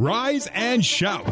rise 0.00 0.48
and 0.54 0.82
shout. 0.82 1.26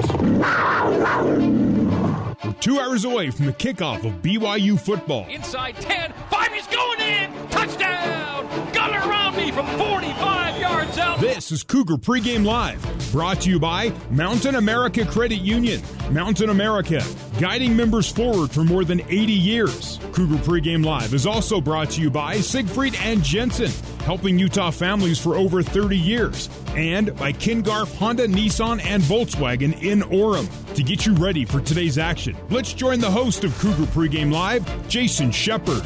We're 2.44 2.52
two 2.60 2.79
hours 2.79 3.06
away 3.06 3.30
from 3.30 3.46
the 3.46 3.52
kickoff 3.54 4.04
of 4.04 4.21
BYU 4.21 4.79
football. 4.79 5.26
Inside 5.29 5.76
10, 5.76 6.12
5 6.30 6.55
is 6.55 6.67
going 6.67 7.00
in! 7.00 7.49
Touchdown! 7.49 8.46
Gunner 8.75 9.00
Romney 9.09 9.50
from 9.52 9.66
45 9.79 10.61
yards 10.61 10.98
out. 10.98 11.18
This 11.18 11.50
is 11.50 11.62
Cougar 11.62 11.96
Pregame 11.96 12.45
Live, 12.45 12.84
brought 13.11 13.41
to 13.43 13.50
you 13.50 13.59
by 13.59 13.91
Mountain 14.11 14.57
America 14.57 15.07
Credit 15.07 15.41
Union. 15.41 15.80
Mountain 16.11 16.50
America, 16.50 17.03
guiding 17.41 17.75
members 17.75 18.12
forward 18.12 18.50
for 18.50 18.64
more 18.64 18.85
than 18.85 19.00
80 19.00 19.32
years. 19.32 19.98
Cougar 20.12 20.37
Pregame 20.45 20.85
Live 20.85 21.14
is 21.14 21.27
also 21.27 21.59
brought 21.61 21.89
to 21.93 22.03
you 22.03 22.11
by 22.11 22.37
Siegfried 22.37 22.96
and 22.96 23.23
Jensen, 23.25 23.71
helping 24.05 24.39
Utah 24.39 24.71
families 24.71 25.19
for 25.19 25.37
over 25.37 25.62
30 25.62 25.96
years. 25.96 26.50
And 26.79 27.17
by 27.17 27.33
Ken 27.33 27.61
Garff 27.61 27.93
Honda, 27.97 28.29
Nissan, 28.29 28.81
and 28.85 29.03
Volkswagen 29.03 29.82
in 29.82 30.03
Orem. 30.03 30.49
To 30.75 30.82
get 30.85 31.07
you 31.07 31.13
ready 31.14 31.45
for 31.45 31.61
today's 31.61 31.99
action, 31.99 32.36
let's 32.50 32.73
join 32.73 33.00
the 33.00 33.10
host 33.10 33.42
of 33.42 33.52
Cougar 33.59 33.91
Pregame 33.91 34.32
Live, 34.32 34.64
Jason 34.88 35.33
Shepard. 35.33 35.83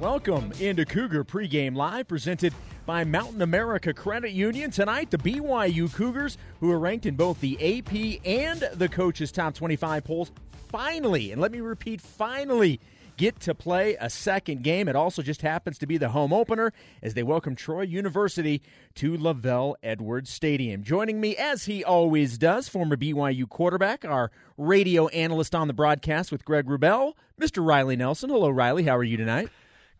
Welcome 0.00 0.52
into 0.58 0.84
Cougar 0.84 1.22
Pregame 1.22 1.76
Live, 1.76 2.08
presented 2.08 2.52
by 2.84 3.04
Mountain 3.04 3.42
America 3.42 3.94
Credit 3.94 4.32
Union. 4.32 4.72
Tonight, 4.72 5.12
the 5.12 5.18
BYU 5.18 5.94
Cougars, 5.94 6.38
who 6.58 6.72
are 6.72 6.78
ranked 6.80 7.06
in 7.06 7.14
both 7.14 7.40
the 7.40 7.54
AP 7.54 8.26
and 8.26 8.68
the 8.74 8.88
coaches' 8.88 9.30
top 9.30 9.54
25 9.54 10.02
polls, 10.02 10.32
finally, 10.72 11.30
and 11.30 11.40
let 11.40 11.52
me 11.52 11.60
repeat, 11.60 12.00
finally 12.00 12.80
get 13.18 13.40
to 13.40 13.54
play 13.54 13.96
a 14.00 14.08
second 14.08 14.62
game. 14.62 14.88
It 14.88 14.96
also 14.96 15.20
just 15.20 15.42
happens 15.42 15.76
to 15.78 15.86
be 15.86 15.98
the 15.98 16.08
home 16.08 16.32
opener 16.32 16.72
as 17.02 17.12
they 17.12 17.22
welcome 17.22 17.54
Troy 17.54 17.82
University 17.82 18.62
to 18.94 19.18
LaVell 19.18 19.74
Edwards 19.82 20.30
Stadium. 20.30 20.82
Joining 20.82 21.20
me, 21.20 21.36
as 21.36 21.64
he 21.64 21.84
always 21.84 22.38
does, 22.38 22.68
former 22.68 22.96
BYU 22.96 23.46
quarterback, 23.48 24.04
our 24.04 24.30
radio 24.56 25.08
analyst 25.08 25.54
on 25.54 25.66
the 25.66 25.74
broadcast 25.74 26.32
with 26.32 26.44
Greg 26.44 26.66
Wrubell, 26.66 27.14
Mr. 27.38 27.64
Riley 27.66 27.96
Nelson. 27.96 28.30
Hello, 28.30 28.48
Riley. 28.48 28.84
How 28.84 28.96
are 28.96 29.04
you 29.04 29.16
tonight? 29.16 29.48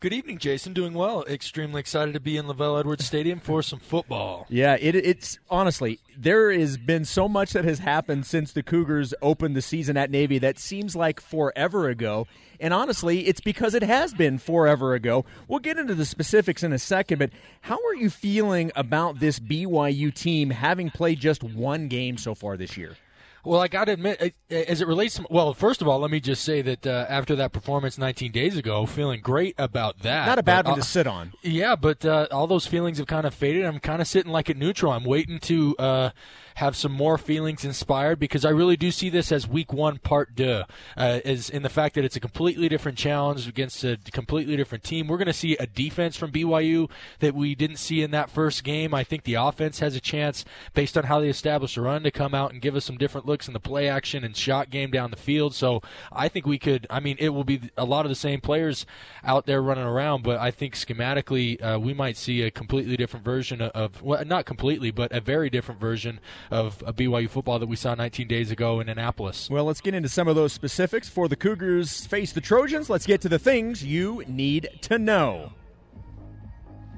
Good 0.00 0.12
evening, 0.12 0.38
Jason. 0.38 0.74
Doing 0.74 0.94
well. 0.94 1.24
Extremely 1.24 1.80
excited 1.80 2.14
to 2.14 2.20
be 2.20 2.36
in 2.36 2.46
LaVell 2.46 2.78
Edwards 2.78 3.04
Stadium 3.04 3.41
for 3.41 3.64
some 3.64 3.80
football. 3.80 4.46
Yeah, 4.48 4.77
it, 4.78 4.94
it's 4.94 5.41
honestly 5.50 5.98
there 6.16 6.52
has 6.52 6.77
been 6.77 7.04
so 7.04 7.28
much 7.28 7.52
that 7.54 7.64
has 7.64 7.80
happened 7.80 8.24
since 8.24 8.52
the 8.52 8.62
Cougars 8.62 9.12
opened 9.20 9.56
the 9.56 9.62
season 9.62 9.96
at 9.96 10.08
Navy 10.08 10.38
that 10.38 10.56
seems 10.60 10.94
like 10.94 11.20
forever 11.20 11.88
ago. 11.88 12.28
And 12.60 12.72
honestly, 12.72 13.26
it's 13.26 13.41
because 13.41 13.74
it 13.74 13.82
has 13.82 14.14
been 14.14 14.38
forever 14.38 14.94
ago. 14.94 15.24
We'll 15.48 15.58
get 15.58 15.78
into 15.78 15.96
the 15.96 16.06
specifics 16.06 16.62
in 16.62 16.72
a 16.72 16.78
second, 16.78 17.19
but 17.19 17.30
how 17.62 17.84
are 17.84 17.96
you 17.96 18.08
feeling 18.08 18.70
about 18.76 19.19
this 19.19 19.41
BYU 19.41 20.14
team 20.14 20.50
having 20.50 20.91
played 20.91 21.19
just 21.19 21.42
one 21.42 21.88
game 21.88 22.19
so 22.19 22.36
far 22.36 22.56
this 22.56 22.76
year? 22.76 22.96
Well, 23.44 23.61
I 23.61 23.69
got 23.69 23.84
to 23.84 23.92
admit, 23.92 24.34
as 24.50 24.81
it 24.81 24.89
relates 24.89 25.17
to, 25.17 25.27
well, 25.31 25.55
first 25.55 25.81
of 25.81 25.89
all, 25.89 26.00
let 26.00 26.11
me 26.11 26.20
just 26.20 26.44
say 26.44 26.61
that 26.62 26.86
uh, 26.86 27.06
after 27.08 27.36
that 27.36 27.53
performance 27.53 27.97
19 27.97 28.33
days 28.33 28.56
ago, 28.56 28.84
feeling 28.84 29.20
great 29.20 29.55
about 29.58 30.00
that. 30.00 30.27
Not 30.27 30.39
a 30.39 30.42
bad 30.42 30.64
but, 30.64 30.72
one 30.72 30.81
uh, 30.81 30.83
to 30.83 30.89
sit 30.89 31.06
on. 31.06 31.33
Yeah, 31.42 31.77
but 31.77 32.05
uh, 32.05 32.27
all 32.31 32.47
those 32.47 32.66
feelings 32.66 32.98
have 32.98 33.06
kind 33.06 33.27
of 33.27 33.34
faded. 33.34 33.64
I'm 33.64 33.78
kind 33.78 34.03
of 34.03 34.09
sitting 34.09 34.33
like 34.33 34.48
a 34.48 34.55
neutral. 34.55 34.92
I'm 34.92 35.05
waiting 35.05 35.39
to 35.41 35.77
uh, 35.78 36.11
have 36.59 36.75
some 36.75 36.91
more 36.91 37.17
feelings 37.17 37.64
inspired 37.64 38.19
because 38.19 38.45
I 38.45 38.51
really 38.51 38.77
do 38.77 38.91
see 38.91 39.11
this 39.11 39.31
as 39.31 39.47
week 39.47 39.73
one 39.73 39.98
part 39.98 40.34
deux, 40.34 40.65
uh, 40.97 41.20
is 41.25 41.48
in 41.48 41.62
the 41.62 41.69
fact 41.69 41.95
that 41.95 42.05
it's 42.05 42.17
a 42.17 42.20
completely 42.20 42.69
different 42.69 42.98
challenge 42.98 43.47
against 43.47 43.84
a 43.84 43.97
completely 44.11 44.56
different 44.56 44.83
team. 44.83 45.06
We're 45.06 45.19
going 45.19 45.27
to 45.27 45.33
see 45.33 45.56
a 45.56 45.69
defense 45.69 46.17
from 46.17 46.33
BYU 46.33 46.91
that 47.20 47.37
we 47.37 47.55
didn't 47.55 47.77
see 47.77 48.03
in 48.03 48.11
that 48.11 48.28
first 48.28 48.65
game. 48.65 48.92
I 48.92 49.05
think 49.05 49.23
the 49.23 49.34
offense 49.34 49.78
has 49.78 49.95
a 49.95 50.00
chance 50.00 50.45
based 50.75 50.98
on 50.98 51.05
how 51.05 51.20
they 51.20 51.28
establish 51.28 51.77
a 51.77 51.81
run 51.81 52.03
to 52.03 52.11
come 52.11 52.34
out 52.34 52.53
and 52.53 52.61
give 52.61 52.75
us 52.75 52.84
some 52.84 52.98
different 52.98 53.28
looks 53.28 53.47
in 53.47 53.55
the 53.55 53.61
play 53.61 53.88
action 53.88 54.25
and 54.25 54.37
shot 54.37 54.69
game 54.69 54.91
down 54.91 55.12
the 55.12 55.16
field. 55.16 55.55
So 55.55 55.81
I 56.11 56.27
think 56.27 56.44
we 56.44 56.59
could. 56.59 56.88
I 56.91 56.99
mean, 56.99 57.19
it 57.21 57.28
will 57.28 57.44
be 57.44 57.71
a 57.77 57.84
lot 57.84 58.05
of 58.05 58.09
the 58.09 58.16
same 58.16 58.41
players 58.41 58.84
out 59.22 59.47
there 59.47 59.62
running 59.62 59.84
around, 59.84 60.25
but 60.25 60.41
I 60.41 60.50
think 60.50 60.75
schematically 60.75 61.62
uh, 61.62 61.78
we 61.78 61.94
might 61.94 62.16
see 62.16 62.43
a 62.43 62.50
completely 62.50 62.97
different 62.97 63.25
version 63.25 63.61
of, 63.61 63.71
of 63.71 64.03
well, 64.03 64.25
not 64.25 64.44
completely, 64.44 64.91
but 64.91 65.12
a 65.12 65.21
very 65.21 65.50
different 65.50 65.81
version 65.81 66.19
of 66.50 66.82
a 66.86 66.92
BYU 66.92 67.28
football 67.28 67.59
that 67.59 67.69
we 67.69 67.76
saw 67.76 67.94
19 67.94 68.26
days 68.28 68.50
ago 68.50 68.81
in 68.81 68.88
Annapolis. 68.88 69.50
Well, 69.50 69.64
let's 69.64 69.81
get 69.81 69.94
into 69.94 70.09
some 70.09 70.28
of 70.28 70.36
those 70.36 70.53
specifics. 70.53 71.09
For 71.09 71.28
the 71.28 71.36
Cougars 71.36 72.06
face 72.06 72.32
the 72.32 72.41
Trojans, 72.41 72.88
let's 72.88 73.06
get 73.06 73.20
to 73.22 73.28
the 73.28 73.38
things 73.38 73.84
you 73.84 74.25
need 74.26 74.69
to 74.82 74.98
know. 74.98 75.53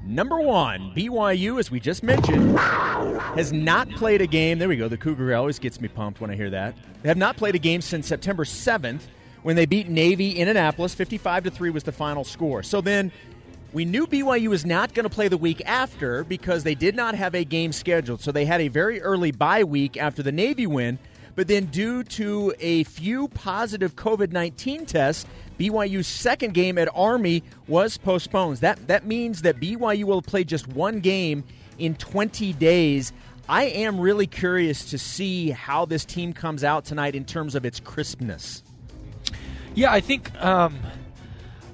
Number 0.05 0.41
one, 0.41 0.93
BYU, 0.94 1.59
as 1.59 1.71
we 1.71 1.78
just 1.78 2.03
mentioned, 2.03 2.59
has 2.59 3.53
not 3.53 3.89
played 3.91 4.22
a 4.22 4.27
game. 4.27 4.59
There 4.59 4.69
we 4.69 4.77
go. 4.77 4.89
The 4.89 4.97
Cougar 4.97 5.34
always 5.34 5.59
gets 5.59 5.81
me 5.81 5.89
pumped 5.89 6.21
when 6.21 6.31
I 6.31 6.37
hear 6.37 6.50
that. 6.50 6.75
They 7.03 7.09
have 7.09 7.19
not 7.19 7.37
played 7.37 7.55
a 7.55 7.59
game 7.59 7.83
since 7.83 8.06
September 8.06 8.44
7th 8.44 9.03
when 9.43 9.56
they 9.56 9.66
beat 9.66 9.89
Navy 9.89 10.39
in 10.39 10.49
Annapolis. 10.49 10.94
55 10.94 11.44
to 11.44 11.50
3 11.50 11.71
was 11.71 11.84
the 11.84 11.93
final 11.93 12.25
score. 12.25 12.62
So 12.62 12.81
then 12.81 13.12
we 13.73 13.85
knew 13.85 14.07
BYU 14.07 14.49
was 14.49 14.67
not 14.67 14.95
going 14.95 15.05
to 15.05 15.15
play 15.15 15.29
the 15.29 15.37
week 15.37 15.63
after 15.65 16.25
because 16.25 16.65
they 16.65 16.75
did 16.75 16.97
not 16.97 17.15
have 17.15 17.35
a 17.35 17.45
game 17.45 17.73
scheduled. 17.73 18.21
So 18.21 18.33
they 18.33 18.45
had 18.45 18.61
a 18.61 18.69
very 18.69 19.01
early 19.01 19.31
bye 19.31 19.63
week 19.63 19.97
after 19.97 20.23
the 20.23 20.33
Navy 20.33 20.67
win. 20.67 20.99
But 21.37 21.47
then, 21.47 21.67
due 21.67 22.03
to 22.05 22.53
a 22.59 22.83
few 22.85 23.29
positive 23.29 23.95
COVID 23.95 24.33
19 24.33 24.85
tests, 24.87 25.25
BYU's 25.59 26.09
second 26.09 26.55
game 26.55 26.77
at 26.77 26.89
Army 26.93 27.45
was 27.69 27.97
postponed. 27.97 28.59
That, 28.59 28.89
that 28.89 29.07
means 29.07 29.43
that 29.43 29.61
BYU 29.61 30.05
will 30.05 30.23
play 30.23 30.43
just 30.43 30.67
one 30.69 30.99
game 30.99 31.45
in 31.79 31.95
20 31.95 32.53
days. 32.55 33.13
I 33.49 33.65
am 33.65 34.01
really 34.01 34.27
curious 34.27 34.91
to 34.91 34.99
see 34.99 35.51
how 35.51 35.85
this 35.85 36.05
team 36.05 36.33
comes 36.33 36.65
out 36.65 36.85
tonight 36.85 37.15
in 37.15 37.25
terms 37.25 37.55
of 37.55 37.65
its 37.65 37.79
crispness. 37.79 38.63
Yeah, 39.75 39.93
I 39.93 40.01
think. 40.01 40.35
Um 40.43 40.79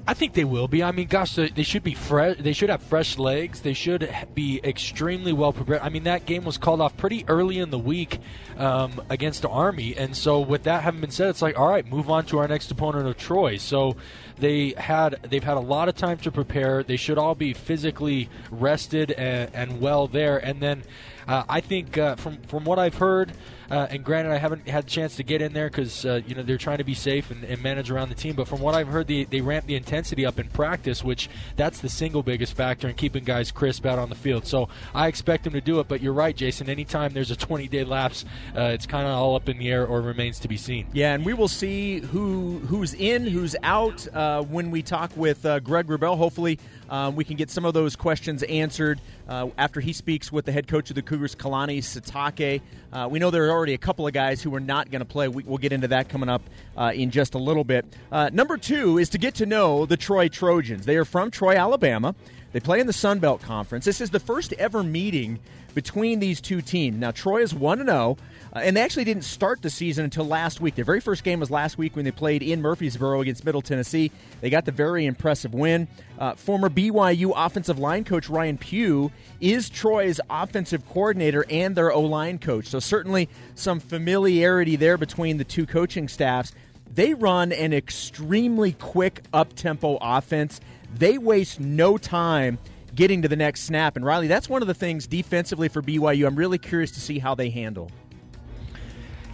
I 0.09 0.15
think 0.15 0.35
they 0.35 0.45
will 0.45 0.69
be. 0.69 0.85
I 0.85 0.93
mean, 0.93 1.09
gosh, 1.09 1.35
they 1.35 1.63
should 1.65 1.83
be 1.83 1.95
fresh. 1.95 2.37
They 2.39 2.53
should 2.53 2.71
have 2.71 2.81
fresh 2.83 3.19
legs. 3.19 3.61
They 3.61 3.73
should 3.73 4.09
be 4.35 4.61
extremely 4.63 5.33
well 5.33 5.53
prepared. 5.53 5.81
I 5.83 5.89
mean, 5.89 6.05
that 6.05 6.27
game 6.27 6.45
was 6.45 6.59
called 6.59 6.81
off 6.81 6.97
pretty 6.97 7.25
early 7.27 7.59
in 7.59 7.71
the 7.71 7.79
week 7.79 8.21
um, 8.57 9.03
against 9.11 9.43
the 9.43 9.49
Army, 9.49 9.97
and 9.97 10.17
so 10.17 10.41
with 10.41 10.63
that 10.63 10.85
having 10.85 11.01
been 11.01 11.11
said, 11.11 11.31
it's 11.31 11.43
like, 11.43 11.59
all 11.59 11.69
right, 11.69 11.85
move 11.85 12.09
on 12.09 12.25
to 12.27 12.39
our 12.39 12.47
next 12.47 12.71
opponent 12.71 13.09
of 13.09 13.17
Troy. 13.17 13.57
So 13.57 13.97
they 14.39 14.75
had 14.77 15.21
they've 15.29 15.45
had 15.45 15.57
a 15.57 15.61
lot 15.61 15.89
of 15.89 15.97
time 15.97 16.19
to 16.19 16.31
prepare. 16.31 16.83
They 16.83 16.97
should 16.97 17.19
all 17.19 17.35
be 17.35 17.53
physically 17.53 18.29
rested 18.51 19.13
and, 19.13 19.51
and 19.55 19.81
well 19.81 20.07
there, 20.07 20.39
and 20.39 20.61
then. 20.61 20.83
Uh, 21.29 21.43
I 21.49 21.61
think 21.61 21.99
uh, 21.99 22.15
from 22.15 22.39
from 22.43 22.65
what 22.65 22.79
I've 22.79 22.95
heard, 22.95 23.33
uh, 23.71 23.89
and 23.91 24.05
granted 24.05 24.33
I 24.33 24.39
haven't 24.39 24.69
had 24.69 24.85
a 24.85 24.87
chance 24.87 25.17
to 25.17 25.25
get 25.25 25.43
in 25.43 25.53
there 25.53 25.69
because 25.69 26.05
uh, 26.07 26.21
you 26.27 26.35
know 26.35 26.43
they're 26.43 26.57
trying 26.57 26.79
to 26.79 26.85
be 26.85 26.95
safe 26.95 27.31
and, 27.31 27.43
and, 27.45 27.61
manage 27.63 27.91
around 27.91 28.11
the 28.11 28.15
team. 28.15 28.37
But 28.37 28.47
from 28.47 28.61
what 28.61 28.77
I've 28.77 28.87
heard, 28.87 29.09
they, 29.09 29.25
they 29.25 29.41
ramp 29.41 29.67
the 29.67 29.75
intensity 29.75 30.25
up 30.25 30.39
in 30.39 30.49
practice, 30.49 31.03
which 31.03 31.29
that's 31.57 31.81
the 31.81 31.89
single 31.89 32.23
biggest 32.23 32.53
factor 32.53 32.89
in 32.89 32.95
keeping 32.95 33.25
guys 33.25 33.51
crisp 33.51 33.87
out 33.87 33.99
on 33.99 34.09
the 34.09 34.15
field. 34.15 34.47
So 34.47 34.69
I 34.95 35.09
expect 35.09 35.45
them 35.45 35.55
to 35.55 35.61
do 35.61 35.81
it. 35.81 35.89
But 35.89 36.01
you're 36.01 36.13
right, 36.13 36.37
Jason. 36.37 36.71
Anytime 36.71 37.13
there's 37.13 37.33
a 37.33 37.37
20 37.37 37.67
day 37.67 37.83
lapse, 37.83 38.25
uh, 38.57 38.63
it's 38.63 38.87
kind 38.87 39.07
of 39.07 39.13
all 39.13 39.35
up 39.35 39.49
in 39.49 39.59
the 39.59 39.69
air 39.69 39.85
or 39.85 40.01
remains 40.01 40.39
to 40.41 40.49
be 40.49 40.57
seen. 40.57 40.87
Yeah, 40.93 41.15
and 41.15 41.25
we 41.25 41.35
will 41.35 41.49
see 41.49 42.01
who 42.01 42.61
who's 42.61 42.95
in, 42.95 43.27
who's 43.27 43.57
out 43.65 44.07
uh, 44.27 44.43
when 44.43 44.71
we 44.71 44.83
talk 44.83 45.17
with 45.17 45.43
Greg 45.43 45.87
Wrubell. 45.87 46.17
Hopefully, 46.17 46.59
um, 46.91 47.17
we 47.17 47.25
can 47.25 47.37
get 47.37 47.51
some 47.51 47.65
of 47.65 47.75
those 47.75 47.97
questions 47.97 48.43
answered 48.43 49.01
after 49.29 49.81
he 49.81 49.93
speaks 49.93 50.33
with 50.33 50.45
the 50.45 50.53
head 50.53 50.67
coach 50.67 50.91
of 50.91 50.97
the 50.97 51.03
Cougars, 51.03 51.35
Kalani 51.35 51.79
Sitake. 51.79 52.61
Uh, 52.93 53.09
we 53.11 53.19
know 53.19 53.31
there 53.31 53.47
are 53.47 53.51
already 53.51 53.75
a 53.75 53.79
couple 53.79 54.07
of 54.07 54.13
guys 54.13 54.43
who 54.43 54.55
are 54.55 54.61
not 54.61 54.91
going 54.91 55.01
to 55.01 55.07
play. 55.07 55.29
We, 55.29 55.43
will 55.43 55.59
get 55.59 55.73
into 55.73 55.89
that 55.89 56.09
coming 56.09 56.29
up 56.29 56.43
uh, 56.77 56.93
in 56.95 57.11
just 57.11 57.35
a 57.35 57.39
little 57.39 57.65
bit. 57.65 57.85
Uh, 58.11 58.31
number 58.33 58.57
two 58.57 58.99
is 58.99 59.11
to 59.11 59.19
get 59.19 59.35
to 59.37 59.47
know 59.47 59.87
the 59.87 59.97
Troy 59.97 60.29
Trojans. 60.29 60.87
They 60.87 60.97
are 60.97 61.05
from 61.05 61.31
Troy, 61.31 61.57
Alabama. 61.57 62.15
They 62.53 62.61
play 62.61 62.81
in 62.81 62.87
the 62.87 62.93
Sun 62.93 63.19
Belt 63.19 63.43
Conference. 63.43 63.85
This 63.85 64.01
is 64.01 64.11
the 64.11 64.21
first 64.21 64.53
ever 64.55 64.83
meeting 64.83 65.41
between 65.75 66.21
these 66.21 66.41
two 66.41 66.63
teams. 66.63 66.97
Now, 66.97 67.11
Troy 67.11 67.43
is 67.43 67.53
1 67.53 67.85
0, 67.85 68.17
uh, 68.55 68.61
and 68.61 68.77
they 68.77 68.81
actually 68.81 69.05
didn't 69.05 69.25
start 69.25 69.63
the 69.63 69.71
season 69.71 70.05
until 70.05 70.25
last 70.25 70.61
week. 70.61 70.75
Their 70.75 70.85
very 70.85 71.01
first 71.01 71.25
game 71.25 71.41
was 71.41 71.51
last 71.51 71.79
week 71.79 71.97
when 71.97 72.05
they 72.05 72.11
played 72.11 72.43
in 72.43 72.63
Murfreesboro 72.63 73.21
against 73.21 73.45
Middle 73.45 73.63
Tennessee. 73.63 74.11
They 74.41 74.51
got 74.51 74.65
the 74.65 74.73
very 74.73 75.07
impressive 75.07 75.55
win. 75.55 75.89
Uh, 76.19 76.35
former 76.35 76.69
BYU 76.69 77.33
offensive 77.35 77.79
line 77.79 78.05
coach 78.05 78.29
Ryan 78.29 78.59
Pugh 78.59 79.11
is 79.41 79.69
Troy's 79.69 80.21
offensive 80.31 80.89
coordinator 80.89 81.45
and 81.51 81.75
their 81.75 81.93
O 81.93 82.01
line 82.01 82.39
coach. 82.39 82.67
So, 82.67 82.81
certainly 82.81 83.29
some 83.55 83.81
familiarity 83.81 84.77
there 84.77 84.97
between 84.97 85.39
the 85.39 85.45
two 85.45 85.67
coaching 85.67 86.09
staffs. 86.09 86.53
They 86.93 87.15
run 87.15 87.53
an 87.53 87.73
extremely 87.73 88.73
quick 88.73 89.23
up 89.33 89.55
tempo 89.55 89.99
offense. 90.01 90.61
They 90.95 91.19
waste 91.19 91.61
no 91.61 91.99
time 91.99 92.59
getting 92.95 93.23
to 93.23 93.29
the 93.29 93.37
next 93.37 93.63
snap. 93.65 93.97
And 93.97 94.05
Riley, 94.05 94.27
that's 94.27 94.49
one 94.49 94.63
of 94.63 94.69
the 94.69 94.75
things 94.75 95.07
defensively 95.07 95.69
for 95.69 95.83
BYU. 95.83 96.27
I'm 96.27 96.37
really 96.37 96.59
curious 96.59 96.91
to 96.93 97.01
see 97.01 97.19
how 97.19 97.35
they 97.35 97.51
handle. 97.51 97.91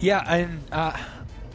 Yeah, 0.03 0.19
and 0.27 0.59
uh, 0.69 0.97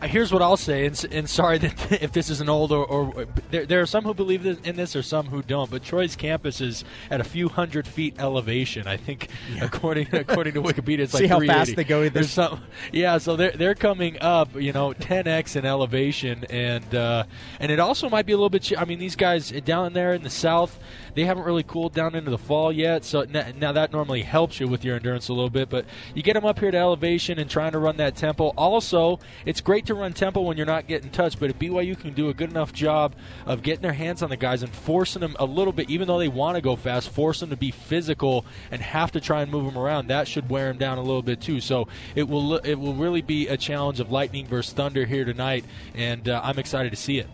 here's 0.04 0.32
what 0.32 0.40
I'll 0.40 0.56
say, 0.56 0.86
and, 0.86 1.06
and 1.12 1.28
sorry 1.28 1.58
that 1.58 2.02
if 2.02 2.12
this 2.12 2.30
is 2.30 2.40
an 2.40 2.48
old 2.48 2.72
or, 2.72 2.82
or 2.82 3.26
there, 3.50 3.66
there, 3.66 3.82
are 3.82 3.86
some 3.86 4.04
who 4.04 4.14
believe 4.14 4.46
in 4.46 4.74
this, 4.74 4.96
or 4.96 5.02
some 5.02 5.26
who 5.26 5.42
don't. 5.42 5.70
But 5.70 5.82
Troy's 5.82 6.16
campus 6.16 6.62
is 6.62 6.82
at 7.10 7.20
a 7.20 7.24
few 7.24 7.50
hundred 7.50 7.86
feet 7.86 8.18
elevation. 8.18 8.86
I 8.86 8.96
think, 8.96 9.28
yeah. 9.52 9.66
according 9.66 10.08
according 10.14 10.54
to 10.54 10.62
Wikipedia, 10.62 11.00
it's 11.00 11.12
See 11.18 11.26
like 11.26 11.30
how 11.30 11.40
fast 11.40 11.76
they 11.76 11.84
go. 11.84 12.08
There's 12.08 12.30
some, 12.30 12.62
yeah. 12.90 13.18
So 13.18 13.36
they're 13.36 13.52
they're 13.52 13.74
coming 13.74 14.16
up, 14.22 14.54
you 14.54 14.72
know, 14.72 14.94
10x 14.94 15.56
in 15.56 15.66
elevation, 15.66 16.44
and 16.48 16.94
uh, 16.94 17.24
and 17.60 17.70
it 17.70 17.80
also 17.80 18.08
might 18.08 18.24
be 18.24 18.32
a 18.32 18.36
little 18.36 18.48
bit. 18.48 18.72
I 18.78 18.86
mean, 18.86 18.98
these 18.98 19.16
guys 19.16 19.50
down 19.50 19.92
there 19.92 20.14
in 20.14 20.22
the 20.22 20.30
south, 20.30 20.78
they 21.18 21.24
haven't 21.24 21.42
really 21.42 21.64
cooled 21.64 21.92
down 21.94 22.14
into 22.14 22.30
the 22.30 22.38
fall 22.38 22.70
yet. 22.70 23.04
So 23.04 23.24
now 23.24 23.72
that 23.72 23.92
normally 23.92 24.22
helps 24.22 24.60
you 24.60 24.68
with 24.68 24.84
your 24.84 24.94
endurance 24.94 25.28
a 25.28 25.32
little 25.32 25.50
bit, 25.50 25.68
but 25.68 25.84
you 26.14 26.22
get 26.22 26.34
them 26.34 26.44
up 26.44 26.60
here 26.60 26.70
to 26.70 26.76
elevation 26.76 27.40
and 27.40 27.50
trying 27.50 27.72
to 27.72 27.80
run 27.80 27.96
that 27.96 28.14
tempo. 28.14 28.50
Also, 28.50 29.18
it's 29.44 29.60
great 29.60 29.84
to 29.86 29.94
run 29.94 30.12
tempo 30.12 30.40
when 30.42 30.56
you're 30.56 30.64
not 30.64 30.86
getting 30.86 31.10
touched, 31.10 31.40
but 31.40 31.50
if 31.50 31.58
BYU 31.58 31.98
can 31.98 32.14
do 32.14 32.28
a 32.28 32.34
good 32.34 32.50
enough 32.50 32.72
job 32.72 33.16
of 33.46 33.64
getting 33.64 33.82
their 33.82 33.94
hands 33.94 34.22
on 34.22 34.30
the 34.30 34.36
guys 34.36 34.62
and 34.62 34.72
forcing 34.72 35.18
them 35.18 35.34
a 35.40 35.44
little 35.44 35.72
bit, 35.72 35.90
even 35.90 36.06
though 36.06 36.20
they 36.20 36.28
want 36.28 36.54
to 36.54 36.62
go 36.62 36.76
fast, 36.76 37.10
force 37.10 37.40
them 37.40 37.50
to 37.50 37.56
be 37.56 37.72
physical 37.72 38.46
and 38.70 38.80
have 38.80 39.10
to 39.10 39.20
try 39.20 39.42
and 39.42 39.50
move 39.50 39.64
them 39.64 39.76
around, 39.76 40.06
that 40.06 40.28
should 40.28 40.48
wear 40.48 40.68
them 40.68 40.78
down 40.78 40.98
a 40.98 41.02
little 41.02 41.22
bit 41.22 41.40
too. 41.40 41.60
So 41.60 41.88
it 42.14 42.28
will 42.28 42.58
it 42.58 42.76
will 42.76 42.94
really 42.94 43.22
be 43.22 43.48
a 43.48 43.56
challenge 43.56 43.98
of 43.98 44.12
lightning 44.12 44.46
versus 44.46 44.72
thunder 44.72 45.04
here 45.04 45.24
tonight, 45.24 45.64
and 45.96 46.28
uh, 46.28 46.40
I'm 46.44 46.60
excited 46.60 46.90
to 46.90 46.96
see 46.96 47.18
it. 47.18 47.26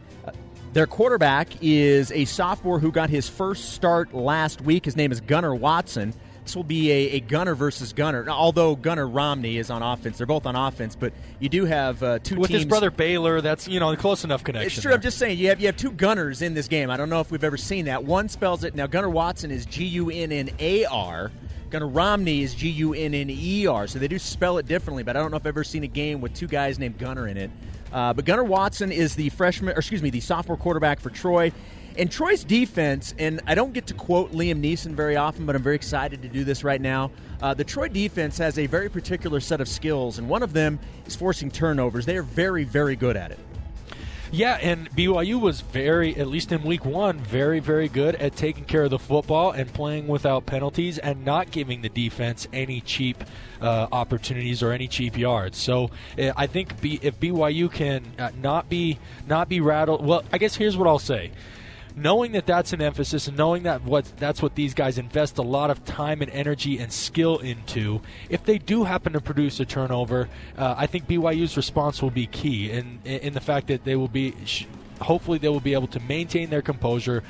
Their 0.74 0.88
quarterback 0.88 1.50
is 1.62 2.10
a 2.10 2.24
sophomore 2.24 2.80
who 2.80 2.90
got 2.90 3.08
his 3.08 3.28
first 3.28 3.74
start 3.74 4.12
last 4.12 4.60
week. 4.60 4.84
His 4.84 4.96
name 4.96 5.12
is 5.12 5.20
Gunnar 5.20 5.54
Watson. 5.54 6.12
This 6.42 6.56
will 6.56 6.64
be 6.64 6.90
a, 6.90 7.10
a 7.10 7.20
Gunner 7.20 7.54
versus 7.54 7.92
Gunner. 7.92 8.28
Although 8.28 8.74
Gunner 8.74 9.06
Romney 9.06 9.58
is 9.58 9.70
on 9.70 9.84
offense, 9.84 10.18
they're 10.18 10.26
both 10.26 10.46
on 10.46 10.56
offense. 10.56 10.96
But 10.96 11.12
you 11.38 11.48
do 11.48 11.64
have 11.64 12.02
uh, 12.02 12.18
two 12.18 12.34
with 12.34 12.48
teams. 12.50 12.62
his 12.62 12.68
brother 12.68 12.90
Baylor. 12.90 13.40
That's 13.40 13.68
you 13.68 13.78
know 13.78 13.92
a 13.92 13.96
close 13.96 14.24
enough 14.24 14.42
connection. 14.42 14.66
It's 14.66 14.74
true. 14.82 14.88
There. 14.88 14.96
I'm 14.96 15.00
just 15.00 15.16
saying 15.16 15.38
you 15.38 15.46
have 15.50 15.60
you 15.60 15.66
have 15.66 15.76
two 15.76 15.92
Gunners 15.92 16.42
in 16.42 16.54
this 16.54 16.66
game. 16.66 16.90
I 16.90 16.96
don't 16.96 17.08
know 17.08 17.20
if 17.20 17.30
we've 17.30 17.44
ever 17.44 17.56
seen 17.56 17.84
that. 17.84 18.02
One 18.02 18.28
spells 18.28 18.64
it 18.64 18.74
now. 18.74 18.88
Gunnar 18.88 19.10
Watson 19.10 19.52
is 19.52 19.66
G 19.66 19.84
U 19.84 20.10
N 20.10 20.32
N 20.32 20.50
A 20.58 20.86
R. 20.86 21.30
Gunner 21.70 21.86
Romney 21.86 22.42
is 22.42 22.52
G 22.52 22.68
U 22.70 22.94
N 22.94 23.14
N 23.14 23.30
E 23.30 23.68
R. 23.68 23.86
So 23.86 24.00
they 24.00 24.08
do 24.08 24.18
spell 24.18 24.58
it 24.58 24.66
differently. 24.66 25.04
But 25.04 25.16
I 25.16 25.20
don't 25.20 25.30
know 25.30 25.36
if 25.36 25.42
I've 25.42 25.46
ever 25.46 25.62
seen 25.62 25.84
a 25.84 25.88
game 25.88 26.20
with 26.20 26.34
two 26.34 26.48
guys 26.48 26.80
named 26.80 26.98
Gunner 26.98 27.28
in 27.28 27.36
it. 27.36 27.52
Uh, 27.94 28.12
but 28.12 28.24
Gunnar 28.24 28.42
Watson 28.42 28.90
is 28.90 29.14
the 29.14 29.28
freshman, 29.30 29.72
or 29.74 29.78
excuse 29.78 30.02
me, 30.02 30.10
the 30.10 30.20
sophomore 30.20 30.56
quarterback 30.56 30.98
for 30.98 31.10
Troy. 31.10 31.52
And 31.96 32.10
Troy's 32.10 32.42
defense, 32.42 33.14
and 33.20 33.40
I 33.46 33.54
don't 33.54 33.72
get 33.72 33.86
to 33.86 33.94
quote 33.94 34.32
Liam 34.32 34.60
Neeson 34.60 34.94
very 34.94 35.14
often, 35.14 35.46
but 35.46 35.54
I'm 35.54 35.62
very 35.62 35.76
excited 35.76 36.20
to 36.22 36.28
do 36.28 36.42
this 36.42 36.64
right 36.64 36.80
now. 36.80 37.12
Uh, 37.40 37.54
the 37.54 37.62
Troy 37.62 37.86
defense 37.86 38.36
has 38.38 38.58
a 38.58 38.66
very 38.66 38.88
particular 38.88 39.38
set 39.38 39.60
of 39.60 39.68
skills, 39.68 40.18
and 40.18 40.28
one 40.28 40.42
of 40.42 40.52
them 40.52 40.80
is 41.06 41.14
forcing 41.14 41.52
turnovers. 41.52 42.04
They 42.04 42.16
are 42.16 42.24
very, 42.24 42.64
very 42.64 42.96
good 42.96 43.16
at 43.16 43.30
it. 43.30 43.38
Yeah, 44.32 44.58
and 44.60 44.90
BYU 44.90 45.40
was 45.40 45.60
very, 45.60 46.16
at 46.16 46.26
least 46.26 46.50
in 46.50 46.62
week 46.62 46.84
one, 46.84 47.18
very, 47.18 47.60
very 47.60 47.88
good 47.88 48.16
at 48.16 48.34
taking 48.34 48.64
care 48.64 48.84
of 48.84 48.90
the 48.90 48.98
football 48.98 49.52
and 49.52 49.72
playing 49.72 50.08
without 50.08 50.46
penalties 50.46 50.98
and 50.98 51.24
not 51.24 51.50
giving 51.50 51.82
the 51.82 51.88
defense 51.88 52.48
any 52.52 52.80
cheap 52.80 53.22
uh, 53.60 53.86
opportunities 53.92 54.62
or 54.62 54.72
any 54.72 54.88
cheap 54.88 55.16
yards. 55.16 55.58
So 55.58 55.90
uh, 56.18 56.32
I 56.36 56.46
think 56.46 56.80
B, 56.80 56.98
if 57.02 57.20
BYU 57.20 57.72
can 57.72 58.04
uh, 58.18 58.30
not 58.40 58.68
be 58.68 58.98
not 59.26 59.48
be 59.48 59.60
rattled, 59.60 60.04
well, 60.04 60.24
I 60.32 60.38
guess 60.38 60.56
here's 60.56 60.76
what 60.76 60.88
I'll 60.88 60.98
say 60.98 61.30
knowing 61.96 62.32
that 62.32 62.46
that's 62.46 62.72
an 62.72 62.82
emphasis 62.82 63.28
and 63.28 63.36
knowing 63.36 63.62
that 63.64 63.82
what 63.82 64.04
that's 64.16 64.42
what 64.42 64.54
these 64.54 64.74
guys 64.74 64.98
invest 64.98 65.38
a 65.38 65.42
lot 65.42 65.70
of 65.70 65.84
time 65.84 66.22
and 66.22 66.30
energy 66.30 66.78
and 66.78 66.92
skill 66.92 67.38
into, 67.38 68.00
if 68.28 68.44
they 68.44 68.58
do 68.58 68.84
happen 68.84 69.12
to 69.12 69.20
produce 69.20 69.60
a 69.60 69.64
turnover, 69.64 70.28
uh, 70.58 70.74
I 70.76 70.86
think 70.86 71.06
BYU's 71.06 71.56
response 71.56 72.02
will 72.02 72.10
be 72.10 72.26
key 72.26 72.70
in 72.70 73.00
in 73.04 73.34
the 73.34 73.40
fact 73.40 73.68
that 73.68 73.84
they 73.84 73.96
will 73.96 74.08
be 74.08 74.34
hopefully 75.00 75.38
they 75.38 75.48
will 75.48 75.60
be 75.60 75.74
able 75.74 75.88
to 75.88 76.00
maintain 76.00 76.50
their 76.50 76.62
composure, 76.62 77.22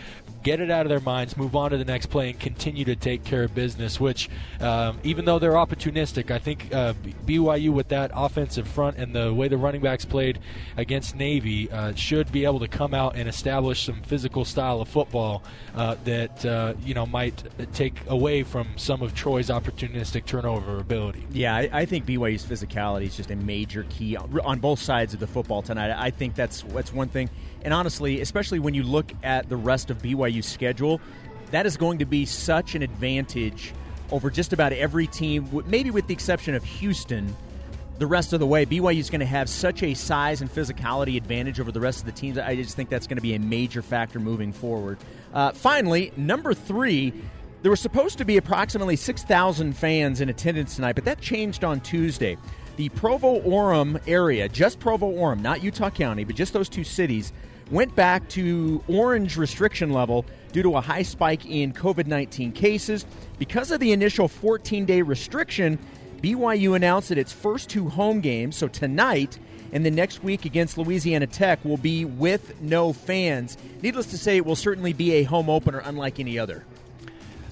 get 0.45 0.61
it 0.61 0.71
out 0.71 0.87
of 0.87 0.91
their 0.91 1.01
minds, 1.01 1.37
move 1.37 1.57
on 1.57 1.73
to 1.73 1.79
the 1.79 1.85
next 1.85 2.07
play, 2.07 2.31
and 2.31 2.39
continue 2.39 2.85
to 2.85 2.95
take 2.95 3.25
care 3.25 3.43
of 3.43 3.55
business. 3.55 3.99
Which, 3.99 4.29
um, 4.61 4.99
even 5.03 5.25
though 5.25 5.41
they're 5.41 5.53
opportunistic, 5.53 6.31
I 6.31 6.39
think 6.39 6.73
uh, 6.73 6.93
BYU 7.27 7.71
with 7.71 7.89
that 7.89 8.13
offensive 8.15 8.69
front 8.69 8.99
and 8.99 9.15
the 9.15 9.35
way 9.35 9.49
the 9.49 9.57
running 9.57 9.81
backs 9.81 10.05
played 10.05 10.39
against 10.77 11.17
Navy 11.17 11.71
uh, 11.71 11.95
should 11.95 12.31
be 12.31 12.45
able 12.45 12.61
to 12.61 12.69
come 12.69 12.95
out 12.95 13.17
and 13.17 13.29
establish 13.29 13.85
some 13.85 14.03
physical 14.03 14.45
style 14.45 14.81
of 14.81 14.89
football 14.89 15.43
uh, 15.75 15.97
that 16.05 16.45
uh, 16.45 16.75
you 16.85 16.95
know 16.95 17.07
might 17.07 17.43
take 17.73 17.99
away 18.09 18.43
from 18.43 18.69
some 18.77 19.03
of 19.03 19.15
Troy's 19.15 19.49
opportunistic 19.49 20.27
turnover 20.27 20.79
ability. 20.79 21.27
Yeah, 21.33 21.57
I, 21.57 21.71
I 21.73 21.85
think 21.87 22.05
BYU's 22.05 22.45
physicality 22.45 23.07
is 23.07 23.17
just 23.17 23.31
a 23.31 23.37
major 23.37 23.87
key 23.89 24.17
on 24.17 24.61
both 24.61 24.81
sides 24.81 25.15
of 25.15 25.21
the 25.21 25.27
football 25.27 25.63
tonight. 25.63 25.91
I 25.91 26.11
think 26.11 26.35
that's 26.35 26.63
that's 26.63 26.93
one 26.93 27.09
thing. 27.09 27.31
And 27.65 27.73
honestly, 27.73 28.21
especially 28.21 28.59
when 28.59 28.75
you 28.75 28.83
look 28.83 29.11
at 29.23 29.49
the 29.49 29.57
rest 29.57 29.91
of 29.91 30.03
Schedule, 30.43 31.01
that 31.51 31.67
is 31.67 31.77
going 31.77 31.99
to 31.99 32.05
be 32.05 32.27
such 32.27 32.75
an 32.75 32.83
advantage 32.83 33.73
over 34.11 34.31
just 34.31 34.53
about 34.53 34.73
every 34.73 35.07
team, 35.07 35.49
maybe 35.67 35.91
with 35.91 36.07
the 36.07 36.15
exception 36.15 36.55
of 36.55 36.65
Houston. 36.65 37.35
The 37.99 38.07
rest 38.07 38.33
of 38.33 38.41
the 38.41 38.47
way, 38.47 38.67
BYU 38.67 38.99
is 38.99 39.09
going 39.09 39.21
to 39.21 39.27
have 39.27 39.49
such 39.49 39.83
a 39.83 39.95
size 39.95 40.41
and 40.41 40.53
physicality 40.53 41.17
advantage 41.17 41.61
over 41.61 41.71
the 41.71 41.81
rest 41.81 42.01
of 42.01 42.07
the 42.07 42.13
teams. 42.13 42.39
I 42.39 42.57
just 42.57 42.75
think 42.75 42.89
that's 42.89 43.07
going 43.07 43.19
to 43.19 43.23
be 43.23 43.35
a 43.35 43.39
major 43.39 43.83
factor 43.83 44.19
moving 44.19 44.53
forward. 44.53 44.99
Uh, 45.33 45.53
finally, 45.53 46.13
number 46.17 46.55
three, 46.55 47.13
there 47.63 47.71
were 47.71 47.77
supposed 47.77 48.19
to 48.19 48.25
be 48.25 48.37
approximately 48.37 48.97
6,000 48.97 49.73
fans 49.75 50.21
in 50.21 50.29
attendance 50.29 50.77
tonight, 50.77 50.97
but 50.97 51.05
that 51.05 51.21
changed 51.21 51.65
on 51.65 51.81
Tuesday. 51.81 52.37
The 52.77 52.89
Provo 52.91 53.41
Orem 53.41 54.01
area, 54.09 54.49
just 54.49 54.81
Provo 54.81 55.11
Orem, 55.11 55.41
not 55.41 55.63
Utah 55.63 55.91
County, 55.91 56.25
but 56.25 56.35
just 56.35 56.53
those 56.53 56.69
two 56.69 56.85
cities, 56.85 57.33
went 57.71 57.95
back 57.95 58.29
to 58.31 58.83
orange 58.89 59.37
restriction 59.37 59.91
level 59.91 60.25
due 60.53 60.63
to 60.63 60.77
a 60.77 60.81
high 60.81 61.03
spike 61.03 61.47
in 61.47 61.73
COVID 61.73 62.07
19 62.07 62.53
cases. 62.53 63.07
Because 63.39 63.71
of 63.71 63.81
the 63.81 63.93
initial 63.93 64.29
14 64.29 64.85
day 64.85 65.03
restriction, 65.03 65.79
BYU 66.23 66.77
announced 66.77 67.11
that 67.11 67.19
its 67.19 67.33
first 67.33 67.69
two 67.69 67.89
home 67.89 68.21
games, 68.21 68.57
so 68.57 68.69
tonight 68.69 69.39
and 69.73 69.85
the 69.85 69.91
next 69.91 70.23
week 70.23 70.45
against 70.45 70.79
Louisiana 70.79 71.27
Tech, 71.27 71.63
will 71.65 71.77
be 71.77 72.05
with 72.05 72.61
no 72.63 72.93
fans. 72.93 73.59
Needless 73.83 74.07
to 74.07 74.19
say, 74.19 74.37
it 74.37 74.47
will 74.47 74.57
certainly 74.57 74.93
be 74.93 75.15
a 75.15 75.25
home 75.25 75.51
opener 75.51 75.83
unlike 75.85 76.21
any 76.21 76.39
other. 76.39 76.65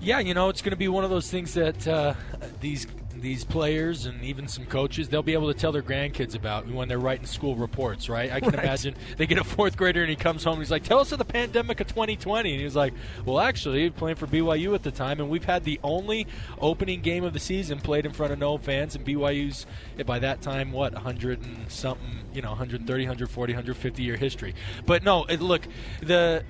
Yeah, 0.00 0.20
you 0.20 0.32
know, 0.32 0.49
it's 0.49 0.62
going 0.62 0.70
to 0.70 0.76
be 0.76 0.88
one 0.88 1.05
of 1.05 1.11
those 1.11 1.31
things 1.31 1.55
that 1.55 1.87
uh, 1.87 2.14
these 2.61 2.87
these 3.23 3.45
players 3.45 4.07
and 4.07 4.23
even 4.25 4.49
some 4.49 4.67
coaches, 4.67 5.09
they'll 5.09 5.23
be 5.23 5.33
able 5.33 5.53
to 5.53 5.59
tell 5.59 5.73
their 5.73 5.83
grandkids 5.83 6.35
about 6.35 6.67
when 6.67 6.89
they're 6.89 6.99
writing 6.99 7.25
school 7.25 7.57
reports, 7.57 8.09
right? 8.09 8.31
I 8.31 8.41
can 8.41 8.51
right. 8.51 8.65
imagine 8.65 8.95
they 9.17 9.27
get 9.27 9.39
a 9.39 9.45
fourth 9.45 9.77
grader 9.77 10.03
and 10.03 10.11
he 10.11 10.17
comes 10.17 10.45
home 10.45 10.55
and 10.55 10.63
he's 10.63 10.71
like, 10.71 10.83
"Tell 10.83 10.99
us 10.99 11.13
of 11.13 11.19
the 11.19 11.25
pandemic 11.25 11.81
of 11.81 11.87
2020." 11.87 12.53
And 12.53 12.61
he's 12.61 12.77
like, 12.77 12.93
"Well, 13.25 13.41
actually, 13.41 13.89
playing 13.91 14.17
for 14.17 14.27
BYU 14.27 14.75
at 14.75 14.83
the 14.83 14.91
time, 14.91 15.21
and 15.21 15.31
we've 15.31 15.45
had 15.45 15.65
the 15.65 15.81
only 15.83 16.26
opening 16.61 17.00
game 17.00 17.25
of 17.25 17.33
the 17.33 17.41
season 17.41 17.79
played 17.81 18.05
in 18.05 18.12
front 18.12 18.33
of 18.33 18.38
no 18.38 18.59
fans, 18.59 18.97
and 18.97 19.07
BYU's 19.07 19.67
by 20.05 20.19
that 20.19 20.43
time 20.43 20.73
what 20.73 20.93
100 20.93 21.43
and 21.43 21.71
something, 21.71 22.25
you 22.35 22.43
know, 22.43 22.50
130, 22.50 23.05
140, 23.05 23.52
150 23.52 24.02
year 24.02 24.17
history. 24.17 24.55
But 24.85 25.02
no, 25.02 25.25
it, 25.25 25.41
look, 25.41 25.62
the 26.02 26.45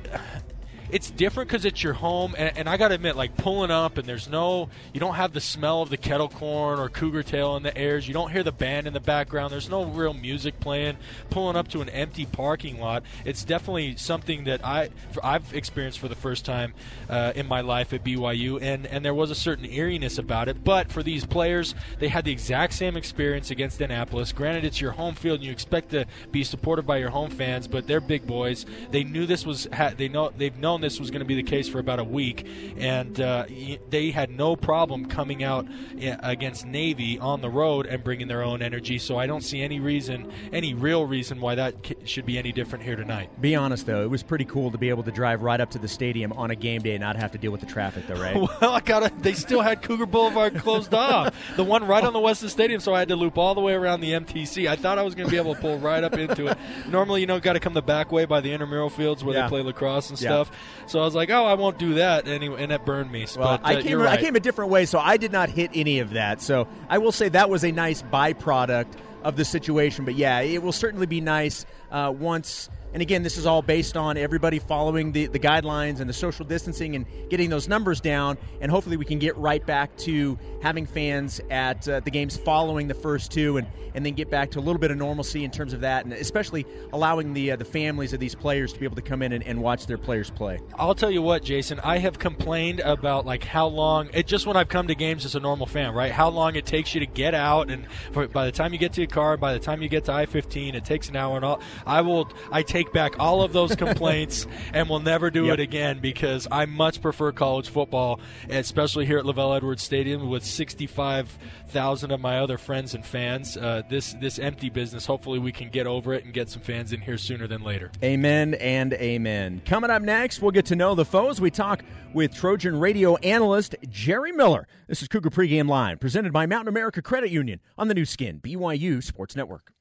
it's 0.91 1.11
different 1.11 1.49
because 1.49 1.65
it's 1.65 1.83
your 1.83 1.93
home, 1.93 2.35
and, 2.37 2.57
and 2.57 2.69
I 2.69 2.77
got 2.77 2.89
to 2.89 2.95
admit, 2.95 3.17
like 3.17 3.37
pulling 3.37 3.71
up, 3.71 3.99
and 3.99 4.07
there's 4.07 4.29
no, 4.29 4.69
you 4.93 5.01
don't 5.01 5.15
have 5.15 5.33
the 5.33 5.41
smell 5.41 5.83
of 5.83 5.91
the 5.91 5.97
kettle 5.97 6.29
corn 6.29 6.79
or 6.79 6.89
cougar 6.89 7.23
tail 7.23 7.57
in 7.57 7.63
the 7.63 7.77
airs. 7.77 8.07
You 8.07 8.15
don't 8.15 8.31
hear 8.31 8.43
the 8.43 8.53
band 8.53 8.87
in 8.87 8.93
the 8.93 9.01
background. 9.01 9.53
There's 9.53 9.69
no 9.69 9.85
real 9.85 10.15
music 10.15 10.59
playing. 10.61 10.97
Pulling 11.31 11.57
up 11.57 11.69
to 11.69 11.81
an 11.81 11.89
empty 11.89 12.27
parking 12.27 12.81
lot, 12.81 13.03
it's 13.25 13.45
definitely 13.45 13.97
something 13.97 14.45
that 14.45 14.65
I 14.65 14.91
I've 15.23 15.55
experienced 15.55 15.99
for 15.99 16.09
the 16.09 16.15
first 16.15 16.45
time 16.45 16.75
uh, 17.09 17.33
in 17.35 17.47
my 17.47 17.61
life 17.61 17.93
at 17.93 18.05
BYU, 18.05 18.61
and 18.61 18.87
and 18.87 19.05
there 19.05 19.15
was 19.15 19.31
a 19.31 19.35
certain 19.35 19.65
eeriness 19.65 20.19
about 20.19 20.49
it. 20.49 20.65
But 20.65 20.91
for 20.91 21.03
these 21.03 21.25
players, 21.25 21.75
they 21.99 22.09
had 22.09 22.25
the 22.25 22.33
exact 22.33 22.75
same 22.75 22.97
experience 22.97 23.51
against 23.51 23.81
Annapolis. 23.81 24.33
Granted, 24.33 24.65
it's 24.65 24.81
your 24.81 24.93
home 24.93 25.15
field, 25.15 25.37
and 25.37 25.45
you 25.45 25.53
expect 25.53 25.91
to 25.91 26.07
be 26.31 26.45
supported 26.45 26.87
by 26.87 26.99
your 26.99 27.11
home 27.11 27.31
fans, 27.31 27.69
but 27.69 27.87
they're 27.87 28.01
big 28.01 28.27
boys. 28.27 28.67
They 28.91 29.05
knew 29.05 29.27
this 29.27 29.47
was 29.47 29.69
they 29.97 30.09
know 30.09 30.33
they've 30.37 30.57
known 30.57 30.72
this 30.81 30.99
was 30.99 31.11
going 31.11 31.21
to 31.21 31.27
be 31.27 31.35
the 31.35 31.43
case 31.43 31.69
for 31.69 31.79
about 31.79 31.99
a 31.99 32.05
week, 32.05 32.47
and 32.77 33.21
uh, 33.21 33.47
they 33.91 34.11
had 34.11 34.31
no 34.31 34.57
problem 34.57 35.07
coming 35.07 35.45
out 35.45 35.67
against 35.99 36.67
Navy 36.67 37.19
on 37.19 37.41
the 37.41 37.51
road 37.51 37.87
and 37.87 38.03
bringing 38.03 38.29
their 38.29 38.43
own 38.43 38.63
energy. 38.63 38.99
So 38.99 39.19
I 39.19 39.27
don't 39.27 39.43
see 39.43 39.63
any 39.63 39.81
reason, 39.81 40.33
any 40.53 40.75
real 40.75 41.07
reason 41.07 41.41
why 41.41 41.55
that 41.57 41.75
should 42.05 42.27
be 42.27 42.39
any 42.39 42.53
different 42.53 42.85
here 42.85 42.97
tonight. 42.97 43.41
Be 43.41 43.55
honest 43.55 43.87
though, 43.87 44.03
it 44.03 44.11
was 44.11 44.23
pretty 44.23 44.45
cool 44.45 44.71
to 44.71 44.79
be 44.79 44.89
able 44.89 45.03
to 45.03 45.13
drive 45.13 45.43
right 45.43 45.61
up 45.61 45.71
to 45.71 45.79
the 45.79 45.89
stadium 45.89 46.33
on 46.33 46.51
a 46.51 46.57
game 46.57 46.83
day 46.83 46.95
and 46.95 47.01
not 47.01 47.17
have 47.17 47.33
to 47.33 47.39
deal 47.39 47.51
with 47.51 47.61
the 47.61 47.67
traffic, 47.67 48.07
though, 48.07 48.21
right? 48.21 48.37
well, 48.61 48.73
I 48.73 48.81
got 48.81 49.23
They 49.23 49.35
still 49.35 49.61
had 49.61 49.83
Cougar 49.83 50.07
Boulevard 50.07 50.57
closed 50.57 50.95
off, 50.95 51.35
the 51.57 51.65
one 51.65 51.87
right 51.87 52.05
on 52.05 52.13
the 52.13 52.21
west 52.21 52.43
of 52.43 52.47
the 52.47 52.51
stadium, 52.51 52.81
so 52.81 52.95
I 52.95 53.01
had 53.01 53.09
to 53.09 53.17
loop 53.17 53.39
all 53.39 53.55
the 53.55 53.61
way 53.61 53.75
around 53.75 54.01
the 54.01 54.13
MTC. 54.13 54.69
I 54.69 54.77
thought 54.77 54.99
I 54.99 55.03
was 55.03 55.15
going 55.15 55.27
to 55.27 55.31
be 55.31 55.37
able 55.37 55.55
to 55.55 55.61
pull 55.61 55.79
right 55.79 56.03
up 56.03 56.15
into 56.15 56.47
it. 56.47 56.59
Normally, 56.89 57.21
you 57.21 57.27
know, 57.27 57.41
got 57.41 57.55
to 57.55 57.61
come 57.61 57.75
the 57.75 57.83
back 57.83 58.13
way 58.13 58.25
by 58.25 58.41
the 58.41 58.53
intramural 58.53 58.91
fields 58.91 59.25
where 59.25 59.35
yeah. 59.35 59.43
they 59.43 59.49
play 59.49 59.63
lacrosse 59.63 60.11
and 60.11 60.19
stuff. 60.19 60.51
So 60.87 61.01
I 61.01 61.05
was 61.05 61.15
like, 61.15 61.31
oh, 61.31 61.45
I 61.45 61.55
won't 61.55 61.79
do 61.79 61.95
that 61.95 62.29
anyway, 62.29 62.63
and 62.63 62.71
that 62.71 62.85
burned 62.85 63.11
me. 63.11 63.27
Well, 63.37 63.59
but, 63.59 63.65
uh, 63.65 63.79
I, 63.79 63.83
came, 63.83 63.99
right. 63.99 64.19
I 64.19 64.23
came 64.23 64.37
a 64.37 64.41
different 64.41 64.71
way, 64.71 64.87
so 64.87 64.99
I 64.99 65.17
did 65.17 65.33
not 65.33 65.49
hit 65.49 65.71
any 65.75 66.01
of 66.01 66.11
that. 66.11 66.43
So 66.43 66.69
I 66.89 66.99
will 66.99 67.13
say 67.13 67.29
that 67.31 67.49
was 67.49 67.65
a 67.65 67.73
nice 67.73 68.03
byproduct 68.03 68.89
of 69.23 69.37
the 69.37 69.45
situation. 69.45 70.05
But 70.05 70.15
yeah, 70.15 70.41
it 70.41 70.63
will 70.63 70.73
certainly 70.73 71.07
be 71.07 71.21
nice 71.21 71.65
uh, 71.91 72.13
once 72.17 72.69
and 72.93 73.03
again, 73.03 73.23
this 73.23 73.39
is 73.39 73.47
all 73.47 73.63
based 73.63 73.97
on 73.97 74.17
everybody 74.17 74.59
following 74.59 75.13
the, 75.13 75.27
the 75.27 75.39
guidelines 75.39 76.01
and 76.01 76.09
the 76.09 76.15
social 76.15 76.45
distancing 76.45 76.95
and 76.97 77.07
getting 77.31 77.51
those 77.51 77.69
numbers 77.69 78.01
down. 78.01 78.39
And 78.61 78.71
hopefully, 78.71 78.97
we 78.97 79.05
can 79.05 79.19
get 79.19 79.37
right 79.37 79.65
back 79.65 79.97
to 79.99 80.39
having 80.63 80.87
fans 80.87 81.41
at 81.51 81.89
uh, 81.89 82.01
the 82.01 82.11
games 82.11 82.37
following 82.37 82.89
the 82.89 82.95
first 82.95 83.33
two, 83.33 83.57
and, 83.57 83.67
and 83.95 84.05
then 84.05 84.15
get 84.15 84.31
back 84.31 84.51
to 84.53 84.59
a 84.59 84.63
little 84.63 84.79
bit 84.79 84.91
of 84.91 84.97
normalcy 84.97 85.45
in 85.45 85.51
terms 85.51 85.73
of 85.73 85.81
that, 85.81 86.05
and 86.05 86.13
especially 86.13 86.67
allowing 86.93 87.33
the 87.35 87.53
uh, 87.53 87.57
the 87.57 87.65
families 87.65 88.13
of 88.13 88.21
these 88.21 88.35
players 88.35 88.73
to 88.73 88.79
be 88.79 88.85
able 88.85 88.97
to 88.97 89.03
come 89.03 89.23
in 89.23 89.33
and, 89.33 89.45
and 89.45 89.61
watch 89.61 89.87
their 89.87 89.99
players 89.99 90.31
play. 90.31 90.59
I'll 90.79 90.95
tell 90.95 91.11
you 91.11 91.23
what, 91.23 91.43
Jason, 91.43 91.81
I 91.81 91.99
have 91.99 92.19
complained 92.19 92.81
about 92.81 93.27
like 93.27 93.45
how 93.45 93.67
long 93.67 94.11
it 94.13 94.27
just 94.27 94.47
when 94.47 94.57
I've 94.57 94.69
come 94.69 94.89
to 94.89 94.95
games 94.95 95.25
as 95.25 95.35
a 95.35 95.41
normal 95.41 95.67
fan, 95.67 95.95
right? 95.95 96.13
How 96.13 96.29
long 96.29 96.57
it 96.57 96.67
takes 96.67 96.95
you 96.95 97.01
to 97.01 97.07
get 97.07 97.35
out, 97.35 97.71
and 97.71 97.87
for, 98.13 98.29
by 98.29 98.47
the 98.47 98.53
time 98.53 98.73
you 98.73 98.79
get 98.79 98.93
to 98.95 99.01
your 99.01 99.11
car, 99.11 99.37
by 99.37 99.53
the 99.53 99.59
time 99.59 99.83
you 99.83 99.89
get 99.89 100.05
to 100.05 100.13
I-15, 100.13 100.75
it 100.75 100.85
takes 100.85 101.09
an 101.09 101.17
hour 101.17 101.37
and 101.37 101.45
all. 101.45 101.61
I 101.87 102.01
will, 102.01 102.31
I 102.51 102.63
take 102.63 102.82
take 102.83 102.93
back 102.93 103.19
all 103.19 103.43
of 103.43 103.53
those 103.53 103.77
complaints 103.77 104.47
and 104.73 104.89
we'll 104.89 105.01
never 105.01 105.31
do 105.31 105.47
yep. 105.47 105.55
it 105.55 105.61
again 105.61 106.01
because 106.01 106.49
I 106.51 106.67
much 106.67 107.01
prefer 107.01 107.31
college 107.33 107.69
football, 107.69 108.21
especially 108.49 109.07
here 109.07 109.19
at 109.19 109.25
LaVell 109.25 109.57
Edwards 109.57 109.83
Stadium 109.83 110.29
with 110.29 110.45
65,000 110.45 112.11
of 112.11 112.21
my 112.21 112.39
other 112.39 112.59
friends 112.59 112.95
and 112.95 113.05
fans. 113.05 113.57
Uh, 113.57 113.83
this 113.89 114.15
this 114.15 114.39
empty 114.39 114.71
business, 114.71 115.07
hopefully 115.07 115.39
we 115.39 115.53
can 115.53 115.71
get 115.71 115.87
over 115.87 116.13
it 116.13 116.25
and 116.25 116.35
get 116.35 116.49
some 116.49 116.63
fans 116.63 116.93
in 116.93 117.01
here 117.01 117.19
sooner 117.19 117.47
than 117.47 117.63
later. 117.63 117.91
Amen 118.03 118.55
and 118.55 118.93
amen. 118.95 119.63
Coming 119.65 119.91
up 119.91 120.03
next, 120.03 120.43
we'll 120.43 120.51
get 120.51 120.67
to 120.67 120.77
know 120.77 120.95
the 120.95 121.05
foes. 121.05 121.41
We 121.41 121.51
talk 121.51 121.85
with 122.13 122.35
Trojan 122.35 122.79
radio 122.79 123.17
analyst 123.17 123.77
Jerry 123.89 124.33
Miller. 124.33 124.67
This 124.89 125.03
is 125.03 125.09
Cougar 125.09 125.31
Pregame 125.31 125.69
Live, 125.69 126.01
presented 126.01 126.33
by 126.33 126.47
Mountain 126.47 126.69
America 126.69 127.01
Credit 127.01 127.31
Union 127.31 127.61
on 127.79 127.89
the 127.89 127.95
Nu 127.95 128.05
Skin, 128.05 128.41
BYU 128.41 129.03
Sports 129.03 129.37
Network. 129.37 129.73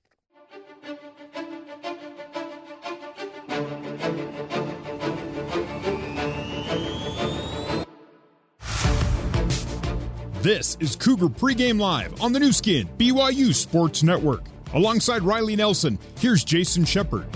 This 10.42 10.76
is 10.80 10.96
Cougar 10.96 11.28
Pregame 11.28 11.80
Live 11.80 12.20
on 12.20 12.34
the 12.34 12.40
Nu 12.40 12.52
Skin, 12.52 12.90
BYU 12.98 13.54
Sports 13.54 14.02
Network. 14.02 14.42
Alongside 14.74 15.22
Riley 15.22 15.56
Nelson, 15.56 16.00
here's 16.18 16.44
Jason 16.44 16.84
Shepard. 16.84 17.28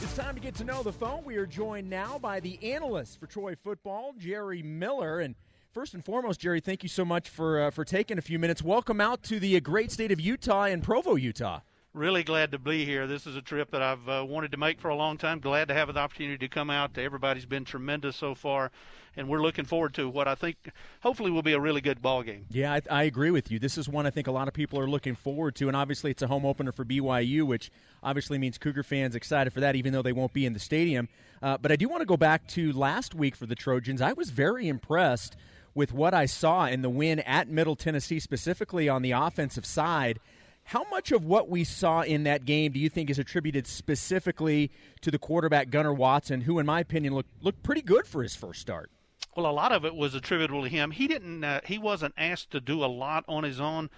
It's 0.00 0.16
time 0.16 0.34
to 0.34 0.40
get 0.40 0.54
to 0.54 0.64
know 0.64 0.82
the 0.82 0.94
phone. 0.94 1.22
We 1.26 1.36
are 1.36 1.44
joined 1.44 1.90
now 1.90 2.18
by 2.18 2.40
the 2.40 2.58
analyst 2.72 3.20
for 3.20 3.26
Troy 3.26 3.56
football, 3.56 4.14
Jerry 4.16 4.62
Miller. 4.62 5.20
And 5.20 5.34
first 5.70 5.92
and 5.92 6.02
foremost, 6.02 6.40
Jerry, 6.40 6.60
thank 6.60 6.82
you 6.82 6.88
so 6.88 7.04
much 7.04 7.28
for 7.28 7.64
uh, 7.64 7.70
for 7.70 7.84
taking 7.84 8.16
a 8.16 8.22
few 8.22 8.38
minutes. 8.38 8.62
Welcome 8.62 8.98
out 8.98 9.22
to 9.24 9.38
the 9.38 9.60
great 9.60 9.92
state 9.92 10.12
of 10.12 10.18
Utah 10.18 10.62
and 10.62 10.82
Provo, 10.82 11.16
Utah 11.16 11.60
really 11.96 12.22
glad 12.22 12.52
to 12.52 12.58
be 12.58 12.84
here. 12.84 13.06
This 13.06 13.26
is 13.26 13.36
a 13.36 13.42
trip 13.42 13.70
that 13.70 13.80
I've 13.80 14.06
uh, 14.06 14.24
wanted 14.28 14.52
to 14.52 14.58
make 14.58 14.78
for 14.78 14.88
a 14.88 14.94
long 14.94 15.16
time. 15.16 15.40
Glad 15.40 15.68
to 15.68 15.74
have 15.74 15.92
the 15.92 15.98
opportunity 15.98 16.36
to 16.46 16.48
come 16.48 16.68
out. 16.68 16.98
Everybody's 16.98 17.46
been 17.46 17.64
tremendous 17.64 18.16
so 18.16 18.34
far, 18.34 18.70
and 19.16 19.28
we're 19.28 19.40
looking 19.40 19.64
forward 19.64 19.94
to 19.94 20.08
what 20.08 20.28
I 20.28 20.34
think 20.34 20.70
hopefully 21.00 21.30
will 21.30 21.42
be 21.42 21.52
a 21.52 21.60
really 21.60 21.80
good 21.80 22.02
ball 22.02 22.22
game. 22.22 22.46
Yeah, 22.50 22.74
I, 22.74 22.82
I 22.90 23.02
agree 23.04 23.30
with 23.30 23.50
you. 23.50 23.58
This 23.58 23.78
is 23.78 23.88
one 23.88 24.06
I 24.06 24.10
think 24.10 24.26
a 24.26 24.32
lot 24.32 24.48
of 24.48 24.54
people 24.54 24.78
are 24.78 24.88
looking 24.88 25.14
forward 25.14 25.54
to, 25.56 25.68
and 25.68 25.76
obviously 25.76 26.10
it's 26.10 26.22
a 26.22 26.26
home 26.26 26.44
opener 26.44 26.72
for 26.72 26.84
BYU, 26.84 27.42
which 27.44 27.70
obviously 28.02 28.38
means 28.38 28.58
Cougar 28.58 28.82
fans 28.82 29.14
excited 29.14 29.52
for 29.52 29.60
that, 29.60 29.76
even 29.76 29.92
though 29.92 30.02
they 30.02 30.12
won't 30.12 30.32
be 30.32 30.46
in 30.46 30.52
the 30.52 30.60
stadium. 30.60 31.08
Uh, 31.42 31.56
but 31.58 31.72
I 31.72 31.76
do 31.76 31.88
want 31.88 32.00
to 32.00 32.06
go 32.06 32.16
back 32.16 32.46
to 32.48 32.72
last 32.72 33.14
week 33.14 33.36
for 33.36 33.46
the 33.46 33.54
Trojans. 33.54 34.00
I 34.00 34.12
was 34.12 34.30
very 34.30 34.68
impressed 34.68 35.36
with 35.74 35.92
what 35.92 36.14
I 36.14 36.26
saw 36.26 36.66
in 36.66 36.82
the 36.82 36.88
win 36.88 37.20
at 37.20 37.48
Middle 37.48 37.76
Tennessee, 37.76 38.18
specifically 38.18 38.88
on 38.88 39.02
the 39.02 39.12
offensive 39.12 39.66
side. 39.66 40.18
How 40.64 40.84
much 40.90 41.12
of 41.12 41.24
what 41.24 41.48
we 41.48 41.62
saw 41.62 42.00
in 42.00 42.24
that 42.24 42.44
game 42.44 42.72
do 42.72 42.80
you 42.80 42.88
think 42.88 43.08
is 43.08 43.20
attributed 43.20 43.68
specifically 43.68 44.72
to 45.02 45.12
the 45.12 45.18
quarterback 45.18 45.70
Gunnar 45.70 45.92
Watson, 45.94 46.40
who, 46.40 46.58
in 46.58 46.66
my 46.66 46.80
opinion, 46.80 47.14
looked 47.14 47.30
looked 47.40 47.62
pretty 47.62 47.82
good 47.82 48.06
for 48.06 48.22
his 48.22 48.34
first 48.34 48.60
start? 48.60 48.90
Well, 49.36 49.46
a 49.46 49.52
lot 49.52 49.70
of 49.70 49.84
it 49.84 49.94
was 49.94 50.14
attributable 50.14 50.62
to 50.62 50.68
him. 50.70 50.92
He 50.92 51.06
didn't. 51.06 51.44
Uh, 51.44 51.60
he 51.62 51.76
wasn't 51.76 52.14
asked 52.16 52.50
to 52.52 52.60
do 52.60 52.82
a 52.82 52.86
lot 52.86 53.22
on 53.28 53.44
his 53.44 53.60
own. 53.60 53.90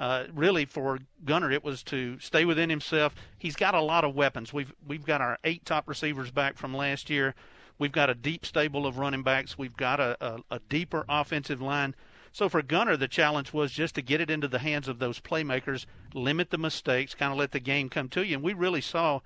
Uh, 0.00 0.24
really, 0.34 0.64
for 0.64 0.98
Gunnar, 1.24 1.52
it 1.52 1.62
was 1.62 1.84
to 1.84 2.18
stay 2.18 2.44
within 2.44 2.70
himself. 2.70 3.14
He's 3.38 3.54
got 3.54 3.74
a 3.74 3.80
lot 3.80 4.02
of 4.02 4.16
weapons. 4.16 4.52
We've 4.52 4.72
we've 4.84 5.06
got 5.06 5.20
our 5.20 5.38
eight 5.44 5.64
top 5.64 5.88
receivers 5.88 6.32
back 6.32 6.56
from 6.56 6.74
last 6.74 7.08
year. 7.08 7.36
We've 7.78 7.92
got 7.92 8.10
a 8.10 8.14
deep 8.14 8.44
stable 8.44 8.84
of 8.84 8.98
running 8.98 9.22
backs. 9.22 9.56
We've 9.56 9.76
got 9.76 10.00
a, 10.00 10.16
a, 10.20 10.40
a 10.50 10.58
deeper 10.68 11.04
offensive 11.08 11.62
line. 11.62 11.94
So 12.32 12.48
for 12.48 12.60
Gunnar, 12.60 12.96
the 12.96 13.08
challenge 13.08 13.52
was 13.52 13.70
just 13.70 13.94
to 13.94 14.02
get 14.02 14.20
it 14.20 14.30
into 14.30 14.48
the 14.48 14.58
hands 14.58 14.88
of 14.88 14.98
those 14.98 15.20
playmakers, 15.20 15.86
limit 16.14 16.50
the 16.50 16.58
mistakes, 16.58 17.14
kind 17.14 17.32
of 17.32 17.38
let 17.38 17.52
the 17.52 17.60
game 17.60 17.88
come 17.88 18.08
to 18.10 18.22
you. 18.22 18.34
And 18.34 18.42
we 18.42 18.54
really 18.54 18.80
saw 18.80 19.20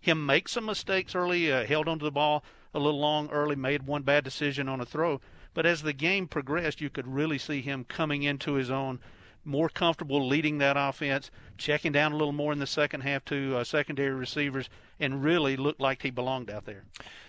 him 0.00 0.26
make 0.26 0.48
some 0.48 0.66
mistakes 0.66 1.14
early, 1.14 1.52
uh, 1.52 1.66
held 1.66 1.88
onto 1.88 2.04
the 2.04 2.10
ball 2.10 2.44
a 2.74 2.78
little 2.78 3.00
long 3.00 3.30
early, 3.30 3.56
made 3.56 3.84
one 3.84 4.02
bad 4.02 4.24
decision 4.24 4.68
on 4.68 4.80
a 4.80 4.84
throw. 4.84 5.20
But 5.54 5.66
as 5.66 5.82
the 5.82 5.92
game 5.92 6.26
progressed, 6.26 6.80
you 6.80 6.90
could 6.90 7.06
really 7.06 7.38
see 7.38 7.62
him 7.62 7.84
coming 7.84 8.24
into 8.24 8.54
his 8.54 8.70
own, 8.70 8.98
more 9.44 9.68
comfortable 9.68 10.26
leading 10.26 10.58
that 10.58 10.76
offense, 10.76 11.30
checking 11.58 11.92
down 11.92 12.12
a 12.12 12.16
little 12.16 12.32
more 12.32 12.52
in 12.52 12.58
the 12.58 12.66
second 12.66 13.02
half 13.02 13.24
to 13.26 13.56
uh, 13.56 13.64
secondary 13.64 14.12
receivers, 14.12 14.68
and 15.00 15.24
really 15.24 15.56
looked 15.56 15.80
like 15.80 16.02
he 16.02 16.10
belonged 16.10 16.50
out 16.50 16.64
there. 16.64 16.84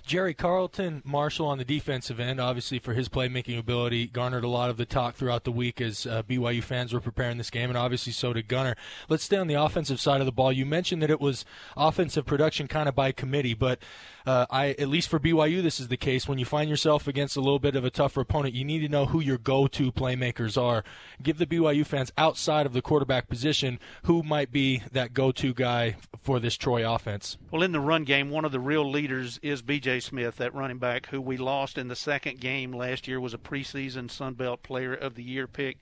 Jerry 0.06 0.36
Carlton 0.36 1.02
Marshall 1.04 1.48
on 1.48 1.58
the 1.58 1.66
defensive 1.66 2.20
end, 2.20 2.40
obviously 2.40 2.78
for 2.78 2.94
his 2.94 3.10
playmaking 3.10 3.58
ability, 3.58 4.06
garnered 4.06 4.44
a 4.44 4.48
lot 4.48 4.70
of 4.70 4.78
the 4.78 4.86
talk 4.86 5.16
throughout 5.16 5.46
the 5.46 5.52
week 5.52 5.82
as 5.82 6.06
uh, 6.06 6.22
BYU 6.22 6.62
fans 6.62 6.94
were 6.94 7.00
preparing 7.00 7.40
this 7.40 7.50
game, 7.50 7.72
and 7.72 7.78
obviously 7.78 8.14
so 8.14 8.32
did 8.32 8.48
Gunnar. 8.48 8.76
Let's 9.10 9.24
stay 9.24 9.38
on 9.38 9.48
the 9.48 9.56
offensive 9.56 10.00
side 10.00 10.22
of 10.22 10.28
the 10.28 10.32
ball. 10.32 10.52
You 10.52 10.66
mentioned 10.66 11.02
that 11.02 11.10
it 11.10 11.20
was 11.20 11.44
offensive 11.76 12.26
production 12.26 12.68
kind 12.68 12.88
of 12.88 12.94
by 12.94 13.14
committee, 13.14 13.56
but 13.56 13.80
uh, 14.28 14.46
I 14.52 14.70
at 14.78 14.90
least 14.90 15.10
for 15.10 15.20
BYU 15.20 15.64
this 15.64 15.80
is 15.80 15.88
the 15.88 15.98
case. 15.98 16.28
When 16.28 16.38
you 16.38 16.46
find 16.46 16.70
yourself 16.70 17.08
against 17.08 17.36
a 17.36 17.42
little 17.42 17.60
bit 17.60 17.76
of 17.76 17.84
a 17.84 17.90
tougher 17.90 18.22
opponent, 18.22 18.54
you 18.54 18.64
need 18.64 18.80
to 18.80 18.90
know 18.90 19.08
who 19.08 19.20
your 19.20 19.40
go-to 19.40 19.92
playmakers 19.92 20.62
are. 20.62 20.84
Give 21.24 21.40
the 21.40 21.48
BYU 21.48 21.84
fans 21.84 22.12
outside 22.16 22.68
of 22.68 22.74
the 22.74 22.82
quarterback 22.82 23.28
position 23.28 23.80
who 24.04 24.15
might 24.24 24.52
be 24.52 24.82
that 24.92 25.14
go-to 25.14 25.54
guy 25.54 25.96
for 26.22 26.40
this 26.40 26.58
Troy 26.58 26.90
offense. 26.90 27.38
Well, 27.52 27.64
in 27.64 27.72
the 27.72 27.80
run 27.80 28.04
game, 28.04 28.30
one 28.30 28.46
of 28.46 28.52
the 28.52 28.60
real 28.60 28.90
leaders 28.90 29.40
is 29.42 29.62
B.J. 29.62 30.00
Smith, 30.02 30.38
that 30.38 30.54
running 30.54 30.80
back 30.80 31.08
who 31.08 31.22
we 31.22 31.38
lost 31.38 31.78
in 31.78 31.88
the 31.88 31.96
second 31.96 32.40
game 32.40 32.72
last 32.72 33.08
year, 33.08 33.20
was 33.20 33.34
a 33.34 33.38
preseason 33.38 34.10
Sun 34.10 34.34
Belt 34.34 34.64
Player 34.64 34.94
of 34.94 35.16
the 35.16 35.24
Year 35.24 35.48
pick. 35.48 35.78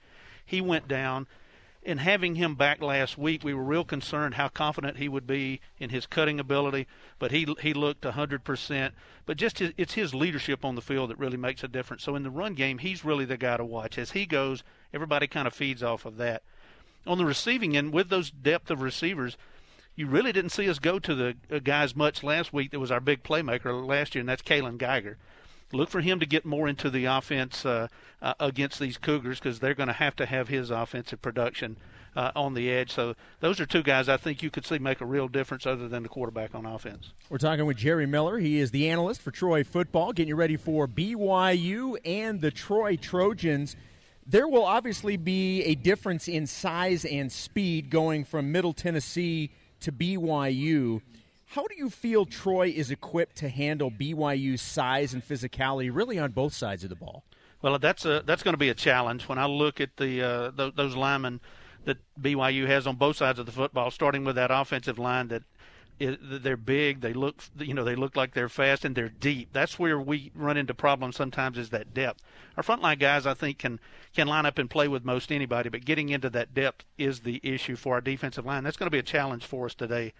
He 0.46 0.62
went 0.62 0.88
down. 0.88 1.28
And 1.86 2.00
having 2.00 2.36
him 2.36 2.56
back 2.56 2.82
last 2.82 3.18
week, 3.18 3.44
we 3.44 3.54
were 3.54 3.62
real 3.62 3.84
concerned 3.84 4.36
how 4.36 4.48
confident 4.48 4.98
he 4.98 5.10
would 5.10 5.28
be 5.28 5.60
in 5.80 5.90
his 5.90 6.06
cutting 6.06 6.40
ability. 6.40 6.88
But 7.20 7.32
he 7.32 7.46
he 7.60 7.74
looked 7.74 8.04
100%. 8.04 8.92
But 9.26 9.36
just 9.36 9.60
his, 9.60 9.74
it's 9.76 9.96
his 9.96 10.16
leadership 10.16 10.64
on 10.64 10.76
the 10.76 10.82
field 10.82 11.10
that 11.10 11.20
really 11.20 11.36
makes 11.36 11.62
a 11.62 11.68
difference. 11.68 12.04
So 12.04 12.16
in 12.16 12.24
the 12.24 12.30
run 12.30 12.54
game, 12.54 12.78
he's 12.78 13.04
really 13.04 13.26
the 13.26 13.36
guy 13.36 13.58
to 13.58 13.66
watch. 13.66 13.98
As 13.98 14.12
he 14.12 14.26
goes, 14.26 14.64
everybody 14.94 15.28
kind 15.28 15.46
of 15.46 15.54
feeds 15.54 15.84
off 15.84 16.06
of 16.06 16.16
that. 16.18 16.44
On 17.06 17.18
the 17.18 17.26
receiving 17.26 17.76
end, 17.76 17.94
with 17.94 18.10
those 18.10 18.32
depth 18.32 18.72
of 18.72 18.82
receivers, 18.82 19.38
you 19.96 20.08
really 20.08 20.32
didn't 20.32 20.52
see 20.52 20.70
us 20.70 20.80
go 20.80 21.00
to 21.00 21.14
the 21.14 21.36
uh, 21.52 21.60
guys 21.60 21.96
much 21.96 22.24
last 22.24 22.54
week 22.54 22.72
that 22.72 22.80
was 22.80 22.92
our 22.92 23.00
big 23.00 23.24
playmaker 23.24 23.86
last 23.86 24.16
year, 24.16 24.22
and 24.22 24.30
that's 24.30 24.42
Kaylon 24.42 24.78
Geiger. 24.78 25.18
Look 25.72 25.90
for 25.90 26.02
him 26.02 26.20
to 26.20 26.26
get 26.26 26.46
more 26.46 26.68
into 26.68 26.90
the 26.90 27.06
offense 27.06 27.66
uh, 27.66 27.88
uh, 28.22 28.34
against 28.40 28.80
these 28.80 28.98
Cougars 28.98 29.40
because 29.40 29.60
they're 29.60 29.74
going 29.74 29.88
to 29.88 29.94
have 29.94 30.16
to 30.18 30.26
have 30.26 30.48
his 30.48 30.70
offensive 30.70 31.22
production 31.22 31.78
uh, 32.16 32.32
on 32.36 32.54
the 32.54 32.70
edge. 32.70 32.92
So 32.92 33.16
those 33.40 33.60
are 33.60 33.66
two 33.66 33.84
guys 33.84 34.08
I 34.08 34.18
think 34.18 34.44
you 34.44 34.50
could 34.50 34.66
see 34.66 34.78
make 34.78 35.02
a 35.02 35.06
real 35.06 35.28
difference 35.28 35.66
other 35.66 35.88
than 35.88 36.04
the 36.04 36.10
quarterback 36.10 36.54
on 36.54 36.66
offense. 36.66 37.12
We're 37.30 37.40
talking 37.40 37.66
with 37.66 37.78
Jerry 37.78 38.06
Miller. 38.06 38.38
He 38.38 38.60
is 38.60 38.72
the 38.72 38.90
analyst 38.90 39.22
for 39.22 39.32
Troy 39.32 39.64
football, 39.64 40.14
getting 40.14 40.30
you 40.30 40.36
ready 40.36 40.58
for 40.58 40.88
BYU 40.88 41.98
and 42.06 42.42
the 42.42 42.52
Troy 42.52 42.96
Trojans. 42.96 43.76
There 44.26 44.48
will 44.48 44.66
obviously 44.66 45.18
be 45.18 45.64
a 45.64 45.76
difference 45.76 46.28
in 46.28 46.48
size 46.48 47.06
and 47.06 47.32
speed 47.32 47.90
going 47.90 48.24
from 48.24 48.52
Middle 48.52 48.74
Tennessee– 48.74 49.52
to 49.84 49.92
BYU. 49.92 51.02
How 51.46 51.68
do 51.68 51.76
you 51.76 51.90
feel 51.90 52.26
Troy 52.26 52.74
is 52.76 52.90
equipped 52.90 53.36
to 53.38 53.50
handle 53.50 53.92
BYU's 53.92 54.62
size 54.62 55.14
and 55.14 55.26
physicality, 55.26 55.94
really 55.94 56.18
on 56.18 56.32
both 56.32 56.54
sides 56.54 56.84
of 56.84 56.90
the 56.90 56.96
ball? 56.96 57.24
Well, 57.62 57.78
that's 57.80 58.06
a, 58.06 58.24
that's 58.26 58.44
going 58.44 58.54
to 58.54 58.60
be 58.60 58.70
a 58.70 58.74
challenge 58.74 59.28
when 59.28 59.38
I 59.38 59.46
look 59.46 59.80
at 59.80 59.98
the 59.98 60.22
uh, 60.22 60.52
th- 60.52 60.76
those 60.76 60.96
linemen 60.96 61.40
that 61.86 61.98
BYU 62.20 62.66
has 62.68 62.88
on 62.88 62.96
both 62.96 63.18
sides 63.18 63.40
of 63.40 63.46
the 63.46 63.52
football, 63.52 63.92
starting 63.92 64.24
with 64.24 64.36
that 64.36 64.52
offensive 64.52 64.98
line 64.98 65.28
that 65.28 65.44
they're 66.00 66.58
big. 66.58 67.02
They 67.02 67.14
look, 67.14 67.44
you 67.58 67.74
know, 67.74 67.84
they 67.84 67.96
look 67.96 68.16
like 68.16 68.34
they're 68.34 68.50
fast 68.50 68.86
and 68.86 68.96
they're 68.96 69.10
deep. 69.10 69.50
That's 69.54 69.78
where 69.78 70.00
we 70.00 70.32
run 70.36 70.58
into 70.58 70.74
problems 70.74 71.16
sometimes 71.16 71.58
is 71.58 71.70
that 71.70 71.94
depth. 71.94 72.22
Our 72.58 72.64
frontline 72.64 73.00
guys, 73.00 73.26
I 73.26 73.34
think, 73.34 73.60
can 73.60 73.80
can 74.14 74.28
line 74.28 74.46
up 74.46 74.58
and 74.58 74.70
play 74.70 74.88
with 74.88 75.06
most 75.06 75.32
anybody, 75.32 75.70
but 75.70 75.86
getting 75.86 76.10
into 76.10 76.30
that 76.32 76.54
depth 76.54 76.86
is 76.98 77.22
the 77.22 77.40
issue 77.44 77.76
for 77.76 77.96
our 77.96 78.02
defensive 78.02 78.46
line. 78.46 78.64
That's 78.64 78.78
going 78.78 78.88
to 78.88 78.92
be 78.92 79.00
a 79.00 79.04
challenge 79.04 79.46
for 79.46 79.66
us 79.66 79.76
today. 79.76 80.14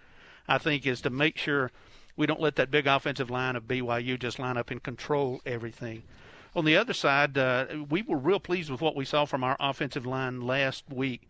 I 0.48 0.58
think 0.58 0.86
is 0.86 1.00
to 1.02 1.10
make 1.10 1.38
sure 1.38 1.70
we 2.16 2.26
don't 2.26 2.40
let 2.40 2.56
that 2.56 2.70
big 2.70 2.86
offensive 2.86 3.30
line 3.30 3.56
of 3.56 3.64
BYU 3.64 4.18
just 4.18 4.38
line 4.38 4.56
up 4.56 4.70
and 4.70 4.82
control 4.82 5.40
everything. 5.44 6.02
On 6.56 6.64
the 6.64 6.76
other 6.76 6.92
side, 6.92 7.36
uh, 7.36 7.66
we 7.88 8.02
were 8.02 8.16
real 8.16 8.38
pleased 8.38 8.70
with 8.70 8.80
what 8.80 8.94
we 8.94 9.04
saw 9.04 9.24
from 9.24 9.42
our 9.42 9.56
offensive 9.58 10.06
line 10.06 10.40
last 10.40 10.84
week 10.88 11.22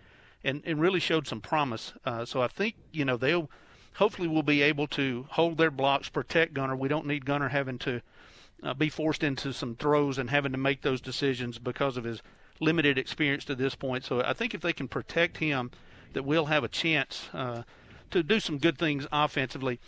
and, 0.42 0.62
and 0.66 0.80
really 0.80 1.00
showed 1.00 1.26
some 1.26 1.40
promise. 1.40 1.94
Uh, 2.04 2.24
so 2.24 2.42
I 2.42 2.48
think 2.48 2.74
you 2.92 3.04
know 3.04 3.16
they'll 3.16 3.50
hopefully 3.94 4.28
we'll 4.28 4.42
be 4.42 4.62
able 4.62 4.86
to 4.88 5.26
hold 5.30 5.58
their 5.58 5.70
blocks, 5.70 6.08
protect 6.08 6.54
Gunnar. 6.54 6.76
We 6.76 6.88
don't 6.88 7.06
need 7.06 7.24
Gunnar 7.24 7.48
having 7.48 7.78
to 7.80 8.02
uh, 8.62 8.74
be 8.74 8.88
forced 8.88 9.22
into 9.22 9.52
some 9.52 9.76
throws 9.76 10.18
and 10.18 10.30
having 10.30 10.52
to 10.52 10.58
make 10.58 10.82
those 10.82 11.00
decisions 11.00 11.58
because 11.58 11.96
of 11.96 12.04
his 12.04 12.22
limited 12.60 12.98
experience 12.98 13.44
to 13.46 13.54
this 13.54 13.74
point. 13.74 14.04
So 14.04 14.22
I 14.22 14.32
think 14.32 14.54
if 14.54 14.60
they 14.60 14.72
can 14.72 14.88
protect 14.88 15.38
him, 15.38 15.70
that 16.14 16.24
we'll 16.24 16.46
have 16.46 16.64
a 16.64 16.68
chance 16.68 17.28
uh, 17.34 17.62
to 18.10 18.22
do 18.22 18.40
some 18.40 18.58
good 18.58 18.78
things 18.78 19.06
offensively 19.12 19.80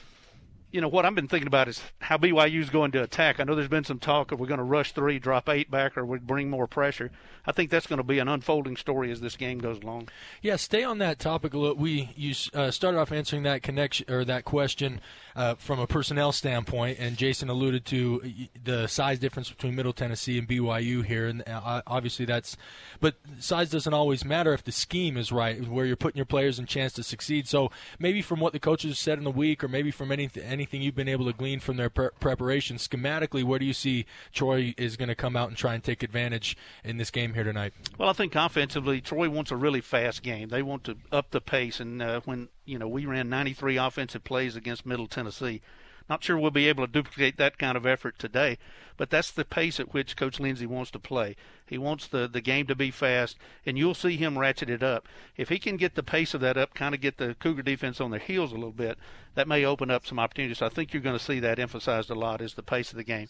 you 0.72 0.80
know, 0.80 0.88
what 0.88 1.06
I've 1.06 1.14
been 1.14 1.28
thinking 1.28 1.46
about 1.46 1.68
is 1.68 1.80
how 2.00 2.18
BYU 2.18 2.60
is 2.60 2.70
going 2.70 2.90
to 2.92 3.02
attack. 3.02 3.38
I 3.38 3.44
know 3.44 3.54
there's 3.54 3.68
been 3.68 3.84
some 3.84 3.98
talk 3.98 4.32
of 4.32 4.40
we're 4.40 4.46
going 4.46 4.58
to 4.58 4.64
rush 4.64 4.92
three, 4.92 5.18
drop 5.18 5.48
eight 5.48 5.70
back, 5.70 5.96
or 5.96 6.04
we 6.04 6.18
bring 6.18 6.50
more 6.50 6.66
pressure. 6.66 7.10
I 7.46 7.52
think 7.52 7.70
that's 7.70 7.86
going 7.86 7.98
to 7.98 8.04
be 8.04 8.18
an 8.18 8.28
unfolding 8.28 8.76
story 8.76 9.12
as 9.12 9.20
this 9.20 9.36
game 9.36 9.58
goes 9.58 9.78
along. 9.78 10.08
Yeah, 10.42 10.56
stay 10.56 10.82
on 10.82 10.98
that 10.98 11.20
topic 11.20 11.54
a 11.54 11.58
little. 11.58 11.76
We 11.76 12.10
you 12.16 12.34
uh, 12.52 12.72
started 12.72 12.98
off 12.98 13.12
answering 13.12 13.44
that 13.44 13.62
connection 13.62 14.10
or 14.12 14.24
that 14.24 14.44
question 14.44 15.00
uh, 15.36 15.54
from 15.54 15.78
a 15.78 15.86
personnel 15.86 16.32
standpoint, 16.32 16.98
and 16.98 17.16
Jason 17.16 17.48
alluded 17.48 17.84
to 17.86 18.22
the 18.64 18.88
size 18.88 19.20
difference 19.20 19.50
between 19.50 19.76
Middle 19.76 19.92
Tennessee 19.92 20.38
and 20.38 20.48
BYU 20.48 21.04
here, 21.04 21.28
and 21.28 21.44
uh, 21.46 21.82
obviously 21.86 22.24
that's. 22.24 22.56
But 23.00 23.14
size 23.38 23.70
doesn't 23.70 23.94
always 23.94 24.24
matter 24.24 24.52
if 24.52 24.64
the 24.64 24.72
scheme 24.72 25.16
is 25.16 25.30
right, 25.30 25.68
where 25.68 25.86
you're 25.86 25.96
putting 25.96 26.16
your 26.16 26.26
players 26.26 26.58
in 26.58 26.66
chance 26.66 26.92
to 26.94 27.04
succeed. 27.04 27.46
So 27.46 27.70
maybe 28.00 28.20
from 28.20 28.40
what 28.40 28.52
the 28.52 28.58
coaches 28.58 28.90
have 28.90 28.98
said 28.98 29.18
in 29.18 29.24
the 29.24 29.30
week, 29.30 29.62
or 29.62 29.68
maybe 29.68 29.92
from 29.92 30.10
anything 30.10 30.55
anything 30.56 30.80
you've 30.80 30.94
been 30.94 31.08
able 31.08 31.26
to 31.26 31.32
glean 31.32 31.60
from 31.60 31.76
their 31.76 31.90
pre- 31.90 32.08
preparation, 32.18 32.78
schematically, 32.78 33.44
where 33.44 33.58
do 33.58 33.66
you 33.66 33.74
see 33.74 34.06
Troy 34.32 34.74
is 34.78 34.96
going 34.96 35.08
to 35.08 35.14
come 35.14 35.36
out 35.36 35.48
and 35.48 35.56
try 35.56 35.74
and 35.74 35.84
take 35.84 36.02
advantage 36.02 36.56
in 36.82 36.96
this 36.96 37.10
game 37.10 37.34
here 37.34 37.44
tonight? 37.44 37.74
Well, 37.98 38.08
I 38.08 38.14
think 38.14 38.34
offensively, 38.34 39.00
Troy 39.02 39.28
wants 39.28 39.50
a 39.50 39.56
really 39.56 39.82
fast 39.82 40.22
game. 40.22 40.48
They 40.48 40.62
want 40.62 40.84
to 40.84 40.96
up 41.12 41.30
the 41.30 41.40
pace, 41.40 41.78
and 41.78 42.00
uh, 42.00 42.20
when 42.24 42.48
you 42.64 42.78
know 42.78 42.88
we 42.88 43.04
ran 43.04 43.28
93 43.28 43.76
offensive 43.76 44.24
plays 44.24 44.56
against 44.56 44.86
Middle 44.86 45.06
Tennessee. 45.06 45.60
Not 46.08 46.22
sure 46.22 46.38
we'll 46.38 46.50
be 46.52 46.68
able 46.68 46.86
to 46.86 46.92
duplicate 46.92 47.36
that 47.36 47.58
kind 47.58 47.76
of 47.76 47.84
effort 47.84 48.18
today, 48.18 48.58
but 48.96 49.10
that's 49.10 49.32
the 49.32 49.44
pace 49.44 49.80
at 49.80 49.92
which 49.92 50.16
Coach 50.16 50.38
Lindsey 50.38 50.66
wants 50.66 50.90
to 50.92 50.98
play. 50.98 51.36
He 51.66 51.78
wants 51.78 52.06
the, 52.06 52.28
the 52.28 52.40
game 52.40 52.66
to 52.66 52.76
be 52.76 52.92
fast, 52.92 53.36
and 53.64 53.76
you'll 53.76 53.94
see 53.94 54.16
him 54.16 54.38
ratchet 54.38 54.70
it 54.70 54.82
up. 54.82 55.08
If 55.36 55.48
he 55.48 55.58
can 55.58 55.76
get 55.76 55.96
the 55.96 56.04
pace 56.04 56.32
of 56.32 56.40
that 56.42 56.56
up, 56.56 56.74
kind 56.74 56.94
of 56.94 57.00
get 57.00 57.16
the 57.16 57.34
Cougar 57.34 57.62
defense 57.62 58.00
on 58.00 58.12
their 58.12 58.20
heels 58.20 58.52
a 58.52 58.56
little 58.56 58.70
bit, 58.70 58.98
that 59.34 59.48
may 59.48 59.64
open 59.64 59.90
up 59.90 60.06
some 60.06 60.18
opportunities. 60.18 60.58
So 60.58 60.66
I 60.66 60.70
think 60.70 60.92
you're 60.92 61.02
going 61.02 61.18
to 61.18 61.24
see 61.24 61.40
that 61.40 61.58
emphasized 61.58 62.10
a 62.10 62.14
lot 62.14 62.40
is 62.40 62.54
the 62.54 62.62
pace 62.62 62.90
of 62.90 62.96
the 62.96 63.04
game. 63.04 63.28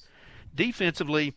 Defensively, 0.55 1.35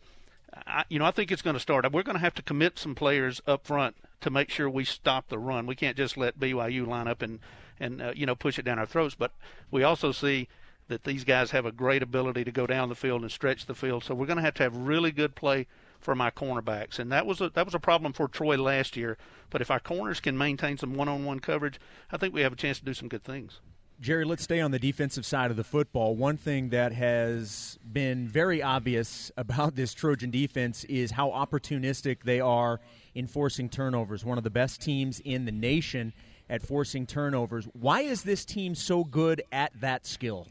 I, 0.66 0.84
you 0.88 0.98
know, 0.98 1.06
I 1.06 1.10
think 1.10 1.32
it's 1.32 1.42
going 1.42 1.54
to 1.54 1.60
start. 1.60 1.90
We're 1.90 2.02
going 2.02 2.16
to 2.16 2.22
have 2.24 2.34
to 2.34 2.42
commit 2.42 2.78
some 2.78 2.94
players 2.94 3.40
up 3.46 3.66
front 3.66 3.96
to 4.20 4.30
make 4.30 4.50
sure 4.50 4.68
we 4.68 4.84
stop 4.84 5.28
the 5.28 5.38
run. 5.38 5.66
We 5.66 5.74
can't 5.74 5.96
just 5.96 6.16
let 6.16 6.38
BYU 6.38 6.86
line 6.86 7.08
up 7.08 7.22
and 7.22 7.40
and 7.78 8.02
uh, 8.02 8.12
you 8.14 8.26
know 8.26 8.34
push 8.34 8.58
it 8.58 8.64
down 8.64 8.78
our 8.78 8.86
throats. 8.86 9.14
But 9.14 9.32
we 9.70 9.82
also 9.82 10.12
see 10.12 10.48
that 10.90 11.04
these 11.04 11.24
guys 11.24 11.52
have 11.52 11.64
a 11.64 11.72
great 11.72 12.02
ability 12.02 12.44
to 12.44 12.50
go 12.50 12.66
down 12.66 12.88
the 12.88 12.94
field 12.94 13.22
and 13.22 13.30
stretch 13.30 13.66
the 13.66 13.74
field. 13.74 14.04
So 14.04 14.14
we're 14.14 14.26
going 14.26 14.36
to 14.36 14.42
have 14.42 14.54
to 14.54 14.64
have 14.64 14.76
really 14.76 15.12
good 15.12 15.34
play 15.34 15.66
for 16.00 16.14
my 16.14 16.30
cornerbacks, 16.30 16.98
and 16.98 17.12
that 17.12 17.26
was 17.26 17.40
a 17.40 17.50
that 17.50 17.64
was 17.64 17.74
a 17.74 17.78
problem 17.78 18.12
for 18.12 18.26
Troy 18.26 18.56
last 18.56 18.96
year. 18.96 19.16
But 19.50 19.60
if 19.60 19.70
our 19.70 19.80
corners 19.80 20.18
can 20.20 20.36
maintain 20.36 20.78
some 20.78 20.94
one-on-one 20.94 21.40
coverage, 21.40 21.78
I 22.10 22.16
think 22.16 22.34
we 22.34 22.40
have 22.40 22.52
a 22.52 22.56
chance 22.56 22.78
to 22.78 22.84
do 22.84 22.94
some 22.94 23.08
good 23.08 23.22
things. 23.22 23.60
Jerry, 24.00 24.24
let's 24.24 24.42
stay 24.42 24.60
on 24.60 24.70
the 24.70 24.78
defensive 24.78 25.26
side 25.26 25.50
of 25.50 25.58
the 25.58 25.64
football. 25.64 26.16
One 26.16 26.38
thing 26.38 26.70
that 26.70 26.92
has 26.92 27.78
been 27.92 28.26
very 28.26 28.62
obvious 28.62 29.30
about 29.36 29.76
this 29.76 29.92
Trojan 29.92 30.30
defense 30.30 30.84
is 30.84 31.10
how 31.10 31.28
opportunistic 31.28 32.22
they 32.24 32.40
are 32.40 32.80
in 33.14 33.26
forcing 33.26 33.68
turnovers. 33.68 34.24
One 34.24 34.38
of 34.38 34.44
the 34.44 34.50
best 34.50 34.80
teams 34.80 35.20
in 35.20 35.44
the 35.44 35.52
nation 35.52 36.14
at 36.48 36.62
forcing 36.62 37.06
turnovers. 37.06 37.66
Why 37.74 38.00
is 38.00 38.22
this 38.22 38.44
team 38.44 38.74
so 38.74 39.04
good 39.04 39.42
at 39.52 39.78
that 39.80 40.06
skill? 40.06 40.48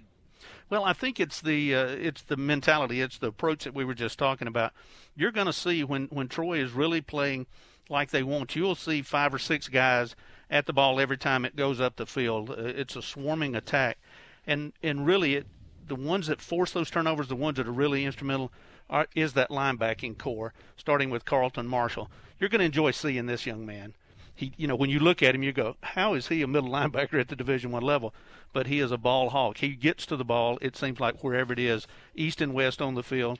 Well, 0.69 0.83
I 0.83 0.93
think 0.93 1.19
it's 1.19 1.41
the 1.41 1.73
uh, 1.73 1.87
it's 1.87 2.21
the 2.21 2.37
mentality, 2.37 3.01
it's 3.01 3.17
the 3.17 3.27
approach 3.27 3.63
that 3.63 3.73
we 3.73 3.83
were 3.83 3.95
just 3.95 4.19
talking 4.19 4.47
about. 4.47 4.71
You're 5.15 5.31
going 5.31 5.47
to 5.47 5.53
see 5.53 5.83
when 5.83 6.05
when 6.05 6.27
Troy 6.27 6.59
is 6.59 6.71
really 6.71 7.01
playing 7.01 7.47
like 7.89 8.11
they 8.11 8.21
want, 8.21 8.55
you'll 8.55 8.75
see 8.75 9.01
five 9.01 9.33
or 9.33 9.39
six 9.39 9.67
guys 9.67 10.15
at 10.49 10.67
the 10.67 10.73
ball 10.73 10.99
every 10.99 11.17
time 11.17 11.43
it 11.43 11.55
goes 11.55 11.81
up 11.81 11.95
the 11.95 12.05
field. 12.05 12.51
Uh, 12.51 12.55
it's 12.57 12.95
a 12.95 13.01
swarming 13.01 13.55
attack, 13.55 13.97
and 14.45 14.73
and 14.83 15.07
really, 15.07 15.35
it, 15.35 15.47
the 15.87 15.95
ones 15.95 16.27
that 16.27 16.39
force 16.39 16.71
those 16.71 16.91
turnovers, 16.91 17.29
the 17.29 17.35
ones 17.35 17.57
that 17.57 17.67
are 17.67 17.71
really 17.71 18.05
instrumental, 18.05 18.51
are, 18.91 19.07
is 19.15 19.33
that 19.33 19.49
linebacking 19.49 20.19
corps, 20.19 20.53
starting 20.77 21.09
with 21.09 21.25
Carlton 21.25 21.67
Marshall. 21.67 22.11
You're 22.39 22.49
going 22.49 22.59
to 22.59 22.65
enjoy 22.65 22.91
seeing 22.91 23.25
this 23.25 23.47
young 23.47 23.65
man. 23.65 23.95
He, 24.39 24.53
you 24.57 24.67
know, 24.67 24.75
when 24.75 24.89
you 24.89 24.99
look 24.99 25.21
at 25.21 25.35
him, 25.35 25.43
you 25.43 25.51
go, 25.51 25.75
"How 25.81 26.13
is 26.13 26.27
he 26.27 26.41
a 26.41 26.47
middle 26.47 26.69
linebacker 26.69 27.19
at 27.19 27.27
the 27.27 27.35
Division 27.35 27.71
One 27.71 27.83
level?" 27.83 28.13
But 28.53 28.67
he 28.67 28.79
is 28.79 28.91
a 28.91 28.97
ball 28.97 29.29
hawk. 29.29 29.57
He 29.57 29.69
gets 29.75 30.05
to 30.07 30.15
the 30.15 30.25
ball. 30.25 30.57
It 30.61 30.75
seems 30.75 30.99
like 30.99 31.23
wherever 31.23 31.53
it 31.53 31.59
is, 31.59 31.87
east 32.15 32.41
and 32.41 32.53
west 32.53 32.81
on 32.81 32.95
the 32.95 33.03
field. 33.03 33.39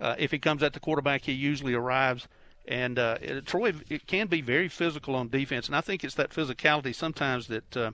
Uh, 0.00 0.14
if 0.18 0.30
he 0.30 0.38
comes 0.38 0.62
at 0.62 0.72
the 0.72 0.80
quarterback, 0.80 1.22
he 1.22 1.32
usually 1.32 1.74
arrives 1.74 2.28
and 2.68 2.98
uh, 2.98 3.16
Troy, 3.46 3.72
it 3.88 4.06
can 4.06 4.26
be 4.26 4.42
very 4.42 4.68
physical 4.68 5.16
on 5.16 5.28
defense, 5.28 5.66
and 5.66 5.74
I 5.74 5.80
think 5.80 6.04
it's 6.04 6.14
that 6.16 6.30
physicality 6.30 6.94
sometimes 6.94 7.46
that 7.48 7.76
uh, 7.76 7.92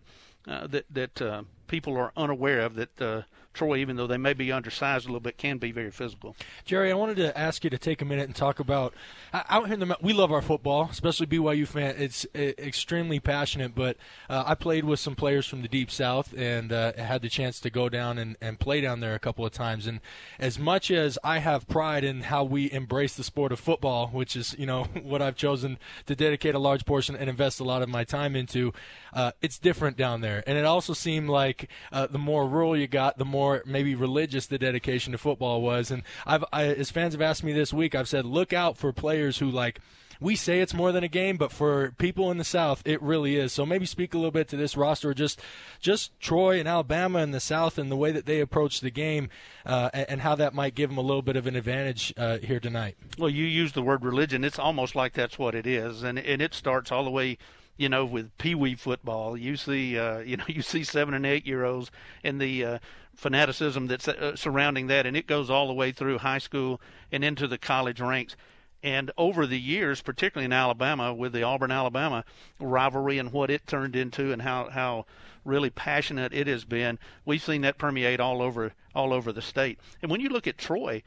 uh, 0.49 0.67
that 0.67 0.85
that 0.91 1.23
uh, 1.23 1.43
people 1.69 1.97
are 1.97 2.13
unaware 2.17 2.61
of. 2.61 2.75
That 2.75 3.01
uh, 3.01 3.23
Troy, 3.55 3.79
even 3.79 3.97
though 3.97 4.07
they 4.07 4.17
may 4.17 4.35
be 4.35 4.53
undersized 4.53 5.07
a 5.07 5.09
little 5.09 5.21
bit, 5.21 5.39
can 5.39 5.59
be 5.59 5.73
very 5.73 5.91
physical. 5.91 6.37
Jerry, 6.65 6.91
I 6.91 6.95
wanted 6.95 7.17
to 7.19 7.39
ask 7.39 7.65
you 7.65 7.71
to 7.71 7.79
take 7.79 8.03
a 8.03 8.05
minute 8.05 8.27
and 8.27 8.35
talk 8.35 8.61
about 8.61 8.93
out 9.33 9.67
here 9.67 9.75
in 9.75 9.81
the. 9.81 9.97
We 10.03 10.13
love 10.13 10.33
our 10.33 10.43
football, 10.43 10.89
especially 10.91 11.27
BYU 11.27 11.67
fan. 11.67 11.95
It's 11.97 12.27
extremely 12.35 13.21
passionate, 13.21 13.75
but 13.75 13.97
uh, 14.29 14.45
I 14.47 14.55
played 14.55 14.85
with 14.85 15.01
some 15.01 15.15
players 15.15 15.47
from 15.47 15.63
the 15.63 15.69
deep 15.69 15.91
south 15.91 16.35
and 16.37 16.73
uh, 16.73 16.93
had 16.97 17.23
the 17.23 17.29
chance 17.29 17.61
to 17.61 17.71
go 17.71 17.89
down 17.89 18.19
and, 18.19 18.37
and 18.41 18.59
play 18.59 18.81
down 18.81 19.01
there 19.01 19.15
a 19.15 19.19
couple 19.19 19.47
of 19.47 19.53
times. 19.53 19.87
And 19.87 20.01
as 20.39 20.59
much 20.59 20.91
as 20.91 21.19
I 21.23 21.39
have 21.39 21.69
pride 21.69 22.05
in 22.05 22.23
how 22.23 22.45
we 22.45 22.71
embrace 22.73 23.15
the 23.15 23.25
sport 23.25 23.53
of 23.53 23.61
football, 23.61 24.09
which 24.09 24.37
is 24.37 24.55
you 24.59 24.67
know 24.67 24.85
what 25.03 25.23
I've 25.23 25.37
chosen 25.37 25.79
to 26.07 26.17
dedicate 26.17 26.55
a 26.55 26.59
large 26.59 26.85
portion 26.85 27.15
and 27.15 27.31
invest 27.31 27.61
a 27.61 27.65
lot 27.65 27.83
of 27.83 27.89
my 27.89 28.05
time 28.05 28.35
into, 28.35 28.73
uh, 29.13 29.33
it's 29.43 29.59
different 29.59 29.97
down 29.97 30.21
there. 30.21 30.43
And 30.47 30.59
it 30.59 30.65
also 30.65 30.93
seemed 30.93 31.29
like 31.29 31.69
uh, 31.93 32.07
the 32.07 32.19
more 32.19 32.49
rural 32.49 32.77
you 32.77 32.87
got, 32.87 33.19
the 33.19 33.25
more 33.25 33.44
more 33.45 33.63
maybe 33.67 33.95
religious 33.95 34.47
the 34.47 34.59
dedication 34.59 35.13
to 35.13 35.19
football 35.19 35.61
was. 35.61 35.91
And 35.91 36.03
I've, 36.27 36.45
I, 36.53 36.65
as 36.65 36.91
fans 36.91 37.13
have 37.13 37.21
asked 37.21 37.45
me 37.45 37.53
this 37.53 37.73
week, 37.73 37.95
I've 37.95 38.09
said, 38.09 38.25
look 38.25 38.53
out 38.53 38.79
for 38.79 38.93
players 38.93 39.39
who 39.39 39.51
like 39.51 39.81
we 40.21 40.37
say 40.37 40.61
it's 40.61 40.73
more 40.73 40.93
than 40.93 41.05
a 41.05 41.09
game, 41.09 41.37
but 41.37 41.53
for 41.53 41.91
people 41.99 42.31
in 42.31 42.39
the 42.39 42.45
South, 42.45 42.83
it 42.87 43.03
really 43.03 43.37
is. 43.37 43.53
So 43.53 43.67
maybe 43.67 43.85
speak 43.85 44.15
a 44.15 44.17
little 44.17 44.31
bit 44.31 44.49
to 44.49 44.57
this 44.57 44.77
roster, 44.77 45.13
just 45.13 45.41
just 45.81 46.19
Troy 46.21 46.59
and 46.59 46.69
Alabama 46.69 47.19
in 47.19 47.33
the 47.33 47.41
South 47.41 47.79
and 47.79 47.91
the 47.91 47.97
way 47.97 48.13
that 48.13 48.25
they 48.25 48.41
approach 48.41 48.81
the 48.81 48.93
game, 48.93 49.29
uh, 49.67 49.91
and, 49.93 50.21
how 50.21 50.37
that 50.37 50.55
might 50.55 50.77
give 50.77 50.89
them 50.89 50.99
a 50.99 51.03
little 51.03 51.21
bit 51.21 51.37
of 51.37 51.47
an 51.49 51.57
advantage 51.57 52.15
uh, 52.17 52.39
here 52.39 52.61
tonight. 52.61 52.97
Well, 53.19 53.29
you 53.29 53.45
use 53.45 53.73
the 53.73 53.83
word 53.83 54.05
religion; 54.05 54.45
it's 54.45 54.59
almost 54.59 54.95
like 54.95 55.13
that's 55.13 55.39
what 55.39 55.55
it 55.55 55.67
is, 55.67 56.05
and 56.05 56.19
and 56.19 56.41
it 56.41 56.55
starts 56.55 56.93
all 56.93 57.05
the 57.05 57.11
way 57.11 57.37
you 57.77 57.89
know, 57.89 58.05
with 58.05 58.37
pee 58.39 58.55
wee 58.55 58.75
football. 58.75 59.37
You 59.37 59.57
see, 59.57 59.99
uh, 59.99 60.19
you 60.19 60.37
know, 60.37 60.45
you 60.49 60.63
see 60.63 60.85
seven 60.85 61.15
and 61.15 61.27
eight 61.27 61.47
year 61.47 61.65
olds 61.65 61.91
and 62.23 62.41
the 62.41 62.65
uh, 62.65 62.79
fanaticism 63.15 63.87
that's 63.87 64.09
uh, 64.09 64.37
surrounding 64.37 64.87
that, 64.89 65.07
and 65.07 65.17
it 65.17 65.27
goes 65.27 65.51
all 65.51 65.67
the 65.67 65.75
way 65.75 65.93
through 65.93 66.19
high 66.19 66.39
school 66.39 66.81
and 67.13 67.25
into 67.25 67.47
the 67.47 67.59
college 67.59 68.01
ranks. 68.01 68.37
And 68.83 69.11
over 69.17 69.47
the 69.47 69.59
years, 69.59 70.03
particularly 70.03 70.45
in 70.45 70.53
Alabama, 70.53 71.15
with 71.15 71.33
the 71.33 71.43
Auburn 71.43 71.71
Alabama 71.71 72.23
rivalry 72.61 73.19
and 73.19 73.33
what 73.33 73.51
it 73.51 73.67
turned 73.67 73.97
into, 73.97 74.31
and 74.31 74.43
how 74.43 74.69
how 74.71 75.07
really 75.45 75.71
passionate 75.71 76.33
it 76.33 76.47
has 76.47 76.65
been, 76.65 76.99
we've 77.25 77.43
seen 77.43 77.63
that 77.63 77.79
permeate 77.79 78.21
all 78.21 78.43
over 78.43 78.73
all 78.95 79.13
over 79.13 79.33
the 79.33 79.43
state. 79.43 79.79
And 80.03 80.11
when 80.11 80.21
you 80.21 80.29
look 80.29 80.47
at 80.47 80.59
Troy, 80.59 81.03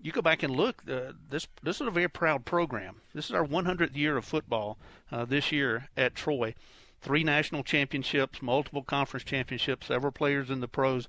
you 0.00 0.12
go 0.12 0.22
back 0.22 0.42
and 0.42 0.54
look. 0.54 0.82
Uh, 0.90 1.12
this 1.30 1.46
this 1.62 1.80
is 1.80 1.86
a 1.86 1.90
very 1.90 2.08
proud 2.08 2.44
program. 2.44 3.00
This 3.14 3.26
is 3.26 3.32
our 3.32 3.46
100th 3.46 3.96
year 3.96 4.16
of 4.16 4.24
football 4.24 4.78
uh, 5.10 5.24
this 5.24 5.52
year 5.52 5.88
at 5.96 6.14
Troy. 6.14 6.54
Three 7.00 7.24
national 7.24 7.64
championships, 7.64 8.40
multiple 8.40 8.82
conference 8.82 9.24
championships, 9.24 9.88
several 9.88 10.12
players 10.12 10.50
in 10.50 10.60
the 10.60 10.68
pros 10.68 11.08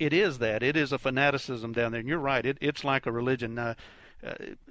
it 0.00 0.14
is 0.14 0.38
that. 0.38 0.62
It 0.62 0.76
is 0.76 0.92
a 0.92 0.98
fanaticism 0.98 1.72
down 1.72 1.92
there. 1.92 2.00
And 2.00 2.08
you're 2.08 2.18
right. 2.18 2.44
It, 2.44 2.56
it's 2.60 2.82
like 2.82 3.04
a 3.06 3.12
religion. 3.12 3.58
Uh, 3.58 3.74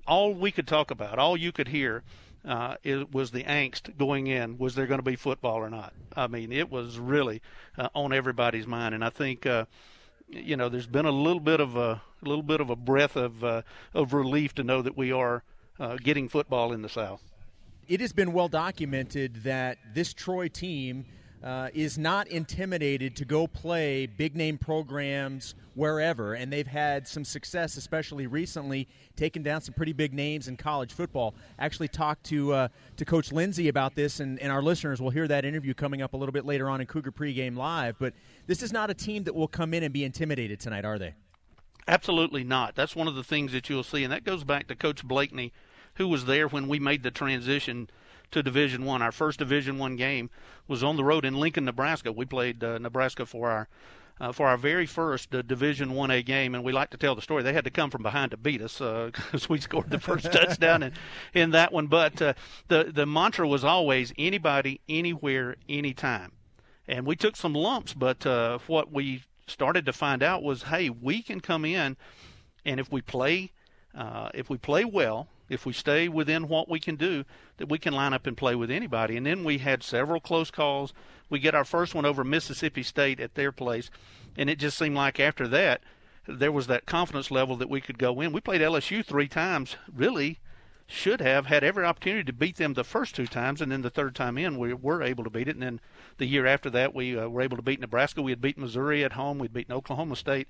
all 0.07 0.33
we 0.33 0.51
could 0.51 0.67
talk 0.67 0.91
about, 0.91 1.19
all 1.19 1.37
you 1.37 1.51
could 1.51 1.67
hear, 1.67 2.03
uh, 2.43 2.75
it 2.83 3.13
was 3.13 3.31
the 3.31 3.43
angst 3.43 3.95
going 3.95 4.25
in. 4.25 4.57
Was 4.57 4.73
there 4.73 4.87
going 4.87 4.99
to 4.99 5.03
be 5.03 5.15
football 5.15 5.57
or 5.57 5.69
not? 5.69 5.93
I 6.15 6.25
mean, 6.27 6.51
it 6.51 6.71
was 6.71 6.97
really 6.97 7.41
uh, 7.77 7.89
on 7.93 8.11
everybody's 8.11 8.65
mind. 8.65 8.95
And 8.95 9.05
I 9.05 9.11
think, 9.11 9.45
you 10.27 10.57
know, 10.57 10.67
there's 10.67 10.87
been 10.87 11.05
a 11.05 11.11
little 11.11 11.39
bit 11.39 11.59
of 11.59 11.77
a, 11.77 12.01
a 12.23 12.27
little 12.27 12.43
bit 12.43 12.61
of 12.61 12.69
a 12.69 12.75
breath 12.75 13.15
of 13.15 13.43
uh, 13.43 13.61
of 13.93 14.13
relief 14.13 14.53
to 14.55 14.63
know 14.63 14.81
that 14.81 14.97
we 14.97 15.11
are 15.11 15.43
uh, 15.79 15.97
getting 15.97 16.29
football 16.29 16.73
in 16.73 16.81
the 16.81 16.89
South. 16.89 17.21
It 17.87 18.01
has 18.01 18.13
been 18.13 18.33
well 18.33 18.47
documented 18.47 19.43
that 19.43 19.77
this 19.93 20.13
Troy 20.13 20.47
team 20.47 21.05
uh, 21.43 21.69
is 21.73 21.97
not 21.97 22.27
intimidated 22.27 23.15
to 23.15 23.25
go 23.25 23.47
play 23.47 24.05
big 24.05 24.35
name 24.35 24.57
programs 24.57 25.55
wherever, 25.73 26.33
and 26.33 26.51
they've 26.51 26.67
had 26.67 27.07
some 27.07 27.23
success, 27.23 27.77
especially 27.77 28.27
recently, 28.27 28.87
taking 29.15 29.41
down 29.41 29.61
some 29.61 29.73
pretty 29.73 29.93
big 29.93 30.13
names 30.13 30.49
in 30.49 30.57
college 30.57 30.91
football. 30.91 31.33
Actually, 31.57 31.87
talked 31.87 32.25
to 32.25 32.53
uh, 32.53 32.67
to 32.97 33.05
Coach 33.05 33.31
Lindsey 33.31 33.69
about 33.69 33.95
this, 33.95 34.19
and, 34.19 34.37
and 34.39 34.51
our 34.51 34.61
listeners 34.61 35.01
will 35.01 35.09
hear 35.11 35.27
that 35.27 35.45
interview 35.45 35.73
coming 35.73 36.01
up 36.01 36.13
a 36.13 36.17
little 36.17 36.33
bit 36.33 36.45
later 36.45 36.69
on 36.69 36.81
in 36.81 36.87
Cougar 36.87 37.11
Pregame 37.13 37.55
Live. 37.55 37.95
But 37.97 38.13
this 38.45 38.61
is 38.61 38.73
not 38.73 38.89
a 38.89 38.93
team 38.93 39.23
that 39.23 39.33
will 39.33 39.47
come 39.47 39.73
in 39.73 39.83
and 39.83 39.93
be 39.93 40.03
intimidated 40.03 40.59
tonight, 40.59 40.83
are 40.83 40.99
they? 40.99 41.13
Absolutely 41.89 42.43
not. 42.43 42.75
That's 42.75 42.95
one 42.95 43.07
of 43.07 43.15
the 43.15 43.23
things 43.23 43.51
that 43.51 43.67
you'll 43.67 43.81
see, 43.83 44.03
and 44.03 44.13
that 44.13 44.23
goes 44.23 44.43
back 44.43 44.67
to 44.67 44.75
Coach 44.75 45.03
Blakeney, 45.03 45.51
who 45.95 46.07
was 46.07 46.25
there 46.25 46.47
when 46.47 46.67
we 46.67 46.79
made 46.79 47.01
the 47.01 47.09
transition 47.09 47.89
to 48.29 48.43
Division 48.43 48.85
One. 48.85 49.01
Our 49.01 49.11
first 49.11 49.39
Division 49.39 49.79
One 49.79 49.95
game 49.95 50.29
was 50.67 50.83
on 50.83 50.97
the 50.97 51.03
road 51.03 51.25
in 51.25 51.39
Lincoln, 51.39 51.65
Nebraska. 51.65 52.11
We 52.11 52.25
played 52.25 52.63
uh, 52.63 52.77
Nebraska 52.77 53.25
for 53.25 53.49
our 53.49 53.69
uh, 54.21 54.31
for 54.31 54.47
our 54.47 54.55
very 54.55 54.85
first 54.85 55.33
uh, 55.33 55.41
Division 55.41 55.93
One 55.93 56.11
A 56.11 56.21
game, 56.21 56.53
and 56.53 56.63
we 56.63 56.71
like 56.71 56.91
to 56.91 56.97
tell 56.97 57.15
the 57.15 57.23
story. 57.23 57.41
They 57.41 57.53
had 57.53 57.63
to 57.63 57.71
come 57.71 57.89
from 57.89 58.03
behind 58.03 58.29
to 58.31 58.37
beat 58.37 58.61
us 58.61 58.77
because 58.77 59.45
uh, 59.45 59.47
we 59.49 59.59
scored 59.59 59.89
the 59.89 59.99
first 59.99 60.31
touchdown 60.31 60.83
in, 60.83 60.93
in 61.33 61.49
that 61.51 61.73
one. 61.73 61.87
But 61.87 62.21
uh, 62.21 62.33
the 62.67 62.91
the 62.93 63.07
mantra 63.07 63.47
was 63.47 63.63
always 63.63 64.13
anybody, 64.15 64.79
anywhere, 64.87 65.55
anytime. 65.67 66.33
And 66.87 67.07
we 67.07 67.15
took 67.15 67.35
some 67.35 67.53
lumps, 67.53 67.95
but 67.95 68.27
uh, 68.27 68.59
what 68.67 68.91
we 68.91 69.23
started 69.49 69.85
to 69.85 69.93
find 69.93 70.23
out 70.23 70.43
was, 70.43 70.63
hey, 70.63 70.89
we 70.89 71.21
can 71.21 71.39
come 71.39 71.65
in, 71.65 71.97
and 72.65 72.79
if 72.79 72.91
we 72.91 73.01
play, 73.01 73.51
uh, 73.95 74.29
if 74.33 74.49
we 74.49 74.57
play 74.57 74.85
well, 74.85 75.27
if 75.49 75.65
we 75.65 75.73
stay 75.73 76.07
within 76.07 76.47
what 76.47 76.69
we 76.69 76.79
can 76.79 76.95
do, 76.95 77.25
that 77.57 77.69
we 77.69 77.79
can 77.79 77.93
line 77.93 78.13
up 78.13 78.27
and 78.27 78.37
play 78.37 78.55
with 78.55 78.69
anybody. 78.69 79.17
And 79.17 79.25
then 79.25 79.43
we 79.43 79.57
had 79.57 79.81
several 79.81 80.21
close 80.21 80.51
calls. 80.51 80.93
We 81.29 81.39
get 81.39 81.55
our 81.55 81.65
first 81.65 81.95
one 81.95 82.05
over 82.05 82.23
Mississippi 82.23 82.83
State 82.83 83.19
at 83.19 83.35
their 83.35 83.51
place, 83.51 83.89
and 84.37 84.49
it 84.49 84.59
just 84.59 84.77
seemed 84.77 84.95
like 84.95 85.19
after 85.19 85.47
that, 85.47 85.81
there 86.27 86.51
was 86.51 86.67
that 86.67 86.85
confidence 86.85 87.31
level 87.31 87.55
that 87.57 87.69
we 87.69 87.81
could 87.81 87.97
go 87.97 88.21
in. 88.21 88.31
We 88.31 88.41
played 88.41 88.61
LSU 88.61 89.03
three 89.03 89.27
times, 89.27 89.75
really 89.93 90.39
should 90.91 91.21
have 91.21 91.45
had 91.45 91.63
every 91.63 91.85
opportunity 91.85 92.23
to 92.23 92.33
beat 92.33 92.55
them 92.55 92.73
the 92.73 92.83
first 92.83 93.15
two 93.15 93.27
times, 93.27 93.61
and 93.61 93.71
then 93.71 93.83
the 93.83 93.91
third 93.91 94.15
time 94.15 94.39
in, 94.39 94.57
we 94.57 94.73
were 94.73 95.03
able 95.03 95.23
to 95.23 95.29
beat 95.29 95.47
it. 95.47 95.55
And 95.55 95.61
then 95.61 95.79
the 96.17 96.25
year 96.25 96.47
after 96.47 96.67
that, 96.71 96.95
we 96.95 97.15
uh, 97.15 97.27
were 97.27 97.43
able 97.43 97.57
to 97.57 97.63
beat 97.63 97.79
Nebraska. 97.79 98.23
We 98.23 98.31
had 98.31 98.41
beaten 98.41 98.63
Missouri 98.63 99.03
at 99.03 99.13
home. 99.13 99.37
We'd 99.37 99.53
beaten 99.53 99.75
Oklahoma 99.75 100.15
State 100.15 100.47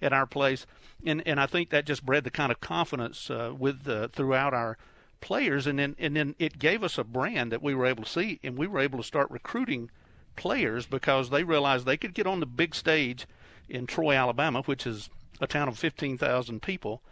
at 0.00 0.12
our 0.12 0.26
place, 0.26 0.64
and 1.04 1.22
and 1.26 1.40
I 1.40 1.46
think 1.46 1.70
that 1.70 1.86
just 1.86 2.06
bred 2.06 2.22
the 2.22 2.30
kind 2.30 2.52
of 2.52 2.60
confidence 2.60 3.30
uh, 3.30 3.52
with 3.58 3.86
uh, 3.88 4.08
throughout 4.08 4.54
our 4.54 4.78
players, 5.20 5.66
and 5.66 5.78
then 5.78 5.96
and 5.98 6.14
then 6.14 6.36
it 6.38 6.60
gave 6.60 6.84
us 6.84 6.96
a 6.96 7.04
brand 7.04 7.50
that 7.50 7.62
we 7.62 7.74
were 7.74 7.86
able 7.86 8.04
to 8.04 8.08
see, 8.08 8.38
and 8.44 8.56
we 8.56 8.68
were 8.68 8.78
able 8.78 8.98
to 8.98 9.04
start 9.04 9.28
recruiting 9.28 9.90
players 10.36 10.86
because 10.86 11.30
they 11.30 11.42
realized 11.42 11.84
they 11.84 11.96
could 11.96 12.14
get 12.14 12.28
on 12.28 12.38
the 12.38 12.46
big 12.46 12.76
stage 12.76 13.26
in 13.68 13.88
Troy, 13.88 14.14
Alabama, 14.14 14.62
which 14.62 14.86
is 14.86 15.10
a 15.40 15.48
town 15.48 15.68
of 15.68 15.78
15,000 15.78 16.62
people, 16.62 17.02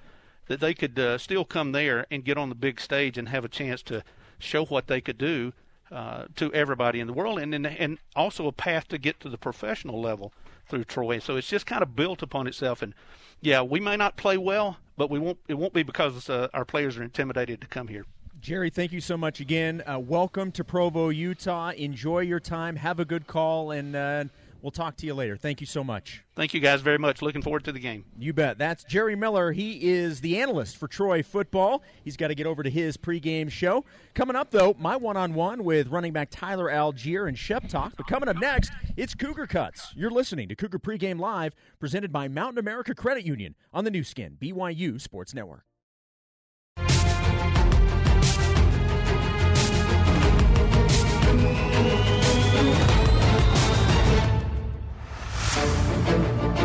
that 0.48 0.60
they 0.60 0.74
could 0.74 0.98
uh, 0.98 1.16
still 1.18 1.44
come 1.44 1.72
there 1.72 2.06
and 2.10 2.24
get 2.24 2.36
on 2.36 2.48
the 2.48 2.54
big 2.54 2.80
stage 2.80 3.16
and 3.16 3.28
have 3.28 3.44
a 3.44 3.48
chance 3.48 3.82
to 3.82 4.02
show 4.38 4.64
what 4.64 4.86
they 4.86 5.00
could 5.00 5.18
do 5.18 5.52
uh, 5.90 6.24
to 6.36 6.52
everybody 6.52 7.00
in 7.00 7.06
the 7.06 7.12
world, 7.12 7.38
and, 7.38 7.54
and 7.54 7.66
and 7.66 7.98
also 8.14 8.46
a 8.46 8.52
path 8.52 8.88
to 8.88 8.98
get 8.98 9.20
to 9.20 9.28
the 9.28 9.38
professional 9.38 10.00
level 10.00 10.32
through 10.68 10.84
Troy. 10.84 11.18
So 11.18 11.36
it's 11.36 11.48
just 11.48 11.66
kind 11.66 11.82
of 11.82 11.96
built 11.96 12.22
upon 12.22 12.46
itself. 12.46 12.82
And 12.82 12.94
yeah, 13.40 13.62
we 13.62 13.80
may 13.80 13.96
not 13.96 14.16
play 14.16 14.36
well, 14.36 14.76
but 14.96 15.08
we 15.10 15.18
won't. 15.18 15.38
It 15.48 15.54
won't 15.54 15.72
be 15.72 15.82
because 15.82 16.28
uh, 16.28 16.48
our 16.52 16.64
players 16.64 16.98
are 16.98 17.02
intimidated 17.02 17.60
to 17.62 17.66
come 17.66 17.88
here. 17.88 18.04
Jerry, 18.40 18.70
thank 18.70 18.92
you 18.92 19.00
so 19.00 19.16
much 19.16 19.40
again. 19.40 19.82
Uh, 19.90 19.98
welcome 19.98 20.52
to 20.52 20.62
Provo, 20.62 21.08
Utah. 21.08 21.70
Enjoy 21.70 22.20
your 22.20 22.38
time. 22.38 22.76
Have 22.76 23.00
a 23.00 23.04
good 23.04 23.26
call, 23.26 23.72
and 23.72 23.96
uh, 23.96 24.24
we'll 24.62 24.70
talk 24.70 24.96
to 24.96 25.06
you 25.06 25.14
later. 25.14 25.36
Thank 25.36 25.60
you 25.60 25.66
so 25.66 25.82
much. 25.82 26.24
Thank 26.34 26.54
you 26.54 26.60
guys 26.60 26.80
very 26.80 26.98
much. 26.98 27.22
Looking 27.22 27.42
forward 27.42 27.64
to 27.64 27.72
the 27.72 27.80
game. 27.80 28.04
You 28.18 28.32
bet. 28.32 28.58
That's 28.58 28.84
Jerry 28.84 29.16
Miller. 29.16 29.52
He 29.52 29.90
is 29.90 30.20
the 30.20 30.38
analyst 30.38 30.76
for 30.76 30.88
Troy 30.88 31.22
football. 31.22 31.82
He's 32.04 32.16
got 32.16 32.28
to 32.28 32.34
get 32.34 32.46
over 32.46 32.62
to 32.62 32.70
his 32.70 32.96
pregame 32.96 33.50
show. 33.50 33.84
Coming 34.14 34.36
up, 34.36 34.50
though, 34.50 34.74
my 34.78 34.96
one 34.96 35.16
on 35.16 35.34
one 35.34 35.64
with 35.64 35.88
running 35.88 36.12
back 36.12 36.28
Tyler 36.30 36.66
Allgeier 36.66 37.28
and 37.28 37.38
Shep 37.38 37.68
Talk. 37.68 37.94
But 37.96 38.06
coming 38.06 38.28
up 38.28 38.36
next, 38.36 38.70
it's 38.96 39.14
Cougar 39.14 39.46
Cuts. 39.46 39.92
You're 39.96 40.10
listening 40.10 40.48
to 40.48 40.56
Cougar 40.56 40.78
Pregame 40.78 41.18
Live, 41.18 41.54
presented 41.78 42.12
by 42.12 42.28
Mountain 42.28 42.58
America 42.58 42.94
Credit 42.94 43.24
Union 43.24 43.54
on 43.72 43.84
the 43.84 43.90
Nu 43.90 44.04
Skin, 44.04 44.36
BYU 44.40 45.00
Sports 45.00 45.34
Network. 45.34 45.64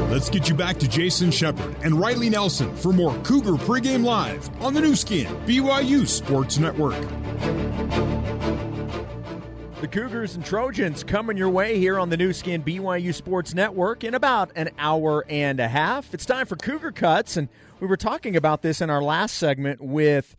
Let's 0.10 0.30
get 0.30 0.50
you 0.50 0.56
back 0.56 0.78
to 0.80 0.88
Jason 0.88 1.30
Shepard 1.30 1.76
and 1.84 2.00
Riley 2.00 2.30
Nelson 2.30 2.76
for 2.76 2.92
more 2.92 3.16
Cougar 3.24 3.54
Pregame 3.54 4.04
Live 4.04 4.50
on 4.62 4.74
the 4.74 4.82
Nu 4.82 4.96
Skin, 4.96 5.28
BYU 5.46 6.08
Sports 6.08 6.58
Network. 6.58 7.00
The 9.82 9.88
Cougars 9.88 10.36
and 10.36 10.44
Trojans 10.44 11.04
coming 11.04 11.38
your 11.38 11.50
way 11.50 11.78
here 11.78 12.00
on 12.00 12.10
the 12.10 12.18
Nu 12.18 12.34
Skin 12.34 12.64
BYU 12.64 13.14
Sports 13.14 13.54
Network 13.54 14.04
in 14.04 14.16
about 14.16 14.52
an 14.56 14.72
hour 14.80 15.26
and 15.30 15.60
a 15.60 15.68
half. 15.68 16.12
It's 16.14 16.26
time 16.26 16.48
for 16.48 16.56
Cougar 16.56 16.94
Cuts, 16.94 17.38
and 17.38 17.48
we 17.80 17.86
were 17.86 17.98
talking 17.98 18.36
about 18.36 18.64
this 18.64 18.82
in 18.82 18.90
our 18.90 19.04
last 19.04 19.36
segment 19.38 19.80
with 19.80 20.36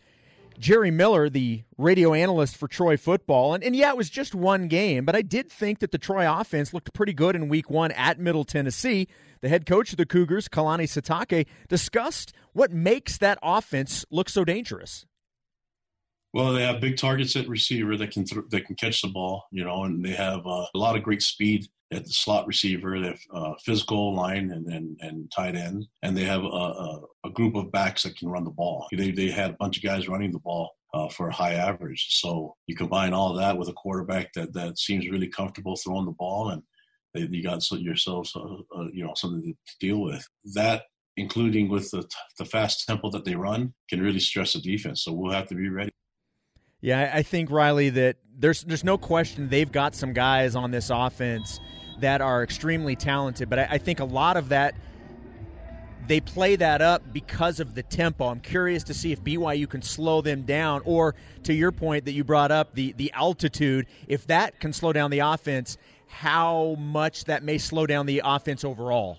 Jerry 0.59 0.91
Miller, 0.91 1.29
the 1.29 1.63
radio 1.79 2.15
analyst 2.15 2.57
for 2.57 2.69
Troy 2.69 2.97
football. 2.97 3.55
And, 3.55 3.63
and 3.63 3.77
yeah, 3.77 3.91
it 3.91 3.97
was 3.97 4.11
just 4.11 4.35
one 4.35 4.69
game, 4.69 5.05
but 5.05 5.15
I 5.15 5.23
did 5.23 5.51
think 5.51 5.81
that 5.81 5.91
the 5.91 5.99
Troy 5.99 6.31
offense 6.31 6.73
looked 6.73 6.93
pretty 6.93 7.13
good 7.13 7.37
in 7.37 7.49
week 7.49 7.71
one 7.71 7.93
at 7.93 8.19
Middle 8.19 8.45
Tennessee. 8.45 9.09
The 9.45 9.51
head 9.51 9.67
coach 9.67 9.91
of 9.91 9.99
the 9.99 10.07
Cougars, 10.07 10.49
Kalani 10.49 10.85
Sitake, 10.85 11.47
discussed 11.69 12.33
what 12.55 12.73
makes 12.73 13.19
that 13.19 13.39
offense 13.43 14.07
look 14.11 14.31
so 14.31 14.43
dangerous. 14.43 15.05
Well, 16.33 16.55
they 16.55 16.63
have 16.63 16.81
big 16.81 16.97
targets 16.97 17.37
at 17.37 17.47
receiver 17.47 17.95
that 17.99 18.11
can 18.11 18.25
th- 18.25 18.47
that 18.49 18.65
can 18.65 18.75
catch 18.75 19.03
the 19.03 19.09
ball, 19.09 19.45
you 19.51 19.63
know, 19.63 19.85
and 19.85 20.03
they 20.03 20.13
have 20.13 20.47
uh, 20.47 20.65
a 20.75 20.79
lot 20.79 20.97
of 20.97 21.03
great 21.03 21.21
speed 21.21 21.67
at 21.93 22.05
the 22.07 22.11
slot 22.11 22.47
receiver. 22.47 22.99
They 22.99 23.09
have 23.09 23.21
uh, 23.35 23.53
physical 23.63 24.15
line 24.15 24.51
and, 24.51 24.67
and, 24.67 24.99
and 25.03 25.31
tight 25.31 25.57
end, 25.57 25.89
and 26.03 26.17
they 26.17 26.25
have 26.25 26.43
a, 26.43 26.47
a, 26.47 27.01
a, 27.27 27.31
group 27.31 27.55
of 27.55 27.71
backs 27.71 28.05
that 28.05 28.17
can 28.17 28.31
run 28.31 28.45
the 28.45 28.51
ball. 28.51 28.89
They 28.97 29.11
they 29.11 29.29
had 29.29 29.51
a 29.51 29.57
bunch 29.61 29.77
of 29.77 29.83
guys 29.83 30.09
running 30.09 30.33
the 30.33 30.39
ball 30.39 30.71
uh, 30.95 31.11
for 31.11 31.29
a 31.29 31.35
high 31.35 31.53
average. 31.53 32.19
So 32.19 32.57
you 32.67 32.77
combine 32.77 33.13
all 33.13 33.35
that 33.35 33.59
with 33.59 33.69
a 33.69 33.75
quarterback 33.75 34.33
that 34.33 34.55
that 34.55 34.79
seems 34.79 35.07
really 35.07 35.29
comfortable 35.29 35.77
throwing 35.77 36.07
the 36.07 36.13
ball, 36.13 36.49
and 36.49 36.63
you 37.15 37.43
got 37.43 37.71
yourselves 37.71 38.33
uh, 38.35 38.41
uh, 38.77 38.89
you 38.93 39.05
know 39.05 39.15
something 39.15 39.43
to 39.43 39.75
deal 39.81 40.01
with. 40.01 40.27
That 40.55 40.83
including 41.17 41.69
with 41.69 41.91
the, 41.91 42.05
the 42.39 42.45
fast 42.45 42.87
tempo 42.87 43.09
that 43.11 43.25
they 43.25 43.37
run, 43.37 43.73
can 43.89 44.03
really 44.03 44.19
stress 44.19 44.55
the 44.55 44.61
defense. 44.61 45.05
So 45.05 45.13
we'll 45.13 45.33
have 45.33 45.49
to 45.49 45.55
be 45.55 45.69
ready. 45.69 45.93
Yeah, 46.81 47.11
I 47.15 47.23
think 47.23 47.51
Riley 47.51 47.91
that 47.91 48.17
there's 48.37 48.63
there's 48.65 48.85
no 48.85 48.99
question 48.99 49.49
they've 49.49 49.71
got 49.71 49.95
some 49.95 50.13
guys 50.13 50.55
on 50.55 50.71
this 50.71 50.91
offense 50.91 51.61
that 52.01 52.21
are 52.21 52.43
extremely 52.43 52.97
talented, 52.97 53.49
but 53.49 53.59
I, 53.59 53.69
I 53.73 53.79
think 53.79 54.01
a 54.01 54.05
lot 54.05 54.37
of 54.37 54.51
that 54.51 54.75
they 56.07 56.21
play 56.21 56.57
that 56.57 56.83
up 56.83 57.03
because 57.13 57.61
of 57.61 57.75
the 57.75 57.83
tempo. 57.83 58.29
I'm 58.29 58.41
curious 58.41 58.85
to 58.85 58.95
see 58.95 59.13
if 59.13 59.23
BYU 59.25 59.69
can 59.69 59.81
slow 59.81 60.21
them 60.21 60.43
down, 60.43 60.83
or 60.85 61.15
to 61.45 61.55
your 61.55 61.73
point 61.73 62.05
that 62.05 62.13
you 62.13 62.25
brought 62.25 62.51
up, 62.51 62.75
the 62.75 62.93
the 62.93 63.11
altitude. 63.13 63.87
If 64.07 64.27
that 64.27 64.61
can 64.61 64.73
slow 64.73 64.93
down 64.93 65.11
the 65.11 65.21
offense, 65.21 65.79
how 66.07 66.77
much 66.79 67.25
that 67.25 67.43
may 67.43 67.59
slow 67.59 67.87
down 67.87 68.07
the 68.07 68.23
offense 68.25 68.65
overall. 68.65 69.19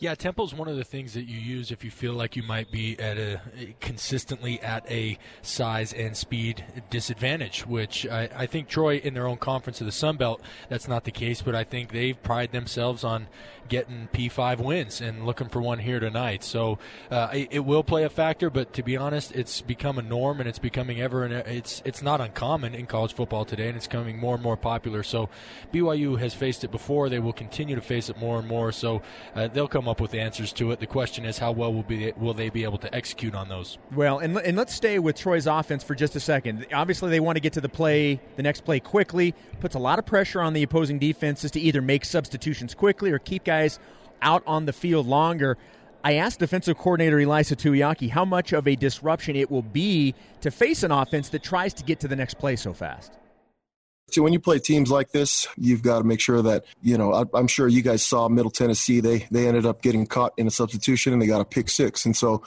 Yeah, 0.00 0.16
tempo 0.16 0.44
is 0.44 0.52
one 0.52 0.66
of 0.66 0.76
the 0.76 0.84
things 0.84 1.14
that 1.14 1.28
you 1.28 1.38
use 1.38 1.70
if 1.70 1.84
you 1.84 1.90
feel 1.90 2.14
like 2.14 2.34
you 2.34 2.42
might 2.42 2.72
be 2.72 2.98
at 2.98 3.16
a 3.16 3.40
consistently 3.80 4.60
at 4.60 4.84
a 4.90 5.18
size 5.40 5.92
and 5.92 6.16
speed 6.16 6.64
disadvantage. 6.90 7.64
Which 7.64 8.04
I, 8.04 8.28
I 8.34 8.46
think 8.46 8.68
Troy 8.68 8.96
in 8.96 9.14
their 9.14 9.28
own 9.28 9.36
conference 9.36 9.80
of 9.80 9.86
the 9.86 9.92
Sun 9.92 10.16
Belt, 10.16 10.42
that's 10.68 10.88
not 10.88 11.04
the 11.04 11.12
case. 11.12 11.42
But 11.42 11.54
I 11.54 11.62
think 11.62 11.92
they've 11.92 12.20
prided 12.20 12.50
themselves 12.50 13.04
on 13.04 13.28
getting 13.68 14.08
P5 14.12 14.58
wins 14.58 15.00
and 15.00 15.24
looking 15.24 15.48
for 15.48 15.60
one 15.60 15.78
here 15.78 16.00
tonight. 16.00 16.44
So 16.44 16.78
uh, 17.10 17.28
it, 17.32 17.48
it, 17.50 17.60
will 17.60 17.82
play 17.82 18.04
a 18.04 18.10
factor, 18.10 18.50
but 18.50 18.72
to 18.74 18.82
be 18.82 18.96
honest, 18.96 19.32
it's 19.32 19.60
become 19.60 19.98
a 19.98 20.02
norm 20.02 20.40
and 20.40 20.48
it's 20.48 20.58
becoming 20.58 21.00
ever 21.00 21.24
and 21.24 21.32
it's 21.32 21.82
it's 21.84 22.02
not 22.02 22.20
uncommon 22.20 22.74
in 22.74 22.86
college 22.86 23.14
football 23.14 23.44
today, 23.44 23.68
and 23.68 23.76
it's 23.76 23.86
becoming 23.86 24.18
more 24.18 24.34
and 24.34 24.42
more 24.42 24.56
popular. 24.56 25.02
So 25.02 25.28
BYU 25.72 26.18
has 26.18 26.34
faced 26.34 26.64
it 26.64 26.70
before; 26.70 27.08
they 27.08 27.18
will 27.18 27.32
continue 27.32 27.74
to 27.74 27.80
face 27.80 28.10
it 28.10 28.18
more 28.18 28.38
and 28.38 28.48
more. 28.48 28.72
So 28.72 29.02
uh, 29.34 29.48
they'll 29.48 29.68
come 29.68 29.83
up 29.88 30.00
with 30.00 30.14
answers 30.14 30.52
to 30.54 30.70
it. 30.72 30.80
The 30.80 30.86
question 30.86 31.24
is, 31.24 31.38
how 31.38 31.52
well 31.52 31.72
will 31.72 31.82
be 31.82 32.12
will 32.16 32.34
they 32.34 32.50
be 32.50 32.64
able 32.64 32.78
to 32.78 32.94
execute 32.94 33.34
on 33.34 33.48
those? 33.48 33.78
Well, 33.94 34.18
and 34.18 34.36
and 34.38 34.56
let's 34.56 34.74
stay 34.74 34.98
with 34.98 35.16
Troy's 35.16 35.46
offense 35.46 35.82
for 35.82 35.94
just 35.94 36.16
a 36.16 36.20
second. 36.20 36.66
Obviously, 36.72 37.10
they 37.10 37.20
want 37.20 37.36
to 37.36 37.40
get 37.40 37.52
to 37.54 37.60
the 37.60 37.68
play, 37.68 38.20
the 38.36 38.42
next 38.42 38.64
play 38.64 38.80
quickly. 38.80 39.34
Puts 39.60 39.74
a 39.74 39.78
lot 39.78 39.98
of 39.98 40.06
pressure 40.06 40.40
on 40.40 40.52
the 40.52 40.62
opposing 40.62 40.98
defenses 40.98 41.50
to 41.52 41.60
either 41.60 41.82
make 41.82 42.04
substitutions 42.04 42.74
quickly 42.74 43.10
or 43.10 43.18
keep 43.18 43.44
guys 43.44 43.78
out 44.22 44.42
on 44.46 44.66
the 44.66 44.72
field 44.72 45.06
longer. 45.06 45.56
I 46.02 46.14
asked 46.14 46.38
defensive 46.38 46.76
coordinator 46.76 47.16
Ilaisa 47.16 47.56
Tuiaki 47.56 48.10
how 48.10 48.26
much 48.26 48.52
of 48.52 48.68
a 48.68 48.76
disruption 48.76 49.36
it 49.36 49.50
will 49.50 49.62
be 49.62 50.14
to 50.42 50.50
face 50.50 50.82
an 50.82 50.90
offense 50.90 51.30
that 51.30 51.42
tries 51.42 51.72
to 51.74 51.84
get 51.84 52.00
to 52.00 52.08
the 52.08 52.16
next 52.16 52.34
play 52.34 52.56
so 52.56 52.74
fast. 52.74 53.12
So 54.10 54.22
when 54.22 54.32
you 54.32 54.38
play 54.38 54.58
teams 54.58 54.90
like 54.90 55.12
this, 55.12 55.48
you've 55.56 55.82
got 55.82 55.98
to 55.98 56.04
make 56.04 56.20
sure 56.20 56.42
that 56.42 56.66
you 56.82 56.98
know. 56.98 57.12
I, 57.12 57.38
am 57.38 57.46
sure 57.46 57.66
you 57.66 57.82
guys 57.82 58.02
saw 58.02 58.28
Middle 58.28 58.50
Tennessee. 58.50 59.00
They 59.00 59.26
they 59.30 59.48
ended 59.48 59.66
up 59.66 59.82
getting 59.82 60.06
caught 60.06 60.34
in 60.36 60.46
a 60.46 60.50
substitution 60.50 61.12
and 61.12 61.22
they 61.22 61.26
got 61.26 61.40
a 61.40 61.44
pick 61.44 61.70
six. 61.70 62.04
And 62.04 62.16
so 62.16 62.42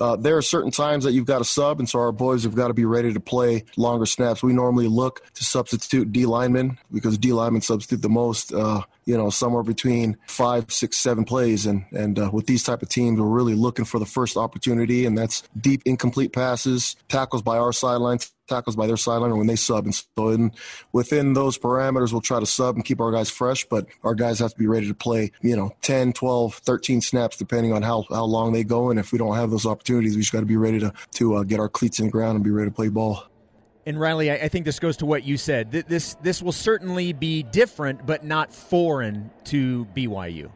uh, 0.00 0.16
there 0.16 0.36
are 0.36 0.42
certain 0.42 0.70
times 0.70 1.04
that 1.04 1.12
you've 1.12 1.26
got 1.26 1.38
to 1.38 1.44
sub, 1.44 1.80
and 1.80 1.88
so 1.88 1.98
our 1.98 2.12
boys 2.12 2.44
have 2.44 2.54
got 2.54 2.68
to 2.68 2.74
be 2.74 2.84
ready 2.84 3.12
to 3.12 3.20
play 3.20 3.64
longer 3.76 4.06
snaps. 4.06 4.42
We 4.42 4.52
normally 4.52 4.86
look 4.86 5.22
to 5.34 5.44
substitute 5.44 6.12
D 6.12 6.26
linemen 6.26 6.78
because 6.92 7.18
D 7.18 7.32
linemen 7.32 7.62
substitute 7.62 8.02
the 8.02 8.08
most. 8.08 8.52
Uh, 8.52 8.82
you 9.06 9.16
know, 9.16 9.30
somewhere 9.30 9.64
between 9.64 10.16
five, 10.28 10.70
six, 10.70 10.96
seven 10.96 11.24
plays, 11.24 11.66
and 11.66 11.84
and 11.90 12.18
uh, 12.18 12.30
with 12.32 12.46
these 12.46 12.62
type 12.62 12.82
of 12.82 12.88
teams, 12.88 13.18
we're 13.18 13.26
really 13.26 13.54
looking 13.54 13.84
for 13.84 13.98
the 13.98 14.06
first 14.06 14.36
opportunity, 14.36 15.04
and 15.04 15.18
that's 15.18 15.42
deep 15.60 15.82
incomplete 15.84 16.32
passes, 16.32 16.94
tackles 17.08 17.42
by 17.42 17.58
our 17.58 17.72
sidelines 17.72 18.32
tackles 18.50 18.76
by 18.76 18.86
their 18.86 18.98
sideline 18.98 19.30
or 19.30 19.36
when 19.36 19.46
they 19.46 19.56
sub. 19.56 19.86
And 19.86 19.94
so 19.94 20.28
in, 20.28 20.52
within 20.92 21.32
those 21.32 21.56
parameters, 21.56 22.12
we'll 22.12 22.20
try 22.20 22.38
to 22.38 22.46
sub 22.46 22.76
and 22.76 22.84
keep 22.84 23.00
our 23.00 23.10
guys 23.10 23.30
fresh, 23.30 23.64
but 23.64 23.86
our 24.04 24.14
guys 24.14 24.38
have 24.40 24.52
to 24.52 24.58
be 24.58 24.66
ready 24.66 24.88
to 24.88 24.94
play, 24.94 25.32
you 25.40 25.56
know, 25.56 25.74
10, 25.82 26.12
12, 26.12 26.54
13 26.54 27.00
snaps, 27.00 27.36
depending 27.36 27.72
on 27.72 27.82
how, 27.82 28.04
how 28.10 28.24
long 28.24 28.52
they 28.52 28.64
go. 28.64 28.90
And 28.90 29.00
if 29.00 29.12
we 29.12 29.18
don't 29.18 29.36
have 29.36 29.50
those 29.50 29.64
opportunities, 29.64 30.14
we 30.14 30.20
just 30.20 30.32
got 30.32 30.40
to 30.40 30.46
be 30.46 30.58
ready 30.58 30.78
to, 30.80 30.92
to 31.12 31.36
uh, 31.36 31.42
get 31.44 31.60
our 31.60 31.68
cleats 31.68 31.98
in 31.98 32.06
the 32.06 32.12
ground 32.12 32.36
and 32.36 32.44
be 32.44 32.50
ready 32.50 32.70
to 32.70 32.74
play 32.74 32.88
ball. 32.88 33.24
And 33.86 33.98
Riley, 33.98 34.30
I 34.30 34.48
think 34.48 34.66
this 34.66 34.78
goes 34.78 34.98
to 34.98 35.06
what 35.06 35.24
you 35.24 35.38
said. 35.38 35.70
This 35.72 36.14
this 36.22 36.42
will 36.42 36.52
certainly 36.52 37.14
be 37.14 37.42
different, 37.42 38.04
but 38.04 38.24
not 38.24 38.52
foreign 38.52 39.30
to 39.44 39.86
BYU. 39.96 40.50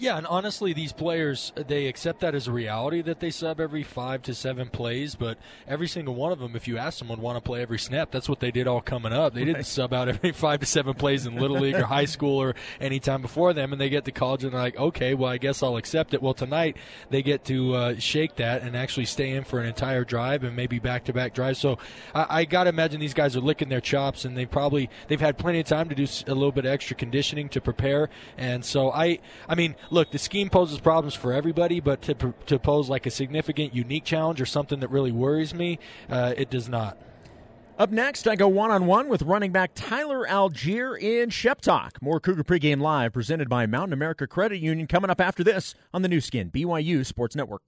Yeah, 0.00 0.16
and 0.16 0.26
honestly, 0.26 0.72
these 0.72 0.92
players 0.92 1.52
they 1.56 1.86
accept 1.86 2.20
that 2.20 2.34
as 2.34 2.46
a 2.46 2.52
reality 2.52 3.02
that 3.02 3.18
they 3.18 3.30
sub 3.30 3.60
every 3.60 3.82
five 3.82 4.22
to 4.22 4.34
seven 4.34 4.68
plays. 4.68 5.16
But 5.16 5.38
every 5.66 5.88
single 5.88 6.14
one 6.14 6.30
of 6.30 6.38
them, 6.38 6.54
if 6.54 6.68
you 6.68 6.78
ask 6.78 6.98
them, 6.98 7.08
would 7.08 7.18
want 7.18 7.36
to 7.36 7.40
play 7.40 7.62
every 7.62 7.78
snap. 7.78 8.10
That's 8.12 8.28
what 8.28 8.38
they 8.38 8.52
did 8.52 8.68
all 8.68 8.80
coming 8.80 9.12
up. 9.12 9.34
They 9.34 9.44
didn't 9.44 9.64
sub 9.64 9.92
out 9.92 10.08
every 10.08 10.32
five 10.38 10.60
to 10.60 10.66
seven 10.66 10.94
plays 10.94 11.26
in 11.26 11.36
little 11.36 11.58
league 11.58 11.74
or 11.74 11.84
high 11.84 12.04
school 12.06 12.40
or 12.40 12.54
any 12.80 13.00
time 13.00 13.22
before 13.22 13.52
them. 13.52 13.72
And 13.72 13.80
they 13.80 13.88
get 13.88 14.04
to 14.04 14.12
college 14.12 14.44
and 14.44 14.52
they're 14.52 14.60
like, 14.60 14.76
okay, 14.78 15.14
well, 15.14 15.30
I 15.30 15.38
guess 15.38 15.62
I'll 15.62 15.76
accept 15.76 16.14
it. 16.14 16.22
Well, 16.22 16.34
tonight 16.34 16.76
they 17.10 17.22
get 17.22 17.44
to 17.46 17.74
uh, 17.74 17.94
shake 17.98 18.36
that 18.36 18.62
and 18.62 18.76
actually 18.76 19.06
stay 19.06 19.30
in 19.30 19.42
for 19.42 19.58
an 19.58 19.66
entire 19.66 20.04
drive 20.04 20.44
and 20.44 20.54
maybe 20.54 20.78
back 20.78 21.04
to 21.04 21.12
back 21.12 21.34
drives. 21.34 21.58
So 21.58 21.78
I, 22.14 22.40
I 22.40 22.44
got 22.44 22.64
to 22.64 22.70
imagine 22.70 23.00
these 23.00 23.14
guys 23.14 23.36
are 23.36 23.40
licking 23.40 23.68
their 23.68 23.80
chops 23.80 24.24
and 24.24 24.36
they 24.36 24.46
probably 24.46 24.90
they've 25.08 25.20
had 25.20 25.38
plenty 25.38 25.58
of 25.58 25.66
time 25.66 25.88
to 25.88 25.94
do 25.94 26.06
a 26.28 26.34
little 26.34 26.52
bit 26.52 26.66
of 26.66 26.70
extra 26.70 26.96
conditioning 26.96 27.48
to 27.48 27.60
prepare. 27.60 28.10
And 28.36 28.64
so 28.64 28.92
I, 28.92 29.18
I 29.48 29.56
mean, 29.56 29.74
look, 29.90 30.10
the 30.10 30.18
scheme 30.18 30.50
poses 30.50 30.80
problems 30.80 31.14
for 31.14 31.32
everybody, 31.32 31.80
but 31.80 32.02
to, 32.02 32.34
to 32.46 32.58
pose 32.58 32.88
like 32.88 33.06
a 33.06 33.10
significant, 33.10 33.74
unique 33.74 34.04
challenge 34.04 34.40
or 34.40 34.46
something 34.46 34.80
that 34.80 34.88
really 34.88 35.12
worries 35.12 35.54
me, 35.54 35.78
uh, 36.10 36.34
it 36.36 36.50
does 36.50 36.68
not. 36.68 36.98
Up 37.78 37.92
next, 37.92 38.26
I 38.26 38.34
go 38.34 38.48
one 38.48 38.72
on 38.72 38.86
one 38.86 39.08
with 39.08 39.22
running 39.22 39.52
back 39.52 39.70
Tyler 39.76 40.26
Allgeier 40.26 41.00
in 41.00 41.30
Shep 41.30 41.60
Talk. 41.60 42.02
More 42.02 42.18
Cougar 42.18 42.42
pregame 42.42 42.80
live 42.80 43.12
presented 43.12 43.48
by 43.48 43.66
Mountain 43.66 43.92
America 43.92 44.26
Credit 44.26 44.58
Union 44.58 44.88
coming 44.88 45.10
up 45.10 45.20
after 45.20 45.44
this 45.44 45.76
on 45.94 46.02
the 46.02 46.08
Nu 46.08 46.20
Skin, 46.20 46.50
BYU 46.50 47.06
Sports 47.06 47.36
Network. 47.36 47.62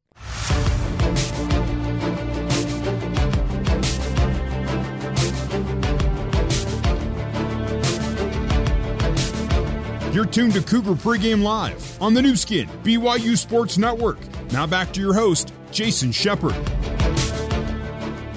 You're 10.12 10.26
tuned 10.26 10.54
to 10.54 10.60
Cougar 10.60 10.94
Pregame 10.94 11.40
Live 11.40 12.02
on 12.02 12.14
the 12.14 12.20
Nu 12.20 12.34
Skin, 12.34 12.68
BYU 12.82 13.38
Sports 13.38 13.78
Network. 13.78 14.18
Now 14.50 14.66
back 14.66 14.92
to 14.94 15.00
your 15.00 15.14
host, 15.14 15.54
Jason 15.70 16.10
Shepard. 16.10 16.50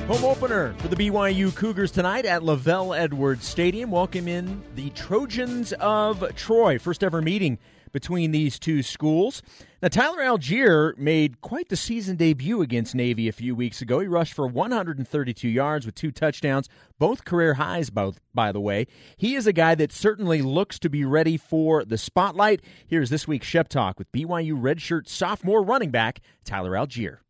Home 0.08 0.24
opener 0.24 0.76
for 0.78 0.88
the 0.88 0.96
BYU 0.96 1.56
Cougars 1.56 1.90
tonight 1.90 2.26
at 2.26 2.44
LaVell 2.44 2.96
Edwards 2.96 3.48
Stadium. 3.48 3.90
Welcome 3.90 4.28
in 4.28 4.62
the 4.76 4.92
Trojans 4.92 5.74
of 5.80 6.36
Troy. 6.36 6.78
First 6.78 7.04
ever 7.04 7.24
meeting 7.24 7.58
between 7.94 8.32
these 8.32 8.60
two 8.60 8.84
schools. 8.84 9.42
Now, 9.82 9.88
Tyler 9.88 10.24
Allgeier 10.24 10.98
made 10.98 11.40
quite 11.42 11.70
the 11.70 11.78
season 11.78 12.18
debut 12.18 12.62
against 12.62 12.96
Navy 12.96 13.28
a 13.28 13.34
few 13.34 13.56
weeks 13.56 13.82
ago. 13.82 14.00
He 14.00 14.08
rushed 14.08 14.34
for 14.34 14.48
132 14.48 15.48
yards 15.48 15.86
with 15.86 15.96
two 15.96 16.12
touchdowns, 16.12 16.68
both 17.00 17.24
career 17.24 17.54
highs, 17.54 17.90
both, 17.90 18.20
by 18.34 18.52
the 18.52 18.60
way. 18.60 18.88
He 19.16 19.36
is 19.36 19.48
a 19.48 19.54
guy 19.54 19.76
that 19.76 19.94
certainly 19.94 20.42
looks 20.42 20.80
to 20.80 20.90
be 20.90 21.06
ready 21.06 21.38
for 21.38 21.86
the 21.86 21.98
spotlight. 21.98 22.62
Here's 22.88 23.10
this 23.10 23.28
week's 23.28 23.48
Shep 23.48 23.70
Talk 23.70 24.00
with 24.00 24.12
BYU 24.12 24.60
redshirt 24.60 25.08
sophomore 25.08 25.64
running 25.64 25.92
back 25.92 26.20
Tyler 26.44 26.72
Allgeier. 26.72 27.23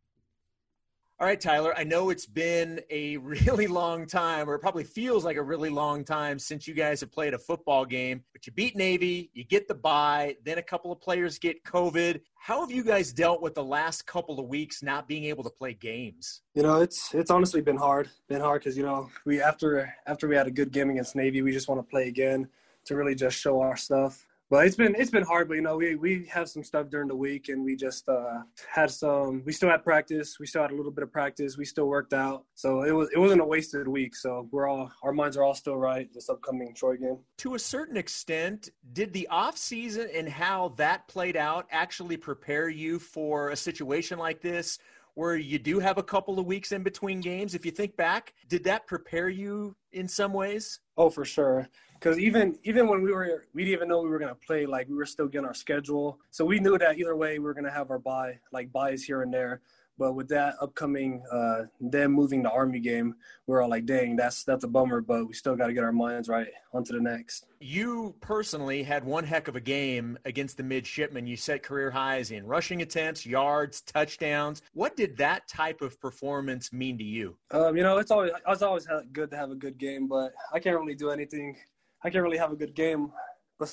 All 1.23 1.29
right, 1.29 1.39
Tyler, 1.39 1.73
I 1.77 1.85
know 1.85 2.09
it's 2.09 2.25
been 2.25 2.81
a 2.89 3.15
really 3.15 3.65
long 3.81 4.05
time, 4.05 4.49
or 4.49 4.55
it 4.55 4.59
probably 4.59 4.83
feels 4.83 5.23
like 5.23 5.37
a 5.37 5.41
really 5.41 5.69
long 5.69 6.03
time 6.03 6.37
since 6.37 6.67
you 6.67 6.73
guys 6.73 6.99
have 6.99 7.13
played 7.13 7.33
a 7.33 7.39
football 7.39 7.85
game, 7.85 8.25
but 8.33 8.45
you 8.45 8.51
beat 8.51 8.75
Navy, 8.75 9.31
you 9.33 9.45
get 9.45 9.69
the 9.69 9.73
bye, 9.73 10.35
then 10.43 10.57
a 10.57 10.61
couple 10.61 10.91
of 10.91 10.99
players 10.99 11.39
get 11.39 11.63
COVID. 11.63 12.19
How 12.35 12.59
have 12.59 12.71
you 12.71 12.83
guys 12.83 13.13
dealt 13.13 13.41
with 13.41 13.55
the 13.55 13.63
last 13.63 14.05
couple 14.05 14.37
of 14.37 14.47
weeks 14.47 14.83
not 14.83 15.07
being 15.07 15.23
able 15.23 15.45
to 15.45 15.49
play 15.49 15.73
games? 15.73 16.41
You 16.55 16.63
know, 16.63 16.81
it's 16.81 17.13
it's 17.13 17.31
honestly 17.31 17.61
been 17.61 17.77
hard. 17.77 18.09
Been 18.27 18.41
hard 18.41 18.61
because 18.61 18.75
you 18.75 18.83
know 18.83 19.09
we 19.25 19.41
after 19.41 19.95
after 20.05 20.27
we 20.27 20.35
had 20.35 20.47
a 20.47 20.51
good 20.51 20.73
game 20.73 20.89
against 20.89 21.15
Navy, 21.15 21.41
we 21.41 21.53
just 21.53 21.69
want 21.69 21.79
to 21.79 21.89
play 21.89 22.09
again 22.09 22.49
to 22.83 22.97
really 22.97 23.15
just 23.15 23.39
show 23.39 23.61
our 23.61 23.77
stuff 23.77 24.25
but 24.49 24.67
it's 24.67 24.75
been 24.75 24.95
it's 24.97 25.09
been 25.09 25.23
hard. 25.23 25.47
But 25.47 25.55
you 25.55 25.61
know, 25.61 25.77
we 25.77 25.95
we 25.95 26.25
have 26.25 26.49
some 26.49 26.63
stuff 26.63 26.89
during 26.89 27.07
the 27.07 27.15
week, 27.15 27.49
and 27.49 27.63
we 27.63 27.75
just 27.75 28.07
uh, 28.07 28.41
had 28.71 28.91
some. 28.91 29.41
We 29.45 29.51
still 29.51 29.69
had 29.69 29.83
practice. 29.83 30.37
We 30.39 30.45
still 30.45 30.61
had 30.61 30.71
a 30.71 30.75
little 30.75 30.91
bit 30.91 31.03
of 31.03 31.11
practice. 31.11 31.57
We 31.57 31.65
still 31.65 31.85
worked 31.85 32.13
out, 32.13 32.45
so 32.53 32.83
it 32.83 32.91
was 32.91 33.09
it 33.13 33.19
wasn't 33.19 33.41
a 33.41 33.45
wasted 33.45 33.87
week. 33.87 34.15
So 34.15 34.47
we're 34.51 34.67
all 34.67 34.91
our 35.03 35.13
minds 35.13 35.37
are 35.37 35.43
all 35.43 35.55
still 35.55 35.77
right 35.77 36.07
this 36.13 36.29
upcoming 36.29 36.73
Troy 36.75 36.97
game. 36.97 37.17
To 37.39 37.55
a 37.55 37.59
certain 37.59 37.97
extent, 37.97 38.69
did 38.93 39.13
the 39.13 39.27
off 39.29 39.57
season 39.57 40.09
and 40.13 40.29
how 40.29 40.73
that 40.77 41.07
played 41.07 41.37
out 41.37 41.67
actually 41.71 42.17
prepare 42.17 42.69
you 42.69 42.99
for 42.99 43.49
a 43.49 43.55
situation 43.55 44.19
like 44.19 44.41
this? 44.41 44.77
Where 45.15 45.35
you 45.35 45.59
do 45.59 45.77
have 45.77 45.99
a 45.99 46.03
couple 46.03 46.39
of 46.39 46.47
weeks 46.47 46.71
in 46.71 46.81
between 46.81 47.21
games. 47.21 47.53
If 47.53 47.67
you 47.67 47.71
think 47.71 47.95
back, 47.95 48.33
did 48.49 48.63
that 48.63 48.87
prepare 48.87 49.29
you 49.29 49.75
in 49.91 50.07
some 50.07 50.33
ways? 50.33 50.79
Oh, 50.97 51.11
for 51.11 51.23
sure 51.23 51.69
because 52.03 52.19
even 52.19 52.57
even 52.63 52.87
when 52.87 53.01
we 53.01 53.13
were 53.13 53.45
we 53.53 53.63
didn't 53.63 53.77
even 53.77 53.87
know 53.87 54.01
we 54.01 54.09
were 54.09 54.19
gonna 54.19 54.35
play 54.35 54.65
like 54.65 54.89
we 54.89 54.95
were 54.95 55.05
still 55.05 55.27
getting 55.27 55.47
our 55.47 55.53
schedule. 55.53 56.19
So 56.31 56.43
we 56.43 56.59
knew 56.59 56.77
that 56.77 56.97
either 56.97 57.15
way 57.15 57.39
we 57.39 57.45
were 57.45 57.53
gonna 57.53 57.71
have 57.71 57.91
our 57.91 57.99
bye 57.99 58.39
like 58.51 58.73
byes 58.73 59.03
here 59.03 59.21
and 59.21 59.33
there. 59.33 59.61
But 59.97 60.13
with 60.13 60.27
that 60.29 60.55
upcoming 60.59 61.23
uh 61.31 61.65
them 61.79 62.11
moving 62.11 62.43
the 62.43 62.49
army 62.49 62.79
game 62.79 63.15
we're 63.45 63.61
all 63.61 63.69
like 63.69 63.85
dang 63.85 64.15
that's 64.15 64.43
that's 64.43 64.63
a 64.63 64.67
bummer 64.67 65.01
but 65.01 65.27
we 65.27 65.33
still 65.33 65.55
got 65.55 65.67
to 65.67 65.73
get 65.73 65.83
our 65.83 65.91
minds 65.91 66.27
right 66.27 66.47
onto 66.73 66.93
the 66.93 66.99
next. 66.99 67.45
You 67.61 68.15
personally 68.19 68.83
had 68.83 69.05
one 69.05 69.23
heck 69.23 69.47
of 69.47 69.55
a 69.55 69.61
game 69.61 70.17
against 70.25 70.57
the 70.57 70.63
midshipmen. 70.63 71.27
You 71.27 71.37
set 71.37 71.63
career 71.63 71.91
highs 71.91 72.31
in 72.31 72.45
rushing 72.45 72.81
attempts 72.81 73.25
yards 73.25 73.81
touchdowns. 73.81 74.61
What 74.73 74.97
did 74.97 75.15
that 75.17 75.47
type 75.47 75.81
of 75.81 76.01
performance 76.01 76.73
mean 76.73 76.97
to 76.97 77.03
you? 77.03 77.37
Um 77.51 77.77
you 77.77 77.83
know 77.83 77.97
it's 77.97 78.11
always 78.11 78.31
it's 78.45 78.61
always 78.61 78.87
good 79.13 79.29
to 79.31 79.37
have 79.37 79.51
a 79.51 79.55
good 79.55 79.77
game 79.77 80.07
but 80.07 80.33
i 80.51 80.59
can't 80.59 80.77
really 80.77 80.95
do 80.95 81.11
anything 81.11 81.55
I 82.03 82.09
can't 82.09 82.23
really 82.23 82.37
have 82.37 82.51
a 82.51 82.55
good 82.55 82.75
game 82.75 83.11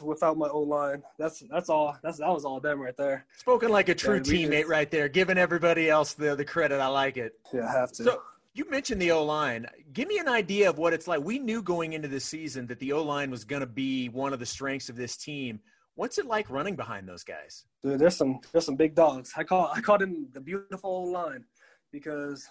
without 0.01 0.38
my 0.38 0.49
O 0.49 0.61
line. 0.61 1.03
That's 1.19 1.43
that's 1.51 1.69
all. 1.69 1.97
That's 2.03 2.19
that 2.19 2.29
was 2.29 2.45
all 2.45 2.61
them 2.61 2.81
right 2.81 2.97
there. 2.97 3.27
Spoken 3.38 3.71
like 3.71 3.88
a 3.88 3.95
true 3.95 4.16
yeah, 4.16 4.21
teammate 4.21 4.61
just, 4.61 4.69
right 4.69 4.90
there, 4.90 5.09
giving 5.09 5.38
everybody 5.38 5.90
else 5.90 6.14
the 6.14 6.37
the 6.37 6.45
credit. 6.45 6.81
I 6.81 6.87
like 6.87 7.16
it. 7.16 7.33
Yeah, 7.53 7.66
I 7.66 7.73
have 7.73 7.93
to. 7.93 8.05
So 8.05 8.23
you 8.55 8.69
mentioned 8.71 9.03
the 9.03 9.11
O 9.11 9.25
line. 9.25 9.66
Give 9.93 10.07
me 10.07 10.19
an 10.19 10.29
idea 10.29 10.69
of 10.69 10.79
what 10.79 10.93
it's 10.93 11.09
like. 11.09 11.21
We 11.25 11.38
knew 11.38 11.62
going 11.62 11.93
into 11.93 12.09
the 12.09 12.21
season 12.21 12.66
that 12.69 12.79
the 12.79 12.93
O 12.93 13.03
line 13.03 13.31
was 13.31 13.45
going 13.45 13.61
to 13.61 13.66
be 13.66 14.09
one 14.09 14.33
of 14.33 14.38
the 14.38 14.47
strengths 14.47 14.88
of 14.88 14.97
this 14.97 15.16
team. 15.16 15.61
What's 15.97 16.19
it 16.19 16.27
like 16.27 16.49
running 16.49 16.77
behind 16.77 17.09
those 17.09 17.25
guys? 17.25 17.64
Dude, 17.83 17.99
there's 17.99 18.16
some 18.16 18.40
there's 18.53 18.66
some 18.66 18.77
big 18.77 18.95
dogs. 18.95 19.33
I 19.37 19.43
call 19.43 19.71
I 19.75 19.81
call 19.81 19.99
them 19.99 20.29
the 20.33 20.40
beautiful 20.40 20.90
O 20.90 21.03
line 21.03 21.45
because 21.90 22.47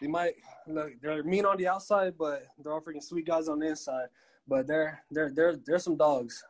they 0.00 0.06
might 0.06 0.34
look 0.66 0.90
they're 1.00 1.24
mean 1.24 1.46
on 1.46 1.56
the 1.56 1.68
outside, 1.68 2.14
but 2.18 2.46
they're 2.58 2.72
all 2.72 2.80
freaking 2.80 3.02
sweet 3.02 3.26
guys 3.26 3.48
on 3.48 3.58
the 3.58 3.68
inside 3.68 4.08
but 4.48 4.66
they're 4.66 5.02
they're 5.10 5.32
they're 5.34 5.56
they're 5.66 5.78
some 5.78 5.96
dogs, 5.96 6.42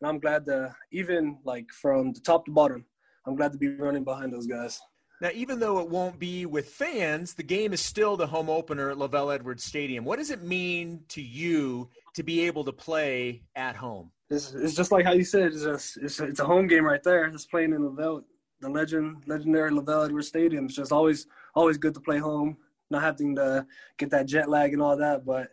and 0.00 0.08
I'm 0.08 0.18
glad 0.18 0.44
to 0.46 0.74
even 0.92 1.38
like 1.44 1.66
from 1.70 2.12
the 2.12 2.20
top 2.20 2.44
to 2.46 2.52
bottom, 2.52 2.84
I'm 3.26 3.36
glad 3.36 3.52
to 3.52 3.58
be 3.58 3.68
running 3.68 4.04
behind 4.04 4.32
those 4.32 4.46
guys. 4.46 4.80
Now, 5.20 5.30
even 5.34 5.58
though 5.58 5.80
it 5.80 5.88
won't 5.88 6.18
be 6.18 6.46
with 6.46 6.68
fans, 6.68 7.34
the 7.34 7.42
game 7.42 7.72
is 7.72 7.80
still 7.80 8.16
the 8.16 8.26
home 8.26 8.48
opener 8.48 8.90
at 8.90 8.98
LaVell 8.98 9.34
Edwards 9.34 9.64
Stadium. 9.64 10.04
What 10.04 10.20
does 10.20 10.30
it 10.30 10.42
mean 10.44 11.00
to 11.08 11.20
you 11.20 11.88
to 12.14 12.22
be 12.22 12.46
able 12.46 12.64
to 12.64 12.72
play 12.72 13.42
at 13.56 13.74
home? 13.74 14.12
It's, 14.30 14.54
it's 14.54 14.74
just 14.74 14.92
like 14.92 15.04
how 15.04 15.12
you 15.12 15.24
said. 15.24 15.52
It's 15.52 15.64
just 15.64 15.96
it's, 15.96 16.20
it's 16.20 16.40
a 16.40 16.44
home 16.44 16.68
game 16.68 16.84
right 16.84 17.02
there. 17.02 17.24
It's 17.26 17.46
playing 17.46 17.72
in 17.72 17.80
LaVell, 17.80 18.22
the 18.60 18.68
legend 18.68 19.24
legendary 19.26 19.72
LaVell 19.72 20.04
Edwards 20.06 20.28
Stadium. 20.28 20.66
It's 20.66 20.76
just 20.76 20.92
always 20.92 21.26
always 21.54 21.78
good 21.78 21.94
to 21.94 22.00
play 22.00 22.18
home, 22.18 22.56
not 22.90 23.02
having 23.02 23.34
to 23.36 23.66
get 23.98 24.10
that 24.10 24.26
jet 24.26 24.48
lag 24.48 24.72
and 24.72 24.82
all 24.82 24.96
that. 24.96 25.24
But 25.24 25.48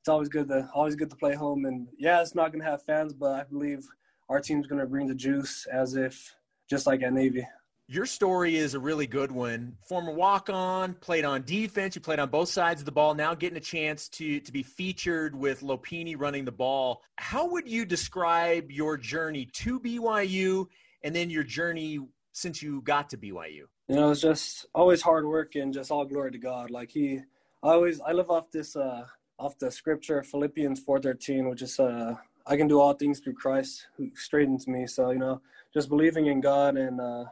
it's 0.00 0.08
always 0.08 0.28
good 0.28 0.48
to 0.48 0.68
always 0.74 0.96
good 0.96 1.10
to 1.10 1.16
play 1.16 1.34
home. 1.34 1.66
And 1.66 1.86
yeah, 1.98 2.22
it's 2.22 2.34
not 2.34 2.52
gonna 2.52 2.64
have 2.64 2.82
fans, 2.82 3.12
but 3.12 3.32
I 3.32 3.44
believe 3.44 3.86
our 4.28 4.40
team's 4.40 4.66
gonna 4.66 4.86
bring 4.86 5.06
the 5.06 5.14
juice 5.14 5.66
as 5.70 5.94
if 5.94 6.34
just 6.68 6.86
like 6.86 7.02
at 7.02 7.12
Navy. 7.12 7.46
Your 7.86 8.06
story 8.06 8.56
is 8.56 8.74
a 8.74 8.78
really 8.78 9.08
good 9.08 9.32
one. 9.32 9.76
Former 9.88 10.12
walk-on, 10.12 10.94
played 10.94 11.24
on 11.24 11.42
defense. 11.42 11.96
You 11.96 12.00
played 12.00 12.20
on 12.20 12.30
both 12.30 12.48
sides 12.48 12.80
of 12.80 12.84
the 12.84 12.92
ball. 12.92 13.14
Now 13.14 13.34
getting 13.34 13.58
a 13.58 13.60
chance 13.60 14.08
to 14.10 14.40
to 14.40 14.52
be 14.52 14.62
featured 14.62 15.34
with 15.34 15.60
Lopini 15.60 16.14
running 16.16 16.44
the 16.44 16.52
ball. 16.52 17.02
How 17.16 17.46
would 17.48 17.68
you 17.68 17.84
describe 17.84 18.70
your 18.70 18.96
journey 18.96 19.46
to 19.54 19.80
BYU, 19.80 20.66
and 21.02 21.14
then 21.14 21.28
your 21.28 21.44
journey 21.44 21.98
since 22.32 22.62
you 22.62 22.80
got 22.82 23.10
to 23.10 23.18
BYU? 23.18 23.64
You 23.88 23.96
know, 23.96 24.12
it's 24.12 24.20
just 24.20 24.66
always 24.74 25.02
hard 25.02 25.26
work 25.26 25.56
and 25.56 25.74
just 25.74 25.90
all 25.90 26.04
glory 26.06 26.30
to 26.30 26.38
God. 26.38 26.70
Like 26.70 26.90
he, 26.90 27.20
I 27.62 27.72
always 27.72 28.00
I 28.00 28.12
live 28.12 28.30
off 28.30 28.50
this 28.50 28.76
uh 28.76 29.04
off 29.40 29.58
the 29.58 29.70
scripture 29.70 30.22
Philippians 30.22 30.78
four 30.80 30.98
thirteen, 31.00 31.48
which 31.50 31.62
is 31.62 31.80
uh 31.80 32.14
I 32.46 32.56
can 32.58 32.68
do 32.68 32.80
all 32.80 32.94
things 32.94 33.20
through 33.20 33.34
Christ 33.34 33.86
who 33.96 34.10
straightens 34.14 34.68
me. 34.68 34.86
So 34.86 35.10
you 35.10 35.18
know, 35.18 35.40
just 35.74 35.88
believing 35.88 36.26
in 36.26 36.40
God 36.40 36.76
and. 36.76 37.00
uh 37.00 37.24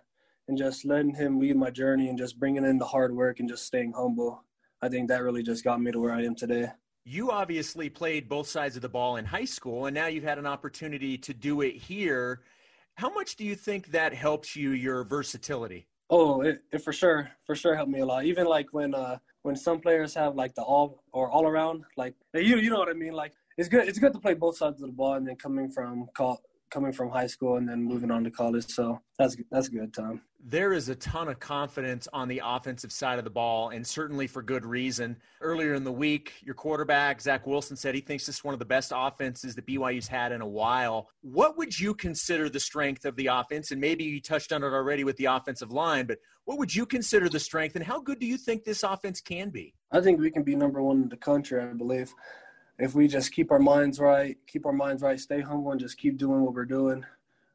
and 0.50 0.56
just 0.56 0.86
letting 0.86 1.14
him 1.14 1.38
lead 1.38 1.56
my 1.56 1.68
journey 1.68 2.08
and 2.08 2.16
just 2.16 2.38
bringing 2.40 2.64
in 2.64 2.78
the 2.78 2.84
hard 2.86 3.14
work 3.14 3.38
and 3.38 3.46
just 3.46 3.66
staying 3.66 3.92
humble. 3.92 4.42
I 4.80 4.88
think 4.88 5.08
that 5.08 5.22
really 5.22 5.42
just 5.42 5.62
got 5.62 5.78
me 5.78 5.92
to 5.92 6.00
where 6.00 6.14
I 6.14 6.22
am 6.24 6.34
today. 6.34 6.68
You 7.04 7.30
obviously 7.30 7.90
played 7.90 8.30
both 8.30 8.48
sides 8.48 8.74
of 8.74 8.80
the 8.80 8.88
ball 8.88 9.16
in 9.16 9.26
high 9.26 9.44
school, 9.44 9.84
and 9.84 9.94
now 9.94 10.06
you've 10.06 10.24
had 10.24 10.38
an 10.38 10.46
opportunity 10.46 11.18
to 11.18 11.34
do 11.34 11.60
it 11.60 11.76
here. 11.76 12.40
How 12.94 13.12
much 13.12 13.36
do 13.36 13.44
you 13.44 13.54
think 13.54 13.88
that 13.88 14.14
helps 14.14 14.56
you, 14.56 14.70
your 14.70 15.04
versatility? 15.04 15.86
Oh, 16.08 16.40
it, 16.40 16.62
it 16.72 16.78
for 16.78 16.94
sure, 16.94 17.30
for 17.44 17.54
sure 17.54 17.76
helped 17.76 17.92
me 17.92 18.00
a 18.00 18.06
lot. 18.06 18.24
Even 18.24 18.46
like 18.46 18.68
when 18.72 18.94
uh 18.94 19.18
when 19.42 19.56
some 19.56 19.80
players 19.80 20.14
have 20.14 20.34
like 20.34 20.54
the 20.54 20.62
all 20.62 21.02
or 21.12 21.30
all 21.30 21.46
around, 21.46 21.84
like 21.96 22.14
you 22.34 22.58
you 22.58 22.70
know 22.70 22.78
what 22.78 22.88
I 22.88 22.94
mean. 22.94 23.12
Like 23.12 23.32
it's 23.56 23.68
good 23.68 23.88
it's 23.88 23.98
good 23.98 24.12
to 24.12 24.18
play 24.18 24.34
both 24.34 24.56
sides 24.56 24.80
of 24.82 24.88
the 24.88 24.94
ball, 24.94 25.14
and 25.14 25.26
then 25.26 25.36
coming 25.36 25.70
from 25.70 26.06
call, 26.16 26.40
coming 26.70 26.92
from 26.92 27.10
high 27.10 27.26
school 27.26 27.56
and 27.56 27.68
then 27.68 27.82
moving 27.82 28.10
on 28.10 28.24
to 28.24 28.30
college. 28.30 28.66
So 28.68 29.00
that's 29.18 29.36
that's 29.50 29.68
a 29.68 29.70
good 29.70 29.92
time. 29.92 30.22
There 30.40 30.72
is 30.72 30.88
a 30.88 30.94
ton 30.94 31.28
of 31.28 31.40
confidence 31.40 32.06
on 32.12 32.28
the 32.28 32.40
offensive 32.44 32.92
side 32.92 33.18
of 33.18 33.24
the 33.24 33.30
ball, 33.30 33.70
and 33.70 33.84
certainly 33.84 34.28
for 34.28 34.40
good 34.40 34.64
reason. 34.64 35.16
Earlier 35.40 35.74
in 35.74 35.82
the 35.82 35.92
week, 35.92 36.34
your 36.42 36.54
quarterback 36.54 37.20
Zach 37.20 37.46
Wilson 37.46 37.76
said 37.76 37.94
he 37.94 38.00
thinks 38.00 38.24
this 38.24 38.36
is 38.36 38.44
one 38.44 38.54
of 38.54 38.60
the 38.60 38.64
best 38.64 38.92
offenses 38.94 39.56
that 39.56 39.66
BYU's 39.66 40.06
had 40.06 40.30
in 40.30 40.40
a 40.40 40.46
while. 40.46 41.08
What 41.22 41.58
would 41.58 41.78
you 41.78 41.92
consider 41.92 42.48
the 42.48 42.60
strength 42.60 43.04
of 43.04 43.16
the 43.16 43.26
offense? 43.26 43.72
And 43.72 43.80
maybe 43.80 44.04
you 44.04 44.20
touched 44.20 44.52
on 44.52 44.62
it 44.62 44.68
already 44.68 45.02
with 45.02 45.16
the 45.16 45.24
offensive 45.26 45.72
line, 45.72 46.06
but 46.06 46.18
what 46.44 46.58
would 46.58 46.74
you 46.74 46.86
consider 46.86 47.28
the 47.28 47.40
strength, 47.40 47.74
and 47.76 47.84
how 47.84 48.00
good 48.00 48.18
do 48.20 48.26
you 48.26 48.38
think 48.38 48.64
this 48.64 48.82
offense 48.82 49.20
can 49.20 49.50
be? 49.50 49.74
I 49.90 50.00
think 50.00 50.20
we 50.20 50.30
can 50.30 50.44
be 50.44 50.54
number 50.54 50.80
one 50.82 51.02
in 51.02 51.08
the 51.08 51.16
country. 51.16 51.60
I 51.60 51.66
believe 51.72 52.12
if 52.78 52.94
we 52.94 53.08
just 53.08 53.32
keep 53.32 53.50
our 53.50 53.58
minds 53.58 53.98
right, 53.98 54.36
keep 54.46 54.64
our 54.64 54.72
minds 54.72 55.02
right, 55.02 55.18
stay 55.18 55.40
humble, 55.40 55.72
and 55.72 55.80
just 55.80 55.98
keep 55.98 56.16
doing 56.16 56.42
what 56.42 56.54
we're 56.54 56.64
doing, 56.64 57.04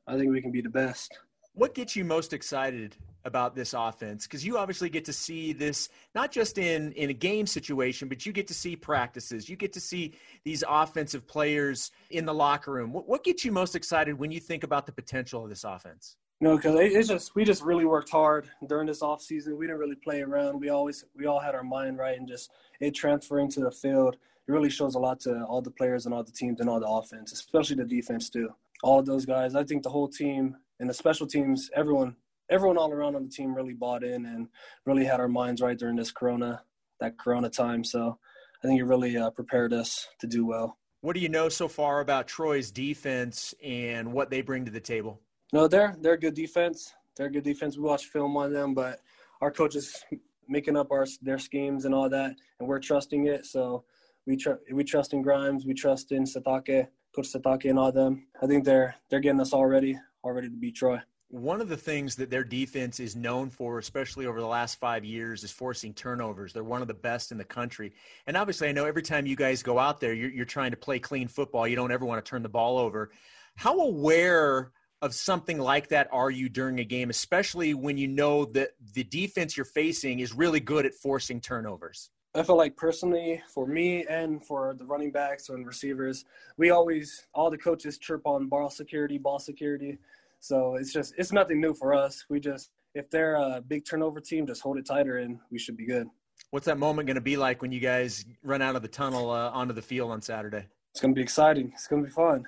I 0.06 0.18
think 0.18 0.32
we 0.32 0.42
can 0.42 0.52
be 0.52 0.62
the 0.62 0.70
best. 0.70 1.18
What 1.54 1.76
gets 1.76 1.96
you 1.96 2.04
most 2.04 2.34
excited 2.34 2.98
about 3.26 3.56
this 3.56 3.74
offense? 3.74 4.26
Because 4.26 4.46
you 4.46 4.58
obviously 4.58 4.90
get 4.90 5.06
to 5.06 5.14
see 5.14 5.54
this 5.54 5.88
not 6.16 6.32
just 6.32 6.58
in 6.58 6.92
in 6.94 7.10
a 7.10 7.14
game 7.14 7.46
situation, 7.46 8.08
but 8.08 8.26
you 8.26 8.34
get 8.34 8.48
to 8.48 8.54
see 8.54 8.76
practices. 8.76 9.48
You 9.48 9.56
get 9.56 9.72
to 9.74 9.80
see 9.80 10.14
these 10.44 10.64
offensive 10.68 11.28
players 11.28 11.92
in 12.10 12.26
the 12.26 12.34
locker 12.34 12.72
room. 12.72 12.92
What, 12.92 13.08
what 13.08 13.24
gets 13.24 13.46
you 13.46 13.52
most 13.52 13.76
excited 13.76 14.18
when 14.18 14.32
you 14.32 14.40
think 14.40 14.64
about 14.64 14.86
the 14.88 14.92
potential 14.92 15.44
of 15.44 15.50
this 15.50 15.64
offense? 15.64 16.18
No, 16.42 16.58
because 16.58 16.76
it's 16.78 17.08
just 17.08 17.36
we 17.36 17.46
just 17.46 17.62
really 17.62 17.86
worked 17.86 18.10
hard 18.10 18.50
during 18.68 18.88
this 18.88 19.02
off 19.02 19.22
season. 19.22 19.56
We 19.56 19.68
didn't 19.68 19.80
really 19.80 19.96
play 19.96 20.22
around. 20.22 20.60
We 20.60 20.70
always 20.70 21.06
we 21.16 21.28
all 21.28 21.40
had 21.40 21.56
our 21.56 21.64
mind 21.64 22.00
right, 22.00 22.18
and 22.18 22.28
just 22.28 22.52
it 22.82 22.92
transferring 22.92 23.50
to 23.52 23.62
the 23.62 23.72
field 23.72 24.18
it 24.48 24.52
really 24.52 24.70
shows 24.70 24.96
a 24.96 25.00
lot 25.00 25.20
to 25.22 25.44
all 25.46 25.62
the 25.62 25.72
players 25.72 26.06
and 26.06 26.14
all 26.14 26.24
the 26.24 26.32
teams 26.32 26.60
and 26.60 26.70
all 26.70 26.80
the 26.80 26.88
offense, 26.88 27.32
especially 27.32 27.78
the 27.78 27.86
defense 27.86 28.30
too. 28.30 28.50
All 28.84 29.00
of 29.00 29.06
those 29.06 29.26
guys, 29.26 29.56
I 29.56 29.64
think 29.64 29.84
the 29.84 29.90
whole 29.90 30.10
team 30.10 30.58
and 30.80 30.90
the 30.90 30.94
special 30.94 31.26
teams, 31.26 31.70
everyone, 31.76 32.16
everyone 32.50 32.78
all 32.78 32.92
around 32.92 33.16
on 33.16 33.24
the 33.24 33.30
team 33.30 33.56
really 33.56 33.74
bought 33.74 34.04
in 34.04 34.26
and 34.26 34.50
really 34.86 35.06
had 35.06 35.22
our 35.22 35.30
minds 35.30 35.62
right 35.62 35.78
during 35.78 35.96
this 35.96 36.12
Corona, 36.12 36.62
that 37.00 37.18
Corona 37.18 37.50
time. 37.50 37.84
So 37.84 38.18
I 38.64 38.68
think 38.68 38.80
it 38.80 38.86
really 38.86 39.18
uh, 39.18 39.30
prepared 39.30 39.72
us 39.72 40.08
to 40.20 40.28
do 40.28 40.46
well. 40.46 40.78
What 41.02 41.14
do 41.14 41.20
you 41.20 41.30
know 41.30 41.50
so 41.50 41.68
far 41.68 42.00
about 42.00 42.28
Troy's 42.28 42.72
defense 42.72 43.54
and 43.64 44.14
what 44.14 44.30
they 44.30 44.42
bring 44.42 44.66
to 44.66 44.72
the 44.72 44.80
table? 44.80 45.20
No, 45.52 45.68
they're 45.68 45.96
they're 46.00 46.18
good 46.18 46.34
defense. 46.34 46.94
They're 47.16 47.30
good 47.30 47.44
defense. 47.44 47.78
We 47.78 47.84
watch 47.84 48.06
film 48.06 48.36
on 48.38 48.54
them, 48.54 48.74
but 48.74 49.00
our 49.42 49.52
coaches 49.52 50.04
making 50.48 50.78
up 50.78 50.92
our 50.92 51.06
their 51.22 51.40
schemes 51.40 51.86
and 51.86 51.94
all 51.94 52.10
that, 52.10 52.36
and 52.60 52.68
we're 52.70 52.80
trusting 52.80 53.28
it. 53.28 53.46
So 53.46 53.84
we 54.26 54.38
tr- 54.38 54.62
we 54.72 54.84
trust 54.84 55.14
in 55.14 55.22
Grimes, 55.22 55.66
we 55.66 55.74
trust 55.74 56.12
in 56.12 56.24
Satake, 56.24 56.88
Coach 57.16 57.32
Sitake, 57.32 57.70
and 57.70 57.80
all 57.80 57.92
them. 57.92 58.28
I 58.42 58.48
think 58.48 58.64
they're 58.64 58.96
they're 59.10 59.20
getting 59.20 59.42
us 59.42 59.54
all 59.54 59.66
ready, 59.66 59.98
all 60.24 60.32
ready 60.32 60.50
to 60.50 60.56
beat 60.56 60.76
Troy. 60.76 61.00
One 61.30 61.62
of 61.62 61.68
the 61.68 61.78
things 61.78 62.16
that 62.18 62.30
their 62.30 62.44
defense 62.44 63.00
is 63.00 63.16
known 63.16 63.50
for, 63.50 63.80
especially 63.80 64.28
over 64.28 64.40
the 64.40 64.46
last 64.46 64.76
five 64.76 65.04
years, 65.04 65.44
is 65.44 65.52
forcing 65.52 65.92
turnovers. 65.96 66.54
They're 66.54 66.64
one 66.64 66.84
of 66.84 66.88
the 66.88 66.94
best 66.94 67.32
in 67.32 67.40
the 67.40 67.44
country. 67.44 67.94
And 68.28 68.38
obviously, 68.38 68.70
I 68.70 68.72
know 68.72 68.86
every 68.86 69.02
time 69.02 69.26
you 69.26 69.36
guys 69.36 69.64
go 69.64 69.80
out 69.80 70.00
there, 70.00 70.14
you're, 70.14 70.30
you're 70.30 70.46
trying 70.46 70.72
to 70.72 70.78
play 70.78 71.00
clean 71.00 71.28
football. 71.28 71.68
You 71.68 71.76
don't 71.76 71.92
ever 71.92 72.06
want 72.06 72.24
to 72.24 72.30
turn 72.30 72.44
the 72.44 72.50
ball 72.50 72.78
over. 72.78 73.10
How 73.56 73.80
aware 73.80 74.72
of 75.02 75.16
something 75.16 75.58
like 75.58 75.88
that 75.88 76.08
are 76.12 76.30
you 76.30 76.50
during 76.50 76.80
a 76.80 76.84
game, 76.84 77.10
especially 77.10 77.74
when 77.74 77.98
you 77.98 78.08
know 78.08 78.46
that 78.46 78.70
the 78.94 79.04
defense 79.04 79.58
you're 79.58 79.66
facing 79.66 80.20
is 80.20 80.34
really 80.34 80.60
good 80.60 80.86
at 80.86 80.94
forcing 80.94 81.42
turnovers? 81.42 82.12
I 82.36 82.42
feel 82.42 82.58
like 82.58 82.76
personally, 82.76 83.44
for 83.48 83.68
me 83.68 84.06
and 84.10 84.44
for 84.44 84.74
the 84.74 84.86
running 84.86 85.12
backs 85.12 85.50
and 85.50 85.68
receivers, 85.68 86.26
we 86.58 86.72
always 86.72 87.28
all 87.36 87.52
the 87.52 87.58
coaches 87.58 88.00
chirp 88.00 88.26
on 88.26 88.48
ball 88.48 88.72
security, 88.72 89.20
ball 89.20 89.38
security. 89.38 90.00
So 90.40 90.76
it's 90.76 90.92
just 90.92 91.14
it's 91.18 91.32
nothing 91.32 91.62
new 91.62 91.76
for 91.76 91.94
us. 91.94 92.26
We 92.30 92.40
just 92.40 92.72
if 92.96 93.10
they're 93.12 93.36
a 93.36 93.62
big 93.62 93.86
turnover 93.86 94.20
team, 94.20 94.48
just 94.48 94.62
hold 94.62 94.78
it 94.78 94.86
tighter 94.86 95.20
and 95.20 95.40
we 95.52 95.60
should 95.60 95.78
be 95.78 95.86
good. 95.86 96.08
What's 96.50 96.66
that 96.66 96.80
moment 96.80 97.06
going 97.06 97.16
to 97.16 97.22
be 97.22 97.38
like 97.38 97.62
when 97.62 97.72
you 97.72 97.80
guys 97.80 98.26
run 98.42 98.62
out 98.62 98.76
of 98.76 98.82
the 98.82 98.88
tunnel 98.88 99.30
uh, 99.30 99.52
onto 99.52 99.74
the 99.74 99.82
field 99.82 100.12
on 100.12 100.22
Saturday? 100.22 100.66
It's 100.92 101.02
going 101.02 101.14
to 101.14 101.18
be 101.18 101.22
exciting. 101.22 101.72
It's 101.74 101.88
going 101.88 102.04
to 102.04 102.08
be 102.08 102.14
fun. 102.14 102.46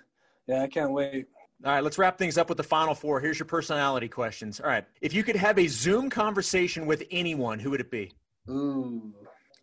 Yeah, 0.47 0.61
I 0.61 0.67
can't 0.67 0.91
wait. 0.91 1.27
All 1.63 1.71
right, 1.71 1.83
let's 1.83 1.97
wrap 1.97 2.17
things 2.17 2.37
up 2.37 2.49
with 2.49 2.57
the 2.57 2.63
final 2.63 2.93
four. 2.93 3.19
Here's 3.19 3.39
your 3.39 3.47
personality 3.47 4.07
questions. 4.07 4.59
All 4.59 4.67
right, 4.67 4.85
if 5.01 5.13
you 5.13 5.23
could 5.23 5.35
have 5.35 5.57
a 5.57 5.67
Zoom 5.67 6.09
conversation 6.09 6.85
with 6.85 7.03
anyone, 7.11 7.59
who 7.59 7.71
would 7.71 7.79
it 7.79 7.89
be? 7.89 8.11
Ooh. 8.49 9.13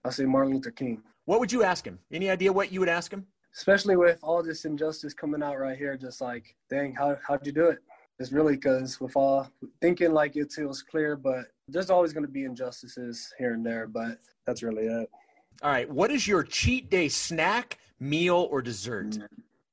I 0.05 0.11
say 0.11 0.25
Martin 0.25 0.55
Luther 0.55 0.71
King. 0.71 1.03
What 1.27 1.41
would 1.41 1.53
you 1.53 1.63
ask 1.63 1.87
him? 1.87 1.99
Any 2.11 2.29
idea 2.29 2.53
what 2.53 2.73
you 2.73 2.81
would 2.81 2.89
ask 2.89 3.13
him? 3.13 3.27
Especially 3.55 3.97
with 3.97 4.19
all 4.23 4.43
this 4.43 4.65
injustice 4.65 5.15
coming 5.15 5.43
out 5.43 5.59
right 5.59 5.79
here, 5.79 5.97
just 5.97 6.21
like, 6.21 6.57
dang, 6.71 6.95
how 6.95 7.17
how'd 7.27 7.47
you 7.47 7.53
do 7.53 7.67
it? 7.67 7.79
It's 8.19 8.33
really 8.33 8.57
because 8.57 9.01
with 9.01 9.17
all 9.17 9.49
thinking 9.81 10.13
like 10.13 10.37
it, 10.37 10.53
was 10.59 10.83
clear, 10.83 11.17
but 11.17 11.47
there's 11.69 11.91
always 11.91 12.13
going 12.13 12.25
to 12.27 12.33
be 12.33 12.45
injustices 12.45 13.33
here 13.39 13.55
and 13.55 13.65
there. 13.65 13.87
But 13.87 14.19
that's 14.47 14.63
really 14.63 14.85
it. 14.85 15.11
All 15.63 15.71
right, 15.71 15.89
what 15.89 16.11
is 16.11 16.27
your 16.27 16.43
cheat 16.43 16.91
day 16.91 17.09
snack, 17.09 17.79
meal, 18.01 18.49
or 18.51 18.63
dessert? 18.63 19.19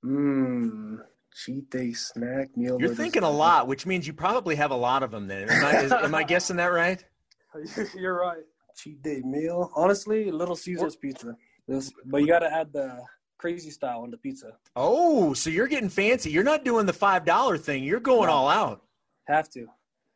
Mmm, 0.04 1.00
cheat 1.34 1.70
day 1.72 1.94
snack, 1.94 2.56
meal. 2.56 2.78
You're 2.80 2.94
thinking 2.94 3.22
dessert. 3.22 3.34
a 3.34 3.38
lot, 3.38 3.68
which 3.68 3.86
means 3.86 4.06
you 4.06 4.14
probably 4.14 4.56
have 4.56 4.72
a 4.72 4.76
lot 4.76 5.04
of 5.04 5.10
them. 5.10 5.28
Then, 5.28 5.50
am 5.50 5.66
I, 5.66 5.80
is, 5.82 5.92
am 5.92 6.14
I 6.14 6.24
guessing 6.28 6.58
that 6.58 6.68
right? 6.68 7.04
You're 7.96 8.20
right 8.20 8.44
cheat 8.80 9.02
day 9.02 9.22
meal. 9.24 9.72
Honestly, 9.76 10.32
Little 10.32 10.56
Caesars 10.56 10.96
pizza. 10.96 11.36
This, 11.68 11.92
but 12.06 12.22
you 12.22 12.28
got 12.28 12.40
to 12.40 12.52
add 12.52 12.74
the 12.74 13.00
crazy 13.38 13.72
style 13.72 14.02
on 14.02 14.12
the 14.12 14.18
pizza. 14.18 14.54
Oh, 14.76 15.34
so 15.34 15.50
you're 15.50 15.68
getting 15.68 15.90
fancy. 15.90 16.32
You're 16.32 16.44
not 16.44 16.64
doing 16.66 16.86
the 16.86 16.94
five 16.94 17.26
dollar 17.26 17.58
thing. 17.58 17.84
You're 17.84 18.00
going 18.00 18.28
no. 18.28 18.34
all 18.34 18.50
out. 18.50 18.84
Have 19.28 19.50
to. 19.52 19.68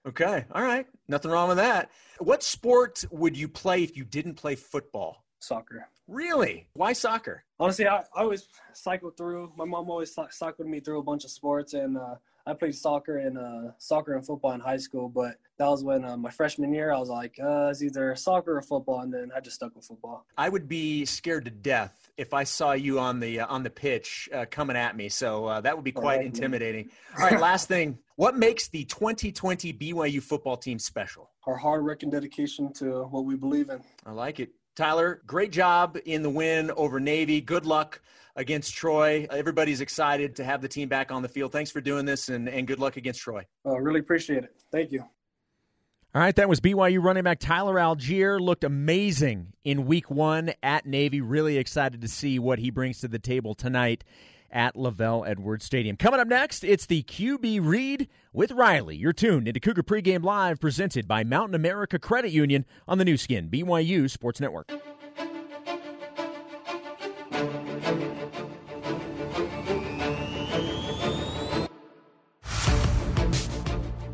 Okay. 0.07 0.45
All 0.53 0.63
right. 0.63 0.85
Nothing 1.07 1.31
wrong 1.31 1.47
with 1.47 1.57
that. 1.57 1.89
What 2.19 2.43
sport 2.43 3.05
would 3.11 3.37
you 3.37 3.47
play 3.47 3.83
if 3.83 3.95
you 3.95 4.03
didn't 4.03 4.35
play 4.35 4.55
football? 4.55 5.23
Soccer. 5.39 5.87
Really? 6.07 6.67
Why 6.73 6.93
soccer? 6.93 7.43
Honestly, 7.59 7.87
I, 7.87 7.99
I 7.99 8.21
always 8.21 8.47
cycled 8.73 9.15
through. 9.17 9.53
My 9.55 9.65
mom 9.65 9.89
always 9.89 10.17
cycled 10.31 10.67
me 10.67 10.79
through 10.79 10.99
a 10.99 11.03
bunch 11.03 11.23
of 11.23 11.31
sports, 11.31 11.73
and 11.73 11.97
uh, 11.97 12.15
I 12.45 12.53
played 12.53 12.75
soccer 12.75 13.19
and 13.19 13.37
uh, 13.37 13.71
soccer 13.77 14.15
and 14.15 14.25
football 14.25 14.51
in 14.51 14.59
high 14.59 14.77
school, 14.77 15.07
but 15.07 15.37
that 15.57 15.67
was 15.67 15.83
when 15.83 16.03
uh, 16.03 16.17
my 16.17 16.29
freshman 16.29 16.73
year 16.73 16.91
I 16.91 16.99
was 16.99 17.07
like, 17.07 17.37
uh, 17.41 17.69
it's 17.71 17.81
either 17.81 18.13
soccer 18.17 18.57
or 18.57 18.61
football, 18.61 18.99
and 18.99 19.13
then 19.13 19.31
I 19.33 19.39
just 19.39 19.55
stuck 19.55 19.73
with 19.75 19.85
football. 19.85 20.25
I 20.37 20.49
would 20.49 20.67
be 20.67 21.05
scared 21.05 21.45
to 21.45 21.51
death 21.51 22.11
if 22.17 22.33
I 22.33 22.43
saw 22.43 22.73
you 22.73 22.99
on 22.99 23.21
the 23.21 23.39
uh, 23.39 23.47
on 23.47 23.63
the 23.63 23.69
pitch 23.69 24.27
uh, 24.33 24.45
coming 24.51 24.75
at 24.75 24.97
me, 24.97 25.07
so 25.07 25.45
uh, 25.45 25.61
that 25.61 25.73
would 25.73 25.85
be 25.85 25.93
quite 25.93 26.17
right, 26.17 26.25
intimidating. 26.25 26.89
All 27.17 27.23
right, 27.23 27.39
last 27.39 27.69
thing, 27.69 27.97
what 28.17 28.37
makes 28.37 28.67
the 28.67 28.83
2020 28.85 29.71
BYU 29.73 30.21
football 30.21 30.57
team 30.57 30.79
special? 30.79 31.29
Our 31.47 31.55
hard 31.55 31.85
work 31.85 32.03
and 32.03 32.11
dedication 32.11 32.73
to 32.73 33.03
what 33.03 33.23
we 33.23 33.35
believe 33.37 33.69
in. 33.69 33.81
I 34.05 34.11
like 34.11 34.41
it. 34.41 34.49
Tyler, 34.75 35.21
great 35.25 35.51
job 35.51 35.97
in 36.05 36.23
the 36.23 36.29
win 36.29 36.71
over 36.71 36.99
Navy. 36.99 37.39
Good 37.39 37.65
luck 37.65 38.01
against 38.35 38.73
Troy. 38.73 39.27
Everybody's 39.31 39.81
excited 39.81 40.35
to 40.37 40.43
have 40.43 40.61
the 40.61 40.67
team 40.67 40.89
back 40.89 41.11
on 41.11 41.21
the 41.21 41.29
field. 41.29 41.51
Thanks 41.51 41.71
for 41.71 41.81
doing 41.81 42.05
this 42.05 42.29
and, 42.29 42.49
and 42.49 42.67
good 42.67 42.79
luck 42.79 42.97
against 42.97 43.21
Troy. 43.21 43.45
Oh, 43.65 43.75
really 43.75 43.99
appreciate 43.99 44.43
it. 44.43 44.55
Thank 44.71 44.91
you. 44.91 45.01
All 46.15 46.21
right, 46.21 46.35
that 46.35 46.47
was 46.47 46.59
BYU 46.59 47.03
running 47.03 47.23
back 47.23 47.39
Tyler 47.39 47.73
Allgeier. 47.75 48.39
Looked 48.39 48.63
amazing 48.63 49.53
in 49.63 49.87
week 49.87 50.11
one 50.11 50.53
at 50.61 50.85
Navy. 50.85 51.21
Really 51.21 51.57
excited 51.57 52.01
to 52.01 52.07
see 52.07 52.37
what 52.37 52.59
he 52.59 52.69
brings 52.69 52.99
to 52.99 53.07
the 53.07 53.17
table 53.17 53.55
tonight 53.55 54.03
at 54.51 54.75
LaVell 54.75 55.27
Edwards 55.27 55.65
Stadium. 55.65 55.97
Coming 55.97 56.19
up 56.19 56.27
next, 56.27 56.63
it's 56.63 56.85
the 56.85 57.01
QB 57.01 57.61
Read 57.63 58.07
with 58.31 58.51
Riley. 58.51 58.95
You're 58.95 59.11
tuned 59.11 59.47
into 59.47 59.59
Cougar 59.59 59.81
Pregame 59.81 60.23
Live, 60.23 60.59
presented 60.59 61.07
by 61.07 61.23
Mountain 61.23 61.55
America 61.55 61.97
Credit 61.97 62.31
Union 62.31 62.65
on 62.87 62.99
the 62.99 63.05
Nu 63.05 63.17
Skin, 63.17 63.49
BYU 63.49 64.07
Sports 64.07 64.39
Network. 64.39 64.71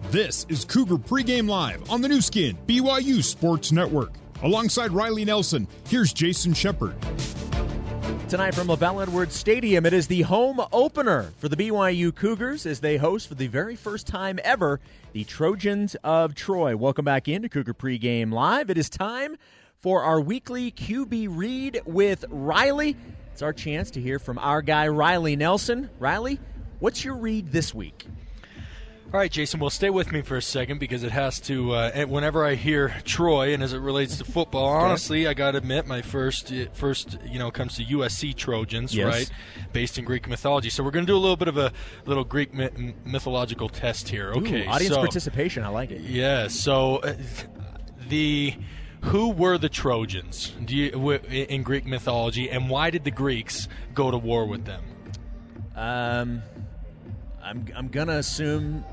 This 0.09 0.47
is 0.49 0.65
Cougar 0.65 0.95
Pregame 0.95 1.47
Live 1.47 1.87
on 1.91 2.01
the 2.01 2.07
Nu 2.09 2.19
Skin, 2.19 2.57
BYU 2.65 3.23
Sports 3.23 3.71
Network. 3.71 4.11
Alongside 4.41 4.89
Riley 4.89 5.23
Nelson, 5.23 5.67
here's 5.87 6.11
Jason 6.13 6.51
Shepard. 6.55 6.95
Tonight 8.27 8.55
from 8.55 8.69
LaVell 8.69 9.03
Edwards 9.03 9.35
Stadium, 9.35 9.85
it 9.85 9.93
is 9.93 10.07
the 10.07 10.23
home 10.23 10.61
opener 10.73 11.31
for 11.37 11.47
the 11.47 11.55
BYU 11.55 12.15
Cougars 12.15 12.65
as 12.65 12.79
they 12.79 12.97
host 12.97 13.27
for 13.27 13.35
the 13.35 13.45
very 13.45 13.75
first 13.75 14.07
time 14.07 14.39
ever 14.43 14.79
the 15.13 15.25
Trojans 15.25 15.95
of 16.03 16.33
Troy. 16.33 16.75
Welcome 16.75 17.05
back 17.05 17.27
into 17.27 17.47
Cougar 17.47 17.75
Pregame 17.75 18.33
Live. 18.33 18.71
It 18.71 18.79
is 18.79 18.89
time 18.89 19.37
for 19.79 20.01
our 20.01 20.19
weekly 20.19 20.71
QB 20.71 21.27
read 21.29 21.83
with 21.85 22.25
Riley. 22.29 22.97
It's 23.31 23.43
our 23.43 23.53
chance 23.53 23.91
to 23.91 24.01
hear 24.01 24.17
from 24.17 24.39
our 24.39 24.63
guy, 24.63 24.87
Riley 24.87 25.35
Nelson. 25.35 25.87
Riley, 25.99 26.39
what's 26.79 27.05
your 27.05 27.15
read 27.15 27.51
this 27.51 27.75
week? 27.75 28.07
All 29.11 29.19
right, 29.19 29.31
Jason, 29.31 29.59
well, 29.59 29.71
stay 29.71 29.89
with 29.89 30.11
me 30.11 30.21
for 30.21 30.37
a 30.37 30.41
second 30.41 30.79
because 30.79 31.01
it 31.01 31.09
has 31.11 31.39
to. 31.41 31.71
Uh, 31.71 32.05
whenever 32.05 32.45
I 32.45 32.53
hear 32.53 32.93
Troy, 33.05 33.55
and 33.55 33.63
as 33.63 33.73
it 33.73 33.79
relates 33.79 34.19
to 34.19 34.23
football, 34.23 34.67
honestly, 34.67 35.27
I 35.27 35.33
got 35.33 35.51
to 35.53 35.57
admit, 35.57 35.87
my 35.87 36.03
first, 36.03 36.51
uh, 36.53 36.65
first, 36.73 37.17
you 37.25 37.39
know, 37.39 37.49
comes 37.49 37.75
to 37.77 37.83
USC 37.85 38.35
Trojans, 38.35 38.93
Yes. 38.95 39.07
right, 39.07 39.31
based 39.73 39.97
in 39.97 40.05
Greek 40.05 40.27
mythology. 40.27 40.69
So 40.69 40.83
we're 40.83 40.91
going 40.91 41.07
to 41.07 41.11
do 41.11 41.17
a 41.17 41.17
little 41.17 41.37
bit 41.37 41.47
of 41.47 41.57
a 41.57 41.73
little 42.05 42.23
Greek 42.23 42.53
myth- 42.53 42.77
mythological 43.03 43.67
test 43.67 44.09
here. 44.09 44.31
Okay, 44.33 44.65
Ooh, 44.67 44.69
audience 44.69 44.93
so, 44.93 44.99
participation. 45.01 45.63
I 45.63 45.69
like 45.69 45.89
it. 45.89 46.01
Yeah. 46.01 46.47
So 46.47 46.97
uh, 46.97 47.15
the 48.09 48.53
who 49.05 49.29
were 49.31 49.57
the 49.57 49.69
Trojans 49.69 50.53
do 50.63 50.75
you, 50.77 50.91
w- 50.91 51.19
in 51.27 51.63
Greek 51.63 51.87
mythology, 51.87 52.47
and 52.51 52.69
why 52.69 52.91
did 52.91 53.05
the 53.05 53.11
Greeks 53.11 53.67
go 53.95 54.11
to 54.11 54.19
war 54.19 54.45
with 54.45 54.65
them? 54.65 54.83
Um, 55.75 56.43
I'm 57.41 57.65
I'm 57.75 57.87
gonna 57.87 58.17
assume 58.17 58.83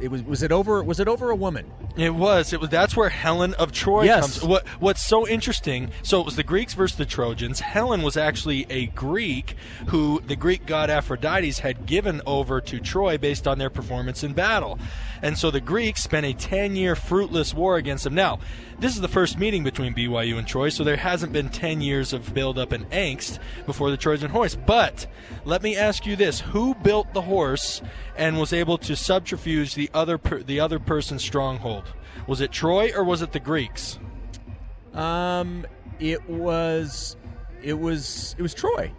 it 0.00 0.08
was 0.10 0.22
was 0.22 0.42
it 0.42 0.52
over 0.52 0.82
was 0.82 1.00
it 1.00 1.08
over 1.08 1.30
a 1.30 1.36
woman? 1.36 1.70
It 1.96 2.10
was. 2.14 2.52
It 2.52 2.60
was. 2.60 2.70
That's 2.70 2.96
where 2.96 3.08
Helen 3.08 3.54
of 3.54 3.70
Troy 3.72 4.04
Yes. 4.04 4.20
comes. 4.38 4.42
What 4.42 4.66
What's 4.80 5.04
so 5.06 5.26
interesting? 5.28 5.90
So 6.02 6.20
it 6.20 6.24
was 6.26 6.36
the 6.36 6.42
Greeks 6.42 6.74
versus 6.74 6.96
the 6.98 7.06
Trojans. 7.06 7.60
Helen 7.60 8.02
was 8.02 8.16
actually 8.16 8.66
a 8.70 8.86
Greek 8.86 9.56
who 9.88 10.20
the 10.26 10.36
Greek 10.36 10.66
god 10.66 10.90
Aphrodite 10.90 11.52
had 11.62 11.86
given 11.86 12.20
over 12.26 12.60
to 12.62 12.80
Troy 12.80 13.18
based 13.18 13.46
on 13.46 13.58
their 13.58 13.70
performance 13.70 14.24
in 14.24 14.32
battle, 14.32 14.78
and 15.24 15.38
so 15.38 15.50
the 15.50 15.60
Greeks 15.60 16.02
spent 16.02 16.26
a 16.26 16.34
ten-year 16.34 16.94
fruitless 16.94 17.54
war 17.54 17.78
against 17.78 18.04
them. 18.04 18.14
Now, 18.14 18.40
this 18.78 18.94
is 18.94 19.00
the 19.00 19.08
first 19.08 19.38
meeting 19.38 19.64
between 19.64 19.94
BYU 19.94 20.36
and 20.36 20.46
Troy, 20.46 20.68
so 20.68 20.84
there 20.84 20.98
hasn't 20.98 21.32
been 21.32 21.48
ten 21.48 21.80
years 21.80 22.12
of 22.12 22.34
build-up 22.34 22.72
and 22.72 22.88
angst 22.90 23.38
before 23.64 23.90
the 23.90 23.96
Trojan 23.96 24.28
horse. 24.28 24.54
But 24.54 25.06
let 25.46 25.62
me 25.62 25.76
ask 25.76 26.04
you 26.04 26.14
this: 26.14 26.40
Who 26.40 26.74
built 26.74 27.14
the 27.14 27.22
horse 27.22 27.80
and 28.16 28.38
was 28.38 28.52
able 28.52 28.76
to 28.78 28.94
subterfuge 28.94 29.74
the 29.74 29.90
other 29.94 30.18
per, 30.18 30.42
the 30.42 30.60
other 30.60 30.78
person's 30.78 31.24
stronghold? 31.24 31.84
Was 32.26 32.42
it 32.42 32.52
Troy 32.52 32.92
or 32.94 33.02
was 33.02 33.22
it 33.22 33.32
the 33.32 33.40
Greeks? 33.40 33.98
Um, 34.92 35.66
it 36.00 36.28
was 36.28 37.16
it 37.62 37.78
was 37.78 38.36
it 38.36 38.42
was 38.42 38.52
Troy. 38.52 38.92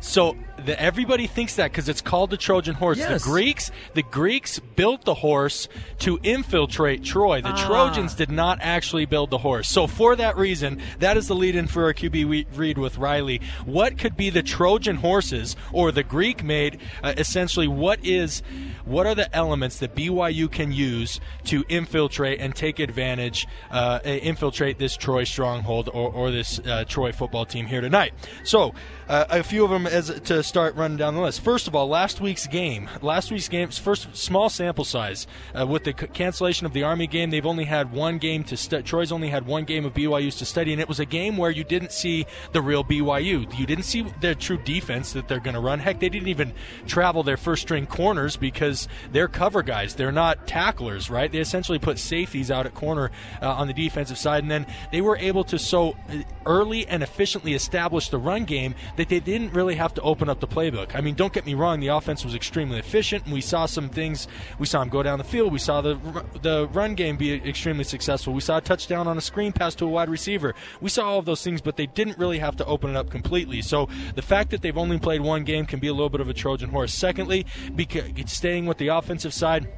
So 0.00 0.38
the, 0.64 0.80
everybody 0.80 1.26
thinks 1.26 1.56
that 1.56 1.70
because 1.70 1.88
it's 1.88 2.00
called 2.00 2.30
the 2.30 2.36
Trojan 2.36 2.74
horse. 2.74 2.98
Yes. 2.98 3.22
The 3.22 3.28
Greeks, 3.28 3.70
the 3.94 4.02
Greeks 4.02 4.58
built 4.76 5.04
the 5.04 5.14
horse 5.14 5.68
to 6.00 6.18
infiltrate 6.22 7.04
Troy. 7.04 7.40
The 7.40 7.48
Ah. 7.48 7.66
Trojans 7.66 8.14
did 8.14 8.30
not 8.30 8.58
actually 8.60 9.06
build 9.06 9.30
the 9.30 9.38
horse. 9.38 9.68
So 9.68 9.86
for 9.86 10.16
that 10.16 10.36
reason, 10.36 10.80
that 11.00 11.16
is 11.16 11.28
the 11.28 11.34
lead-in 11.34 11.66
for 11.66 11.84
our 11.84 11.94
QB 11.94 12.46
read 12.54 12.78
with 12.78 12.98
Riley. 12.98 13.40
What 13.64 13.98
could 13.98 14.16
be 14.16 14.30
the 14.30 14.42
Trojan 14.42 14.96
horses 14.96 15.56
or 15.72 15.92
the 15.92 16.02
Greek 16.02 16.44
made? 16.44 16.78
Uh, 17.02 17.14
essentially, 17.16 17.68
what 17.68 18.04
is 18.04 18.42
what 18.84 19.06
are 19.06 19.14
the 19.14 19.34
elements 19.34 19.78
that 19.78 19.94
BYU 19.94 20.50
can 20.50 20.70
use 20.70 21.18
to 21.44 21.64
infiltrate 21.70 22.38
and 22.38 22.54
take 22.54 22.78
advantage, 22.78 23.46
uh, 23.70 23.98
uh, 24.04 24.08
infiltrate 24.08 24.78
this 24.78 24.94
Troy 24.94 25.24
stronghold 25.24 25.88
or, 25.88 26.12
or 26.12 26.30
this 26.30 26.58
uh, 26.60 26.84
Troy 26.86 27.10
football 27.10 27.46
team 27.46 27.64
here 27.66 27.80
tonight? 27.80 28.12
So, 28.44 28.74
uh, 29.08 29.24
a 29.30 29.42
few 29.42 29.64
of 29.64 29.70
them 29.70 29.86
as 29.86 30.08
to 30.20 30.42
start 30.44 30.76
running 30.76 30.96
down 30.96 31.14
the 31.14 31.20
list. 31.20 31.40
First 31.40 31.66
of 31.66 31.74
all, 31.74 31.88
last 31.88 32.20
week's 32.20 32.46
game, 32.46 32.88
last 33.02 33.30
week's 33.30 33.48
game's 33.48 33.78
first 33.78 34.14
small 34.14 34.48
sample 34.48 34.84
size 34.84 35.26
uh, 35.58 35.66
with 35.66 35.84
the 35.84 35.94
c- 35.98 36.06
cancellation 36.08 36.66
of 36.66 36.72
the 36.72 36.82
Army 36.82 37.06
game. 37.06 37.30
They've 37.30 37.44
only 37.44 37.64
had 37.64 37.92
one 37.92 38.18
game 38.18 38.44
to 38.44 38.56
stu- 38.56 38.82
Troy's 38.82 39.10
only 39.10 39.28
had 39.28 39.46
one 39.46 39.64
game 39.64 39.84
of 39.84 39.94
BYU's 39.94 40.36
to 40.36 40.44
study, 40.44 40.72
and 40.72 40.80
it 40.80 40.88
was 40.88 41.00
a 41.00 41.06
game 41.06 41.36
where 41.36 41.50
you 41.50 41.64
didn't 41.64 41.92
see 41.92 42.26
the 42.52 42.60
real 42.60 42.84
BYU. 42.84 43.58
You 43.58 43.66
didn't 43.66 43.84
see 43.84 44.02
their 44.20 44.34
true 44.34 44.58
defense 44.58 45.12
that 45.12 45.28
they're 45.28 45.40
going 45.40 45.54
to 45.54 45.60
run. 45.60 45.78
Heck, 45.78 46.00
they 46.00 46.08
didn't 46.08 46.28
even 46.28 46.52
travel 46.86 47.22
their 47.22 47.36
first 47.36 47.62
string 47.62 47.86
corners 47.86 48.36
because 48.36 48.86
they're 49.12 49.28
cover 49.28 49.62
guys. 49.62 49.94
They're 49.94 50.12
not 50.12 50.46
tacklers, 50.46 51.10
right? 51.10 51.32
They 51.32 51.38
essentially 51.38 51.78
put 51.78 51.98
safeties 51.98 52.50
out 52.50 52.66
at 52.66 52.74
corner 52.74 53.10
uh, 53.40 53.50
on 53.52 53.66
the 53.66 53.74
defensive 53.74 54.18
side, 54.18 54.42
and 54.42 54.50
then 54.50 54.66
they 54.92 55.00
were 55.00 55.16
able 55.16 55.44
to 55.44 55.58
so 55.58 55.96
uh, 56.10 56.22
early 56.46 56.86
and 56.86 57.02
efficiently 57.02 57.54
establish 57.54 58.08
the 58.08 58.18
run 58.18 58.44
game 58.44 58.74
that 58.96 59.08
they 59.08 59.20
didn't 59.20 59.52
really 59.52 59.74
have 59.74 59.94
to 59.94 60.02
open 60.02 60.28
up 60.28 60.33
the 60.40 60.46
playbook. 60.46 60.94
I 60.94 61.00
mean, 61.00 61.14
don't 61.14 61.32
get 61.32 61.46
me 61.46 61.54
wrong, 61.54 61.80
the 61.80 61.88
offense 61.88 62.24
was 62.24 62.34
extremely 62.34 62.78
efficient, 62.78 63.24
and 63.24 63.32
we 63.32 63.40
saw 63.40 63.66
some 63.66 63.88
things. 63.88 64.28
We 64.58 64.66
saw 64.66 64.82
him 64.82 64.88
go 64.88 65.02
down 65.02 65.18
the 65.18 65.24
field. 65.24 65.52
We 65.52 65.58
saw 65.58 65.80
the 65.80 65.98
the 66.42 66.68
run 66.68 66.94
game 66.94 67.16
be 67.16 67.32
extremely 67.32 67.84
successful. 67.84 68.32
We 68.32 68.40
saw 68.40 68.58
a 68.58 68.60
touchdown 68.60 69.06
on 69.06 69.18
a 69.18 69.20
screen 69.20 69.52
pass 69.52 69.74
to 69.76 69.84
a 69.84 69.88
wide 69.88 70.08
receiver. 70.08 70.54
We 70.80 70.90
saw 70.90 71.08
all 71.08 71.18
of 71.18 71.24
those 71.24 71.42
things, 71.42 71.60
but 71.60 71.76
they 71.76 71.86
didn't 71.86 72.18
really 72.18 72.38
have 72.38 72.56
to 72.56 72.64
open 72.66 72.90
it 72.90 72.96
up 72.96 73.10
completely. 73.10 73.62
So 73.62 73.88
the 74.14 74.22
fact 74.22 74.50
that 74.50 74.62
they've 74.62 74.76
only 74.76 74.98
played 74.98 75.20
one 75.20 75.44
game 75.44 75.66
can 75.66 75.80
be 75.80 75.88
a 75.88 75.92
little 75.92 76.10
bit 76.10 76.20
of 76.20 76.28
a 76.28 76.34
Trojan 76.34 76.70
horse. 76.70 76.92
Secondly, 76.92 77.46
because 77.74 78.04
staying 78.26 78.66
with 78.66 78.78
the 78.78 78.88
offensive 78.88 79.34
side 79.34 79.68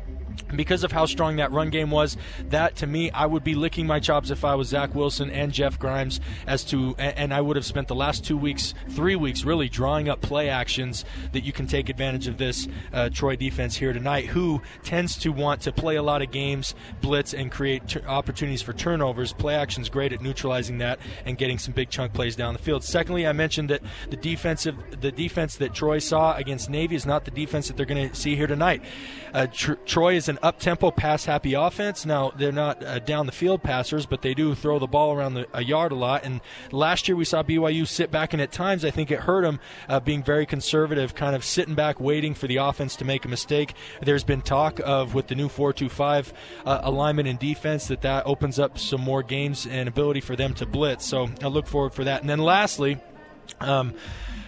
because 0.54 0.84
of 0.84 0.92
how 0.92 1.06
strong 1.06 1.36
that 1.36 1.52
run 1.52 1.70
game 1.70 1.90
was, 1.90 2.16
that 2.48 2.76
to 2.76 2.86
me, 2.86 3.10
I 3.10 3.26
would 3.26 3.44
be 3.44 3.54
licking 3.54 3.86
my 3.86 4.00
chops 4.00 4.30
if 4.30 4.44
I 4.44 4.54
was 4.54 4.68
Zach 4.68 4.94
Wilson 4.94 5.30
and 5.30 5.52
Jeff 5.52 5.78
Grimes 5.78 6.20
as 6.46 6.64
to, 6.64 6.94
and 6.98 7.32
I 7.32 7.40
would 7.40 7.56
have 7.56 7.64
spent 7.64 7.88
the 7.88 7.94
last 7.94 8.24
two 8.24 8.36
weeks, 8.36 8.74
three 8.90 9.16
weeks, 9.16 9.44
really 9.44 9.68
drawing 9.68 10.08
up 10.08 10.20
play 10.20 10.48
actions 10.48 11.04
that 11.32 11.44
you 11.44 11.52
can 11.52 11.66
take 11.66 11.88
advantage 11.88 12.26
of 12.26 12.38
this 12.38 12.68
uh, 12.92 13.08
Troy 13.08 13.36
defense 13.36 13.76
here 13.76 13.92
tonight, 13.92 14.26
who 14.26 14.62
tends 14.82 15.16
to 15.18 15.30
want 15.30 15.60
to 15.62 15.72
play 15.72 15.96
a 15.96 16.02
lot 16.02 16.22
of 16.22 16.30
games, 16.30 16.74
blitz, 17.00 17.34
and 17.34 17.50
create 17.50 17.86
tur 17.88 18.02
opportunities 18.06 18.62
for 18.62 18.72
turnovers. 18.72 19.32
Play 19.32 19.54
action's 19.54 19.88
great 19.88 20.12
at 20.12 20.20
neutralizing 20.20 20.78
that 20.78 20.98
and 21.24 21.38
getting 21.38 21.58
some 21.58 21.74
big 21.74 21.90
chunk 21.90 22.12
plays 22.12 22.36
down 22.36 22.52
the 22.52 22.58
field. 22.58 22.84
Secondly, 22.84 23.26
I 23.26 23.32
mentioned 23.32 23.70
that 23.70 23.82
the 24.10 24.16
defensive, 24.16 24.76
the 25.00 25.12
defense 25.12 25.56
that 25.56 25.74
Troy 25.74 25.98
saw 25.98 26.36
against 26.36 26.70
Navy 26.70 26.96
is 26.96 27.06
not 27.06 27.24
the 27.24 27.30
defense 27.30 27.68
that 27.68 27.76
they're 27.76 27.86
going 27.86 28.08
to 28.08 28.14
see 28.14 28.36
here 28.36 28.46
tonight. 28.46 28.82
Uh, 29.32 29.46
Tr- 29.46 29.74
Troy 29.84 30.14
is 30.14 30.25
an 30.28 30.38
up-tempo, 30.42 30.90
pass-happy 30.90 31.54
offense. 31.54 32.06
Now 32.06 32.32
they're 32.36 32.52
not 32.52 32.82
uh, 32.82 32.98
down 32.98 33.26
the 33.26 33.32
field 33.32 33.62
passers, 33.62 34.06
but 34.06 34.22
they 34.22 34.34
do 34.34 34.54
throw 34.54 34.78
the 34.78 34.86
ball 34.86 35.12
around 35.12 35.34
the, 35.34 35.46
a 35.52 35.62
yard 35.62 35.92
a 35.92 35.94
lot. 35.94 36.24
And 36.24 36.40
last 36.72 37.08
year 37.08 37.16
we 37.16 37.24
saw 37.24 37.42
BYU 37.42 37.86
sit 37.86 38.10
back, 38.10 38.32
and 38.32 38.42
at 38.42 38.52
times 38.52 38.84
I 38.84 38.90
think 38.90 39.10
it 39.10 39.20
hurt 39.20 39.42
them 39.42 39.60
uh, 39.88 40.00
being 40.00 40.22
very 40.22 40.46
conservative, 40.46 41.14
kind 41.14 41.36
of 41.36 41.44
sitting 41.44 41.74
back, 41.74 42.00
waiting 42.00 42.34
for 42.34 42.46
the 42.46 42.56
offense 42.56 42.96
to 42.96 43.04
make 43.04 43.24
a 43.24 43.28
mistake. 43.28 43.74
There's 44.02 44.24
been 44.24 44.42
talk 44.42 44.80
of 44.84 45.14
with 45.14 45.28
the 45.28 45.34
new 45.34 45.48
4-2-5 45.48 46.32
uh, 46.64 46.80
alignment 46.82 47.28
in 47.28 47.36
defense 47.36 47.88
that 47.88 48.02
that 48.02 48.26
opens 48.26 48.58
up 48.58 48.78
some 48.78 49.00
more 49.00 49.22
games 49.22 49.66
and 49.66 49.88
ability 49.88 50.20
for 50.20 50.36
them 50.36 50.54
to 50.54 50.66
blitz. 50.66 51.04
So 51.06 51.28
I 51.42 51.48
look 51.48 51.66
forward 51.66 51.94
for 51.94 52.04
that. 52.04 52.20
And 52.20 52.30
then 52.30 52.38
lastly. 52.38 52.98
Um, 53.60 53.94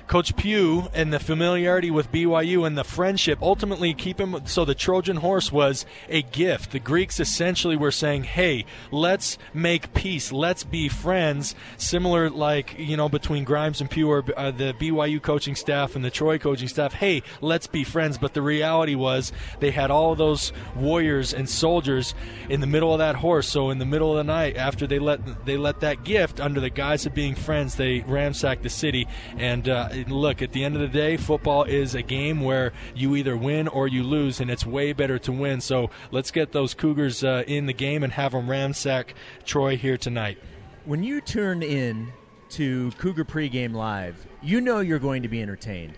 Coach 0.09 0.35
Pugh 0.37 0.89
and 0.95 1.13
the 1.13 1.21
familiarity 1.21 1.91
with 1.91 2.11
BYU 2.11 2.67
and 2.67 2.79
the 2.79 2.83
friendship 2.83 3.43
ultimately 3.43 3.93
keep 3.93 4.19
him. 4.19 4.41
So 4.47 4.65
the 4.65 4.75
Trojan 4.75 5.19
horse 5.19 5.53
was 5.53 5.85
a 6.09 6.23
gift. 6.23 6.73
The 6.73 6.79
Greeks 6.79 7.21
essentially 7.21 7.77
were 7.77 7.91
saying, 7.91 8.25
"Hey, 8.25 8.65
let's 8.91 9.37
make 9.53 9.93
peace. 9.93 10.33
Let's 10.33 10.65
be 10.65 10.89
friends." 10.89 11.55
Similar, 11.77 12.31
like 12.31 12.75
you 12.79 12.97
know, 12.97 13.11
between 13.11 13.45
Grimes 13.45 13.83
and 13.83 13.91
Pugh, 13.91 14.09
or 14.09 14.25
uh, 14.35 14.51
the 14.51 14.73
BYU 14.81 15.21
coaching 15.23 15.55
staff 15.55 15.95
and 15.95 16.03
the 16.03 16.11
Troy 16.11 16.39
coaching 16.39 16.69
staff. 16.69 16.95
Hey, 16.95 17.23
let's 17.43 17.67
be 17.67 17.85
friends. 17.85 18.17
But 18.17 18.33
the 18.33 18.43
reality 18.43 18.95
was 18.95 19.31
they 19.61 19.71
had 19.71 19.91
all 19.91 20.15
those 20.15 20.55
warriors 20.75 21.35
and 21.35 21.49
soldiers 21.49 22.15
in 22.49 22.61
the 22.61 22.67
middle 22.67 22.95
of 22.95 22.99
that 23.01 23.17
horse. 23.17 23.49
So 23.51 23.69
in 23.69 23.77
the 23.79 23.85
middle 23.85 24.11
of 24.13 24.17
the 24.17 24.33
night, 24.33 24.57
after 24.57 24.87
they 24.87 24.99
let 24.99 25.45
they 25.45 25.59
let 25.59 25.81
that 25.81 26.03
gift 26.03 26.41
under 26.41 26.61
the 26.61 26.71
guise 26.71 27.05
of 27.05 27.13
being 27.13 27.35
friends, 27.35 27.75
they 27.75 28.01
ransacked 28.01 28.63
the 28.63 28.71
city. 28.71 29.07
And 29.37 29.69
uh, 29.69 29.91
look, 30.05 30.43
at 30.43 30.53
the 30.53 30.65
end 30.65 30.75
of 30.75 30.81
the 30.81 30.89
day, 30.89 31.17
football 31.17 31.65
is 31.65 31.95
a 31.95 32.03
game 32.03 32.41
where 32.41 32.73
you 32.95 33.17
either 33.17 33.37
win 33.37 33.69
or 33.69 33.89
you 33.89 34.03
lose, 34.03 34.41
and 34.41 34.51
it's 34.51 34.65
way 34.65 34.93
better 34.93 35.19
to 35.21 35.33
win. 35.33 35.61
So 35.61 35.91
let's 36.11 36.31
get 36.31 36.53
those 36.53 36.75
Cougars 36.75 37.25
uh, 37.25 37.45
in 37.47 37.67
the 37.67 37.73
game 37.73 38.03
and 38.03 38.13
have 38.13 38.33
them 38.33 38.49
ransack 38.49 39.15
Troy 39.45 39.77
here 39.77 39.97
tonight. 39.97 40.39
When 40.85 41.03
you 41.03 41.21
turn 41.21 41.63
in 41.63 42.13
to 42.51 42.91
Cougar 42.93 43.25
pregame 43.25 43.75
live, 43.75 44.27
you 44.43 44.61
know 44.61 44.81
you're 44.81 44.99
going 44.99 45.23
to 45.23 45.29
be 45.29 45.43
entertained. 45.43 45.95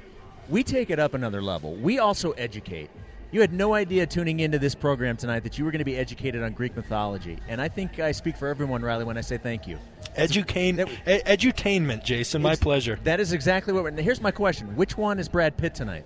we 0.48 0.64
take 0.64 0.90
it 0.90 0.98
up 0.98 1.14
another 1.14 1.40
level. 1.40 1.74
We 1.76 1.98
also 2.00 2.32
educate. 2.32 2.90
You 3.32 3.40
had 3.40 3.52
no 3.52 3.74
idea 3.74 4.06
tuning 4.06 4.40
into 4.40 4.58
this 4.58 4.74
program 4.74 5.16
tonight 5.16 5.40
that 5.44 5.56
you 5.56 5.64
were 5.64 5.70
going 5.70 5.78
to 5.78 5.84
be 5.84 5.96
educated 5.96 6.42
on 6.42 6.52
Greek 6.52 6.74
mythology, 6.74 7.38
and 7.48 7.60
I 7.60 7.68
think 7.68 8.00
I 8.00 8.10
speak 8.10 8.36
for 8.36 8.48
everyone, 8.48 8.82
Riley, 8.82 9.04
when 9.04 9.16
I 9.16 9.20
say 9.20 9.38
thank 9.38 9.68
you. 9.68 9.78
Educane, 10.16 10.80
e- 10.80 11.20
edutainment, 11.24 12.02
Jason. 12.02 12.42
My 12.42 12.56
pleasure. 12.56 12.98
That 13.04 13.20
is 13.20 13.32
exactly 13.32 13.72
what. 13.72 13.84
We're, 13.84 13.92
here's 13.92 14.20
my 14.20 14.32
question: 14.32 14.74
Which 14.74 14.96
one 14.96 15.20
is 15.20 15.28
Brad 15.28 15.56
Pitt 15.56 15.76
tonight? 15.76 16.04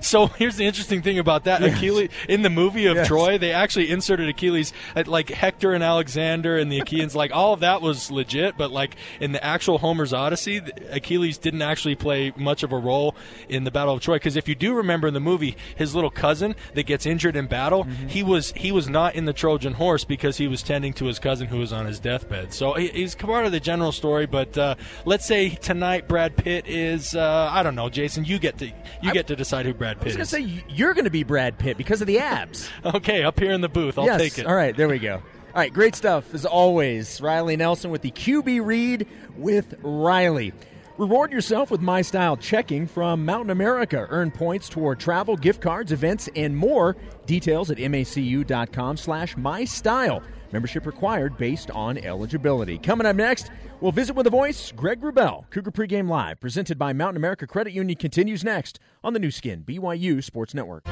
So 0.00 0.26
here's 0.26 0.56
the 0.56 0.64
interesting 0.64 1.02
thing 1.02 1.18
about 1.18 1.44
that 1.44 1.60
yes. 1.60 1.76
Achilles 1.76 2.10
in 2.28 2.42
the 2.42 2.50
movie 2.50 2.86
of 2.86 2.96
yes. 2.96 3.06
Troy, 3.06 3.38
they 3.38 3.52
actually 3.52 3.90
inserted 3.90 4.28
Achilles 4.28 4.72
like 5.06 5.30
Hector 5.30 5.72
and 5.72 5.82
Alexander 5.82 6.56
and 6.56 6.70
the 6.70 6.80
Achaeans. 6.80 7.14
like 7.14 7.32
all 7.32 7.52
of 7.52 7.60
that 7.60 7.82
was 7.82 8.10
legit, 8.10 8.56
but 8.56 8.70
like 8.70 8.96
in 9.20 9.32
the 9.32 9.42
actual 9.44 9.78
Homer's 9.78 10.12
Odyssey, 10.12 10.60
Achilles 10.90 11.38
didn't 11.38 11.62
actually 11.62 11.94
play 11.94 12.32
much 12.36 12.62
of 12.62 12.72
a 12.72 12.78
role 12.78 13.14
in 13.48 13.64
the 13.64 13.70
Battle 13.70 13.94
of 13.94 14.00
Troy. 14.00 14.16
Because 14.16 14.36
if 14.36 14.48
you 14.48 14.54
do 14.54 14.74
remember 14.74 15.08
in 15.08 15.14
the 15.14 15.20
movie, 15.20 15.56
his 15.76 15.94
little 15.94 16.10
cousin 16.10 16.54
that 16.74 16.84
gets 16.84 17.06
injured 17.06 17.36
in 17.36 17.46
battle, 17.46 17.84
mm-hmm. 17.84 18.08
he 18.08 18.22
was 18.22 18.52
he 18.52 18.72
was 18.72 18.88
not 18.88 19.14
in 19.14 19.24
the 19.24 19.32
Trojan 19.32 19.74
horse 19.74 20.04
because 20.04 20.36
he 20.36 20.48
was 20.48 20.62
tending 20.62 20.92
to 20.94 21.04
his 21.06 21.18
cousin 21.18 21.46
who 21.46 21.58
was 21.58 21.72
on 21.72 21.86
his 21.86 22.00
deathbed. 22.00 22.52
So 22.52 22.74
he's 22.74 23.14
part 23.14 23.46
of 23.46 23.52
the 23.52 23.60
general 23.60 23.92
story. 23.92 24.26
But 24.26 24.56
uh, 24.56 24.74
let's 25.04 25.26
say 25.26 25.50
tonight 25.50 26.08
Brad 26.08 26.36
Pitt 26.36 26.66
is 26.66 27.14
uh, 27.14 27.48
I 27.52 27.62
don't 27.62 27.74
know, 27.74 27.88
Jason. 27.88 28.24
You 28.24 28.38
get 28.38 28.58
to 28.58 28.72
you 29.02 29.12
get 29.12 29.26
to 29.28 29.36
decide 29.36 29.66
who 29.66 29.74
Brad 29.74 29.98
Pitt 29.98 30.16
I 30.16 30.18
was 30.18 30.30
going 30.30 30.44
to 30.44 30.58
say 30.58 30.64
you're 30.68 30.94
going 30.94 31.04
to 31.04 31.10
be 31.10 31.22
Brad 31.22 31.58
Pitt 31.58 31.76
because 31.76 32.00
of 32.00 32.06
the 32.06 32.18
abs. 32.18 32.68
okay, 32.84 33.22
up 33.22 33.38
here 33.38 33.52
in 33.52 33.60
the 33.60 33.68
booth, 33.68 33.98
I'll 33.98 34.06
yes. 34.06 34.20
take 34.20 34.38
it. 34.38 34.46
All 34.46 34.54
right, 34.54 34.76
there 34.76 34.88
we 34.88 34.98
go. 34.98 35.14
All 35.14 35.62
right, 35.62 35.72
great 35.72 35.94
stuff 35.94 36.34
as 36.34 36.44
always. 36.44 37.20
Riley 37.20 37.56
Nelson 37.56 37.90
with 37.90 38.02
the 38.02 38.10
QB 38.10 38.64
read 38.64 39.06
with 39.36 39.74
Riley. 39.82 40.52
Reward 40.98 41.30
yourself 41.30 41.70
with 41.70 41.82
My 41.82 42.00
Style 42.00 42.38
checking 42.38 42.86
from 42.86 43.24
Mountain 43.24 43.50
America. 43.50 44.06
Earn 44.08 44.30
points 44.30 44.68
toward 44.68 44.98
travel, 44.98 45.36
gift 45.36 45.60
cards, 45.60 45.92
events, 45.92 46.28
and 46.34 46.56
more. 46.56 46.96
Details 47.26 47.70
at 47.70 47.76
macu.com 47.76 48.96
slash 48.96 49.34
mystyle. 49.34 50.22
Membership 50.52 50.86
required 50.86 51.36
based 51.36 51.70
on 51.70 51.98
eligibility. 51.98 52.78
Coming 52.78 53.06
up 53.06 53.16
next, 53.16 53.50
we'll 53.80 53.92
visit 53.92 54.14
with 54.14 54.24
the 54.24 54.30
voice, 54.30 54.72
Greg 54.72 55.00
Wrubell. 55.00 55.48
Cougar 55.50 55.72
Pregame 55.72 56.08
Live, 56.08 56.40
presented 56.40 56.78
by 56.78 56.92
Mountain 56.92 57.16
America 57.16 57.46
Credit 57.46 57.72
Union, 57.72 57.96
continues 57.96 58.44
next 58.44 58.78
on 59.02 59.12
the 59.12 59.18
Nu 59.18 59.30
Skin, 59.30 59.64
BYU 59.66 60.22
Sports 60.22 60.54
Network. 60.54 60.84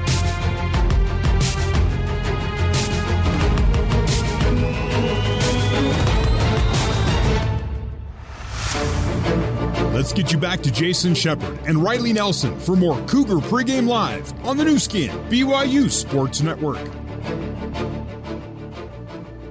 Let's 9.95 10.11
get 10.11 10.33
you 10.33 10.37
back 10.37 10.61
to 10.63 10.71
Jason 10.71 11.15
Shepard 11.15 11.57
and 11.65 11.81
Riley 11.81 12.11
Nelson 12.11 12.59
for 12.59 12.75
more 12.75 12.99
Cougar 13.07 13.37
Pregame 13.37 13.87
Live 13.87 14.33
on 14.45 14.57
the 14.57 14.65
Nu 14.65 14.77
Skin, 14.77 15.09
BYU 15.29 15.89
Sports 15.89 16.41
Network. 16.41 16.81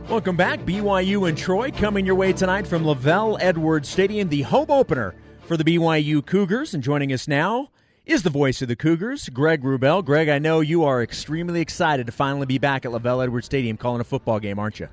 Welcome 0.08 0.36
back. 0.36 0.60
BYU 0.60 1.28
and 1.28 1.36
Troy 1.36 1.70
coming 1.70 2.04
your 2.04 2.14
way 2.14 2.34
tonight 2.34 2.66
from 2.66 2.84
LaVell 2.84 3.38
Edwards 3.40 3.88
Stadium, 3.88 4.28
the 4.28 4.42
home 4.42 4.70
opener 4.70 5.14
for 5.46 5.56
the 5.56 5.64
BYU 5.64 6.24
Cougars. 6.24 6.74
And 6.74 6.82
joining 6.82 7.10
us 7.10 7.26
now 7.26 7.70
is 8.04 8.22
the 8.22 8.28
voice 8.28 8.60
of 8.60 8.68
the 8.68 8.76
Cougars, 8.76 9.30
Greg 9.30 9.62
Wrubell. 9.62 10.04
Greg, 10.04 10.28
I 10.28 10.38
know 10.38 10.60
you 10.60 10.84
are 10.84 11.02
extremely 11.02 11.62
excited 11.62 12.04
to 12.04 12.12
finally 12.12 12.44
be 12.44 12.58
back 12.58 12.84
at 12.84 12.92
LaVell 12.92 13.24
Edwards 13.24 13.46
Stadium 13.46 13.78
calling 13.78 14.02
a 14.02 14.04
football 14.04 14.38
game, 14.38 14.58
aren't 14.58 14.78
you? 14.78 14.88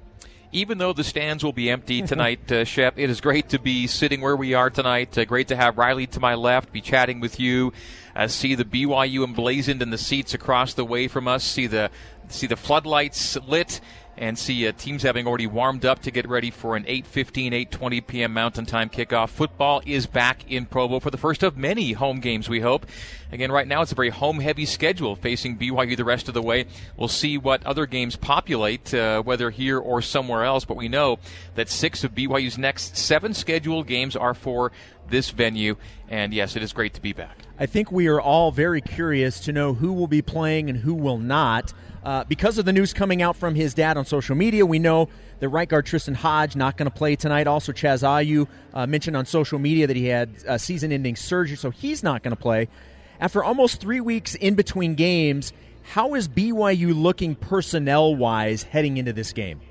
even 0.54 0.78
though 0.78 0.94
the 0.94 1.04
stands 1.04 1.44
will 1.44 1.54
be 1.54 1.70
empty 1.70 2.02
tonight, 2.02 2.52
uh, 2.52 2.66
Shep, 2.66 3.00
it 3.00 3.10
is 3.10 3.22
great 3.22 3.50
to 3.50 3.60
be 3.60 3.88
sitting 3.88 4.20
where 4.22 4.36
we 4.36 4.54
are 4.54 4.70
tonight. 4.70 5.18
Uh, 5.18 5.24
great 5.24 5.48
to 5.48 5.56
have 5.56 5.78
Riley 5.78 6.08
to 6.08 6.20
my 6.20 6.36
left, 6.36 6.74
be 6.74 6.82
chatting 6.82 7.20
with 7.22 7.40
you, 7.40 7.72
uh, 8.16 8.28
see 8.28 8.56
the 8.56 8.66
BYU 8.66 9.24
emblazoned 9.24 9.82
in 9.82 9.92
the 9.92 9.98
seats 9.98 10.34
across 10.34 10.74
the 10.74 10.84
way 10.84 11.08
from 11.08 11.28
us, 11.28 11.44
see 11.44 11.68
the 11.68 11.90
see 12.28 12.48
the 12.48 12.56
floodlights 12.56 13.38
lit 13.48 13.82
and 14.22 14.38
see 14.38 14.68
uh, 14.68 14.72
teams 14.72 15.02
having 15.02 15.26
already 15.26 15.48
warmed 15.48 15.84
up 15.84 16.00
to 16.04 16.12
get 16.12 16.30
ready 16.30 16.52
for 16.52 16.76
an 16.76 16.84
8:15, 16.84 17.54
8:20 17.70 18.06
p.m. 18.06 18.34
Mountain 18.34 18.68
Time 18.68 18.88
kickoff. 18.88 19.30
Football 19.30 19.82
is 19.84 20.06
back 20.06 20.50
in 20.50 20.68
Provo 20.68 21.00
for 21.00 21.10
the 21.10 21.18
first 21.18 21.42
of 21.42 21.58
many 21.58 21.94
home 21.94 22.20
games. 22.20 22.48
We 22.48 22.60
hope. 22.60 22.86
Again, 23.32 23.52
right 23.52 23.68
now 23.68 23.82
it's 23.82 23.92
a 23.92 23.96
very 23.96 24.10
home-heavy 24.10 24.66
schedule 24.66 25.16
facing 25.16 25.58
BYU 25.58 25.98
the 25.98 26.04
rest 26.04 26.28
of 26.28 26.36
the 26.36 26.42
way. 26.42 26.66
We'll 26.98 27.08
see 27.08 27.38
what 27.38 27.66
other 27.66 27.88
games 27.88 28.16
populate, 28.16 28.94
uh, 28.94 29.24
whether 29.24 29.50
here 29.50 29.80
or 29.80 30.02
somewhere 30.02 30.44
else. 30.44 30.66
But 30.66 30.78
we 30.78 30.88
know 30.88 31.18
that 31.56 31.68
six 31.68 32.04
of 32.04 32.14
BYU's 32.14 32.60
next 32.60 32.98
seven 32.98 33.34
scheduled 33.34 33.88
games 33.88 34.16
are 34.16 34.36
for 34.36 34.72
this 35.10 35.32
venue. 35.32 35.78
And 36.10 36.32
yes, 36.32 36.56
it 36.56 36.62
is 36.62 36.74
great 36.74 36.94
to 36.94 37.02
be 37.02 37.14
back. 37.14 37.38
I 37.58 37.66
think 37.66 37.92
we 37.92 38.08
are 38.08 38.22
all 38.22 38.52
very 38.52 38.82
curious 38.82 39.40
to 39.42 39.52
know 39.52 39.74
who 39.74 39.94
will 39.94 40.08
be 40.08 40.22
playing 40.22 40.70
and 40.70 40.80
who 40.80 40.94
will 40.94 41.18
not. 41.18 41.74
Uh, 42.04 42.24
because 42.24 42.58
of 42.58 42.66
the 42.66 42.74
news 42.74 42.94
coming 42.94 43.22
out 43.22 43.36
from 43.36 43.54
his 43.54 43.74
dad 43.74 43.96
on 43.96 44.06
social 44.06 44.36
media, 44.36 44.66
we 44.66 44.80
know 44.80 45.08
that 45.40 45.50
right 45.50 45.70
guard 45.70 45.86
Tristen 45.86 46.16
Hoge 46.16 46.56
not 46.56 46.76
going 46.76 46.90
to 46.90 46.96
play 46.96 47.16
tonight. 47.16 47.46
Also, 47.46 47.72
Chaz 47.72 48.02
Ayu 48.04 48.48
uh, 48.74 48.88
mentioned 48.88 49.16
on 49.16 49.26
social 49.26 49.60
media 49.60 49.86
that 49.86 49.96
he 49.96 50.06
had 50.06 50.30
a 50.48 50.58
season-ending 50.58 51.16
surgery, 51.16 51.58
so 51.58 51.70
he's 51.70 52.02
not 52.02 52.24
going 52.24 52.36
to 52.36 52.42
play. 52.42 52.68
After 53.20 53.44
almost 53.44 53.80
three 53.80 54.02
weeks 54.02 54.34
in 54.34 54.56
between 54.56 54.96
games, 54.96 55.54
how 55.84 56.16
is 56.16 56.28
BYU 56.28 57.00
looking 57.00 57.36
personnel-wise 57.36 58.64
heading 58.64 58.98
into 58.98 59.14
this 59.14 59.32
game? 59.32 59.62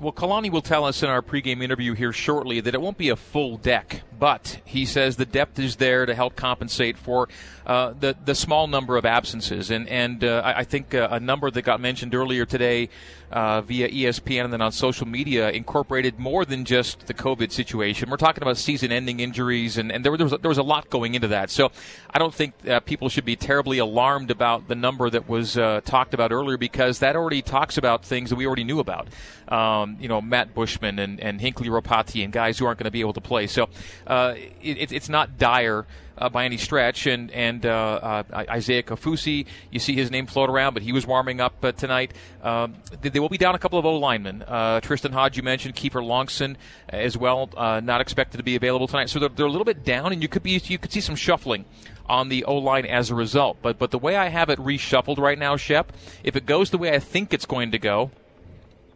Well, 0.00 0.12
Kalani 0.12 0.48
will 0.52 0.62
tell 0.62 0.84
us 0.84 1.02
in 1.02 1.08
our 1.08 1.22
pregame 1.22 1.60
interview 1.60 1.92
here 1.94 2.12
shortly 2.12 2.60
that 2.60 2.72
it 2.72 2.80
won't 2.80 2.98
be 2.98 3.08
a 3.08 3.16
full 3.16 3.56
deck, 3.56 4.02
but 4.16 4.60
he 4.64 4.84
says 4.84 5.16
the 5.16 5.26
depth 5.26 5.58
is 5.58 5.74
there 5.76 6.06
to 6.06 6.14
help 6.14 6.36
compensate 6.36 6.96
for 6.96 7.28
uh, 7.66 7.94
the 7.98 8.16
the 8.24 8.36
small 8.36 8.68
number 8.68 8.96
of 8.96 9.04
absences, 9.04 9.72
and 9.72 9.88
and 9.88 10.22
uh, 10.22 10.40
I, 10.44 10.62
think 10.62 10.94
uh, 10.94 11.08
a 11.10 11.18
number 11.18 11.50
that 11.50 11.62
got 11.62 11.80
mentioned 11.80 12.14
earlier 12.14 12.46
today 12.46 12.90
uh, 13.30 13.60
via 13.60 13.88
ESPN 13.88 14.44
and 14.44 14.52
then 14.52 14.60
on 14.60 14.72
social 14.72 15.06
media 15.06 15.50
incorporated 15.50 16.18
more 16.18 16.44
than 16.44 16.64
just 16.64 17.06
the 17.06 17.14
COVID 17.14 17.52
situation. 17.52 18.10
We're 18.10 18.16
talking 18.16 18.42
about 18.42 18.56
season-ending 18.56 19.20
injuries, 19.20 19.76
and, 19.78 19.92
and 19.92 20.04
there, 20.04 20.16
there, 20.16 20.26
was 20.26 20.34
there 20.40 20.48
was 20.48 20.58
a 20.58 20.62
lot 20.62 20.90
going 20.90 21.14
into 21.14 21.28
that. 21.28 21.50
So 21.50 21.70
I 22.10 22.18
don't 22.18 22.34
think 22.34 22.54
uh, 22.68 22.80
people 22.80 23.08
should 23.08 23.24
be 23.24 23.36
terribly 23.36 23.78
alarmed 23.78 24.30
about 24.30 24.68
the 24.68 24.74
number 24.74 25.10
that 25.10 25.28
was 25.28 25.58
uh, 25.58 25.80
talked 25.84 26.14
about 26.14 26.32
earlier 26.32 26.56
because 26.56 27.00
that 27.00 27.16
already 27.16 27.42
talks 27.42 27.76
about 27.76 28.04
things 28.04 28.30
that 28.30 28.36
we 28.36 28.46
already 28.46 28.64
knew 28.64 28.80
about. 28.80 29.08
Um, 29.48 29.96
you 30.00 30.08
know, 30.08 30.20
Matt 30.20 30.54
Bushman 30.54 30.98
and, 30.98 31.20
and 31.20 31.40
Hinckley 31.40 31.68
Ropati 31.68 32.22
and 32.24 32.32
guys 32.32 32.58
who 32.58 32.66
aren't 32.66 32.78
going 32.78 32.84
to 32.84 32.90
be 32.90 33.00
able 33.00 33.14
to 33.14 33.20
play. 33.20 33.46
So 33.46 33.68
uh, 34.06 34.34
it, 34.62 34.92
it's 34.92 35.08
not 35.08 35.38
dire 35.38 35.86
uh, 36.18 36.28
by 36.28 36.44
any 36.44 36.56
stretch. 36.56 37.06
And 37.06 37.30
and 37.30 37.64
uh, 37.64 38.22
uh, 38.30 38.44
Isaiah 38.50 38.82
Kaufusi, 38.82 39.46
you 39.70 39.78
see 39.78 39.94
his 39.94 40.10
name 40.10 40.26
float 40.26 40.50
around, 40.50 40.74
but 40.74 40.82
he 40.82 40.92
was 40.92 41.06
warming 41.06 41.40
up 41.40 41.64
uh, 41.64 41.72
tonight. 41.72 42.12
Um, 42.42 42.76
they, 43.00 43.20
will 43.20 43.28
be 43.28 43.38
down 43.38 43.54
a 43.54 43.58
couple 43.58 43.78
of 43.78 43.86
O 43.86 43.96
linemen. 43.96 44.42
Uh, 44.46 44.80
Tristen 44.80 45.12
Hoge, 45.12 45.36
you 45.36 45.42
mentioned 45.42 45.74
Kiefer 45.74 46.02
Longson 46.02 46.56
as 46.88 47.16
well, 47.16 47.48
not 47.56 48.00
expected 48.00 48.38
to 48.38 48.44
be 48.44 48.56
available 48.56 48.86
tonight. 48.86 49.08
So 49.10 49.18
they're, 49.18 49.28
they're 49.28 49.46
a 49.46 49.50
little 49.50 49.64
bit 49.64 49.84
down, 49.84 50.12
and 50.12 50.22
you 50.22 50.28
could 50.28 50.42
be 50.42 50.60
you 50.64 50.78
could 50.78 50.92
see 50.92 51.00
some 51.00 51.16
shuffling 51.16 51.64
on 52.08 52.28
the 52.28 52.44
O 52.44 52.56
line 52.56 52.86
as 52.86 53.10
a 53.10 53.14
result. 53.14 53.58
But 53.62 53.78
but 53.78 53.90
the 53.90 53.98
way 53.98 54.16
I 54.16 54.28
have 54.28 54.50
it 54.50 54.58
reshuffled 54.58 55.18
right 55.18 55.38
now, 55.38 55.56
Shep, 55.56 55.92
if 56.22 56.36
it 56.36 56.46
goes 56.46 56.70
the 56.70 56.78
way 56.78 56.94
I 56.94 56.98
think 56.98 57.32
it's 57.32 57.46
going 57.46 57.72
to 57.72 57.78
go, 57.78 58.10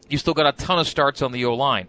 you 0.08 0.18
still 0.18 0.34
got 0.34 0.46
a 0.46 0.52
ton 0.52 0.78
of 0.78 0.86
starts 0.86 1.22
on 1.22 1.32
the 1.32 1.44
O 1.44 1.54
line. 1.54 1.88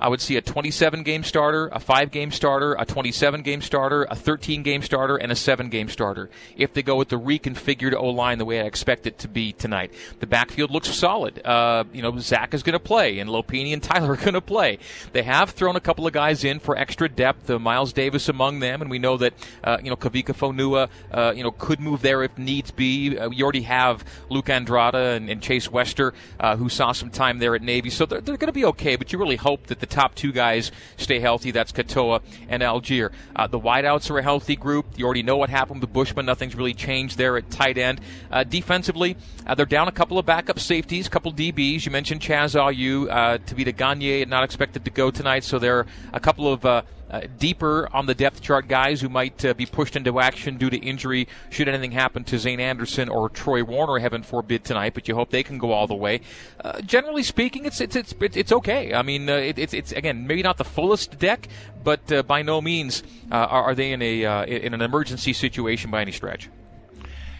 I 0.00 0.08
would 0.08 0.20
see 0.20 0.36
a 0.36 0.42
27 0.42 1.02
game 1.02 1.24
starter, 1.24 1.68
a 1.68 1.80
5 1.80 2.10
game 2.10 2.30
starter, 2.30 2.74
a 2.74 2.84
27 2.84 3.42
game 3.42 3.62
starter, 3.62 4.04
a 4.04 4.16
13 4.16 4.62
game 4.62 4.82
starter, 4.82 5.16
and 5.16 5.30
a 5.32 5.36
7 5.36 5.68
game 5.68 5.88
starter 5.88 6.30
if 6.56 6.72
they 6.72 6.82
go 6.82 6.96
with 6.96 7.08
the 7.08 7.18
reconfigured 7.18 7.94
O 7.94 8.10
line 8.10 8.38
the 8.38 8.44
way 8.44 8.60
I 8.60 8.64
expect 8.64 9.06
it 9.06 9.18
to 9.18 9.28
be 9.28 9.52
tonight. 9.52 9.92
The 10.20 10.26
backfield 10.26 10.70
looks 10.70 10.90
solid. 10.90 11.44
Uh, 11.44 11.84
you 11.92 12.02
know, 12.02 12.18
Zach 12.18 12.54
is 12.54 12.62
going 12.62 12.74
to 12.74 12.78
play, 12.78 13.18
and 13.18 13.30
Lopini 13.30 13.72
and 13.72 13.82
Tyler 13.82 14.12
are 14.12 14.16
going 14.16 14.34
to 14.34 14.40
play. 14.40 14.78
They 15.12 15.22
have 15.22 15.50
thrown 15.50 15.76
a 15.76 15.80
couple 15.80 16.06
of 16.06 16.12
guys 16.12 16.44
in 16.44 16.58
for 16.58 16.76
extra 16.76 17.08
depth, 17.08 17.48
uh, 17.50 17.58
Miles 17.58 17.92
Davis 17.92 18.28
among 18.28 18.60
them, 18.60 18.82
and 18.82 18.90
we 18.90 18.98
know 18.98 19.16
that, 19.16 19.34
uh, 19.62 19.78
you 19.82 19.90
know, 19.90 19.96
Kavika 19.96 20.34
Fonua, 20.34 20.88
uh, 21.12 21.32
you 21.34 21.42
know, 21.42 21.50
could 21.50 21.80
move 21.80 22.02
there 22.02 22.22
if 22.22 22.36
needs 22.38 22.70
be. 22.70 23.18
Uh, 23.18 23.30
you 23.30 23.44
already 23.44 23.62
have 23.62 24.04
Luke 24.28 24.46
Andrada 24.46 25.16
and, 25.16 25.28
and 25.28 25.42
Chase 25.42 25.70
Wester, 25.70 26.14
uh, 26.40 26.56
who 26.56 26.68
saw 26.68 26.92
some 26.92 27.10
time 27.10 27.38
there 27.38 27.54
at 27.54 27.62
Navy, 27.62 27.90
so 27.90 28.06
they're, 28.06 28.20
they're 28.20 28.36
going 28.36 28.48
to 28.48 28.52
be 28.52 28.64
okay, 28.66 28.96
but 28.96 29.12
you 29.12 29.18
really 29.18 29.36
hope 29.36 29.66
that 29.66 29.80
the 29.80 29.86
top 29.94 30.14
two 30.14 30.32
guys 30.32 30.72
stay 30.96 31.20
healthy. 31.20 31.50
That's 31.50 31.72
Katoa 31.72 32.20
and 32.48 32.62
Allgeier. 32.62 33.10
Uh, 33.34 33.46
the 33.46 33.60
wideouts 33.60 34.10
are 34.10 34.18
a 34.18 34.22
healthy 34.22 34.56
group. 34.56 34.86
You 34.96 35.04
already 35.04 35.22
know 35.22 35.36
what 35.36 35.50
happened 35.50 35.80
with 35.80 35.92
Bushman. 35.92 36.26
Nothing's 36.26 36.54
really 36.56 36.74
changed 36.74 37.16
there 37.16 37.36
at 37.36 37.50
tight 37.50 37.78
end. 37.78 38.00
Uh, 38.30 38.44
defensively, 38.44 39.16
uh, 39.46 39.54
they're 39.54 39.66
down 39.66 39.88
a 39.88 39.92
couple 39.92 40.18
of 40.18 40.26
backup 40.26 40.58
safeties, 40.58 41.06
a 41.06 41.10
couple 41.10 41.32
DBs. 41.32 41.86
You 41.86 41.92
mentioned 41.92 42.20
Chaz 42.20 42.54
Ayu. 42.60 43.08
Uh, 43.08 43.38
Tavita 43.38 43.74
Gagne 43.74 44.24
not 44.26 44.42
expected 44.44 44.84
to 44.84 44.90
go 44.90 45.10
tonight, 45.10 45.44
so 45.44 45.58
there 45.58 45.78
are 45.78 45.86
a 46.12 46.20
couple 46.20 46.52
of 46.52 46.84
uh, 47.14 47.28
deeper 47.38 47.88
on 47.92 48.06
the 48.06 48.14
depth 48.14 48.40
chart 48.42 48.66
guys 48.66 49.00
who 49.00 49.08
might 49.08 49.44
uh, 49.44 49.54
be 49.54 49.66
pushed 49.66 49.94
into 49.94 50.18
action 50.18 50.56
due 50.56 50.68
to 50.68 50.76
injury 50.76 51.28
should 51.48 51.68
anything 51.68 51.92
happen 51.92 52.24
to 52.24 52.38
Zayne 52.38 52.58
Anderson 52.58 53.08
or 53.08 53.28
Troy 53.28 53.62
Warner, 53.62 54.00
heaven 54.00 54.24
forbid, 54.24 54.64
tonight. 54.64 54.94
But 54.94 55.06
you 55.06 55.14
hope 55.14 55.30
they 55.30 55.44
can 55.44 55.58
go 55.58 55.70
all 55.70 55.86
the 55.86 55.94
way. 55.94 56.22
Uh, 56.62 56.80
generally 56.80 57.22
speaking, 57.22 57.66
it's 57.66 57.80
it's 57.80 57.94
it's 57.94 58.14
it's 58.20 58.50
okay. 58.50 58.92
I 58.92 59.02
mean, 59.02 59.30
uh, 59.30 59.36
it, 59.36 59.58
it's 59.60 59.74
it's 59.74 59.92
again 59.92 60.26
maybe 60.26 60.42
not 60.42 60.56
the 60.56 60.64
fullest 60.64 61.18
deck, 61.20 61.46
but 61.84 62.10
uh, 62.10 62.24
by 62.24 62.42
no 62.42 62.60
means 62.60 63.04
are, 63.30 63.46
are, 63.46 63.74
they 63.76 63.92
in 63.92 64.02
a 64.02 64.44
in 64.44 64.74
an 64.74 64.82
emergency 64.82 65.32
situation 65.32 65.92
by 65.92 66.00
any 66.00 66.12
stretch. 66.12 66.50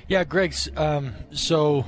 Yeah, 0.06 0.22
Greg's. 0.22 0.68
Um, 0.76 1.14
so 1.32 1.84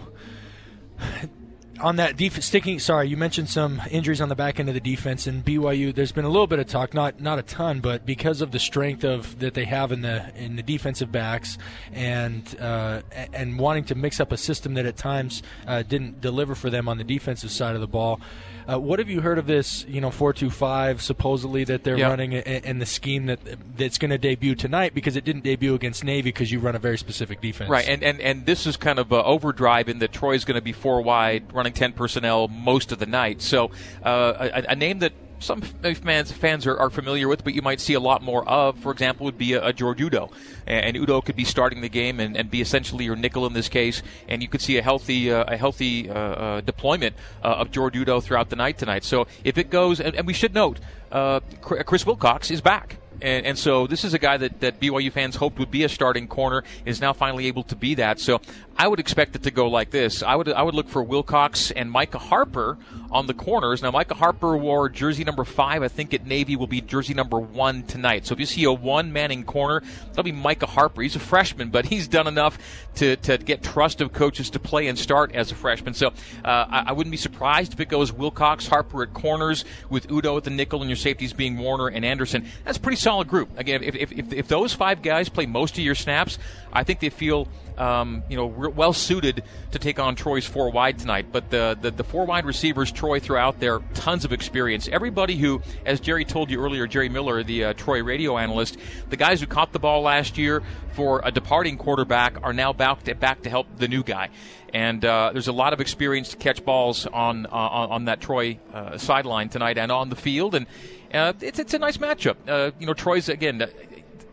on 1.80 1.96
that 1.96 2.16
def- 2.16 2.42
sticking 2.42 2.78
sorry 2.78 3.08
you 3.08 3.16
mentioned 3.16 3.48
some 3.48 3.80
injuries 3.90 4.20
on 4.20 4.28
the 4.28 4.34
back 4.34 4.58
end 4.58 4.68
of 4.68 4.74
the 4.74 4.80
defense 4.80 5.26
and 5.26 5.44
BYU 5.44 5.94
there's 5.94 6.12
been 6.12 6.24
a 6.24 6.28
little 6.28 6.46
bit 6.46 6.58
of 6.58 6.66
talk 6.66 6.94
not 6.94 7.20
not 7.20 7.38
a 7.38 7.42
ton 7.42 7.80
but 7.80 8.06
because 8.06 8.40
of 8.40 8.50
the 8.50 8.58
strength 8.58 9.04
of 9.04 9.38
that 9.38 9.54
they 9.54 9.64
have 9.64 9.92
in 9.92 10.02
the 10.02 10.32
in 10.36 10.56
the 10.56 10.62
defensive 10.62 11.12
backs 11.12 11.58
and 11.92 12.58
uh, 12.60 13.02
and 13.32 13.58
wanting 13.58 13.84
to 13.84 13.94
mix 13.94 14.20
up 14.20 14.32
a 14.32 14.36
system 14.36 14.74
that 14.74 14.86
at 14.86 14.96
times 14.96 15.42
uh, 15.66 15.82
didn't 15.82 16.20
deliver 16.20 16.54
for 16.54 16.70
them 16.70 16.88
on 16.88 16.98
the 16.98 17.04
defensive 17.04 17.50
side 17.50 17.74
of 17.74 17.80
the 17.80 17.86
ball 17.86 18.20
uh, 18.68 18.78
what 18.78 18.98
have 18.98 19.08
you 19.08 19.20
heard 19.20 19.38
of 19.38 19.46
this? 19.46 19.84
You 19.88 20.00
know, 20.00 20.10
four 20.10 20.32
two 20.32 20.50
five 20.50 21.02
supposedly 21.02 21.64
that 21.64 21.84
they're 21.84 21.98
yep. 21.98 22.10
running, 22.10 22.34
and 22.34 22.80
the 22.80 22.86
scheme 22.86 23.26
that 23.26 23.38
that's 23.76 23.98
going 23.98 24.10
to 24.10 24.18
debut 24.18 24.54
tonight 24.54 24.94
because 24.94 25.16
it 25.16 25.24
didn't 25.24 25.44
debut 25.44 25.74
against 25.74 26.04
Navy 26.04 26.28
because 26.30 26.50
you 26.50 26.58
run 26.58 26.74
a 26.74 26.78
very 26.78 26.98
specific 26.98 27.40
defense. 27.40 27.70
Right, 27.70 27.88
and 27.88 28.02
and, 28.02 28.20
and 28.20 28.46
this 28.46 28.66
is 28.66 28.76
kind 28.76 28.98
of 28.98 29.12
overdrive 29.12 29.88
in 29.88 29.98
that 30.00 30.12
Troy's 30.12 30.44
going 30.44 30.56
to 30.56 30.62
be 30.62 30.72
four 30.72 31.00
wide, 31.02 31.52
running 31.52 31.72
ten 31.72 31.92
personnel 31.92 32.48
most 32.48 32.92
of 32.92 32.98
the 32.98 33.06
night. 33.06 33.42
So 33.42 33.70
uh, 34.02 34.50
a, 34.52 34.72
a 34.72 34.76
name 34.76 34.98
that 35.00 35.12
some 35.38 35.60
fans 35.60 36.32
fans 36.32 36.66
are, 36.66 36.76
are, 36.78 36.90
familiar 36.90 37.28
with, 37.28 37.44
but 37.44 37.54
you 37.54 37.62
might 37.62 37.80
see 37.80 37.94
a 37.94 38.00
lot 38.00 38.22
more 38.22 38.46
of. 38.48 38.78
For 38.78 38.92
example, 38.92 39.24
would 39.24 39.38
be 39.38 39.52
a, 39.52 39.66
a 39.66 39.72
George 39.72 40.00
Udo, 40.00 40.30
and, 40.66 40.96
Udo 40.96 41.20
could 41.20 41.36
be 41.36 41.44
starting 41.44 41.80
the 41.80 41.88
game 41.88 42.20
and, 42.20 42.36
and, 42.36 42.50
be 42.50 42.60
essentially 42.60 43.04
your 43.04 43.16
nickel 43.16 43.46
in 43.46 43.52
this 43.52 43.68
case, 43.68 44.02
and 44.28 44.42
you 44.42 44.48
could 44.48 44.60
see 44.60 44.78
a 44.78 44.82
healthy 44.82 45.30
uh, 45.30 45.44
a 45.48 45.56
healthy 45.56 46.08
uh, 46.08 46.14
uh, 46.14 46.60
deployment 46.60 47.14
uh, 47.42 47.48
of 47.48 47.70
George 47.70 47.96
Udo 47.96 48.20
throughout 48.20 48.48
the 48.48 48.56
night 48.56 48.78
tonight. 48.78 49.04
So 49.04 49.26
if 49.44 49.58
it 49.58 49.70
goes, 49.70 50.00
and, 50.00 50.14
and 50.14 50.26
we 50.26 50.32
should 50.32 50.54
note, 50.54 50.78
uh, 51.12 51.40
Chris 51.60 52.06
Wilcox 52.06 52.50
is 52.50 52.60
back. 52.60 52.98
And, 53.20 53.46
and, 53.46 53.58
so 53.58 53.86
this 53.86 54.04
is 54.04 54.12
a 54.12 54.18
guy 54.18 54.36
that, 54.36 54.60
that 54.60 54.78
BYU 54.78 55.10
fans 55.10 55.36
hoped 55.36 55.58
would 55.58 55.70
be 55.70 55.84
a 55.84 55.88
starting 55.88 56.28
corner 56.28 56.64
is 56.84 57.00
now 57.00 57.14
finally 57.14 57.46
able 57.46 57.62
to 57.64 57.76
be 57.76 57.94
that. 57.94 58.20
So 58.20 58.40
I 58.76 58.88
would 58.88 59.00
expect 59.00 59.34
it 59.36 59.42
to 59.44 59.50
go 59.50 59.68
like 59.68 59.90
this. 59.90 60.22
I 60.22 60.34
would 60.34 60.52
I 60.52 60.62
would 60.62 60.74
look 60.74 60.88
for 60.88 61.02
Wilcox 61.02 61.70
and 61.70 61.90
Micah 61.90 62.18
Harper 62.18 62.76
on 63.10 63.26
the 63.26 63.34
corners. 63.34 63.82
Now 63.82 63.90
Micah 63.90 64.14
Harper 64.14 64.56
wore 64.56 64.88
jersey 64.88 65.24
number 65.24 65.44
five. 65.44 65.82
I 65.82 65.88
think 65.88 66.14
at 66.14 66.26
Navy 66.26 66.56
will 66.56 66.66
be 66.66 66.80
jersey 66.80 67.14
number 67.14 67.38
one 67.38 67.82
tonight. 67.84 68.26
So 68.26 68.32
if 68.32 68.40
you 68.40 68.46
see 68.46 68.64
a 68.64 68.72
one 68.72 69.12
man 69.12 69.30
in 69.30 69.44
corner, 69.44 69.82
that'll 70.08 70.22
be 70.22 70.32
Micah 70.32 70.66
Harper. 70.66 71.02
He's 71.02 71.16
a 71.16 71.20
freshman, 71.20 71.70
but 71.70 71.86
he's 71.86 72.08
done 72.08 72.26
enough 72.26 72.58
to, 72.96 73.16
to 73.16 73.38
get 73.38 73.62
trust 73.62 74.00
of 74.00 74.12
coaches 74.12 74.50
to 74.50 74.58
play 74.58 74.86
and 74.86 74.98
start 74.98 75.34
as 75.34 75.52
a 75.52 75.54
freshman. 75.54 75.94
So 75.94 76.08
uh, 76.08 76.12
I, 76.44 76.84
I, 76.88 76.92
wouldn't 76.92 77.10
be 77.10 77.16
surprised 77.18 77.72
if 77.72 77.80
it 77.80 77.88
goes 77.88 78.12
Wilcox, 78.12 78.66
Harper 78.66 79.02
at 79.02 79.12
corners 79.12 79.64
with 79.90 80.10
Udo 80.10 80.36
at 80.36 80.44
the 80.44 80.50
nickel 80.50 80.80
and 80.80 80.88
your 80.88 80.96
safeties 80.96 81.32
being 81.32 81.58
Warner 81.58 81.88
and 81.88 82.04
Anderson. 82.04 82.46
That's 82.64 82.78
a 82.78 82.80
pretty 82.80 82.96
solid 82.96 83.28
group. 83.28 83.50
Again, 83.58 83.82
if, 83.82 83.94
if, 83.94 84.12
if, 84.12 84.32
if 84.32 84.48
those 84.48 84.72
five 84.72 85.02
guys 85.02 85.28
play 85.28 85.46
most 85.46 85.78
of 85.78 85.84
your 85.84 85.94
snaps, 85.94 86.38
I 86.72 86.84
think 86.84 87.00
they 87.00 87.10
feel 87.10 87.48
um, 87.78 88.22
you 88.28 88.36
know, 88.36 88.46
well 88.46 88.92
suited 88.92 89.42
to 89.72 89.78
take 89.78 89.98
on 89.98 90.16
Troy's 90.16 90.46
four 90.46 90.70
wide 90.70 90.98
tonight. 90.98 91.26
But 91.32 91.50
the, 91.50 91.76
the, 91.80 91.90
the 91.90 92.04
four 92.04 92.24
wide 92.24 92.44
receivers 92.44 92.90
Troy 92.90 93.20
threw 93.20 93.36
out 93.36 93.60
there, 93.60 93.80
tons 93.94 94.24
of 94.24 94.32
experience. 94.32 94.88
Everybody 94.88 95.36
who, 95.36 95.62
as 95.84 96.00
Jerry 96.00 96.24
told 96.24 96.50
you 96.50 96.60
earlier, 96.60 96.86
Jerry 96.86 97.08
Miller, 97.08 97.42
the 97.42 97.64
uh, 97.64 97.72
Troy 97.74 98.02
radio 98.02 98.38
analyst, 98.38 98.78
the 99.10 99.16
guys 99.16 99.40
who 99.40 99.46
caught 99.46 99.72
the 99.72 99.78
ball 99.78 100.02
last 100.02 100.38
year 100.38 100.62
for 100.92 101.20
a 101.24 101.30
departing 101.30 101.76
quarterback 101.76 102.42
are 102.42 102.52
now 102.52 102.72
back 102.72 103.02
to, 103.04 103.14
back 103.14 103.42
to 103.42 103.50
help 103.50 103.66
the 103.76 103.88
new 103.88 104.02
guy. 104.02 104.30
And 104.72 105.04
uh, 105.04 105.30
there's 105.32 105.48
a 105.48 105.52
lot 105.52 105.72
of 105.72 105.80
experience 105.80 106.30
to 106.30 106.36
catch 106.36 106.64
balls 106.64 107.06
on 107.06 107.46
uh, 107.46 107.50
on 107.50 108.06
that 108.06 108.20
Troy 108.20 108.58
uh, 108.74 108.98
sideline 108.98 109.48
tonight 109.48 109.78
and 109.78 109.92
on 109.92 110.10
the 110.10 110.16
field, 110.16 110.54
and 110.54 110.66
uh, 111.14 111.32
it's 111.40 111.58
it's 111.58 111.72
a 111.72 111.78
nice 111.78 111.96
matchup. 111.96 112.36
Uh, 112.46 112.72
you 112.78 112.86
know, 112.86 112.92
Troy's 112.92 113.28
again 113.28 113.66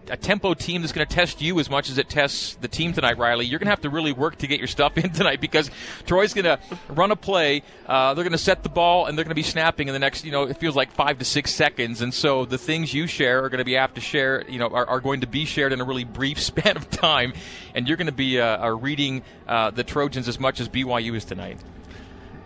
a 0.10 0.18
tempo 0.18 0.54
team 0.54 0.82
that's 0.82 0.94
going 0.94 1.08
to 1.08 1.14
test 1.14 1.42
you 1.42 1.60
as 1.60 1.70
much 1.70 1.90
as 1.90 1.98
it 1.98 2.10
tests 2.10 2.56
the 2.56 2.68
team 2.68 2.94
tonight, 2.94 3.18
Riley. 3.18 3.46
You're 3.46 3.60
going 3.60 3.68
to 3.68 3.72
have 3.72 3.82
to 3.82 3.90
really 3.90 4.12
work 4.12 4.38
to 4.38 4.48
get 4.48 4.60
your 4.60 4.68
stuff 4.68 4.98
in 4.98 5.12
tonight 5.12 5.42
because 5.42 5.70
Troy's 6.06 6.34
going 6.34 6.46
to 6.46 6.60
run 6.90 7.12
a 7.12 7.16
play. 7.16 7.64
Uh, 7.86 8.14
they're 8.14 8.24
going 8.24 8.32
to 8.32 8.38
set 8.38 8.64
the 8.64 8.70
ball 8.70 9.06
and 9.06 9.18
they're 9.18 9.26
going 9.26 9.32
to 9.32 9.36
be 9.36 9.44
snapping 9.44 9.88
in 9.88 9.94
the 9.94 10.00
next, 10.00 10.26
you 10.26 10.32
know, 10.32 10.44
it 10.44 10.58
feels 10.58 10.76
like 10.76 10.92
five 10.92 11.20
to 11.20 11.26
six 11.26 11.52
seconds. 11.52 12.02
And 12.02 12.14
so 12.14 12.46
the 12.46 12.58
things 12.58 12.94
you 12.94 13.08
share 13.08 13.44
are 13.44 13.50
going 13.50 13.60
to 13.60 13.66
be 13.66 13.78
apt 13.78 13.96
to 13.96 14.02
share, 14.02 14.44
you 14.50 14.60
know, 14.60 14.68
are, 14.68 14.88
are 14.88 15.00
going 15.00 15.22
to 15.22 15.28
be 15.28 15.46
shared 15.46 15.74
in 15.74 15.82
a 15.82 15.86
really 15.86 16.04
brief 16.04 16.40
span 16.42 16.78
of 16.78 16.90
time. 16.90 17.34
And 17.76 17.88
you're 17.88 17.98
going 17.98 18.08
to 18.08 18.12
be 18.12 18.40
uh, 18.40 18.70
reading 18.70 19.24
uh, 19.48 19.72
the 19.72 19.84
Trojans 19.84 20.28
as 20.28 20.40
much 20.40 20.60
as 20.60 20.70
BYU 20.70 21.16
is 21.16 21.26
tonight. 21.26 21.60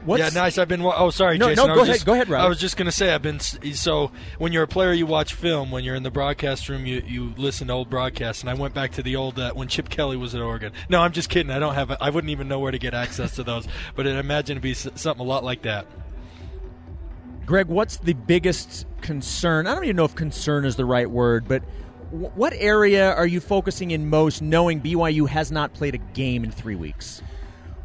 What's, 0.08 0.24
yeah, 0.24 0.30
nice. 0.30 0.58
I've 0.58 0.70
been. 0.70 0.82
Oh, 0.82 1.10
sorry, 1.10 1.38
no, 1.38 1.50
Jason. 1.50 1.68
No, 1.68 1.76
go 1.76 1.82
ahead. 1.82 1.96
Just, 1.96 2.06
go 2.06 2.14
ahead, 2.14 2.30
Rob. 2.30 2.46
I 2.46 2.48
was 2.48 2.60
just 2.60 2.78
going 2.78 2.86
to 2.86 2.94
say 2.94 3.14
I've 3.14 3.22
been. 3.22 3.42
So 3.42 4.14
when 4.38 4.54
you're 4.54 4.64
a 4.64 4.68
player, 4.68 4.94
you 4.94 5.06
watch 5.06 5.34
film. 5.34 5.70
When 5.70 5.84
you're 5.84 5.96
in 5.96 6.04
the 6.04 6.12
broadcast 6.12 6.70
room, 6.70 6.86
you, 6.86 7.04
you 7.06 7.34
listen 7.36 7.68
to 7.68 7.74
old 7.74 7.90
broadcasts. 7.90 8.42
And 8.42 8.50
I 8.50 8.54
went 8.54 8.74
back 8.74 8.94
to 8.94 9.04
the 9.04 9.18
old 9.18 9.38
uh, 9.38 9.52
when 9.52 9.68
Chip 9.68 9.90
Kelly 9.90 10.16
was 10.16 10.34
at 10.34 10.42
Oregon. 10.42 10.72
No, 10.88 11.02
I'm 11.02 11.12
just 11.12 11.30
kidding. 11.30 11.52
I 11.52 11.60
don't 11.60 11.74
have. 11.76 11.92
I 12.00 12.10
wouldn't 12.10 12.32
even 12.32 12.48
know 12.48 12.60
where 12.60 12.72
to 12.72 12.80
get 12.80 12.94
access 12.94 13.36
to 13.36 13.44
those. 13.44 13.68
But 13.96 14.08
I 14.08 14.12
imagine 14.12 14.54
it'd 14.54 14.64
be 14.64 14.74
something 14.74 15.20
a 15.20 15.28
lot 15.28 15.44
like 15.44 15.64
that. 15.64 15.88
Greg, 17.46 17.68
what's 17.68 17.98
the 17.98 18.14
biggest 18.14 18.86
concern? 19.02 19.68
I 19.68 19.74
don't 19.74 19.84
even 19.84 19.96
know 19.96 20.06
if 20.06 20.16
concern 20.16 20.66
is 20.66 20.76
the 20.76 20.86
right 20.86 21.10
word, 21.10 21.48
but 21.48 21.64
what 22.12 22.54
area 22.54 23.14
are 23.14 23.28
you 23.28 23.40
focusing 23.40 23.92
in 23.92 24.10
most, 24.10 24.42
knowing 24.42 24.82
BYU 24.82 25.28
has 25.28 25.52
not 25.52 25.74
played 25.74 25.96
a 25.96 25.98
game 25.98 26.44
in 26.44 26.52
three 26.52 26.76
weeks? 26.76 27.22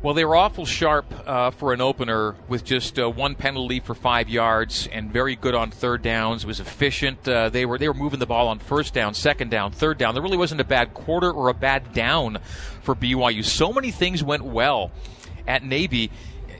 Well, 0.02 0.14
they 0.14 0.24
were 0.24 0.34
awful 0.34 0.66
sharp 0.66 1.06
uh, 1.28 1.52
for 1.52 1.72
an 1.72 1.80
opener 1.80 2.34
with 2.48 2.64
just 2.64 2.98
uh, 2.98 3.08
one 3.08 3.36
penalty 3.36 3.78
for 3.78 3.94
five 3.94 4.28
yards 4.28 4.88
and 4.90 5.12
very 5.12 5.36
good 5.36 5.54
on 5.54 5.70
third 5.70 6.02
downs. 6.02 6.42
It 6.42 6.48
was 6.48 6.58
efficient. 6.58 7.28
Uh, 7.28 7.50
they 7.50 7.64
were 7.64 7.78
they 7.78 7.86
were 7.86 7.94
moving 7.94 8.18
the 8.18 8.26
ball 8.26 8.48
on 8.48 8.58
first 8.58 8.94
down, 8.94 9.14
second 9.14 9.52
down, 9.52 9.70
third 9.70 9.98
down. 9.98 10.14
There 10.14 10.22
really 10.22 10.36
wasn't 10.36 10.60
a 10.60 10.64
bad 10.64 10.92
quarter 10.92 11.30
or 11.30 11.50
a 11.50 11.54
bad 11.54 11.92
down 11.92 12.38
for 12.82 12.96
BYU. 12.96 13.44
So 13.44 13.72
many 13.72 13.92
things 13.92 14.24
went 14.24 14.42
well 14.42 14.90
at 15.46 15.62
Navy. 15.62 16.10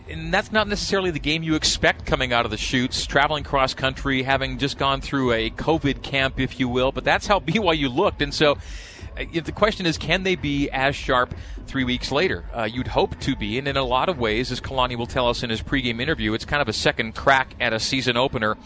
And 0.08 0.32
that's 0.32 0.52
not 0.52 0.68
necessarily 0.68 1.10
the 1.10 1.18
game 1.18 1.42
you 1.42 1.56
expect 1.56 2.06
coming 2.06 2.32
out 2.32 2.44
of 2.44 2.52
the 2.52 2.56
chutes, 2.56 3.06
traveling 3.06 3.42
cross 3.42 3.74
country, 3.74 4.22
having 4.22 4.58
just 4.58 4.78
gone 4.78 5.00
through 5.00 5.32
a 5.32 5.50
COVID 5.50 6.02
camp, 6.02 6.38
if 6.38 6.60
you 6.60 6.68
will. 6.68 6.92
But 6.92 7.02
that's 7.02 7.26
how 7.26 7.40
BYU 7.40 7.92
looked. 7.92 8.22
And 8.22 8.32
so 8.32 8.58
the 9.16 9.52
question 9.52 9.86
is, 9.86 9.98
can 9.98 10.22
they 10.22 10.34
be 10.34 10.70
as 10.70 10.96
sharp 10.96 11.34
three 11.66 11.84
weeks 11.84 12.10
later? 12.10 12.44
Uh, 12.54 12.64
you'd 12.64 12.88
hope 12.88 13.18
to 13.20 13.36
be, 13.36 13.58
and 13.58 13.68
in 13.68 13.76
a 13.76 13.84
lot 13.84 14.08
of 14.08 14.18
ways, 14.18 14.50
as 14.50 14.60
Kalani 14.60 14.96
will 14.96 15.06
tell 15.06 15.28
us 15.28 15.42
in 15.42 15.50
his 15.50 15.62
pregame 15.62 16.00
interview, 16.00 16.32
it's 16.34 16.44
kind 16.44 16.62
of 16.62 16.68
a 16.68 16.72
second 16.72 17.14
crack 17.14 17.54
at 17.60 17.72
a 17.72 17.80
season 17.80 18.16
opener. 18.16 18.56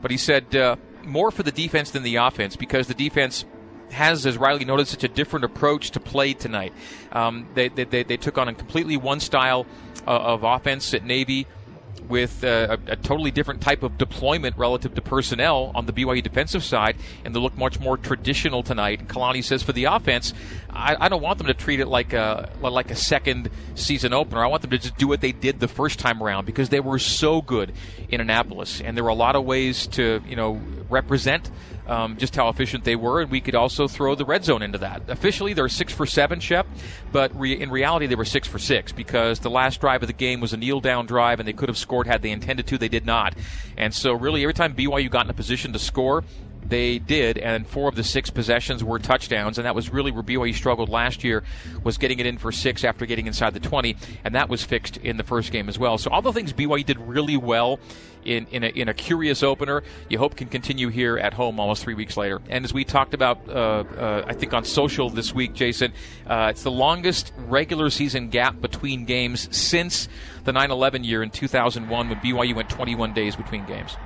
But 0.00 0.10
he 0.10 0.16
said 0.16 0.54
uh, 0.54 0.76
more 1.04 1.30
for 1.30 1.42
the 1.42 1.52
defense 1.52 1.90
than 1.90 2.02
the 2.02 2.16
offense 2.16 2.56
because 2.56 2.86
the 2.86 2.94
defense 2.94 3.44
has, 3.90 4.26
as 4.26 4.38
Riley 4.38 4.64
noted, 4.64 4.88
such 4.88 5.04
a 5.04 5.08
different 5.08 5.44
approach 5.44 5.90
to 5.92 6.00
play 6.00 6.32
tonight. 6.32 6.72
Um, 7.12 7.48
they, 7.54 7.68
they, 7.68 7.84
they, 7.84 8.16
took 8.16 8.38
on 8.38 8.48
a 8.48 8.54
completely 8.54 8.96
one 8.96 9.20
style 9.20 9.66
uh, 10.06 10.10
of 10.10 10.44
offense 10.44 10.94
at 10.94 11.04
Navy 11.04 11.46
with 12.08 12.44
uh, 12.44 12.76
a, 12.86 12.92
a, 12.92 12.96
totally 12.96 13.30
different 13.30 13.60
type 13.60 13.82
of 13.82 13.98
deployment 13.98 14.56
relative 14.56 14.94
to 14.94 15.02
personnel 15.02 15.72
on 15.74 15.86
the 15.86 15.92
BYU 15.92 16.22
defensive 16.22 16.64
side, 16.64 16.96
and 17.24 17.34
they 17.34 17.40
look 17.40 17.56
much 17.56 17.80
more 17.80 17.96
traditional 17.96 18.62
tonight. 18.62 19.00
And 19.00 19.08
Kalani 19.08 19.42
says 19.42 19.62
for 19.62 19.72
the 19.72 19.84
offense, 19.84 20.34
I, 20.70 20.96
I, 20.98 21.08
don't 21.08 21.22
want 21.22 21.38
them 21.38 21.46
to 21.46 21.54
treat 21.54 21.80
it 21.80 21.86
like 21.86 22.12
a 22.12 22.50
like 22.60 22.90
a 22.90 22.96
second 22.96 23.50
season 23.74 24.12
opener. 24.12 24.44
I 24.44 24.46
want 24.46 24.62
them 24.62 24.70
to 24.70 24.78
just 24.78 24.96
do 24.96 25.08
what 25.08 25.20
they 25.20 25.32
did 25.32 25.60
the 25.60 25.68
first 25.68 25.98
time 25.98 26.22
around 26.22 26.44
because 26.46 26.68
they 26.68 26.80
were 26.80 26.98
so 26.98 27.42
good 27.42 27.72
in 28.08 28.20
Annapolis, 28.20 28.80
and 28.80 28.96
there 28.96 29.04
were 29.04 29.10
a 29.10 29.14
lot 29.14 29.36
of 29.36 29.44
ways 29.44 29.86
to 29.88 30.22
you 30.26 30.36
know 30.36 30.60
represent 30.88 31.50
um, 31.86 32.16
just 32.16 32.36
how 32.36 32.48
efficient 32.48 32.84
they 32.84 32.96
were, 32.96 33.20
and 33.20 33.30
we 33.30 33.40
could 33.40 33.54
also 33.54 33.88
throw 33.88 34.14
the 34.14 34.24
red 34.24 34.44
zone 34.44 34.62
into 34.62 34.78
that. 34.78 35.02
Officially, 35.08 35.52
they're 35.52 35.68
six 35.68 35.92
for 35.92 36.06
seven, 36.06 36.40
Shep, 36.40 36.66
but 37.10 37.38
re- 37.38 37.60
in 37.60 37.70
reality, 37.70 38.06
they 38.06 38.14
were 38.14 38.24
six 38.24 38.46
for 38.46 38.58
six 38.58 38.92
because 38.92 39.40
the 39.40 39.50
last 39.50 39.80
drive 39.80 40.02
of 40.02 40.06
the 40.06 40.12
game 40.12 40.40
was 40.40 40.52
a 40.52 40.56
kneel 40.56 40.80
down 40.80 41.06
drive, 41.06 41.40
and 41.40 41.48
they 41.48 41.52
could 41.52 41.68
have 41.68 41.78
scored 41.78 42.06
had 42.06 42.22
they 42.22 42.30
intended 42.30 42.66
to. 42.68 42.78
They 42.78 42.88
did 42.88 43.06
not, 43.06 43.34
and 43.76 43.94
so 43.94 44.12
really 44.12 44.42
every 44.42 44.54
time 44.54 44.74
BYU 44.74 45.10
got 45.10 45.24
in 45.26 45.30
a 45.30 45.34
position 45.34 45.72
to 45.72 45.78
score, 45.78 46.24
they 46.64 46.98
did, 46.98 47.38
and 47.38 47.66
four 47.66 47.88
of 47.88 47.96
the 47.96 48.04
six 48.04 48.30
possessions 48.30 48.84
were 48.84 48.98
touchdowns, 48.98 49.58
and 49.58 49.66
that 49.66 49.74
was 49.74 49.90
really 49.90 50.10
where 50.10 50.22
BYU 50.22 50.54
struggled 50.54 50.88
last 50.88 51.24
year, 51.24 51.42
was 51.82 51.98
getting 51.98 52.18
it 52.18 52.26
in 52.26 52.38
for 52.38 52.52
six 52.52 52.84
after 52.84 53.04
getting 53.04 53.26
inside 53.26 53.54
the 53.54 53.60
20, 53.60 53.96
and 54.24 54.34
that 54.34 54.48
was 54.48 54.64
fixed 54.64 54.96
in 54.98 55.16
the 55.16 55.24
first 55.24 55.52
game 55.52 55.68
as 55.68 55.78
well. 55.78 55.98
So 55.98 56.10
all 56.10 56.22
the 56.22 56.32
things 56.32 56.52
BYU 56.52 56.86
did 56.86 56.98
really 56.98 57.36
well 57.36 57.80
in, 58.24 58.46
in, 58.50 58.64
a, 58.64 58.68
in 58.68 58.88
a 58.88 58.94
curious 58.94 59.42
opener, 59.42 59.82
you 60.08 60.18
hope 60.18 60.36
can 60.36 60.48
continue 60.48 60.88
here 60.88 61.18
at 61.18 61.34
home 61.34 61.58
almost 61.60 61.82
three 61.82 61.94
weeks 61.94 62.16
later. 62.16 62.40
And 62.48 62.64
as 62.64 62.72
we 62.72 62.84
talked 62.84 63.14
about, 63.14 63.48
uh, 63.48 63.52
uh, 63.52 64.24
I 64.26 64.34
think 64.34 64.54
on 64.54 64.64
social 64.64 65.10
this 65.10 65.34
week, 65.34 65.54
Jason, 65.54 65.92
uh, 66.26 66.48
it's 66.50 66.62
the 66.62 66.70
longest 66.70 67.32
regular 67.36 67.90
season 67.90 68.28
gap 68.28 68.60
between 68.60 69.04
games 69.04 69.54
since 69.56 70.08
the 70.44 70.52
9 70.52 70.70
11 70.70 71.04
year 71.04 71.22
in 71.22 71.30
2001 71.30 72.08
when 72.08 72.18
BYU 72.18 72.54
went 72.54 72.68
21 72.68 73.12
days 73.12 73.36
between 73.36 73.64
games. 73.66 73.96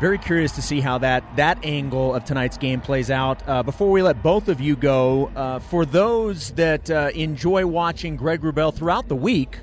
very 0.00 0.18
curious 0.18 0.52
to 0.52 0.62
see 0.62 0.80
how 0.80 0.96
that 0.98 1.22
that 1.36 1.62
angle 1.62 2.14
of 2.14 2.24
tonight's 2.24 2.56
game 2.56 2.80
plays 2.80 3.10
out. 3.10 3.46
Uh, 3.46 3.62
before 3.62 3.90
we 3.90 4.00
let 4.02 4.22
both 4.22 4.48
of 4.48 4.60
you 4.60 4.74
go, 4.74 5.30
uh, 5.36 5.58
for 5.58 5.84
those 5.84 6.52
that 6.52 6.90
uh, 6.90 7.10
enjoy 7.14 7.66
watching 7.66 8.16
Greg 8.16 8.40
Wrubell 8.40 8.74
throughout 8.74 9.08
the 9.08 9.16
week 9.16 9.58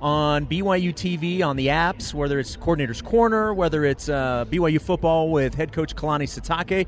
on 0.00 0.46
BYU 0.46 0.94
TV, 0.94 1.42
on 1.44 1.56
the 1.56 1.68
apps, 1.68 2.14
whether 2.14 2.38
it's 2.38 2.56
Coordinator's 2.56 3.02
Corner, 3.02 3.52
whether 3.52 3.84
it's 3.84 4.08
uh, 4.08 4.44
BYU 4.48 4.80
football 4.80 5.30
with 5.30 5.54
head 5.54 5.72
coach 5.72 5.96
Kalani 5.96 6.24
Sitake. 6.24 6.86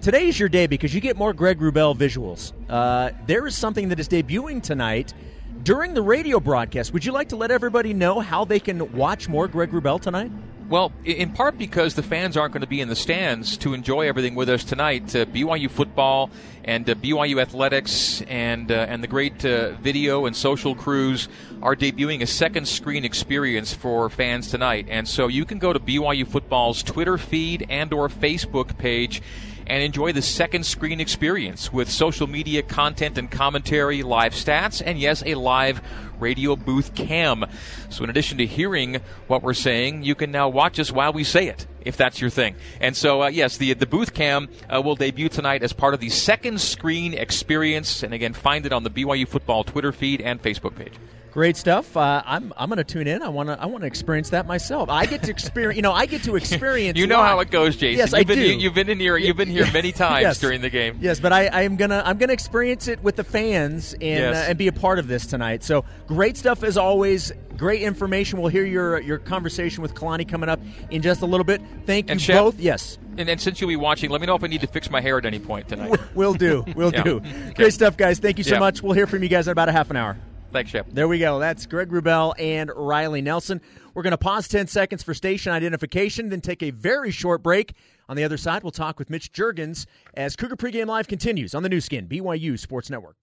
Today 0.00 0.26
is 0.26 0.38
your 0.40 0.48
day 0.48 0.66
because 0.66 0.92
you 0.94 1.00
get 1.00 1.16
more 1.16 1.32
Greg 1.32 1.60
Wrubell 1.60 1.96
visuals. 1.96 2.52
Uh, 2.68 3.10
there 3.26 3.46
is 3.46 3.56
something 3.56 3.88
that 3.90 4.00
is 4.00 4.08
debuting 4.08 4.62
tonight 4.62 5.14
during 5.62 5.94
the 5.94 6.02
radio 6.02 6.40
broadcast. 6.40 6.92
Would 6.92 7.04
you 7.04 7.12
like 7.12 7.28
to 7.28 7.36
let 7.36 7.50
everybody 7.50 7.92
know 7.92 8.20
how 8.20 8.44
they 8.44 8.60
can 8.60 8.92
watch 8.92 9.28
more 9.28 9.48
Greg 9.48 9.70
Wrubell 9.70 10.00
tonight? 10.00 10.30
Well, 10.68 10.90
in 11.04 11.32
part 11.32 11.58
because 11.58 11.96
the 11.96 12.02
fans 12.02 12.34
aren't 12.34 12.54
going 12.54 12.62
to 12.62 12.66
be 12.66 12.80
in 12.80 12.88
the 12.88 12.96
stands 12.96 13.58
to 13.58 13.74
enjoy 13.74 14.08
everything 14.08 14.34
with 14.34 14.48
us 14.48 14.64
tonight. 14.64 15.14
Uh, 15.14 15.26
BYU 15.26 15.70
football 15.70 16.30
and 16.64 16.88
uh, 16.88 16.94
BYU 16.94 17.42
athletics 17.42 18.22
and 18.22 18.72
uh, 18.72 18.86
and 18.88 19.02
the 19.02 19.06
great 19.06 19.44
uh, 19.44 19.72
video 19.72 20.24
and 20.24 20.34
social 20.34 20.74
crews 20.74 21.28
are 21.60 21.76
debuting 21.76 22.22
a 22.22 22.26
second 22.26 22.66
screen 22.66 23.04
experience 23.04 23.74
for 23.74 24.08
fans 24.08 24.50
tonight. 24.50 24.86
And 24.88 25.06
so 25.06 25.28
you 25.28 25.44
can 25.44 25.58
go 25.58 25.74
to 25.74 25.78
BYU 25.78 26.26
football's 26.26 26.82
Twitter 26.82 27.18
feed 27.18 27.66
and 27.68 27.92
or 27.92 28.08
Facebook 28.08 28.78
page 28.78 29.20
and 29.66 29.82
enjoy 29.82 30.12
the 30.12 30.22
second 30.22 30.64
screen 30.64 31.00
experience 31.00 31.72
with 31.72 31.90
social 31.90 32.26
media 32.26 32.62
content 32.62 33.18
and 33.18 33.30
commentary, 33.30 34.02
live 34.02 34.32
stats, 34.32 34.82
and 34.84 34.98
yes, 34.98 35.22
a 35.26 35.34
live 35.34 35.82
radio 36.18 36.56
booth 36.56 36.94
cam. 36.94 37.44
So, 37.90 38.04
in 38.04 38.10
addition 38.10 38.38
to 38.38 38.46
hearing 38.46 39.00
what 39.26 39.42
we're 39.42 39.54
saying, 39.54 40.04
you 40.04 40.14
can 40.14 40.30
now 40.30 40.48
watch 40.48 40.78
us 40.78 40.92
while 40.92 41.12
we 41.12 41.24
say 41.24 41.48
it, 41.48 41.66
if 41.82 41.96
that's 41.96 42.20
your 42.20 42.30
thing. 42.30 42.54
And 42.80 42.96
so, 42.96 43.22
uh, 43.22 43.28
yes, 43.28 43.56
the 43.56 43.74
the 43.74 43.86
booth 43.86 44.14
cam 44.14 44.48
uh, 44.72 44.80
will 44.80 44.96
debut 44.96 45.28
tonight 45.28 45.62
as 45.62 45.72
part 45.72 45.94
of 45.94 46.00
the 46.00 46.08
second 46.08 46.60
screen 46.60 47.14
experience. 47.14 48.02
And 48.02 48.14
again, 48.14 48.32
find 48.32 48.64
it 48.66 48.72
on 48.72 48.84
the 48.84 48.90
BYU 48.90 49.26
football 49.26 49.64
Twitter 49.64 49.92
feed 49.92 50.20
and 50.20 50.42
Facebook 50.42 50.76
page. 50.76 50.94
Great 51.32 51.56
stuff. 51.56 51.96
Uh, 51.96 52.22
I'm 52.26 52.52
I'm 52.58 52.68
going 52.68 52.76
to 52.76 52.84
tune 52.84 53.06
in. 53.06 53.22
I 53.22 53.30
want 53.30 53.48
to 53.48 53.58
I 53.58 53.64
want 53.64 53.80
to 53.82 53.86
experience 53.86 54.28
that 54.30 54.46
myself. 54.46 54.90
I 54.90 55.06
get 55.06 55.22
to 55.22 55.30
experience. 55.30 55.76
You 55.76 55.82
know, 55.82 55.92
I 55.92 56.04
get 56.04 56.22
to 56.24 56.36
experience. 56.36 56.98
you 56.98 57.06
know 57.06 57.16
live. 57.16 57.26
how 57.30 57.40
it 57.40 57.50
goes, 57.50 57.74
Jason. 57.74 57.96
Yes, 57.98 58.10
you've 58.12 58.20
I 58.20 58.24
been, 58.24 58.38
do. 58.38 58.44
You, 58.52 58.68
have 58.68 58.74
been 58.74 58.90
in 58.90 59.00
here. 59.00 59.16
You've 59.16 59.38
been 59.38 59.48
here 59.48 59.66
many 59.72 59.92
times 59.92 60.22
Yes. 60.22 60.40
during 60.40 60.60
the 60.60 60.68
game. 60.68 60.98
Yes, 61.00 61.20
but 61.20 61.32
I, 61.32 61.48
I'm 61.48 61.76
gonna 61.76 62.02
I'm 62.04 62.18
gonna 62.18 62.34
experience 62.34 62.86
it 62.86 63.02
with 63.02 63.16
the 63.16 63.24
fans 63.24 63.94
and 63.94 64.02
Yes. 64.02 64.36
uh, 64.36 64.50
and 64.50 64.58
be 64.58 64.68
a 64.68 64.72
part 64.72 64.98
of 64.98 65.08
this 65.08 65.26
tonight. 65.26 65.64
So 65.64 65.86
great 66.06 66.36
stuff 66.36 66.62
as 66.62 66.76
always. 66.76 67.32
Great 67.56 67.80
information. 67.80 68.38
We'll 68.38 68.50
hear 68.50 68.66
your 68.66 69.00
your 69.00 69.16
conversation 69.18 69.80
with 69.82 69.94
Kalani 69.94 70.28
coming 70.28 70.50
up 70.50 70.60
in 70.90 71.00
just 71.00 71.22
a 71.22 71.26
little 71.26 71.44
bit. 71.44 71.62
Thank 71.86 72.08
you 72.08 72.12
And 72.12 72.20
Shep? 72.20 72.36
both. 72.36 72.60
Yes, 72.60 72.98
And, 73.16 73.26
and 73.30 73.40
since 73.40 73.58
you'll 73.58 73.68
be 73.68 73.76
watching, 73.76 74.10
let 74.10 74.20
me 74.20 74.26
know 74.26 74.34
if 74.34 74.44
I 74.44 74.48
need 74.48 74.60
to 74.60 74.66
fix 74.66 74.90
my 74.90 75.00
hair 75.00 75.16
at 75.16 75.24
any 75.24 75.38
point 75.38 75.66
tonight. 75.68 75.98
we'll 76.14 76.34
do. 76.34 76.62
We'll 76.76 76.92
Yeah. 76.92 77.02
do. 77.04 77.16
Okay. 77.16 77.52
Great 77.54 77.72
stuff, 77.72 77.96
guys. 77.96 78.18
Thank 78.18 78.36
you 78.36 78.44
so 78.44 78.54
Yeah. 78.56 78.58
much. 78.60 78.82
We'll 78.82 78.92
hear 78.92 79.06
from 79.06 79.22
you 79.22 79.30
guys 79.30 79.46
in 79.48 79.52
about 79.52 79.70
a 79.70 79.72
half 79.72 79.88
an 79.90 79.96
hour. 79.96 80.18
Thanks, 80.52 80.70
Shep. 80.70 80.86
There 80.90 81.08
we 81.08 81.18
go. 81.18 81.38
That's 81.38 81.64
Greg 81.64 81.88
Wrubell 81.88 82.34
and 82.38 82.70
Riley 82.76 83.22
Nelson. 83.22 83.60
We're 83.94 84.02
going 84.02 84.12
to 84.12 84.18
pause 84.18 84.48
10 84.48 84.66
seconds 84.66 85.02
for 85.02 85.14
station 85.14 85.50
identification, 85.50 86.28
then 86.28 86.42
take 86.42 86.62
a 86.62 86.70
very 86.70 87.10
short 87.10 87.42
break. 87.42 87.74
On 88.08 88.16
the 88.16 88.24
other 88.24 88.36
side, 88.36 88.62
we'll 88.62 88.70
talk 88.70 88.98
with 88.98 89.08
Mitch 89.08 89.32
Juergens 89.32 89.86
as 90.14 90.36
Cougar 90.36 90.56
Pregame 90.56 90.86
Live 90.86 91.08
continues 91.08 91.54
on 91.54 91.62
the 91.62 91.70
Nu 91.70 91.80
Skin, 91.80 92.06
BYU 92.06 92.58
Sports 92.58 92.90
Network. 92.90 93.16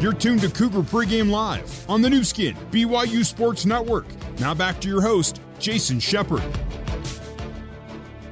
You're 0.00 0.12
tuned 0.12 0.40
to 0.40 0.48
Cougar 0.48 0.82
Pregame 0.82 1.30
Live 1.30 1.88
on 1.88 2.02
the 2.02 2.10
Nu 2.10 2.24
Skin, 2.24 2.56
BYU 2.72 3.24
Sports 3.24 3.64
Network. 3.64 4.06
Now 4.40 4.54
back 4.54 4.80
to 4.80 4.88
your 4.88 5.00
host, 5.00 5.40
Jason 5.58 6.00
Shepard. 6.00 6.42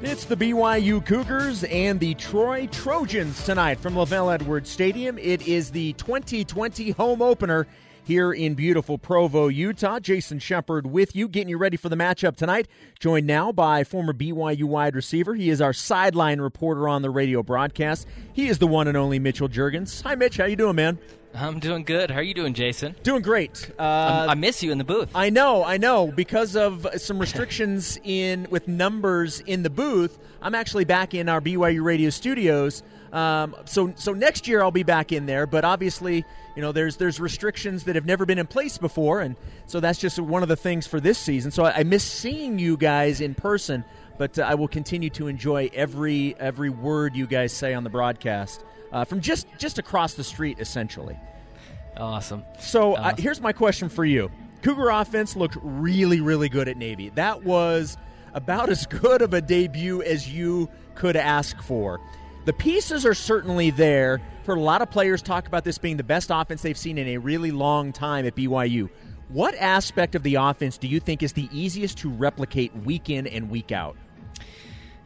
It's 0.06 0.26
the 0.26 0.36
BYU 0.36 1.04
Cougars 1.04 1.64
and 1.64 1.98
the 1.98 2.12
Troy 2.14 2.66
Trojans 2.66 3.42
tonight 3.42 3.80
from 3.80 3.94
LaVell 3.94 4.34
Edwards 4.34 4.68
Stadium. 4.68 5.16
It 5.16 5.48
is 5.48 5.70
the 5.70 5.94
2020 5.94 6.90
home 6.90 7.22
opener 7.22 7.66
here 8.04 8.30
in 8.30 8.52
beautiful 8.52 8.98
Provo, 8.98 9.48
Utah. 9.48 9.98
Jason 10.00 10.38
Shepard 10.38 10.86
with 10.86 11.16
you, 11.16 11.26
getting 11.26 11.48
you 11.48 11.56
ready 11.56 11.78
for 11.78 11.88
the 11.88 11.96
matchup 11.96 12.36
tonight. 12.36 12.68
Joined 13.00 13.26
now 13.26 13.50
by 13.50 13.82
former 13.82 14.12
BYU 14.12 14.64
wide 14.64 14.94
receiver. 14.94 15.34
He 15.34 15.48
is 15.48 15.62
our 15.62 15.72
sideline 15.72 16.38
reporter 16.38 16.86
on 16.86 17.00
the 17.00 17.08
radio 17.08 17.42
broadcast. 17.42 18.06
He 18.34 18.48
is 18.48 18.58
the 18.58 18.66
one 18.66 18.88
and 18.88 18.98
only 18.98 19.18
Mitchell 19.18 19.48
Juergens. 19.48 20.02
Hi, 20.02 20.16
Mitch. 20.16 20.36
How 20.36 20.44
you 20.44 20.56
doing, 20.56 20.76
man? 20.76 20.98
I'm 21.34 21.58
doing 21.58 21.82
good. 21.82 22.10
How 22.10 22.18
are 22.18 22.22
you 22.22 22.34
doing, 22.34 22.54
Jason? 22.54 22.94
Doing 23.02 23.22
great. 23.22 23.70
Uh, 23.78 23.82
I'm- 24.28 24.40
miss 24.40 24.62
you 24.62 24.70
in 24.70 24.78
the 24.78 24.84
booth. 24.84 25.10
I 25.14 25.30
know, 25.30 25.64
I 25.64 25.78
know. 25.78 26.06
Because 26.06 26.54
of 26.54 26.86
some 26.96 27.18
restrictions 27.18 27.98
in 28.04 28.46
with 28.50 28.68
numbers 28.68 29.40
in 29.40 29.62
the 29.62 29.70
booth, 29.70 30.18
I'm 30.40 30.54
actually 30.54 30.84
back 30.84 31.12
in 31.14 31.28
our 31.28 31.40
BYU 31.40 31.82
radio 31.82 32.10
studios. 32.10 32.82
Um, 33.12 33.56
so, 33.64 33.92
so 33.96 34.12
next 34.12 34.46
year 34.46 34.62
I'll 34.62 34.70
be 34.70 34.82
back 34.82 35.12
in 35.12 35.26
there. 35.26 35.46
But 35.46 35.64
obviously, 35.64 36.24
you 36.54 36.62
know, 36.62 36.72
there's 36.72 36.96
there's 36.96 37.18
restrictions 37.18 37.84
that 37.84 37.96
have 37.96 38.06
never 38.06 38.26
been 38.26 38.38
in 38.38 38.46
place 38.46 38.78
before, 38.78 39.20
and 39.20 39.34
so 39.66 39.80
that's 39.80 39.98
just 39.98 40.18
one 40.20 40.42
of 40.42 40.48
the 40.48 40.56
things 40.56 40.86
for 40.86 41.00
this 41.00 41.18
season. 41.18 41.50
So 41.50 41.64
I, 41.64 41.78
I 41.78 41.82
miss 41.82 42.04
seeing 42.04 42.58
you 42.58 42.76
guys 42.76 43.20
in 43.20 43.34
person, 43.34 43.84
but 44.18 44.38
uh, 44.38 44.42
I 44.42 44.54
will 44.54 44.68
continue 44.68 45.10
to 45.10 45.26
enjoy 45.26 45.70
every 45.72 46.36
every 46.38 46.70
word 46.70 47.16
you 47.16 47.26
guys 47.26 47.52
say 47.52 47.74
on 47.74 47.82
the 47.82 47.90
broadcast 47.90 48.64
uh, 48.94 49.04
from 49.04 49.20
just 49.20 49.46
just 49.58 49.78
across 49.78 50.14
the 50.14 50.24
street, 50.24 50.58
essentially. 50.60 51.18
Awesome. 51.96 52.44
So 52.58 52.94
uh, 52.94 53.14
here's 53.18 53.40
my 53.40 53.52
question 53.52 53.88
for 53.88 54.04
you. 54.04 54.30
Cougar 54.62 54.88
offense 54.88 55.36
looked 55.36 55.58
really, 55.62 56.20
really 56.20 56.48
good 56.48 56.68
at 56.68 56.76
Navy. 56.76 57.10
That 57.10 57.44
was 57.44 57.96
about 58.32 58.70
as 58.70 58.86
good 58.86 59.20
of 59.20 59.34
a 59.34 59.42
debut 59.42 60.02
as 60.02 60.32
you 60.32 60.70
could 60.94 61.16
ask 61.16 61.60
for. 61.60 62.00
The 62.46 62.52
pieces 62.52 63.04
are 63.04 63.14
certainly 63.14 63.70
there. 63.70 64.20
For 64.44 64.54
a 64.54 64.60
lot 64.60 64.82
of 64.82 64.90
players, 64.90 65.22
talk 65.22 65.46
about 65.46 65.64
this 65.64 65.78
being 65.78 65.96
the 65.96 66.04
best 66.04 66.30
offense 66.32 66.62
they've 66.62 66.76
seen 66.76 66.98
in 66.98 67.08
a 67.08 67.18
really 67.18 67.50
long 67.50 67.92
time 67.92 68.26
at 68.26 68.36
BYU. 68.36 68.90
What 69.28 69.54
aspect 69.54 70.14
of 70.14 70.22
the 70.22 70.34
offense 70.34 70.76
do 70.76 70.86
you 70.86 71.00
think 71.00 71.22
is 71.22 71.32
the 71.32 71.48
easiest 71.50 71.98
to 71.98 72.10
replicate 72.10 72.76
week 72.76 73.08
in 73.08 73.26
and 73.26 73.48
week 73.48 73.72
out? 73.72 73.96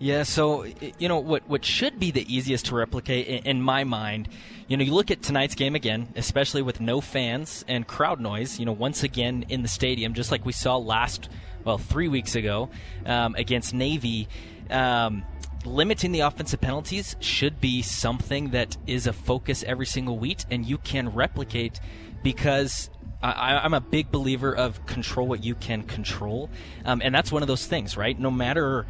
Yeah, 0.01 0.23
so 0.23 0.65
you 0.99 1.09
know 1.09 1.19
what 1.19 1.49
what 1.49 1.65
should 1.65 1.99
be 1.99 2.13
the 2.13 2.33
easiest 2.33 2.67
to 2.67 2.77
replicate 2.77 3.27
in, 3.27 3.39
in 3.45 3.63
my 3.63 3.83
mind, 3.83 4.29
you 4.69 4.77
know, 4.77 4.85
you 4.85 4.95
look 4.95 5.11
at 5.11 5.23
tonight's 5.23 5.57
game 5.57 5.75
again, 5.75 6.09
especially 6.15 6.63
with 6.63 6.81
no 6.81 7.01
fans 7.01 7.65
and 7.67 7.87
crowd 7.87 8.21
noise, 8.21 8.61
you 8.61 8.67
know, 8.67 8.73
once 8.73 9.03
again 9.03 9.45
in 9.49 9.63
the 9.63 9.69
stadium 9.69 10.15
just 10.15 10.31
like 10.31 10.47
we 10.47 10.53
saw 10.53 10.77
last 10.77 11.29
well, 11.65 11.79
3 11.79 12.09
weeks 12.09 12.37
ago 12.37 12.71
um, 13.07 13.35
against 13.35 13.75
Navy. 13.75 14.29
Um, 14.71 15.25
limiting 15.65 16.13
the 16.13 16.21
offensive 16.21 16.61
penalties 16.61 17.17
should 17.19 17.61
be 17.61 17.83
something 17.83 18.51
that 18.51 18.77
is 18.87 19.09
a 19.09 19.13
focus 19.13 19.65
every 19.67 19.87
single 19.87 20.17
week 20.17 20.39
and 20.51 20.65
you 20.65 20.79
can 20.79 21.09
replicate 21.09 21.81
because 22.23 22.89
I, 23.21 23.57
I'm 23.57 23.75
a 23.75 23.81
big 23.81 24.13
believer 24.13 24.55
of 24.55 24.87
control 24.87 25.27
what 25.27 25.43
you 25.43 25.57
can 25.57 25.83
control, 25.83 26.51
um, 26.85 27.03
and 27.05 27.13
that's 27.13 27.33
one 27.33 27.43
of 27.43 27.49
those 27.49 27.67
things, 27.67 27.97
right? 27.97 28.17
No 28.17 28.31
matter 28.31 28.87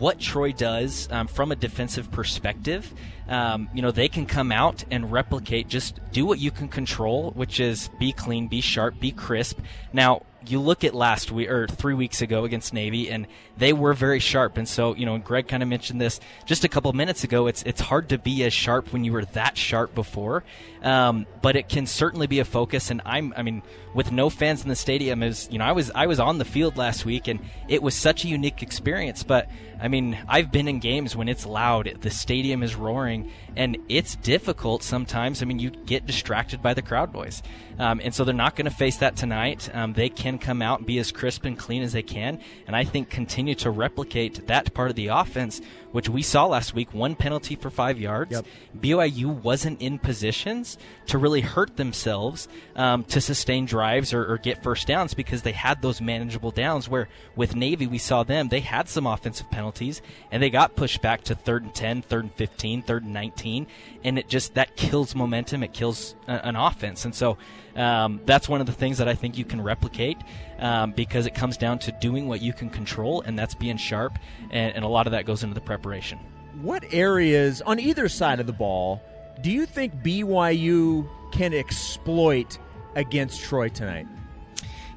what 0.00 0.18
Troy 0.18 0.52
does 0.52 1.08
um, 1.12 1.28
from 1.28 1.52
a 1.52 1.56
defensive 1.56 2.10
perspective, 2.10 2.92
um, 3.28 3.68
you 3.74 3.82
know 3.82 3.90
they 3.90 4.08
can 4.08 4.26
come 4.26 4.50
out 4.50 4.82
and 4.90 5.12
replicate. 5.12 5.68
Just 5.68 6.00
do 6.10 6.26
what 6.26 6.40
you 6.40 6.50
can 6.50 6.68
control, 6.68 7.30
which 7.32 7.60
is 7.60 7.90
be 7.98 8.12
clean, 8.12 8.48
be 8.48 8.60
sharp, 8.60 8.98
be 8.98 9.12
crisp. 9.12 9.60
Now 9.92 10.22
you 10.46 10.58
look 10.60 10.84
at 10.84 10.94
last 10.94 11.30
week 11.30 11.50
or 11.50 11.66
three 11.68 11.94
weeks 11.94 12.22
ago 12.22 12.44
against 12.44 12.72
Navy, 12.72 13.10
and 13.10 13.26
they 13.60 13.72
were 13.72 13.94
very 13.94 14.18
sharp. 14.18 14.56
And 14.56 14.66
so 14.66 14.96
you 14.96 15.06
know, 15.06 15.18
Greg 15.18 15.46
kind 15.46 15.62
of 15.62 15.68
mentioned 15.68 16.00
this 16.00 16.18
just 16.46 16.64
a 16.64 16.68
couple 16.68 16.92
minutes 16.92 17.22
ago. 17.22 17.46
It's 17.46 17.62
it's 17.62 17.80
hard 17.80 18.08
to 18.08 18.18
be 18.18 18.42
as 18.44 18.52
sharp 18.52 18.92
when 18.92 19.04
you 19.04 19.12
were 19.12 19.24
that 19.26 19.56
sharp 19.56 19.94
before, 19.94 20.42
um, 20.82 21.26
but 21.42 21.54
it 21.54 21.68
can 21.68 21.86
certainly 21.86 22.26
be 22.26 22.40
a 22.40 22.44
focus. 22.44 22.90
And 22.90 23.02
I'm 23.04 23.32
I 23.36 23.42
mean, 23.42 23.62
with 23.94 24.10
no 24.10 24.30
fans 24.30 24.62
in 24.62 24.68
the 24.68 24.76
stadium, 24.76 25.22
is 25.22 25.48
you 25.52 25.58
know 25.58 25.64
I 25.64 25.72
was 25.72 25.92
I 25.94 26.06
was 26.06 26.18
on 26.18 26.38
the 26.38 26.44
field 26.44 26.76
last 26.76 27.04
week, 27.04 27.28
and 27.28 27.38
it 27.68 27.82
was 27.82 27.94
such 27.94 28.24
a 28.24 28.28
unique 28.28 28.62
experience. 28.62 29.22
But 29.22 29.48
I 29.80 29.88
mean, 29.88 30.18
I've 30.28 30.50
been 30.50 30.68
in 30.68 30.78
games 30.78 31.16
when 31.16 31.28
it's 31.28 31.46
loud, 31.46 31.98
the 32.00 32.10
stadium 32.10 32.62
is 32.62 32.74
roaring, 32.76 33.30
and 33.56 33.78
it's 33.88 34.16
difficult 34.16 34.82
sometimes. 34.82 35.42
I 35.42 35.46
mean, 35.46 35.58
you 35.58 35.70
get 35.70 36.06
distracted 36.06 36.62
by 36.62 36.74
the 36.74 36.82
crowd 36.82 37.14
noise. 37.14 37.42
Um, 37.78 37.98
and 38.04 38.14
so 38.14 38.24
they're 38.24 38.34
not 38.34 38.56
going 38.56 38.66
to 38.66 38.76
face 38.76 38.98
that 38.98 39.16
tonight. 39.16 39.74
Um, 39.74 39.94
they 39.94 40.10
can 40.10 40.38
come 40.38 40.60
out 40.60 40.80
and 40.80 40.86
be 40.86 40.98
as 40.98 41.12
crisp 41.12 41.46
and 41.46 41.58
clean 41.58 41.82
as 41.82 41.94
they 41.94 42.02
can. 42.02 42.38
And 42.66 42.76
I 42.76 42.84
think 42.84 43.08
continue 43.08 43.49
to 43.56 43.70
replicate 43.70 44.46
that 44.46 44.72
part 44.74 44.90
of 44.90 44.96
the 44.96 45.08
offense 45.08 45.60
which 45.92 46.08
we 46.08 46.22
saw 46.22 46.46
last 46.46 46.74
week, 46.74 46.92
one 46.94 47.14
penalty 47.14 47.56
for 47.56 47.70
five 47.70 47.98
yards. 47.98 48.32
Yep. 48.32 48.46
BYU 48.78 49.26
wasn't 49.42 49.80
in 49.80 49.98
positions 49.98 50.78
to 51.06 51.18
really 51.18 51.40
hurt 51.40 51.76
themselves 51.76 52.48
um, 52.76 53.04
to 53.04 53.20
sustain 53.20 53.66
drives 53.66 54.14
or, 54.14 54.32
or 54.32 54.38
get 54.38 54.62
first 54.62 54.86
downs 54.86 55.14
because 55.14 55.42
they 55.42 55.52
had 55.52 55.82
those 55.82 56.00
manageable 56.00 56.50
downs. 56.50 56.88
Where 56.88 57.08
with 57.34 57.56
Navy, 57.56 57.86
we 57.86 57.98
saw 57.98 58.22
them, 58.22 58.48
they 58.48 58.60
had 58.60 58.88
some 58.88 59.06
offensive 59.06 59.50
penalties 59.50 60.02
and 60.30 60.42
they 60.42 60.50
got 60.50 60.76
pushed 60.76 61.02
back 61.02 61.22
to 61.24 61.34
third 61.34 61.64
and 61.64 61.74
10, 61.74 62.02
third 62.02 62.24
and 62.24 62.34
15, 62.34 62.82
third 62.82 63.04
and 63.04 63.12
19. 63.12 63.66
And 64.04 64.18
it 64.18 64.28
just, 64.28 64.54
that 64.54 64.76
kills 64.76 65.14
momentum, 65.14 65.62
it 65.62 65.72
kills 65.72 66.14
a, 66.28 66.46
an 66.46 66.56
offense. 66.56 67.04
And 67.04 67.14
so 67.14 67.36
um, 67.76 68.20
that's 68.24 68.48
one 68.48 68.60
of 68.60 68.66
the 68.66 68.72
things 68.72 68.98
that 68.98 69.08
I 69.08 69.14
think 69.14 69.38
you 69.38 69.44
can 69.44 69.60
replicate 69.60 70.18
um, 70.60 70.92
because 70.92 71.26
it 71.26 71.34
comes 71.34 71.56
down 71.56 71.78
to 71.80 71.92
doing 71.92 72.28
what 72.28 72.40
you 72.40 72.52
can 72.52 72.70
control, 72.70 73.22
and 73.22 73.38
that's 73.38 73.54
being 73.54 73.76
sharp. 73.76 74.18
And, 74.50 74.74
and 74.76 74.84
a 74.84 74.88
lot 74.88 75.06
of 75.06 75.12
that 75.12 75.26
goes 75.26 75.42
into 75.42 75.54
the 75.54 75.60
preparation. 75.60 76.18
What 76.62 76.84
areas 76.92 77.62
on 77.62 77.80
either 77.80 78.08
side 78.08 78.40
of 78.40 78.46
the 78.46 78.52
ball 78.52 79.02
do 79.40 79.50
you 79.50 79.66
think 79.66 79.94
BYU 80.02 81.08
can 81.32 81.54
exploit 81.54 82.58
against 82.94 83.40
Troy 83.40 83.68
tonight? 83.68 84.06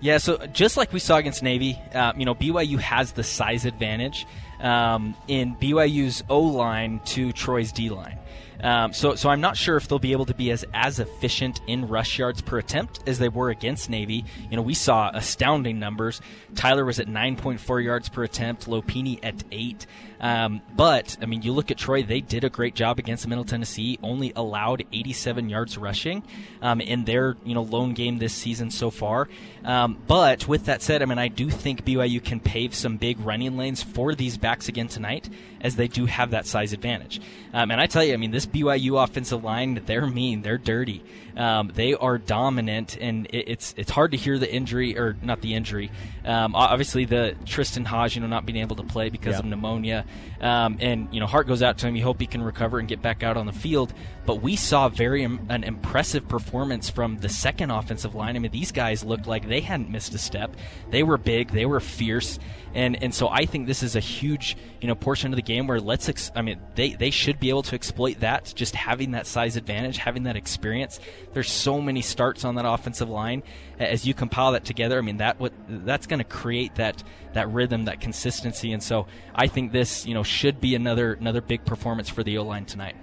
Yeah, 0.01 0.17
so 0.17 0.45
just 0.47 0.75
like 0.75 0.91
we 0.91 0.99
saw 0.99 1.15
against 1.15 1.41
Navy, 1.43 1.79
uh, 1.93 2.11
you 2.17 2.25
know, 2.25 2.35
BYU 2.35 2.77
has 2.79 3.13
the 3.13 3.23
size 3.23 3.63
advantage 3.63 4.27
um, 4.59 5.15
in 5.29 5.55
BYU's 5.55 6.23
O 6.29 6.41
line 6.41 6.99
to 7.05 7.31
Troy's 7.31 7.71
D 7.71 7.89
line. 7.89 8.19
Um, 8.63 8.93
so, 8.93 9.15
so 9.15 9.29
I'm 9.29 9.41
not 9.41 9.57
sure 9.57 9.75
if 9.75 9.87
they'll 9.87 9.99
be 9.99 10.13
able 10.13 10.25
to 10.25 10.33
be 10.33 10.49
as 10.49 10.65
as 10.73 10.99
efficient 10.99 11.59
in 11.67 11.87
rush 11.87 12.17
yards 12.17 12.41
per 12.41 12.57
attempt 12.57 13.01
as 13.05 13.19
they 13.19 13.27
were 13.27 13.49
against 13.49 13.89
Navy. 13.89 14.23
You 14.49 14.55
know, 14.55 14.63
we 14.63 14.73
saw 14.73 15.11
astounding 15.13 15.79
numbers. 15.79 16.21
Tyler 16.55 16.85
was 16.85 16.99
at 16.99 17.07
9.4 17.07 17.83
yards 17.83 18.07
per 18.07 18.23
attempt, 18.23 18.67
Lopini 18.67 19.19
at 19.21 19.43
eight. 19.51 19.85
Um, 20.19 20.61
but 20.75 21.17
I 21.21 21.25
mean, 21.25 21.41
you 21.41 21.51
look 21.53 21.69
at 21.71 21.77
Troy; 21.77 22.03
they 22.03 22.21
did 22.21 22.43
a 22.43 22.49
great 22.49 22.75
job 22.75 22.99
against 22.99 23.27
Middle 23.27 23.43
Tennessee. 23.43 23.99
Only 24.01 24.31
allowed 24.35 24.83
87 24.91 25.49
yards 25.49 25.77
rushing 25.77 26.23
um, 26.61 26.79
in 26.81 27.03
their 27.05 27.35
you 27.43 27.53
know 27.55 27.63
lone 27.63 27.93
game 27.93 28.19
this 28.19 28.33
season 28.33 28.71
so 28.71 28.89
far. 28.89 29.27
Um, 29.65 29.97
but 30.07 30.47
with 30.47 30.65
that 30.65 30.81
said, 30.81 31.01
I 31.01 31.05
mean, 31.05 31.17
I 31.19 31.27
do 31.29 31.49
think 31.49 31.85
BYU 31.85 32.23
can 32.23 32.39
pave 32.39 32.73
some 32.75 32.97
big 32.97 33.19
running 33.19 33.57
lanes 33.57 33.81
for 33.83 34.13
these 34.15 34.37
backs 34.37 34.67
again 34.67 34.87
tonight, 34.87 35.29
as 35.61 35.75
they 35.75 35.87
do 35.87 36.05
have 36.05 36.31
that 36.31 36.45
size 36.45 36.73
advantage. 36.73 37.21
Um, 37.53 37.71
and 37.71 37.79
I 37.79 37.85
tell 37.85 38.03
you, 38.03 38.13
I 38.13 38.17
mean, 38.17 38.31
this 38.31 38.45
BYU 38.45 39.01
offensive 39.03 39.43
line, 39.43 39.81
they're 39.85 40.07
mean, 40.07 40.41
they're 40.41 40.57
dirty, 40.57 41.03
um, 41.37 41.71
they 41.73 41.93
are 41.93 42.17
dominant, 42.17 42.97
and 42.99 43.25
it, 43.27 43.47
it's 43.47 43.73
it's 43.77 43.91
hard 43.91 44.11
to 44.11 44.17
hear 44.17 44.37
the 44.37 44.53
injury 44.53 44.97
or 44.97 45.15
not 45.21 45.41
the 45.41 45.53
injury. 45.53 45.91
Um, 46.25 46.55
obviously, 46.55 47.05
the 47.05 47.35
Tristen 47.45 47.85
Hoge, 47.85 48.15
you 48.15 48.21
know, 48.21 48.27
not 48.27 48.45
being 48.45 48.59
able 48.59 48.75
to 48.77 48.83
play 48.83 49.09
because 49.09 49.33
Yeah. 49.33 49.39
of 49.39 49.45
pneumonia, 49.45 50.05
um, 50.43 50.77
and 50.81 51.07
you 51.13 51.21
know, 51.21 51.25
heart 51.25 51.47
goes 51.47 51.63
out 51.63 51.77
to 51.79 51.87
him. 51.87 51.95
You 51.95 52.03
hope 52.03 52.19
he 52.19 52.27
can 52.27 52.41
recover 52.41 52.77
and 52.77 52.87
get 52.87 53.01
back 53.01 53.23
out 53.23 53.37
on 53.37 53.45
the 53.45 53.53
field. 53.53 53.93
But 54.25 54.41
we 54.41 54.55
saw 54.55 54.89
very 54.89 55.23
im- 55.23 55.45
an 55.49 55.63
impressive 55.63 56.27
performance 56.27 56.89
from 56.89 57.17
the 57.17 57.29
second 57.29 57.71
offensive 57.71 58.13
line. 58.13 58.35
I 58.35 58.39
mean, 58.39 58.51
these 58.51 58.71
guys 58.71 59.03
looked 59.03 59.25
like 59.25 59.47
they 59.47 59.61
hadn't 59.61 59.89
missed 59.89 60.13
a 60.13 60.17
step. 60.17 60.55
They 60.91 61.03
were 61.03 61.17
big, 61.17 61.51
they 61.51 61.65
were 61.65 61.79
fierce, 61.79 62.39
and 62.73 63.01
and 63.01 63.13
so 63.13 63.29
I 63.29 63.45
think 63.45 63.67
this 63.67 63.83
is 63.83 63.95
a 63.95 64.01
huge 64.01 64.57
you 64.81 64.87
know 64.87 64.95
portion 64.95 65.31
of 65.31 65.37
the 65.37 65.41
game 65.41 65.65
where 65.67 65.79
let's 65.79 66.09
ex- 66.09 66.31
I 66.35 66.41
mean 66.41 66.59
they 66.75 66.93
they 66.93 67.09
should 67.09 67.39
be 67.39 67.49
able 67.49 67.63
to 67.63 67.75
exploit 67.75 68.19
that 68.19 68.51
just 68.53 68.75
having 68.75 69.11
that 69.11 69.27
size 69.27 69.55
advantage, 69.55 69.97
having 69.97 70.23
that 70.23 70.35
experience. 70.35 70.99
There's 71.33 71.51
so 71.51 71.79
many 71.79 72.01
starts 72.01 72.43
on 72.43 72.55
that 72.55 72.65
offensive 72.65 73.09
line. 73.09 73.43
As 73.79 74.05
you 74.05 74.13
compile 74.13 74.51
that 74.51 74.65
together, 74.65 74.97
I 74.97 75.01
mean 75.01 75.17
that 75.17 75.39
what 75.39 75.51
that's 75.67 76.05
going 76.05 76.19
to 76.19 76.25
create 76.25 76.75
that 76.75 77.03
that 77.33 77.49
rhythm, 77.49 77.85
that 77.85 78.01
consistency, 78.01 78.71
and 78.71 78.83
so 78.83 79.07
I 79.33 79.47
think 79.47 79.71
this 79.71 80.05
you 80.05 80.13
know 80.13 80.23
should 80.23 80.61
be 80.61 80.75
another 80.75 81.13
another 81.13 81.41
big 81.41 81.65
performance 81.65 82.09
for 82.09 82.23
the 82.23 82.37
O 82.37 82.43
line 82.43 82.65
tonight. 82.65 82.95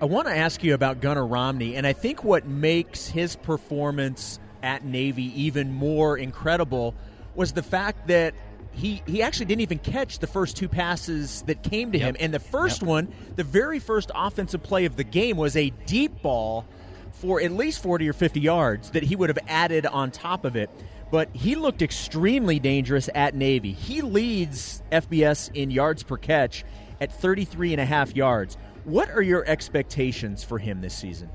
I 0.00 0.06
want 0.06 0.26
to 0.26 0.36
ask 0.36 0.64
you 0.64 0.74
about 0.74 1.00
Gunnar 1.00 1.26
Romney, 1.26 1.76
and 1.76 1.86
I 1.86 1.92
think 1.92 2.24
what 2.24 2.46
makes 2.46 3.06
his 3.06 3.36
performance 3.36 4.40
at 4.62 4.84
Navy 4.84 5.42
even 5.42 5.72
more 5.72 6.16
incredible 6.16 6.94
was 7.34 7.52
the 7.52 7.62
fact 7.62 8.08
that 8.08 8.34
he 8.72 9.02
he 9.06 9.22
actually 9.22 9.46
didn't 9.46 9.60
even 9.60 9.78
catch 9.78 10.18
the 10.18 10.26
first 10.26 10.56
two 10.56 10.68
passes 10.68 11.42
that 11.42 11.62
came 11.62 11.92
to 11.92 11.98
him, 11.98 12.16
and 12.18 12.32
the 12.32 12.40
first 12.40 12.82
one, 12.82 13.12
the 13.36 13.44
very 13.44 13.78
first 13.78 14.10
offensive 14.14 14.62
play 14.62 14.86
of 14.86 14.96
the 14.96 15.04
game, 15.04 15.36
was 15.36 15.56
a 15.56 15.70
deep 15.86 16.22
ball 16.22 16.64
for 17.22 17.40
at 17.40 17.52
least 17.52 17.80
forty 17.80 18.08
or 18.08 18.12
fifty 18.12 18.40
yards 18.40 18.90
that 18.90 19.04
he 19.04 19.14
would 19.14 19.30
have 19.30 19.38
added 19.46 19.86
on 19.86 20.10
top 20.10 20.44
of 20.44 20.56
it. 20.56 20.68
But 21.12 21.28
he 21.32 21.54
looked 21.54 21.80
extremely 21.80 22.58
dangerous 22.58 23.08
at 23.14 23.36
Navy. 23.36 23.72
He 23.72 24.02
leads 24.02 24.82
FBS 24.90 25.54
in 25.54 25.70
yards 25.70 26.02
per 26.02 26.16
catch 26.16 26.64
at 27.00 27.12
33 27.12 27.72
and 27.74 27.80
a 27.80 27.84
half 27.84 28.16
yards. 28.16 28.56
What 28.84 29.08
are 29.10 29.22
your 29.22 29.46
expectations 29.46 30.42
for 30.42 30.58
him 30.58 30.80
this 30.80 30.94
season? 30.94 31.30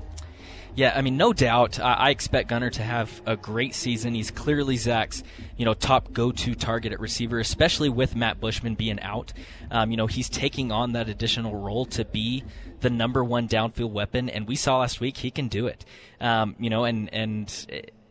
Yeah, 0.78 0.92
I 0.94 1.02
mean, 1.02 1.16
no 1.16 1.32
doubt. 1.32 1.80
I 1.80 2.10
expect 2.10 2.50
Gunner 2.50 2.70
to 2.70 2.84
have 2.84 3.20
a 3.26 3.36
great 3.36 3.74
season. 3.74 4.14
He's 4.14 4.30
clearly 4.30 4.76
Zach's, 4.76 5.24
you 5.56 5.64
know, 5.64 5.74
top 5.74 6.12
go-to 6.12 6.54
target 6.54 6.92
at 6.92 7.00
receiver, 7.00 7.40
especially 7.40 7.88
with 7.88 8.14
Matt 8.14 8.38
Bushman 8.38 8.76
being 8.76 9.00
out. 9.00 9.32
Um, 9.72 9.90
you 9.90 9.96
know, 9.96 10.06
he's 10.06 10.28
taking 10.28 10.70
on 10.70 10.92
that 10.92 11.08
additional 11.08 11.56
role 11.56 11.84
to 11.86 12.04
be 12.04 12.44
the 12.78 12.90
number 12.90 13.24
one 13.24 13.48
downfield 13.48 13.90
weapon, 13.90 14.28
and 14.28 14.46
we 14.46 14.54
saw 14.54 14.78
last 14.78 15.00
week 15.00 15.16
he 15.16 15.32
can 15.32 15.48
do 15.48 15.66
it. 15.66 15.84
Um, 16.20 16.54
you 16.60 16.70
know, 16.70 16.84
and 16.84 17.12
and. 17.12 17.66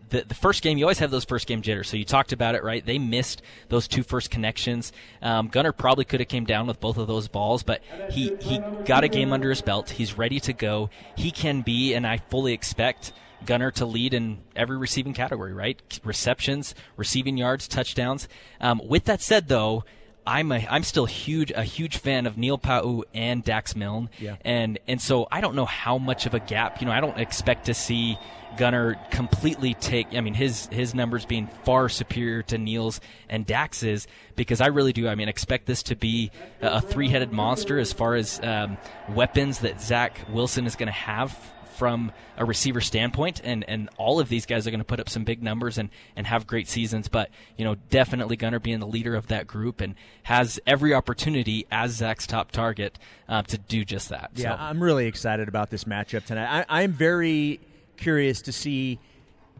The, 0.09 0.21
the 0.27 0.33
first 0.35 0.63
game, 0.63 0.77
you 0.77 0.85
always 0.85 0.99
have 0.99 1.11
those 1.11 1.25
first 1.25 1.47
game 1.47 1.61
jitters. 1.61 1.89
So 1.89 1.97
you 1.97 2.05
talked 2.05 2.31
about 2.31 2.55
it, 2.55 2.63
right? 2.63 2.85
They 2.85 2.97
missed 2.97 3.41
those 3.69 3.87
two 3.87 4.03
first 4.03 4.31
connections. 4.31 4.93
Um, 5.21 5.47
Gunner 5.49 5.71
probably 5.73 6.05
could 6.05 6.19
have 6.21 6.29
came 6.29 6.45
down 6.45 6.65
with 6.67 6.79
both 6.79 6.97
of 6.97 7.07
those 7.07 7.27
balls, 7.27 7.63
but 7.63 7.81
he 8.09 8.33
he 8.39 8.59
got 8.85 9.03
a 9.03 9.07
game 9.09 9.33
under 9.33 9.49
his 9.49 9.61
belt. 9.61 9.89
He's 9.89 10.17
ready 10.17 10.39
to 10.41 10.53
go. 10.53 10.89
He 11.15 11.31
can 11.31 11.61
be, 11.61 11.93
and 11.93 12.07
I 12.07 12.17
fully 12.29 12.53
expect 12.53 13.11
Gunner 13.45 13.69
to 13.71 13.85
lead 13.85 14.13
in 14.13 14.39
every 14.55 14.77
receiving 14.77 15.13
category, 15.13 15.53
right? 15.53 15.99
Receptions, 16.03 16.73
receiving 16.95 17.37
yards, 17.37 17.67
touchdowns. 17.67 18.27
Um, 18.61 18.81
with 18.85 19.05
that 19.05 19.21
said, 19.21 19.47
though. 19.47 19.83
I'm 20.29 20.51
a, 20.51 20.67
I'm 20.69 20.83
still 20.83 21.05
huge 21.05 21.51
a 21.51 21.63
huge 21.63 21.99
fan 21.99 22.25
of 22.25 22.37
Neil 22.37 22.57
Pau'u 22.57 23.03
and 23.13 23.45
Dax 23.45 23.77
Milne, 23.77 24.09
Yeah. 24.19 24.35
and 24.43 24.77
and 24.85 25.01
so 25.01 25.25
I 25.31 25.39
don't 25.39 25.55
know 25.55 25.63
how 25.63 25.97
much 25.97 26.25
of 26.25 26.33
a 26.33 26.41
gap. 26.41 26.81
You 26.81 26.87
know, 26.87 26.91
I 26.91 26.99
don't 26.99 27.17
expect 27.17 27.67
to 27.67 27.73
see 27.73 28.17
Gunner 28.57 28.95
completely 29.11 29.73
take. 29.75 30.07
I 30.13 30.21
mean, 30.21 30.33
his 30.33 30.67
his 30.67 30.95
numbers 30.95 31.25
being 31.25 31.47
far 31.63 31.89
superior 31.89 32.43
to 32.43 32.57
Neil's 32.57 33.01
and 33.29 33.45
Dax's 33.45 34.07
because 34.35 34.61
I 34.61 34.67
really 34.67 34.93
do. 34.93 35.07
I 35.07 35.15
mean, 35.15 35.29
expect 35.29 35.65
this 35.65 35.83
to 35.83 35.95
be 35.95 36.31
a, 36.61 36.77
a 36.77 36.81
three 36.81 37.09
headed 37.09 37.31
monster 37.31 37.77
as 37.79 37.93
far 37.93 38.15
as 38.15 38.39
um, 38.41 38.77
weapons 39.09 39.59
that 39.59 39.81
Zach 39.81 40.19
Wilson 40.31 40.65
is 40.65 40.75
going 40.75 40.87
to 40.87 40.91
have 40.93 41.37
from 41.77 42.11
a 42.37 42.43
receiver 42.43 42.81
standpoint, 42.81 43.39
and, 43.43 43.63
and 43.67 43.87
all 43.97 44.19
of 44.19 44.29
these 44.29 44.47
guys 44.47 44.65
are 44.65 44.71
going 44.71 44.79
to 44.79 44.83
put 44.85 44.99
up 44.99 45.07
some 45.07 45.23
big 45.23 45.43
numbers 45.43 45.77
and, 45.77 45.89
and 46.15 46.25
have 46.25 46.47
great 46.47 46.67
seasons. 46.67 47.07
But 47.07 47.29
you 47.55 47.63
know, 47.65 47.75
definitely 47.91 48.35
Gunner 48.35 48.59
being 48.59 48.79
the 48.79 48.87
leader 48.87 49.13
of 49.15 49.27
that 49.27 49.45
group 49.45 49.79
and 49.79 49.93
has 50.23 50.59
every 50.65 50.95
opportunity 50.95 51.67
as 51.71 51.91
Zach's 51.91 52.25
top 52.25 52.51
target 52.51 52.97
uh, 53.29 53.43
to 53.43 53.59
do 53.59 53.85
just 53.85 54.09
that. 54.09 54.31
Yeah, 54.33 54.55
So- 54.55 54.63
I'm 54.63 54.81
really 54.81 55.05
excited 55.05 55.47
about 55.47 55.69
this 55.69 55.83
matchup 55.83 56.25
tonight. 56.25 56.65
I, 56.67 56.83
I'm 56.83 56.93
very 56.93 57.59
curious 57.97 58.41
to 58.43 58.51
see 58.51 58.99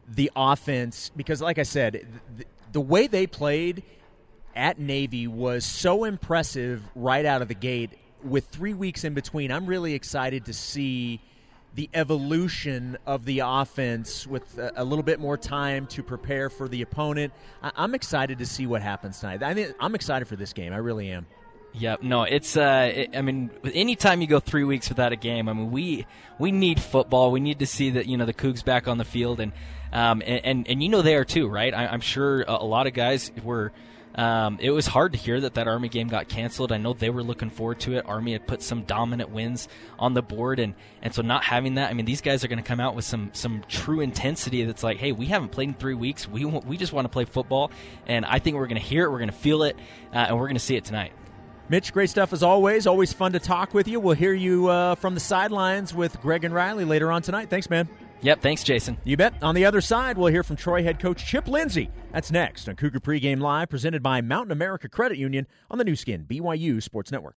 the 0.07 0.31
offense 0.35 1.11
because, 1.15 1.41
like 1.41 1.59
I 1.59 1.63
said, 1.63 2.05
the, 2.37 2.45
the 2.71 2.81
way 2.81 3.07
they 3.07 3.27
played 3.27 3.83
at 4.55 4.79
Navy 4.79 5.27
was 5.27 5.65
so 5.65 6.03
impressive 6.03 6.81
right 6.95 7.25
out 7.25 7.41
of 7.41 7.47
the 7.47 7.53
gate. 7.53 7.91
With 8.23 8.47
three 8.47 8.73
weeks 8.73 9.03
in 9.03 9.13
between, 9.13 9.51
I'm 9.51 9.67
really 9.67 9.93
excited 9.93 10.45
to 10.45 10.53
see 10.53 11.21
the 11.75 11.89
evolution 11.93 12.97
of 13.05 13.23
the 13.25 13.39
offense 13.45 14.25
with 14.25 14.57
a, 14.57 14.81
a 14.81 14.83
little 14.83 15.03
bit 15.03 15.19
more 15.19 15.37
time 15.37 15.85
to 15.87 16.01
prepare 16.01 16.49
for 16.49 16.67
the 16.67 16.81
opponent. 16.81 17.31
I, 17.61 17.71
I'm 17.75 17.93
excited 17.93 18.39
to 18.39 18.45
see 18.47 18.65
what 18.65 18.81
happens 18.81 19.19
tonight. 19.19 19.43
I 19.43 19.53
mean, 19.53 19.73
I'm 19.79 19.93
excited 19.93 20.27
for 20.27 20.35
this 20.35 20.53
game. 20.53 20.73
I 20.73 20.77
really 20.77 21.11
am. 21.11 21.27
Yep. 21.79 22.01
No, 22.01 22.23
it's. 22.23 22.57
Uh, 22.57 22.91
it, 22.93 23.15
I 23.15 23.21
mean, 23.21 23.51
anytime 23.73 24.21
you 24.21 24.27
go 24.27 24.39
three 24.39 24.63
weeks 24.63 24.89
without 24.89 25.11
a 25.11 25.15
game, 25.15 25.47
I 25.47 25.53
mean, 25.53 25.71
we 25.71 26.07
we 26.39 26.51
need 26.51 26.79
football. 26.79 27.31
We 27.31 27.39
need 27.39 27.59
to 27.59 27.67
see 27.67 27.91
that 27.91 28.07
you 28.07 28.17
know 28.17 28.25
the 28.25 28.33
Cougs 28.33 28.65
back 28.65 28.87
on 28.87 28.97
the 28.97 29.05
field, 29.05 29.39
and 29.39 29.51
um, 29.93 30.23
and, 30.25 30.45
and 30.45 30.67
and 30.67 30.83
you 30.83 30.89
know 30.89 31.01
they 31.01 31.15
are 31.15 31.25
too, 31.25 31.47
right? 31.47 31.73
I, 31.73 31.87
I'm 31.87 32.01
sure 32.01 32.41
a, 32.41 32.53
a 32.53 32.65
lot 32.65 32.87
of 32.87 32.93
guys 32.93 33.31
were. 33.43 33.71
Um, 34.15 34.57
it 34.59 34.71
was 34.71 34.87
hard 34.87 35.11
to 35.11 35.19
hear 35.19 35.39
that 35.41 35.53
that 35.53 35.67
Army 35.67 35.89
game 35.89 36.07
got 36.07 36.27
canceled. 36.27 36.71
I 36.71 36.77
know 36.77 36.93
they 36.93 37.11
were 37.11 37.21
looking 37.21 37.51
forward 37.51 37.79
to 37.81 37.97
it. 37.97 38.05
Army 38.07 38.31
had 38.31 38.47
put 38.47 38.63
some 38.63 38.81
dominant 38.81 39.29
wins 39.29 39.67
on 39.99 40.15
the 40.15 40.23
board, 40.23 40.57
and 40.57 40.73
and 41.03 41.13
so 41.13 41.21
not 41.21 41.43
having 41.43 41.75
that, 41.75 41.91
I 41.91 41.93
mean, 41.93 42.05
these 42.07 42.21
guys 42.21 42.43
are 42.43 42.47
going 42.47 42.57
to 42.57 42.67
come 42.67 42.79
out 42.79 42.95
with 42.95 43.05
some 43.05 43.29
some 43.33 43.63
true 43.69 43.99
intensity. 43.99 44.63
That's 44.63 44.81
like, 44.81 44.97
hey, 44.97 45.11
we 45.11 45.27
haven't 45.27 45.49
played 45.49 45.67
in 45.67 45.73
three 45.75 45.93
weeks. 45.93 46.27
We 46.27 46.45
we 46.45 46.77
just 46.77 46.93
want 46.93 47.05
to 47.05 47.09
play 47.09 47.25
football, 47.25 47.69
and 48.07 48.25
I 48.25 48.39
think 48.39 48.55
we're 48.55 48.65
going 48.65 48.81
to 48.81 48.87
hear 48.87 49.03
it. 49.03 49.11
We're 49.11 49.19
going 49.19 49.29
to 49.29 49.35
feel 49.35 49.61
it, 49.61 49.75
uh, 50.11 50.25
and 50.29 50.39
we're 50.39 50.47
going 50.47 50.55
to 50.55 50.59
see 50.59 50.75
it 50.75 50.85
tonight. 50.85 51.13
Mitch, 51.69 51.91
great 51.91 52.09
stuff 52.09 52.31
as 52.33 52.43
always. 52.43 52.87
Always 52.87 53.11
fun 53.11 53.33
to 53.33 53.39
talk 53.39 53.73
with 53.73 53.87
you. 53.87 53.99
We'll 53.99 54.15
hear 54.15 54.33
you 54.33 54.67
uh, 54.67 54.95
from 54.95 55.13
the 55.13 55.19
sidelines 55.19 55.93
with 55.93 56.19
Greg 56.21 56.43
and 56.43 56.53
Riley 56.53 56.85
later 56.85 57.11
on 57.11 57.21
tonight. 57.21 57.49
Thanks, 57.49 57.69
man. 57.69 57.89
Yep. 58.21 58.41
Thanks, 58.41 58.63
Jason. 58.63 58.97
You 59.03 59.17
bet. 59.17 59.35
On 59.43 59.53
the 59.53 59.65
other 59.65 59.81
side, 59.81 60.17
we'll 60.17 60.31
hear 60.31 60.43
from 60.43 60.55
Troy 60.55 60.81
head 60.81 60.99
coach 60.99 61.25
Chip 61.25 61.47
Lindsey. 61.47 61.89
That's 62.11 62.31
next 62.31 62.67
on 62.67 62.75
Cougar 62.75 62.99
Pregame 62.99 63.41
Live, 63.41 63.69
presented 63.69 64.01
by 64.01 64.21
Mountain 64.21 64.51
America 64.51 64.89
Credit 64.89 65.17
Union 65.17 65.45
on 65.69 65.77
the 65.77 65.83
Nu 65.83 65.95
Skin, 65.95 66.25
BYU 66.27 66.81
Sports 66.81 67.11
Network. 67.11 67.35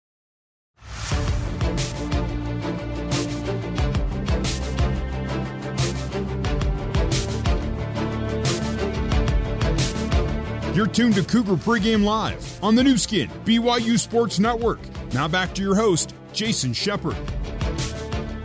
You're 10.73 10.87
tuned 10.87 11.15
to 11.15 11.23
Cougar 11.23 11.57
Pregame 11.57 12.05
Live 12.05 12.63
on 12.63 12.75
the 12.75 12.83
Nu 12.83 12.95
Skin, 12.97 13.27
BYU 13.43 13.99
Sports 13.99 14.39
Network. 14.39 14.79
Now 15.13 15.27
back 15.27 15.53
to 15.55 15.61
your 15.61 15.75
host, 15.75 16.15
Jason 16.31 16.71
Shepard. 16.71 17.17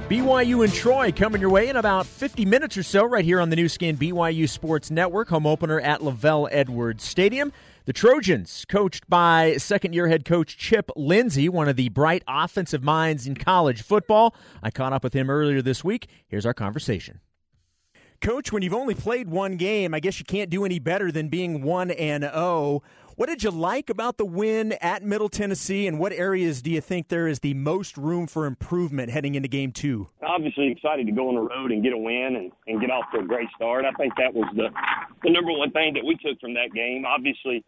BYU 0.09 0.65
and 0.65 0.73
Troy 0.73 1.13
coming 1.13 1.41
your 1.41 1.51
way 1.51 1.69
in 1.69 1.77
about 1.77 2.05
50 2.05 2.45
minutes 2.45 2.77
or 2.77 2.83
so 2.83 3.05
right 3.05 3.25
here 3.25 3.41
on 3.41 3.51
the 3.51 3.55
Nu 3.55 3.69
Skin 3.69 3.97
BYU 3.97 4.49
Sports 4.49 4.91
Network. 4.91 5.29
Home 5.29 5.47
opener 5.47 5.79
at 5.79 6.01
LaVell 6.01 6.49
Edwards 6.51 7.05
Stadium. 7.05 7.53
The 7.85 7.93
Trojans, 7.93 8.65
coached 8.69 9.09
by 9.09 9.57
second 9.59 9.93
year 9.93 10.09
head 10.09 10.25
coach 10.25 10.59
Chip 10.59 10.91
Lindsey, 10.97 11.49
one 11.49 11.69
of 11.69 11.77
the 11.77 11.91
bright 11.91 12.25
offensive 12.27 12.83
minds 12.83 13.29
in 13.29 13.37
college 13.37 13.83
football. 13.83 14.35
I 14.65 14.73
caught 14.73 14.93
up 14.93 15.05
with 15.05 15.13
him 15.13 15.31
earlier 15.31 15.63
this 15.63 15.85
week. 15.85 16.09
Here's 16.27 16.45
our 16.45 16.55
conversation. 16.55 17.21
Coach, 18.27 18.51
when 18.51 18.61
you've 18.61 18.75
only 18.75 18.97
played 18.97 19.29
one 19.29 19.55
game, 19.55 19.95
I 19.95 20.01
guess 20.01 20.19
you 20.19 20.25
can't 20.25 20.51
do 20.51 20.65
any 20.65 20.81
better 20.81 21.13
than 21.13 21.29
being 21.29 21.63
1 21.63 21.93
and 21.93 22.25
0. 22.25 22.83
What 23.15 23.29
did 23.29 23.45
you 23.45 23.53
like 23.53 23.89
about 23.89 24.17
the 24.17 24.25
win 24.25 24.73
at 24.81 25.05
Middle 25.05 25.29
Tennessee, 25.29 25.87
and 25.87 25.97
what 25.97 26.13
areas 26.13 26.61
do 26.61 26.73
you 26.73 26.81
think 26.81 27.07
there 27.07 27.29
is 27.29 27.39
the 27.39 27.55
most 27.55 27.97
room 27.97 28.27
for 28.27 28.47
improvement 28.47 29.13
heading 29.13 29.37
into 29.37 29.47
game 29.47 29.71
two? 29.71 30.09
Obviously, 30.27 30.73
excited 30.73 31.07
to 31.07 31.13
go 31.13 31.29
on 31.29 31.37
the 31.37 31.41
road 31.41 31.71
and 31.71 31.85
get 31.85 31.93
a 31.93 31.97
win 31.97 32.35
and, 32.35 32.51
and 32.67 32.81
get 32.81 32.91
off 32.91 33.05
to 33.15 33.21
a 33.21 33.23
great 33.25 33.47
start. 33.55 33.85
I 33.85 33.93
think 33.93 34.13
that 34.17 34.35
was 34.35 34.53
the, 34.57 34.71
the 35.23 35.31
number 35.31 35.53
one 35.53 35.71
thing 35.71 35.95
that 35.95 36.05
we 36.05 36.17
took 36.17 36.41
from 36.41 36.55
that 36.55 36.75
game. 36.75 37.05
Obviously, 37.07 37.65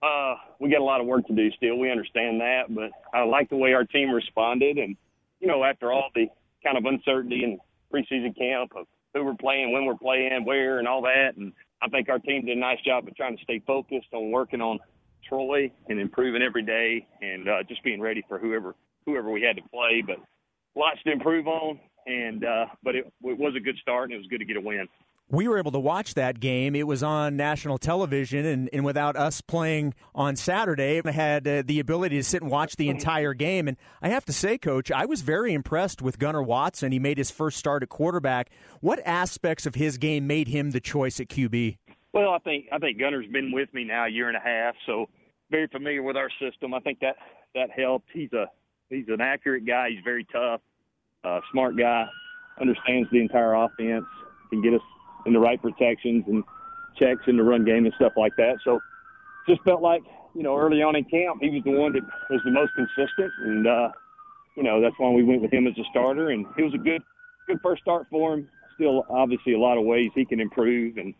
uh, 0.00 0.36
we 0.60 0.70
got 0.70 0.80
a 0.80 0.84
lot 0.84 1.00
of 1.00 1.08
work 1.08 1.26
to 1.26 1.34
do 1.34 1.50
still. 1.56 1.76
We 1.76 1.90
understand 1.90 2.40
that, 2.40 2.66
but 2.72 2.92
I 3.12 3.24
like 3.24 3.50
the 3.50 3.56
way 3.56 3.72
our 3.72 3.82
team 3.82 4.12
responded. 4.12 4.78
And, 4.78 4.96
you 5.40 5.48
know, 5.48 5.64
after 5.64 5.90
all 5.90 6.10
the 6.14 6.28
kind 6.62 6.78
of 6.78 6.84
uncertainty 6.84 7.42
in 7.42 7.58
preseason 7.92 8.38
camp 8.38 8.70
of 8.76 8.86
who 9.14 9.24
we're 9.24 9.34
playing, 9.34 9.72
when 9.72 9.84
we're 9.84 9.96
playing, 9.96 10.44
where, 10.44 10.78
and 10.78 10.88
all 10.88 11.02
that. 11.02 11.36
And 11.36 11.52
I 11.82 11.88
think 11.88 12.08
our 12.08 12.18
team 12.18 12.46
did 12.46 12.56
a 12.56 12.60
nice 12.60 12.80
job 12.84 13.06
of 13.06 13.16
trying 13.16 13.36
to 13.36 13.42
stay 13.42 13.62
focused 13.66 14.08
on 14.12 14.30
working 14.30 14.60
on 14.60 14.78
Troy 15.28 15.70
and 15.88 16.00
improving 16.00 16.42
every 16.42 16.62
day, 16.62 17.06
and 17.20 17.48
uh, 17.48 17.62
just 17.68 17.82
being 17.84 18.00
ready 18.00 18.24
for 18.28 18.38
whoever 18.38 18.74
whoever 19.04 19.30
we 19.30 19.42
had 19.42 19.56
to 19.56 19.62
play. 19.70 20.02
But 20.06 20.16
lots 20.74 21.02
to 21.04 21.12
improve 21.12 21.46
on, 21.46 21.78
and 22.06 22.44
uh, 22.44 22.66
but 22.82 22.94
it, 22.94 23.12
it 23.22 23.38
was 23.38 23.54
a 23.56 23.60
good 23.60 23.76
start, 23.82 24.04
and 24.04 24.14
it 24.14 24.18
was 24.18 24.26
good 24.26 24.38
to 24.38 24.44
get 24.44 24.56
a 24.56 24.60
win 24.60 24.88
we 25.30 25.46
were 25.46 25.58
able 25.58 25.72
to 25.72 25.78
watch 25.78 26.14
that 26.14 26.40
game. 26.40 26.74
It 26.74 26.86
was 26.86 27.02
on 27.02 27.36
national 27.36 27.78
television, 27.78 28.46
and, 28.46 28.70
and 28.72 28.84
without 28.84 29.16
us 29.16 29.40
playing 29.40 29.94
on 30.14 30.36
Saturday, 30.36 31.00
I 31.04 31.10
had 31.10 31.46
uh, 31.46 31.62
the 31.64 31.80
ability 31.80 32.16
to 32.16 32.24
sit 32.24 32.42
and 32.42 32.50
watch 32.50 32.76
the 32.76 32.88
entire 32.88 33.34
game. 33.34 33.68
And 33.68 33.76
I 34.00 34.08
have 34.08 34.24
to 34.26 34.32
say, 34.32 34.56
Coach, 34.56 34.90
I 34.90 35.04
was 35.04 35.20
very 35.20 35.52
impressed 35.52 36.00
with 36.00 36.18
Gunnar 36.18 36.42
Watson. 36.42 36.92
He 36.92 36.98
made 36.98 37.18
his 37.18 37.30
first 37.30 37.58
start 37.58 37.82
at 37.82 37.90
quarterback. 37.90 38.50
What 38.80 39.00
aspects 39.04 39.66
of 39.66 39.74
his 39.74 39.98
game 39.98 40.26
made 40.26 40.48
him 40.48 40.70
the 40.70 40.80
choice 40.80 41.20
at 41.20 41.28
QB? 41.28 41.76
Well, 42.12 42.30
I 42.30 42.38
think 42.38 42.66
I 42.72 42.78
think 42.78 42.98
Gunnar's 42.98 43.26
been 43.30 43.52
with 43.52 43.72
me 43.74 43.84
now 43.84 44.06
a 44.06 44.08
year 44.08 44.28
and 44.28 44.36
a 44.36 44.40
half, 44.40 44.74
so 44.86 45.06
very 45.50 45.68
familiar 45.68 46.02
with 46.02 46.16
our 46.16 46.30
system. 46.40 46.72
I 46.72 46.80
think 46.80 47.00
that 47.00 47.16
that 47.54 47.70
helped. 47.70 48.08
He's 48.14 48.32
a 48.32 48.46
he's 48.88 49.04
an 49.08 49.20
accurate 49.20 49.66
guy. 49.66 49.90
He's 49.90 50.02
very 50.02 50.26
tough, 50.32 50.62
uh, 51.22 51.40
smart 51.52 51.76
guy, 51.76 52.06
understands 52.58 53.10
the 53.12 53.20
entire 53.20 53.54
offense, 53.54 54.06
can 54.50 54.62
get 54.62 54.72
us 54.72 54.80
in 55.26 55.32
the 55.32 55.38
right 55.38 55.60
protections 55.60 56.24
and 56.26 56.44
checks 56.98 57.22
in 57.26 57.36
the 57.36 57.42
run 57.42 57.64
game 57.64 57.84
and 57.84 57.94
stuff 57.94 58.12
like 58.16 58.34
that. 58.36 58.58
So 58.64 58.80
just 59.48 59.62
felt 59.62 59.82
like, 59.82 60.02
you 60.34 60.42
know, 60.42 60.56
early 60.56 60.82
on 60.82 60.96
in 60.96 61.04
camp, 61.04 61.38
he 61.40 61.50
was 61.50 61.62
the 61.64 61.72
one 61.72 61.92
that 61.92 62.02
was 62.30 62.40
the 62.44 62.50
most 62.50 62.72
consistent. 62.74 63.32
And, 63.44 63.66
uh, 63.66 63.88
you 64.56 64.62
know, 64.62 64.80
that's 64.80 64.94
why 64.98 65.10
we 65.10 65.24
went 65.24 65.42
with 65.42 65.52
him 65.52 65.66
as 65.66 65.74
a 65.78 65.84
starter. 65.90 66.30
And 66.30 66.46
it 66.56 66.62
was 66.62 66.74
a 66.74 66.78
good, 66.78 67.02
good 67.46 67.58
first 67.62 67.82
start 67.82 68.06
for 68.10 68.34
him. 68.34 68.48
Still, 68.74 69.04
obviously, 69.10 69.54
a 69.54 69.58
lot 69.58 69.76
of 69.76 69.84
ways 69.84 70.10
he 70.14 70.24
can 70.24 70.38
improve, 70.38 70.98
and 70.98 71.12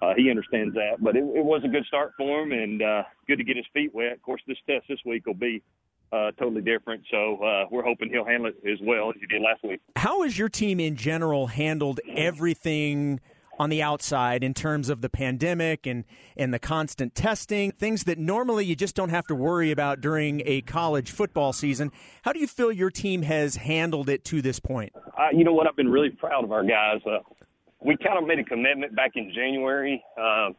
uh, 0.00 0.14
he 0.16 0.30
understands 0.30 0.74
that. 0.74 0.96
But 1.00 1.14
it, 1.14 1.24
it 1.24 1.44
was 1.44 1.60
a 1.62 1.68
good 1.68 1.84
start 1.84 2.12
for 2.16 2.42
him, 2.42 2.52
and 2.52 2.80
uh, 2.80 3.02
good 3.28 3.36
to 3.36 3.44
get 3.44 3.56
his 3.56 3.66
feet 3.74 3.94
wet. 3.94 4.12
Of 4.12 4.22
course, 4.22 4.40
this 4.46 4.56
test 4.66 4.86
this 4.88 4.98
week 5.04 5.26
will 5.26 5.34
be 5.34 5.62
uh, 6.10 6.30
totally 6.38 6.62
different. 6.62 7.02
So 7.10 7.36
uh, 7.42 7.66
we're 7.70 7.84
hoping 7.84 8.08
he'll 8.08 8.24
handle 8.24 8.50
it 8.50 8.56
as 8.66 8.78
well 8.82 9.10
as 9.10 9.16
he 9.20 9.26
did 9.26 9.42
last 9.42 9.62
week. 9.62 9.80
How 9.96 10.22
has 10.22 10.38
your 10.38 10.48
team 10.48 10.80
in 10.80 10.96
general 10.96 11.48
handled 11.48 12.00
everything 12.08 13.20
on 13.58 13.70
the 13.70 13.82
outside 13.82 14.42
in 14.42 14.54
terms 14.54 14.88
of 14.88 15.00
the 15.00 15.08
pandemic 15.08 15.86
and, 15.86 16.04
and 16.36 16.52
the 16.52 16.58
constant 16.58 17.14
testing, 17.14 17.70
things 17.72 18.04
that 18.04 18.18
normally 18.18 18.64
you 18.64 18.74
just 18.74 18.94
don't 18.94 19.10
have 19.10 19.26
to 19.26 19.34
worry 19.34 19.70
about 19.70 20.00
during 20.00 20.42
a 20.44 20.62
college 20.62 21.10
football 21.10 21.52
season. 21.52 21.90
How 22.22 22.32
do 22.32 22.40
you 22.40 22.46
feel 22.46 22.72
your 22.72 22.90
team 22.90 23.22
has 23.22 23.56
handled 23.56 24.08
it 24.08 24.24
to 24.26 24.42
this 24.42 24.58
point? 24.58 24.92
Uh, 24.96 25.28
you 25.32 25.44
know 25.44 25.52
what? 25.52 25.66
I've 25.66 25.76
been 25.76 25.90
really 25.90 26.10
proud 26.10 26.44
of 26.44 26.52
our 26.52 26.64
guys. 26.64 27.00
Uh, 27.06 27.18
we 27.84 27.96
kind 27.96 28.18
of 28.18 28.26
made 28.26 28.38
a 28.38 28.44
commitment 28.44 28.94
back 28.94 29.12
in 29.16 29.32
January 29.34 30.02
uh, 30.20 30.50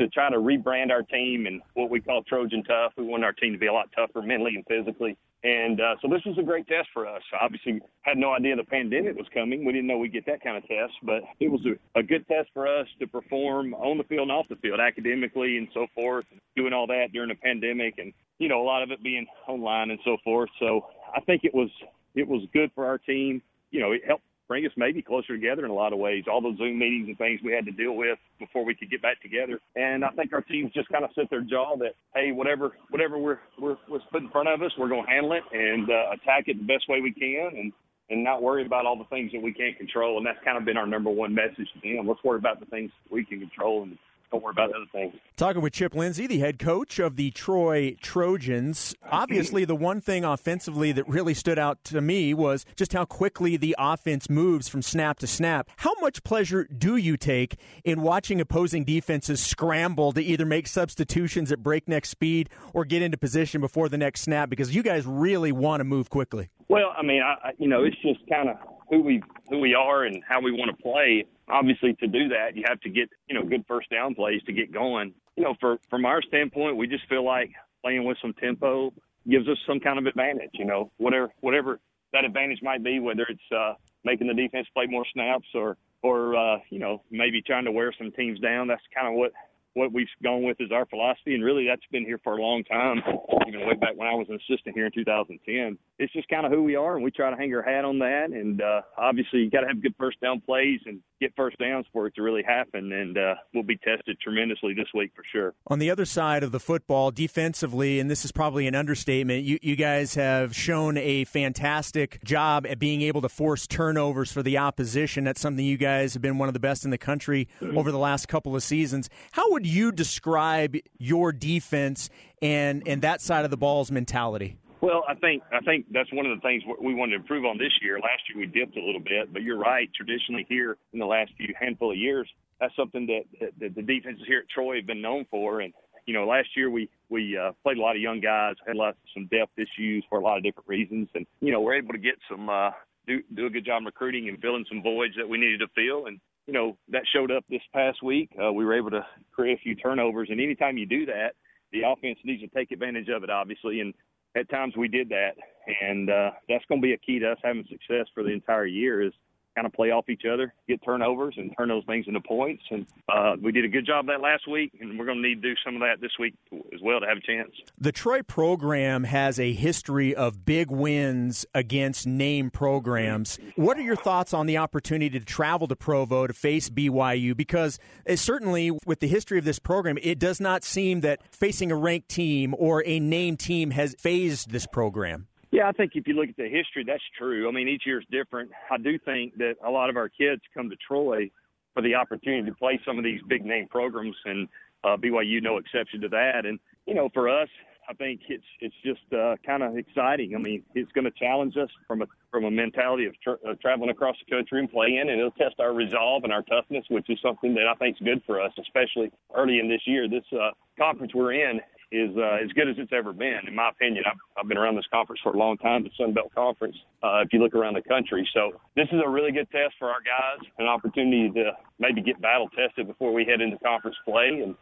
to 0.00 0.08
try 0.08 0.30
to 0.30 0.38
rebrand 0.38 0.90
our 0.90 1.02
team 1.02 1.46
and 1.46 1.60
what 1.74 1.90
we 1.90 2.00
call 2.00 2.22
Trojan 2.22 2.64
Tough. 2.64 2.92
We 2.96 3.04
want 3.04 3.22
our 3.22 3.32
team 3.32 3.52
to 3.52 3.58
be 3.58 3.66
a 3.66 3.72
lot 3.72 3.90
tougher 3.94 4.22
mentally 4.22 4.52
and 4.56 4.64
physically. 4.66 5.16
And 5.44 5.80
uh, 5.80 5.96
so 6.00 6.08
this 6.08 6.22
was 6.24 6.36
a 6.38 6.42
great 6.42 6.66
test 6.68 6.88
for 6.92 7.06
us. 7.06 7.22
Obviously, 7.38 7.80
had 8.02 8.16
no 8.16 8.32
idea 8.32 8.56
the 8.56 8.64
pandemic 8.64 9.16
was 9.16 9.26
coming. 9.32 9.64
We 9.64 9.72
didn't 9.72 9.88
know 9.88 9.98
we'd 9.98 10.12
get 10.12 10.24
that 10.26 10.42
kind 10.42 10.56
of 10.56 10.66
test, 10.66 10.92
but 11.02 11.22
it 11.38 11.50
was 11.50 11.60
a, 11.66 11.98
a 11.98 12.02
good 12.02 12.26
test 12.28 12.48
for 12.54 12.66
us 12.66 12.86
to 12.98 13.06
perform 13.06 13.74
on 13.74 13.98
the 13.98 14.04
field 14.04 14.22
and 14.22 14.32
off 14.32 14.48
the 14.48 14.56
field, 14.56 14.80
academically 14.80 15.58
and 15.58 15.68
so 15.72 15.86
forth, 15.94 16.24
doing 16.56 16.72
all 16.72 16.86
that 16.86 17.12
during 17.12 17.28
the 17.28 17.34
pandemic, 17.34 17.94
and 17.98 18.12
you 18.38 18.48
know 18.48 18.60
a 18.60 18.64
lot 18.64 18.82
of 18.82 18.90
it 18.90 19.02
being 19.02 19.26
online 19.48 19.90
and 19.90 20.00
so 20.04 20.16
forth. 20.24 20.50
So 20.58 20.86
I 21.14 21.20
think 21.20 21.44
it 21.44 21.54
was 21.54 21.70
it 22.14 22.26
was 22.26 22.42
good 22.52 22.70
for 22.74 22.86
our 22.86 22.98
team. 22.98 23.40
You 23.70 23.80
know, 23.80 23.92
it 23.92 24.02
helped 24.06 24.24
bring 24.50 24.66
us 24.66 24.72
maybe 24.76 25.00
closer 25.00 25.38
together 25.38 25.64
in 25.64 25.70
a 25.70 25.74
lot 25.74 25.92
of 25.92 26.00
ways. 26.00 26.24
All 26.28 26.42
those 26.42 26.58
Zoom 26.58 26.76
meetings 26.76 27.06
and 27.06 27.16
things 27.16 27.38
we 27.44 27.52
had 27.52 27.64
to 27.66 27.70
deal 27.70 27.94
with 27.94 28.18
before 28.40 28.64
we 28.64 28.74
could 28.74 28.90
get 28.90 29.00
back 29.00 29.22
together. 29.22 29.60
And 29.76 30.04
I 30.04 30.10
think 30.10 30.32
our 30.32 30.40
teams 30.40 30.72
just 30.74 30.88
kind 30.88 31.04
of 31.04 31.10
set 31.14 31.30
their 31.30 31.42
jaw 31.42 31.76
that 31.78 31.94
hey, 32.16 32.32
whatever 32.32 32.72
whatever 32.90 33.16
we're 33.16 33.38
we're, 33.60 33.76
we're 33.88 34.00
put 34.10 34.22
in 34.22 34.30
front 34.30 34.48
of 34.48 34.60
us, 34.60 34.72
we're 34.76 34.88
going 34.88 35.06
to 35.06 35.10
handle 35.10 35.34
it 35.34 35.44
and 35.52 35.88
uh, 35.88 36.10
attack 36.14 36.48
it 36.48 36.58
the 36.58 36.66
best 36.66 36.88
way 36.88 37.00
we 37.00 37.12
can, 37.12 37.50
and 37.56 37.72
and 38.10 38.24
not 38.24 38.42
worry 38.42 38.66
about 38.66 38.86
all 38.86 38.98
the 38.98 39.04
things 39.04 39.30
that 39.30 39.40
we 39.40 39.52
can't 39.54 39.78
control. 39.78 40.18
And 40.18 40.26
that's 40.26 40.42
kind 40.44 40.58
of 40.58 40.64
been 40.64 40.76
our 40.76 40.86
number 40.86 41.10
one 41.10 41.32
message 41.32 41.68
to 41.72 41.80
them. 41.80 42.08
Let's 42.08 42.24
worry 42.24 42.38
about 42.38 42.58
the 42.58 42.66
things 42.66 42.90
we 43.08 43.24
can 43.24 43.38
control 43.38 43.84
and 43.84 43.96
don't 44.30 44.42
worry 44.42 44.52
about 44.52 44.70
other 44.70 44.86
things. 44.92 45.14
Talking 45.36 45.62
with 45.62 45.72
Chip 45.72 45.94
Lindsey, 45.94 46.26
the 46.26 46.38
head 46.38 46.58
coach 46.58 46.98
of 46.98 47.16
the 47.16 47.30
Troy 47.30 47.96
Trojans. 48.00 48.94
Obviously, 49.10 49.64
the 49.64 49.74
one 49.74 50.00
thing 50.00 50.24
offensively 50.24 50.92
that 50.92 51.08
really 51.08 51.34
stood 51.34 51.58
out 51.58 51.82
to 51.84 52.00
me 52.00 52.34
was 52.34 52.64
just 52.76 52.92
how 52.92 53.04
quickly 53.04 53.56
the 53.56 53.74
offense 53.78 54.30
moves 54.30 54.68
from 54.68 54.82
snap 54.82 55.18
to 55.18 55.26
snap. 55.26 55.68
How 55.76 55.92
much 56.00 56.22
pleasure 56.22 56.64
do 56.64 56.96
you 56.96 57.16
take 57.16 57.56
in 57.84 58.02
watching 58.02 58.40
opposing 58.40 58.84
defenses 58.84 59.40
scramble 59.40 60.12
to 60.12 60.22
either 60.22 60.46
make 60.46 60.66
substitutions 60.66 61.50
at 61.50 61.62
breakneck 61.62 62.06
speed 62.06 62.50
or 62.72 62.84
get 62.84 63.02
into 63.02 63.16
position 63.16 63.60
before 63.60 63.88
the 63.88 63.98
next 63.98 64.22
snap? 64.22 64.50
Because 64.50 64.74
you 64.74 64.82
guys 64.82 65.06
really 65.06 65.52
want 65.52 65.80
to 65.80 65.84
move 65.84 66.10
quickly. 66.10 66.50
Well, 66.68 66.94
I 66.96 67.02
mean, 67.02 67.22
I, 67.22 67.52
you 67.58 67.68
know, 67.68 67.82
it's 67.82 67.96
just 68.02 68.20
kind 68.28 68.48
of 68.48 68.56
who 68.90 69.00
we 69.02 69.22
who 69.48 69.60
we 69.60 69.74
are 69.74 70.04
and 70.04 70.22
how 70.28 70.40
we 70.40 70.52
want 70.52 70.76
to 70.76 70.82
play. 70.82 71.24
Obviously 71.48 71.94
to 71.94 72.06
do 72.06 72.28
that 72.28 72.56
you 72.56 72.64
have 72.66 72.80
to 72.80 72.90
get 72.90 73.08
you 73.28 73.34
know 73.34 73.44
good 73.44 73.64
first 73.66 73.88
down 73.90 74.14
plays 74.14 74.42
to 74.44 74.52
get 74.52 74.72
going. 74.72 75.14
You 75.36 75.44
know 75.44 75.54
for 75.60 75.78
from 75.88 76.04
our 76.04 76.20
standpoint 76.22 76.76
we 76.76 76.86
just 76.86 77.08
feel 77.08 77.24
like 77.24 77.50
playing 77.82 78.04
with 78.04 78.18
some 78.20 78.34
tempo 78.34 78.92
gives 79.28 79.48
us 79.48 79.58
some 79.66 79.80
kind 79.80 79.98
of 79.98 80.06
advantage 80.06 80.50
you 80.54 80.64
know 80.64 80.90
whatever 80.96 81.30
whatever 81.40 81.78
that 82.12 82.24
advantage 82.24 82.60
might 82.62 82.82
be 82.82 82.98
whether 82.98 83.22
it's 83.22 83.40
uh 83.54 83.74
making 84.04 84.26
the 84.26 84.34
defense 84.34 84.66
play 84.74 84.86
more 84.86 85.04
snaps 85.12 85.46
or 85.54 85.76
or 86.02 86.36
uh 86.36 86.58
you 86.70 86.78
know 86.78 87.02
maybe 87.10 87.40
trying 87.42 87.64
to 87.64 87.72
wear 87.72 87.92
some 87.96 88.10
teams 88.12 88.38
down. 88.40 88.66
That's 88.66 88.82
kind 88.94 89.08
of 89.08 89.14
what 89.14 89.32
what 89.74 89.92
we've 89.92 90.08
gone 90.22 90.42
with 90.42 90.60
is 90.60 90.72
our 90.72 90.86
philosophy, 90.86 91.34
and 91.34 91.44
really 91.44 91.66
that's 91.66 91.84
been 91.92 92.04
here 92.04 92.20
for 92.22 92.36
a 92.36 92.42
long 92.42 92.64
time, 92.64 93.02
even 93.46 93.60
way 93.66 93.74
back 93.74 93.96
when 93.96 94.08
I 94.08 94.14
was 94.14 94.26
an 94.28 94.36
assistant 94.36 94.74
here 94.74 94.86
in 94.86 94.92
2010. 94.92 95.78
It's 95.98 96.12
just 96.12 96.28
kind 96.28 96.44
of 96.44 96.52
who 96.52 96.62
we 96.62 96.76
are, 96.76 96.96
and 96.96 97.04
we 97.04 97.10
try 97.10 97.30
to 97.30 97.36
hang 97.36 97.54
our 97.54 97.62
hat 97.62 97.84
on 97.84 97.98
that. 98.00 98.30
And 98.30 98.60
uh, 98.60 98.82
obviously, 98.96 99.40
you 99.40 99.50
got 99.50 99.60
to 99.60 99.68
have 99.68 99.82
good 99.82 99.94
first 99.98 100.20
down 100.20 100.40
plays 100.40 100.80
and 100.86 101.00
get 101.20 101.32
first 101.36 101.58
downs 101.58 101.86
for 101.92 102.06
it 102.06 102.14
to 102.14 102.22
really 102.22 102.42
happen. 102.42 102.92
And 102.92 103.18
uh, 103.18 103.34
we'll 103.54 103.62
be 103.62 103.76
tested 103.76 104.18
tremendously 104.20 104.74
this 104.74 104.88
week 104.94 105.12
for 105.14 105.22
sure. 105.30 105.54
On 105.66 105.78
the 105.78 105.90
other 105.90 106.04
side 106.04 106.42
of 106.42 106.52
the 106.52 106.60
football, 106.60 107.10
defensively, 107.10 108.00
and 108.00 108.10
this 108.10 108.24
is 108.24 108.32
probably 108.32 108.66
an 108.66 108.74
understatement, 108.74 109.44
you, 109.44 109.58
you 109.62 109.76
guys 109.76 110.14
have 110.14 110.56
shown 110.56 110.96
a 110.96 111.24
fantastic 111.24 112.22
job 112.24 112.66
at 112.66 112.78
being 112.78 113.02
able 113.02 113.20
to 113.20 113.28
force 113.28 113.66
turnovers 113.66 114.32
for 114.32 114.42
the 114.42 114.58
opposition. 114.58 115.24
That's 115.24 115.40
something 115.40 115.64
you 115.64 115.76
guys 115.76 116.14
have 116.14 116.22
been 116.22 116.38
one 116.38 116.48
of 116.48 116.54
the 116.54 116.60
best 116.60 116.84
in 116.84 116.90
the 116.90 116.98
country 116.98 117.48
over 117.76 117.92
the 117.92 117.98
last 117.98 118.26
couple 118.26 118.56
of 118.56 118.62
seasons. 118.62 119.10
How 119.32 119.50
would 119.52 119.59
you 119.66 119.92
describe 119.92 120.76
your 120.98 121.32
defense 121.32 122.10
and 122.42 122.86
and 122.86 123.02
that 123.02 123.20
side 123.20 123.44
of 123.44 123.50
the 123.50 123.56
ball's 123.56 123.90
mentality? 123.90 124.56
Well, 124.80 125.04
I 125.06 125.14
think 125.14 125.42
I 125.52 125.60
think 125.60 125.86
that's 125.92 126.10
one 126.12 126.26
of 126.26 126.36
the 126.36 126.40
things 126.40 126.62
we 126.80 126.94
wanted 126.94 127.10
to 127.10 127.16
improve 127.16 127.44
on 127.44 127.58
this 127.58 127.72
year. 127.82 127.98
Last 128.00 128.22
year 128.28 128.38
we 128.38 128.46
dipped 128.46 128.76
a 128.76 128.84
little 128.84 129.00
bit, 129.00 129.32
but 129.32 129.42
you're 129.42 129.58
right. 129.58 129.90
Traditionally, 129.94 130.46
here 130.48 130.76
in 130.92 130.98
the 130.98 131.06
last 131.06 131.32
few 131.36 131.54
handful 131.58 131.90
of 131.92 131.98
years, 131.98 132.28
that's 132.60 132.74
something 132.76 133.06
that, 133.06 133.22
that, 133.40 133.50
that 133.60 133.74
the 133.74 133.82
defenses 133.82 134.24
here 134.26 134.40
at 134.40 134.48
Troy 134.48 134.76
have 134.76 134.86
been 134.86 135.02
known 135.02 135.26
for, 135.30 135.60
and 135.60 135.74
You 136.06 136.14
know, 136.14 136.26
last 136.26 136.48
year 136.56 136.70
we 136.70 136.88
we 137.08 137.36
uh, 137.36 137.52
played 137.62 137.76
a 137.76 137.80
lot 137.80 137.96
of 137.96 138.02
young 138.02 138.20
guys, 138.20 138.56
had 138.66 138.76
a 138.76 138.78
lot 138.78 138.96
some 139.12 139.26
depth 139.26 139.52
issues 139.58 140.04
for 140.08 140.18
a 140.18 140.22
lot 140.22 140.38
of 140.38 140.42
different 140.42 140.68
reasons, 140.68 141.08
and 141.14 141.26
you 141.40 141.52
know 141.52 141.60
we're 141.60 141.74
able 141.74 141.92
to 141.92 141.98
get 141.98 142.14
some 142.30 142.48
uh, 142.48 142.70
do 143.06 143.22
do 143.34 143.46
a 143.46 143.50
good 143.50 143.66
job 143.66 143.82
recruiting 143.84 144.28
and 144.28 144.40
filling 144.40 144.64
some 144.68 144.82
voids 144.82 145.14
that 145.16 145.28
we 145.28 145.36
needed 145.36 145.60
to 145.60 145.68
fill, 145.74 146.06
and 146.06 146.20
you 146.50 146.54
know 146.58 146.76
that 146.88 147.02
showed 147.14 147.30
up 147.30 147.44
this 147.48 147.62
past 147.72 148.02
week. 148.02 148.28
Uh, 148.42 148.52
we 148.52 148.64
were 148.64 148.74
able 148.74 148.90
to 148.90 149.06
create 149.30 149.56
a 149.56 149.62
few 149.62 149.76
turnovers, 149.76 150.30
and 150.32 150.40
anytime 150.40 150.76
you 150.76 150.84
do 150.84 151.06
that, 151.06 151.34
the 151.70 151.82
offense 151.86 152.18
needs 152.24 152.42
to 152.42 152.48
take 152.48 152.72
advantage 152.72 153.08
of 153.08 153.22
it, 153.22 153.30
obviously, 153.30 153.80
and 153.80 153.94
at 154.36 154.50
times 154.50 154.76
we 154.76 154.88
did 154.88 155.08
that, 155.10 155.34
and 155.80 156.10
uh, 156.10 156.30
that's 156.48 156.64
going 156.68 156.80
to 156.80 156.84
be 156.84 156.92
a 156.92 156.98
key 156.98 157.20
to 157.20 157.30
us 157.30 157.38
having 157.44 157.64
success 157.70 158.06
for 158.12 158.24
the 158.24 158.30
entire 158.30 158.66
year. 158.66 159.00
Is 159.00 159.12
kind 159.54 159.66
of 159.66 159.72
play 159.72 159.90
off 159.90 160.08
each 160.08 160.22
other, 160.30 160.54
get 160.68 160.82
turnovers, 160.84 161.34
and 161.36 161.52
turn 161.58 161.68
those 161.68 161.84
things 161.86 162.06
into 162.06 162.20
points. 162.20 162.62
And 162.70 162.86
uh, 163.12 163.36
we 163.42 163.52
did 163.52 163.64
a 163.64 163.68
good 163.68 163.86
job 163.86 164.00
of 164.04 164.06
that 164.06 164.20
last 164.20 164.48
week, 164.48 164.72
and 164.80 164.98
we're 164.98 165.04
going 165.04 165.22
to 165.22 165.28
need 165.28 165.42
to 165.42 165.48
do 165.48 165.54
some 165.64 165.74
of 165.74 165.80
that 165.80 166.00
this 166.00 166.12
week 166.18 166.34
as 166.72 166.80
well 166.82 167.00
to 167.00 167.06
have 167.06 167.18
a 167.18 167.20
chance. 167.20 167.50
The 167.78 167.92
Troy 167.92 168.22
program 168.22 169.04
has 169.04 169.40
a 169.40 169.52
history 169.52 170.14
of 170.14 170.44
big 170.44 170.70
wins 170.70 171.46
against 171.54 172.06
name 172.06 172.50
programs. 172.50 173.38
What 173.56 173.76
are 173.78 173.82
your 173.82 173.96
thoughts 173.96 174.32
on 174.32 174.46
the 174.46 174.58
opportunity 174.58 175.18
to 175.18 175.24
travel 175.24 175.68
to 175.68 175.76
Provo 175.76 176.26
to 176.26 176.32
face 176.32 176.70
BYU? 176.70 177.36
Because 177.36 177.78
uh, 178.08 178.16
certainly, 178.16 178.70
with 178.86 179.00
the 179.00 179.08
history 179.08 179.38
of 179.38 179.44
this 179.44 179.58
program, 179.58 179.98
it 180.02 180.18
does 180.18 180.40
not 180.40 180.64
seem 180.64 181.00
that 181.00 181.20
facing 181.34 181.72
a 181.72 181.76
ranked 181.76 182.08
team 182.08 182.54
or 182.58 182.82
a 182.86 183.00
named 183.00 183.40
team 183.40 183.70
has 183.72 183.94
phased 183.98 184.50
this 184.50 184.66
program. 184.66 185.26
Yeah, 185.52 185.68
I 185.68 185.72
think 185.72 185.92
if 185.94 186.06
you 186.06 186.14
look 186.14 186.28
at 186.28 186.36
the 186.36 186.48
history, 186.48 186.84
that's 186.86 187.02
true. 187.18 187.48
I 187.48 187.52
mean, 187.52 187.66
each 187.66 187.82
year 187.84 187.98
is 188.00 188.06
different. 188.10 188.50
I 188.70 188.78
do 188.78 188.98
think 188.98 189.36
that 189.38 189.56
a 189.66 189.70
lot 189.70 189.90
of 189.90 189.96
our 189.96 190.08
kids 190.08 190.42
come 190.54 190.70
to 190.70 190.76
Troy 190.76 191.30
for 191.74 191.82
the 191.82 191.94
opportunity 191.94 192.48
to 192.48 192.54
play 192.56 192.80
some 192.86 192.98
of 192.98 193.04
these 193.04 193.20
big 193.28 193.44
name 193.44 193.66
programs, 193.68 194.16
and 194.24 194.48
uh, 194.84 194.96
BYU 194.96 195.42
no 195.42 195.58
exception 195.58 196.00
to 196.02 196.08
that. 196.08 196.46
And 196.46 196.58
you 196.86 196.94
know, 196.94 197.08
for 197.12 197.28
us, 197.28 197.48
I 197.88 197.94
think 197.94 198.20
it's 198.28 198.44
it's 198.60 198.74
just 198.84 199.00
uh, 199.12 199.34
kind 199.44 199.64
of 199.64 199.76
exciting. 199.76 200.36
I 200.36 200.38
mean, 200.38 200.62
it's 200.76 200.92
going 200.92 201.04
to 201.04 201.10
challenge 201.10 201.56
us 201.56 201.68
from 201.88 202.02
a 202.02 202.06
from 202.30 202.44
a 202.44 202.50
mentality 202.50 203.06
of 203.06 203.20
tra- 203.20 203.38
uh, 203.48 203.54
traveling 203.60 203.90
across 203.90 204.16
the 204.24 204.32
country 204.32 204.60
and 204.60 204.70
playing, 204.70 205.00
and 205.00 205.10
it'll 205.10 205.32
test 205.32 205.58
our 205.58 205.72
resolve 205.72 206.22
and 206.22 206.32
our 206.32 206.42
toughness, 206.42 206.84
which 206.90 207.10
is 207.10 207.18
something 207.20 207.54
that 207.54 207.66
I 207.66 207.74
think 207.74 207.96
is 207.96 208.04
good 208.04 208.22
for 208.24 208.40
us, 208.40 208.52
especially 208.60 209.10
early 209.34 209.58
in 209.58 209.68
this 209.68 209.82
year. 209.84 210.08
This 210.08 210.24
uh, 210.32 210.50
conference 210.78 211.12
we're 211.12 211.32
in 211.32 211.60
is 211.92 212.10
uh, 212.16 212.38
as 212.42 212.50
good 212.52 212.68
as 212.68 212.76
it's 212.78 212.92
ever 212.92 213.12
been, 213.12 213.40
in 213.46 213.54
my 213.54 213.70
opinion. 213.70 214.04
I've, 214.06 214.18
I've 214.38 214.48
been 214.48 214.58
around 214.58 214.76
this 214.76 214.86
conference 214.92 215.20
for 215.22 215.32
a 215.32 215.36
long 215.36 215.56
time, 215.58 215.82
the 215.82 215.90
Sun 215.98 216.14
Belt 216.14 216.32
Conference. 216.34 216.76
Uh, 217.02 217.22
if 217.22 217.32
you 217.32 217.42
look 217.42 217.54
around 217.54 217.74
the 217.74 217.82
country, 217.82 218.28
so 218.32 218.52
this 218.76 218.86
is 218.92 219.00
a 219.04 219.08
really 219.08 219.32
good 219.32 219.50
test 219.50 219.74
for 219.78 219.88
our 219.88 220.00
guys, 220.00 220.46
an 220.58 220.66
opportunity 220.66 221.30
to 221.30 221.52
maybe 221.78 222.00
get 222.00 222.20
battle 222.20 222.48
tested 222.50 222.86
before 222.86 223.12
we 223.12 223.24
head 223.24 223.40
into 223.40 223.58
conference 223.58 223.96
play, 224.04 224.42
and 224.44 224.54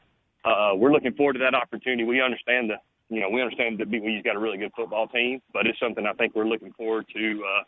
uh, 0.44 0.74
we're 0.74 0.92
looking 0.92 1.12
forward 1.14 1.34
to 1.34 1.38
that 1.40 1.54
opportunity. 1.54 2.04
We 2.04 2.22
understand 2.22 2.70
the, 2.70 2.76
you 3.14 3.20
know, 3.20 3.28
we 3.28 3.42
understand 3.42 3.78
that 3.78 3.90
BYU's 3.90 4.22
got 4.22 4.36
a 4.36 4.38
really 4.38 4.58
good 4.58 4.72
football 4.74 5.08
team, 5.08 5.40
but 5.52 5.66
it's 5.66 5.78
something 5.80 6.06
I 6.06 6.12
think 6.14 6.34
we're 6.34 6.48
looking 6.48 6.72
forward 6.72 7.06
to. 7.14 7.44
Uh, 7.44 7.62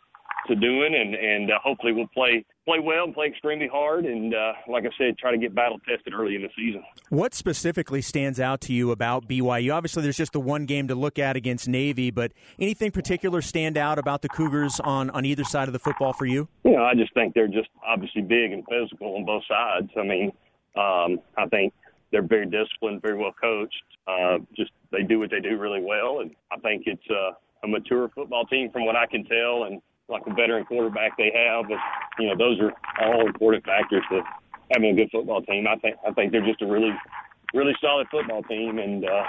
to 0.47 0.55
doing, 0.55 0.95
and 0.95 1.15
and 1.15 1.51
uh, 1.51 1.59
hopefully 1.63 1.93
we'll 1.93 2.07
play 2.07 2.45
play 2.65 2.79
well 2.79 3.03
and 3.05 3.13
play 3.13 3.27
extremely 3.27 3.67
hard, 3.67 4.05
and 4.05 4.33
uh, 4.33 4.53
like 4.67 4.85
I 4.85 4.89
said, 4.97 5.17
try 5.17 5.31
to 5.31 5.37
get 5.37 5.53
battle 5.55 5.79
tested 5.87 6.13
early 6.13 6.35
in 6.35 6.41
the 6.41 6.49
season. 6.55 6.83
What 7.09 7.33
specifically 7.33 8.01
stands 8.01 8.39
out 8.39 8.61
to 8.61 8.73
you 8.73 8.91
about 8.91 9.27
BYU? 9.27 9.73
Obviously, 9.73 10.03
there's 10.03 10.17
just 10.17 10.33
the 10.33 10.39
one 10.39 10.65
game 10.65 10.87
to 10.87 10.95
look 10.95 11.19
at 11.19 11.35
against 11.35 11.67
Navy, 11.67 12.11
but 12.11 12.31
anything 12.59 12.91
particular 12.91 13.41
stand 13.41 13.77
out 13.77 13.97
about 13.97 14.21
the 14.21 14.29
Cougars 14.29 14.79
on 14.81 15.09
on 15.11 15.25
either 15.25 15.43
side 15.43 15.67
of 15.67 15.73
the 15.73 15.79
football 15.79 16.13
for 16.13 16.25
you? 16.25 16.47
You 16.63 16.71
know, 16.71 16.83
I 16.83 16.95
just 16.95 17.13
think 17.13 17.33
they're 17.33 17.47
just 17.47 17.69
obviously 17.85 18.21
big 18.21 18.51
and 18.51 18.63
physical 18.69 19.15
on 19.15 19.25
both 19.25 19.43
sides. 19.47 19.89
I 19.97 20.03
mean, 20.03 20.31
um, 20.75 21.19
I 21.37 21.47
think 21.49 21.73
they're 22.11 22.21
very 22.21 22.45
disciplined, 22.45 23.01
very 23.01 23.17
well 23.17 23.33
coached. 23.39 23.83
Uh, 24.07 24.39
just 24.55 24.71
they 24.91 25.03
do 25.03 25.19
what 25.19 25.29
they 25.29 25.39
do 25.39 25.57
really 25.57 25.81
well, 25.81 26.19
and 26.19 26.31
I 26.51 26.57
think 26.57 26.83
it's 26.85 27.07
uh, 27.09 27.31
a 27.63 27.67
mature 27.67 28.09
football 28.13 28.45
team 28.45 28.71
from 28.71 28.85
what 28.85 28.95
I 28.95 29.05
can 29.05 29.23
tell, 29.25 29.63
and 29.65 29.81
like 30.11 30.23
a 30.27 30.33
veteran 30.33 30.65
quarterback 30.65 31.17
they 31.17 31.31
have. 31.33 31.65
But 31.67 31.79
you 32.19 32.27
know, 32.27 32.35
those 32.37 32.59
are 32.59 32.73
all 33.03 33.25
important 33.25 33.65
factors 33.65 34.03
to 34.11 34.21
having 34.71 34.91
a 34.91 34.95
good 34.95 35.09
football 35.11 35.41
team. 35.41 35.65
I 35.67 35.75
think 35.77 35.95
I 36.07 36.11
think 36.11 36.31
they're 36.31 36.45
just 36.45 36.61
a 36.61 36.67
really 36.67 36.91
really 37.53 37.73
solid 37.81 38.07
football 38.09 38.43
team, 38.43 38.79
and 38.79 39.05
uh, 39.05 39.23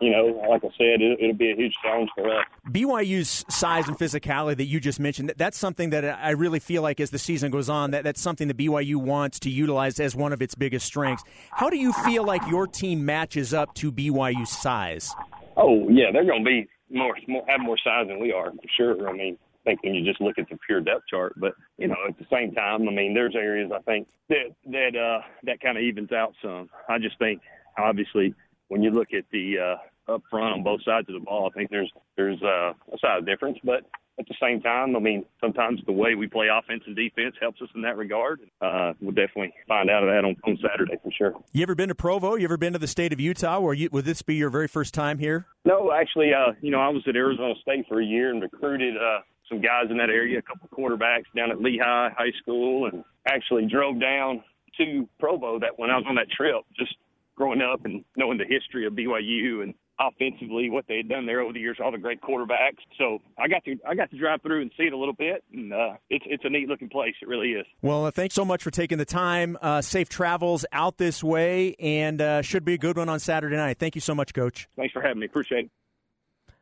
you 0.00 0.10
know, 0.10 0.26
like 0.48 0.64
I 0.64 0.68
said, 0.76 1.00
it, 1.00 1.18
will 1.20 1.34
be 1.34 1.52
a 1.52 1.56
huge 1.56 1.74
challenge 1.82 2.10
for 2.14 2.28
us. 2.28 2.44
BYU's 2.68 3.44
size 3.48 3.88
and 3.88 3.98
physicality 3.98 4.56
that 4.56 4.66
you 4.66 4.80
just 4.80 5.00
mentioned, 5.00 5.32
that's 5.36 5.58
something 5.58 5.90
that 5.90 6.04
I 6.04 6.30
really 6.30 6.60
feel 6.60 6.82
like 6.82 7.00
as 7.00 7.10
the 7.10 7.18
season 7.18 7.50
goes 7.50 7.68
on, 7.68 7.92
that 7.92 8.04
that's 8.04 8.20
something 8.20 8.48
that 8.48 8.56
BYU 8.56 8.96
wants 8.96 9.38
to 9.40 9.50
utilize 9.50 10.00
as 10.00 10.14
one 10.14 10.32
of 10.32 10.42
its 10.42 10.54
biggest 10.54 10.86
strengths. 10.86 11.24
How 11.50 11.70
do 11.70 11.76
you 11.76 11.92
feel 11.92 12.24
like 12.24 12.46
your 12.48 12.66
team 12.66 13.04
matches 13.04 13.54
up 13.54 13.74
to 13.74 13.92
BYU's 13.92 14.50
size? 14.50 15.14
Oh 15.56 15.88
yeah, 15.88 16.06
they're 16.12 16.24
going 16.24 16.44
to 16.44 16.48
be 16.48 16.68
more, 16.90 17.16
more 17.26 17.44
have 17.48 17.60
more 17.60 17.78
size 17.82 18.06
than 18.08 18.20
we 18.20 18.32
are 18.32 18.50
for 18.50 18.68
sure. 18.76 19.08
I 19.08 19.12
mean, 19.12 19.38
think 19.68 19.82
when 19.82 19.94
you 19.94 20.04
just 20.04 20.20
look 20.20 20.38
at 20.38 20.48
the 20.48 20.58
pure 20.66 20.80
depth 20.80 21.04
chart. 21.10 21.34
But 21.36 21.52
you 21.76 21.88
know, 21.88 21.96
at 22.08 22.18
the 22.18 22.26
same 22.32 22.52
time, 22.52 22.88
I 22.88 22.92
mean, 22.92 23.14
there's 23.14 23.36
areas 23.36 23.70
I 23.74 23.80
think 23.82 24.08
that 24.28 24.54
that 24.66 24.96
uh, 24.96 25.26
that 25.44 25.60
kind 25.60 25.76
of 25.76 25.84
evens 25.84 26.12
out 26.12 26.34
some. 26.42 26.68
I 26.88 26.98
just 26.98 27.18
think, 27.18 27.42
obviously, 27.76 28.34
when 28.68 28.82
you 28.82 28.90
look 28.90 29.08
at 29.12 29.24
the 29.30 29.58
uh, 29.58 30.12
up 30.14 30.22
front 30.30 30.54
on 30.54 30.62
both 30.62 30.82
sides 30.84 31.08
of 31.08 31.14
the 31.14 31.20
ball, 31.20 31.50
I 31.52 31.56
think 31.56 31.70
there's 31.70 31.92
there's 32.16 32.42
uh, 32.42 32.72
a 32.92 32.98
size 33.00 33.24
difference, 33.24 33.58
but. 33.62 33.84
At 34.20 34.26
the 34.26 34.34
same 34.42 34.60
time, 34.60 34.96
I 34.96 34.98
mean, 34.98 35.24
sometimes 35.40 35.80
the 35.86 35.92
way 35.92 36.16
we 36.16 36.26
play 36.26 36.48
offense 36.52 36.82
and 36.86 36.96
defense 36.96 37.36
helps 37.40 37.62
us 37.62 37.68
in 37.76 37.82
that 37.82 37.96
regard. 37.96 38.40
Uh, 38.60 38.92
we'll 39.00 39.12
definitely 39.12 39.54
find 39.68 39.88
out 39.88 40.02
of 40.02 40.08
that 40.08 40.24
on, 40.24 40.34
on 40.42 40.58
Saturday 40.60 40.96
for 41.04 41.12
sure. 41.12 41.34
You 41.52 41.62
ever 41.62 41.76
been 41.76 41.88
to 41.88 41.94
Provo? 41.94 42.34
You 42.34 42.42
ever 42.42 42.56
been 42.56 42.72
to 42.72 42.80
the 42.80 42.88
state 42.88 43.12
of 43.12 43.20
Utah? 43.20 43.60
Or 43.60 43.74
you, 43.74 43.88
would 43.92 44.04
this 44.04 44.22
be 44.22 44.34
your 44.34 44.50
very 44.50 44.66
first 44.66 44.92
time 44.92 45.20
here? 45.20 45.46
No, 45.64 45.92
actually, 45.92 46.32
uh, 46.34 46.54
you 46.60 46.72
know, 46.72 46.80
I 46.80 46.88
was 46.88 47.04
at 47.06 47.14
Arizona 47.14 47.54
State 47.62 47.84
for 47.88 48.00
a 48.00 48.04
year 48.04 48.30
and 48.30 48.42
recruited 48.42 48.96
uh, 48.96 49.20
some 49.48 49.60
guys 49.60 49.90
in 49.90 49.98
that 49.98 50.10
area, 50.10 50.38
a 50.38 50.42
couple 50.42 50.68
quarterbacks 50.68 51.24
down 51.34 51.50
at 51.50 51.58
Lehi 51.58 51.80
High 51.80 52.32
School, 52.42 52.86
and 52.86 53.04
actually 53.26 53.66
drove 53.66 54.00
down 54.00 54.42
to 54.78 55.08
Provo 55.18 55.58
that 55.58 55.78
when 55.78 55.90
I 55.90 55.96
was 55.96 56.04
on 56.08 56.14
that 56.16 56.30
trip, 56.30 56.62
just 56.78 56.94
growing 57.36 57.62
up 57.62 57.84
and 57.84 58.04
knowing 58.16 58.38
the 58.38 58.44
history 58.44 58.86
of 58.86 58.92
BYU 58.94 59.62
and 59.62 59.74
offensively 60.00 60.70
what 60.70 60.84
they 60.88 60.98
had 60.98 61.08
done 61.08 61.26
there 61.26 61.40
over 61.40 61.52
the 61.52 61.60
years, 61.60 61.78
all 61.82 61.90
the 61.90 61.98
great 61.98 62.20
quarterbacks. 62.20 62.78
So 62.98 63.18
I 63.36 63.48
got 63.48 63.64
to 63.64 63.76
I 63.86 63.94
got 63.94 64.10
to 64.10 64.18
drive 64.18 64.42
through 64.42 64.62
and 64.62 64.70
see 64.76 64.84
it 64.84 64.92
a 64.92 64.96
little 64.96 65.14
bit, 65.14 65.42
and 65.52 65.72
uh, 65.72 65.94
it's 66.10 66.24
it's 66.28 66.44
a 66.44 66.50
neat 66.50 66.68
looking 66.68 66.88
place. 66.88 67.14
It 67.20 67.28
really 67.28 67.52
is. 67.52 67.66
Well, 67.82 68.06
uh, 68.06 68.10
thanks 68.10 68.34
so 68.34 68.44
much 68.44 68.62
for 68.62 68.70
taking 68.70 68.98
the 68.98 69.04
time. 69.04 69.58
Uh, 69.60 69.82
safe 69.82 70.08
travels 70.08 70.64
out 70.72 70.98
this 70.98 71.22
way, 71.22 71.74
and 71.78 72.20
uh, 72.20 72.42
should 72.42 72.64
be 72.64 72.74
a 72.74 72.78
good 72.78 72.96
one 72.96 73.08
on 73.08 73.18
Saturday 73.18 73.56
night. 73.56 73.78
Thank 73.78 73.94
you 73.94 74.00
so 74.00 74.14
much, 74.14 74.34
Coach. 74.34 74.68
Thanks 74.76 74.92
for 74.92 75.02
having 75.02 75.20
me. 75.20 75.26
Appreciate 75.26 75.66
it. 75.66 75.70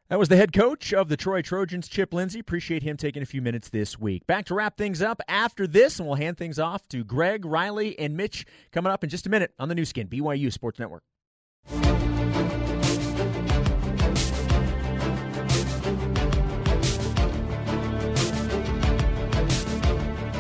That 0.09 0.21
was 0.21 0.29
the 0.29 0.37
head 0.37 0.53
coach 0.53 0.93
of 0.93 1.09
the 1.09 1.17
Troy 1.17 1.43
Trojans, 1.43 1.89
Chip 1.89 2.15
Lindsey. 2.15 2.39
Appreciate 2.39 2.85
him 2.85 2.97
taking 2.97 3.25
a 3.25 3.27
few 3.27 3.43
minutes 3.43 3.71
this 3.71 3.99
week. 3.99 4.25
Back 4.29 4.45
to 4.47 4.55
wrap 4.55 4.77
things 4.77 5.03
up 5.03 5.21
after 5.27 5.67
this, 5.67 5.99
and 5.99 6.07
we'll 6.07 6.17
hand 6.17 6.39
things 6.39 6.61
off 6.61 6.87
to 6.91 7.03
Greg, 7.03 7.45
Riley, 7.45 7.99
and 7.99 8.17
Mitch 8.17 8.47
coming 8.71 8.93
up 8.93 9.03
in 9.03 9.11
just 9.11 9.27
a 9.27 9.31
minute 9.31 9.53
on 9.59 9.69
the 9.69 9.75
Nu 9.75 9.85
Skin, 9.85 10.07
BYU 10.07 10.53
Sports 10.53 10.79
Network. 10.79 11.03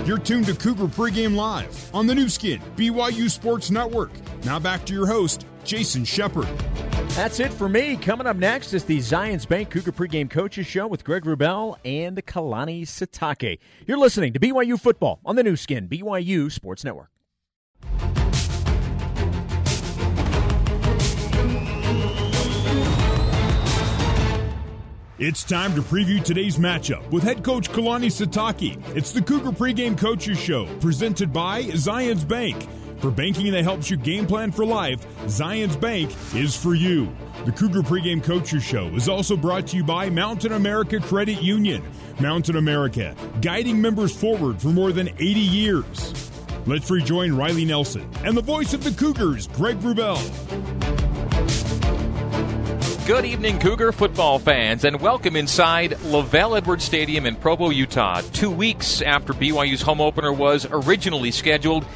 You're 0.07 0.19
tuned 0.19 0.47
to 0.47 0.55
Cougar 0.55 0.87
Pregame 0.87 1.35
Live 1.35 1.93
on 1.93 2.07
the 2.07 2.15
Nu 2.15 2.29
Skin, 2.29 2.61
BYU 2.77 3.29
Sports 3.29 3.73
Network. 3.73 4.13
Now 4.45 4.61
back 4.61 4.87
to 4.87 4.95
your 4.95 5.09
host, 5.09 5.45
Jason 5.67 6.05
Shepard. 6.05 6.49
That's 7.11 7.41
it 7.41 7.53
for 7.53 7.69
me. 7.69 7.97
Coming 7.97 8.27
up 8.27 8.37
next 8.37 8.73
is 8.73 8.85
the 8.85 8.99
Zions 8.99 9.49
Bank 9.49 9.71
Cougar 9.71 9.93
Pregame 9.93 10.31
Coaches 10.31 10.67
Show 10.67 10.87
with 10.87 11.05
Greg 11.05 11.25
Wrubell 11.25 11.77
and 11.85 12.17
Kalani 12.25 12.83
Sitake. 12.83 13.59
You're 13.87 13.99
listening 13.99 14.33
to 14.35 14.41
BYU 14.41 14.81
Football 14.81 15.21
on 15.25 15.37
the 15.37 15.43
Nu 15.43 15.57
Skin, 15.57 15.89
BYU 15.89 16.51
Sports 16.53 16.85
Network. 16.85 17.11
It's 25.19 25.45
time 25.45 25.75
to 25.75 25.81
preview 25.81 26.23
today's 26.23 26.59
matchup 26.59 27.11
with 27.11 27.23
head 27.23 27.43
coach 27.43 27.71
Kalani 27.71 28.09
Sitake. 28.09 28.79
It's 28.95 29.13
the 29.13 29.23
Cougar 29.23 29.53
Pregame 29.53 29.97
Coaches 29.97 30.39
Show, 30.39 30.67
presented 30.79 31.33
by 31.33 31.63
Zions 31.63 32.29
Bank. 32.29 32.69
For 32.99 33.11
banking 33.11 33.53
that 33.53 33.63
helps 33.63 33.91
you 33.91 33.99
game 33.99 34.27
plan 34.27 34.51
for 34.51 34.65
life, 34.65 35.07
Zions 35.25 35.79
Bank 35.79 36.11
is 36.35 36.57
for 36.57 36.75
you. 36.75 37.15
The 37.45 37.53
Cougar 37.53 37.83
Pregame 37.83 38.25
Coaches 38.25 38.65
Show 38.65 38.87
is 38.89 39.07
also 39.07 39.37
brought 39.37 39.67
to 39.69 39.77
you 39.77 39.85
by 39.85 40.09
Mountain 40.09 40.53
America 40.53 40.99
Credit 40.99 41.43
Union. 41.43 41.83
Mountain 42.21 42.57
America, 42.57 43.15
guiding 43.43 43.81
members 43.81 44.17
forward 44.17 44.63
for 44.63 44.69
more 44.69 44.93
than 44.93 45.09
80 45.09 45.25
years. 45.25 46.31
Let's 46.67 46.91
rejoin 46.91 47.37
Riley 47.37 47.67
Nelson 47.67 48.09
and 48.25 48.35
the 48.35 48.43
voice 48.43 48.73
of 48.73 48.83
the 48.83 48.93
Cougars, 48.93 49.47
Greg 49.49 49.79
Wrubell. 49.81 50.17
Good 53.07 53.27
evening, 53.27 53.61
Cougar 53.61 53.93
football 53.93 54.39
fans, 54.41 54.85
and 54.85 55.01
welcome 55.01 55.37
inside 55.37 55.93
LaVell 55.93 56.57
Edwards 56.57 56.83
Stadium 56.83 57.27
in 57.27 57.37
Provo, 57.37 57.71
Utah, 57.71 58.23
two 58.33 58.51
weeks 58.51 59.01
after 59.03 59.33
BYU's 59.33 59.83
home 59.83 60.01
opener 60.01 60.33
was 60.33 60.67
originally 60.71 61.31
scheduled 61.31 61.87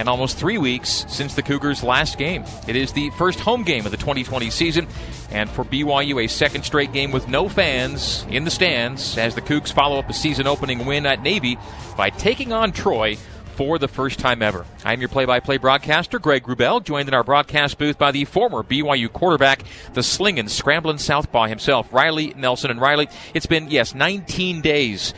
and 0.00 0.08
almost 0.08 0.38
three 0.38 0.56
weeks 0.56 1.04
since 1.08 1.34
the 1.34 1.42
Cougars' 1.42 1.82
last 1.82 2.16
game. 2.16 2.42
It 2.66 2.74
is 2.74 2.92
the 2.92 3.10
first 3.10 3.38
home 3.38 3.64
game 3.64 3.84
of 3.84 3.92
the 3.92 3.98
2020 3.98 4.48
season, 4.48 4.88
and 5.30 5.48
for 5.48 5.62
BYU, 5.62 6.24
a 6.24 6.26
second 6.26 6.64
straight 6.64 6.94
game 6.94 7.12
with 7.12 7.28
no 7.28 7.50
fans 7.50 8.24
in 8.30 8.44
the 8.44 8.50
stands 8.50 9.18
as 9.18 9.34
the 9.34 9.42
Cougs 9.42 9.70
follow 9.70 9.98
up 9.98 10.08
a 10.08 10.14
season 10.14 10.46
opening 10.46 10.86
win 10.86 11.04
at 11.04 11.22
Navy 11.22 11.58
by 11.98 12.08
taking 12.08 12.50
on 12.50 12.72
Troy 12.72 13.16
for 13.56 13.78
the 13.78 13.88
first 13.88 14.18
time 14.18 14.40
ever. 14.40 14.64
I'm 14.86 15.00
your 15.00 15.10
play 15.10 15.26
by 15.26 15.38
play 15.40 15.58
broadcaster, 15.58 16.18
Greg 16.18 16.44
Wrubell, 16.44 16.82
joined 16.82 17.08
in 17.08 17.14
our 17.14 17.22
broadcast 17.22 17.76
booth 17.76 17.98
by 17.98 18.10
the 18.10 18.24
former 18.24 18.62
BYU 18.62 19.12
quarterback, 19.12 19.64
the 19.92 20.02
slinging, 20.02 20.48
scrambling 20.48 20.96
Southpaw 20.96 21.44
himself, 21.44 21.92
Riley 21.92 22.32
Nelson. 22.38 22.70
And 22.70 22.80
Riley, 22.80 23.10
it's 23.34 23.44
been, 23.44 23.70
yes, 23.70 23.94
19 23.94 24.62
days 24.62 25.12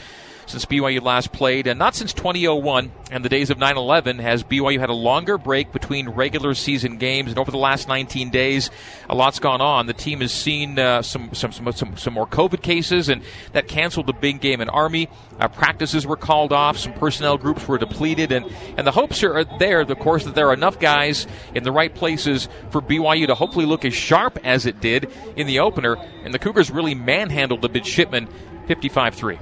since 0.53 0.67
BYU 0.67 1.03
last 1.03 1.33
played, 1.33 1.67
and 1.67 1.79
not 1.79 1.95
since 1.95 2.13
2001 2.13 2.93
and 3.11 3.25
the 3.25 3.29
days 3.29 3.51
of 3.51 3.59
9 3.59 3.77
11 3.77 4.19
has 4.19 4.45
BYU 4.45 4.79
had 4.79 4.91
a 4.91 4.95
longer 4.95 5.39
break 5.39 5.73
between 5.73 6.11
regular 6.11 6.55
season 6.55 6.99
games. 6.99 7.31
And 7.31 7.39
over 7.39 7.51
the 7.51 7.59
last 7.59 7.89
19 7.89 8.31
days, 8.31 8.71
a 9.09 9.15
lot's 9.15 9.39
gone 9.39 9.61
on. 9.63 9.87
The 9.87 9.95
team 9.95 10.21
has 10.21 10.33
seen 10.33 10.79
uh, 10.79 11.03
some, 11.03 11.33
some, 11.33 11.53
some, 11.53 11.73
some, 11.73 11.97
some 11.97 12.13
more 12.13 12.27
COVID 12.27 12.63
cases, 12.63 13.09
and 13.09 13.23
that 13.53 13.67
canceled 13.67 14.07
the 14.07 14.13
big 14.13 14.41
game 14.41 14.61
in 14.61 14.69
Army. 14.69 15.09
Uh, 15.41 15.49
practices 15.49 16.07
were 16.07 16.17
called 16.17 16.53
off, 16.53 16.77
some 16.77 16.93
personnel 16.93 17.39
groups 17.39 17.67
were 17.67 17.79
depleted, 17.79 18.31
and, 18.31 18.47
and 18.77 18.87
the 18.87 18.93
hopes 18.93 19.25
are 19.25 19.45
there, 19.59 19.81
of 19.81 19.99
course, 19.99 20.25
that 20.25 20.35
there 20.35 20.49
are 20.49 20.55
enough 20.55 20.79
guys 20.79 21.27
in 21.55 21.65
the 21.65 21.73
right 21.73 21.95
places 21.95 22.49
for 22.71 22.83
BYU 22.83 23.27
to 23.27 23.35
hopefully 23.35 23.65
look 23.65 23.87
as 23.87 23.95
sharp 23.95 24.39
as 24.45 24.67
it 24.67 24.81
did 24.81 25.11
in 25.35 25.47
the 25.47 25.61
opener. 25.61 25.97
And 26.25 26.35
the 26.35 26.39
Cougars 26.39 26.71
really 26.71 26.95
manhandled 26.95 27.63
the 27.63 27.71
midshipmen 27.71 28.29
55 28.67 29.15
3. 29.15 29.39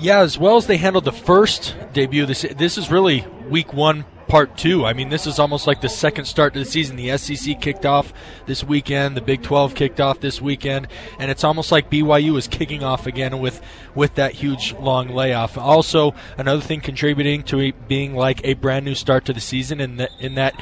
Yeah, 0.00 0.20
as 0.20 0.38
well 0.38 0.56
as 0.56 0.66
they 0.68 0.76
handled 0.76 1.04
the 1.04 1.12
first 1.12 1.74
debut, 1.92 2.24
this 2.24 2.42
this 2.56 2.78
is 2.78 2.88
really 2.88 3.26
week 3.48 3.72
one 3.72 4.04
part 4.28 4.56
two. 4.56 4.84
I 4.84 4.92
mean, 4.92 5.08
this 5.08 5.26
is 5.26 5.38
almost 5.38 5.66
like 5.66 5.80
the 5.80 5.88
second 5.88 6.26
start 6.26 6.52
to 6.52 6.58
the 6.58 6.64
season. 6.64 6.96
The 6.96 7.16
SEC 7.16 7.60
kicked 7.60 7.86
off 7.86 8.12
this 8.46 8.62
weekend, 8.62 9.16
the 9.16 9.20
Big 9.20 9.42
12 9.42 9.74
kicked 9.74 10.00
off 10.00 10.20
this 10.20 10.40
weekend, 10.40 10.88
and 11.18 11.30
it's 11.30 11.44
almost 11.44 11.72
like 11.72 11.90
BYU 11.90 12.36
is 12.36 12.46
kicking 12.46 12.84
off 12.84 13.06
again 13.06 13.38
with 13.40 13.60
with 13.94 14.14
that 14.14 14.32
huge 14.32 14.74
long 14.74 15.08
layoff. 15.08 15.58
Also, 15.58 16.14
another 16.36 16.60
thing 16.60 16.80
contributing 16.80 17.42
to 17.42 17.58
it 17.58 17.88
being 17.88 18.14
like 18.14 18.40
a 18.44 18.54
brand 18.54 18.84
new 18.84 18.94
start 18.94 19.24
to 19.24 19.32
the 19.32 19.40
season, 19.40 19.80
in 19.80 19.96
that 19.96 20.10
in 20.20 20.34
that 20.34 20.54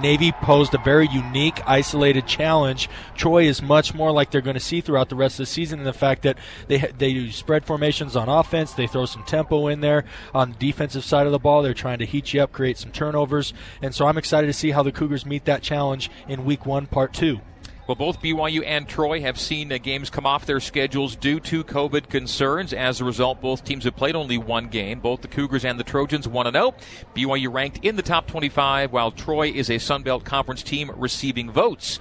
Navy 0.00 0.32
posed 0.32 0.74
a 0.74 0.78
very 0.78 1.08
unique, 1.08 1.60
isolated 1.66 2.26
challenge. 2.26 2.88
Troy 3.14 3.44
is 3.44 3.62
much 3.62 3.94
more 3.94 4.10
like 4.12 4.30
they're 4.30 4.40
going 4.40 4.54
to 4.54 4.60
see 4.60 4.80
throughout 4.80 5.08
the 5.08 5.16
rest 5.16 5.34
of 5.34 5.46
the 5.46 5.46
season, 5.46 5.78
in 5.78 5.84
the 5.84 5.92
fact 5.92 6.22
that 6.22 6.36
they 6.68 6.78
they 6.98 7.14
do 7.14 7.30
spread 7.30 7.64
formations 7.64 8.16
on 8.16 8.28
offense, 8.28 8.72
they 8.72 8.86
throw 8.86 9.06
some 9.06 9.22
tempo 9.24 9.68
in 9.68 9.80
there 9.80 10.04
on 10.34 10.50
the 10.50 10.58
defensive 10.58 11.04
side 11.04 11.26
of 11.26 11.32
the 11.32 11.38
ball. 11.38 11.62
They're 11.62 11.72
trying 11.72 11.98
to 12.00 12.06
heat 12.06 12.34
you 12.34 12.42
up, 12.42 12.52
create 12.52 12.78
some 12.78 12.92
turnovers. 12.96 13.54
And 13.80 13.94
so 13.94 14.06
I'm 14.06 14.18
excited 14.18 14.48
to 14.48 14.52
see 14.52 14.72
how 14.72 14.82
the 14.82 14.92
Cougars 14.92 15.24
meet 15.24 15.44
that 15.44 15.62
challenge 15.62 16.10
in 16.26 16.44
week 16.44 16.66
one, 16.66 16.86
part 16.86 17.12
two. 17.12 17.40
Well, 17.86 17.94
both 17.94 18.20
BYU 18.20 18.64
and 18.66 18.88
Troy 18.88 19.20
have 19.20 19.38
seen 19.38 19.70
uh, 19.70 19.78
games 19.78 20.10
come 20.10 20.26
off 20.26 20.44
their 20.44 20.58
schedules 20.58 21.14
due 21.14 21.38
to 21.38 21.62
COVID 21.62 22.08
concerns. 22.08 22.72
As 22.72 23.00
a 23.00 23.04
result, 23.04 23.40
both 23.40 23.62
teams 23.62 23.84
have 23.84 23.94
played 23.94 24.16
only 24.16 24.38
one 24.38 24.66
game. 24.66 24.98
Both 24.98 25.22
the 25.22 25.28
Cougars 25.28 25.64
and 25.64 25.78
the 25.78 25.84
Trojans 25.84 26.26
1 26.26 26.52
0. 26.52 26.74
BYU 27.14 27.52
ranked 27.52 27.84
in 27.84 27.94
the 27.94 28.02
top 28.02 28.26
25, 28.26 28.90
while 28.90 29.12
Troy 29.12 29.52
is 29.52 29.70
a 29.70 29.78
Sun 29.78 30.02
Belt 30.02 30.24
Conference 30.24 30.64
team 30.64 30.90
receiving 30.96 31.48
votes. 31.48 32.00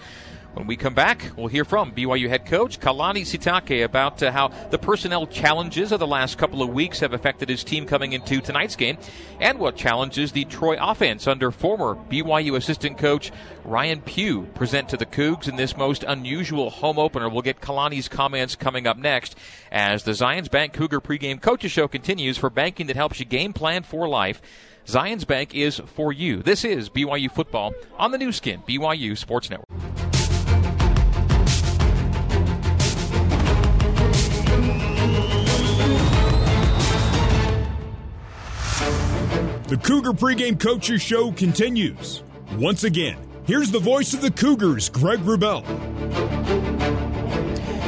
When 0.56 0.68
we 0.68 0.78
come 0.78 0.94
back, 0.94 1.32
we'll 1.36 1.48
hear 1.48 1.66
from 1.66 1.92
BYU 1.92 2.30
head 2.30 2.46
coach 2.46 2.80
Kalani 2.80 3.24
Sitake 3.24 3.84
about 3.84 4.24
uh, 4.24 4.32
how 4.32 4.48
the 4.70 4.78
personnel 4.78 5.28
challenges 5.28 5.92
of 5.92 6.00
the 6.00 6.08
last 6.08 6.38
couple 6.38 6.62
of 6.62 6.70
weeks 6.70 7.02
have 7.02 7.12
affected 7.12 7.50
his 7.50 7.62
team 7.62 7.86
coming 7.86 8.14
into 8.14 8.40
tonight's 8.40 8.78
game, 8.78 8.98
and 9.42 9.60
what 9.60 9.76
challenges 9.76 10.32
the 10.32 10.46
Troy 10.46 10.78
offense 10.80 11.28
under 11.28 11.52
former 11.52 11.96
BYU 12.10 12.56
assistant 12.56 12.98
coach 12.98 13.34
Ryan 13.66 14.02
Pugh 14.02 14.44
present 14.56 14.88
to 14.90 14.98
the 14.98 15.06
Cougs 15.06 15.50
in 15.50 15.58
this 15.58 15.76
most 15.76 16.06
unusual 16.06 16.70
home 16.70 17.00
opener. 17.00 17.28
We'll 17.28 17.42
get 17.42 17.60
Kalani's 17.60 18.08
comments 18.08 18.56
coming 18.56 18.88
up 18.88 18.98
next 18.98 19.36
as 19.74 20.04
the 20.04 20.14
Zions 20.14 20.50
Bank 20.50 20.72
Cougar 20.72 21.02
pregame 21.02 21.42
coaches 21.42 21.74
show 21.74 21.90
continues 21.90 22.38
for 22.38 22.50
banking 22.50 22.88
that 22.88 22.96
helps 22.96 23.20
you 23.20 23.26
game 23.26 23.52
plan 23.52 23.84
for 23.84 24.08
life. 24.08 24.42
Zions 24.88 25.28
Bank 25.28 25.54
is 25.54 25.82
for 25.86 26.14
you. 26.14 26.42
This 26.42 26.64
is 26.64 26.90
BYU 26.90 27.30
football 27.30 27.74
on 27.98 28.12
the 28.12 28.18
Nu 28.18 28.32
Skin, 28.32 28.62
BYU 28.66 29.18
Sports 29.18 29.50
Network. 29.50 30.15
The 39.68 39.78
Cougar 39.78 40.12
Pregame 40.12 40.60
Coaches 40.60 41.02
Show 41.02 41.32
continues. 41.32 42.22
Once 42.60 42.84
again, 42.84 43.18
here's 43.48 43.72
the 43.72 43.80
voice 43.80 44.14
of 44.14 44.22
the 44.22 44.30
Cougars, 44.30 44.90
Greg 44.90 45.22
Wrubell. 45.22 45.64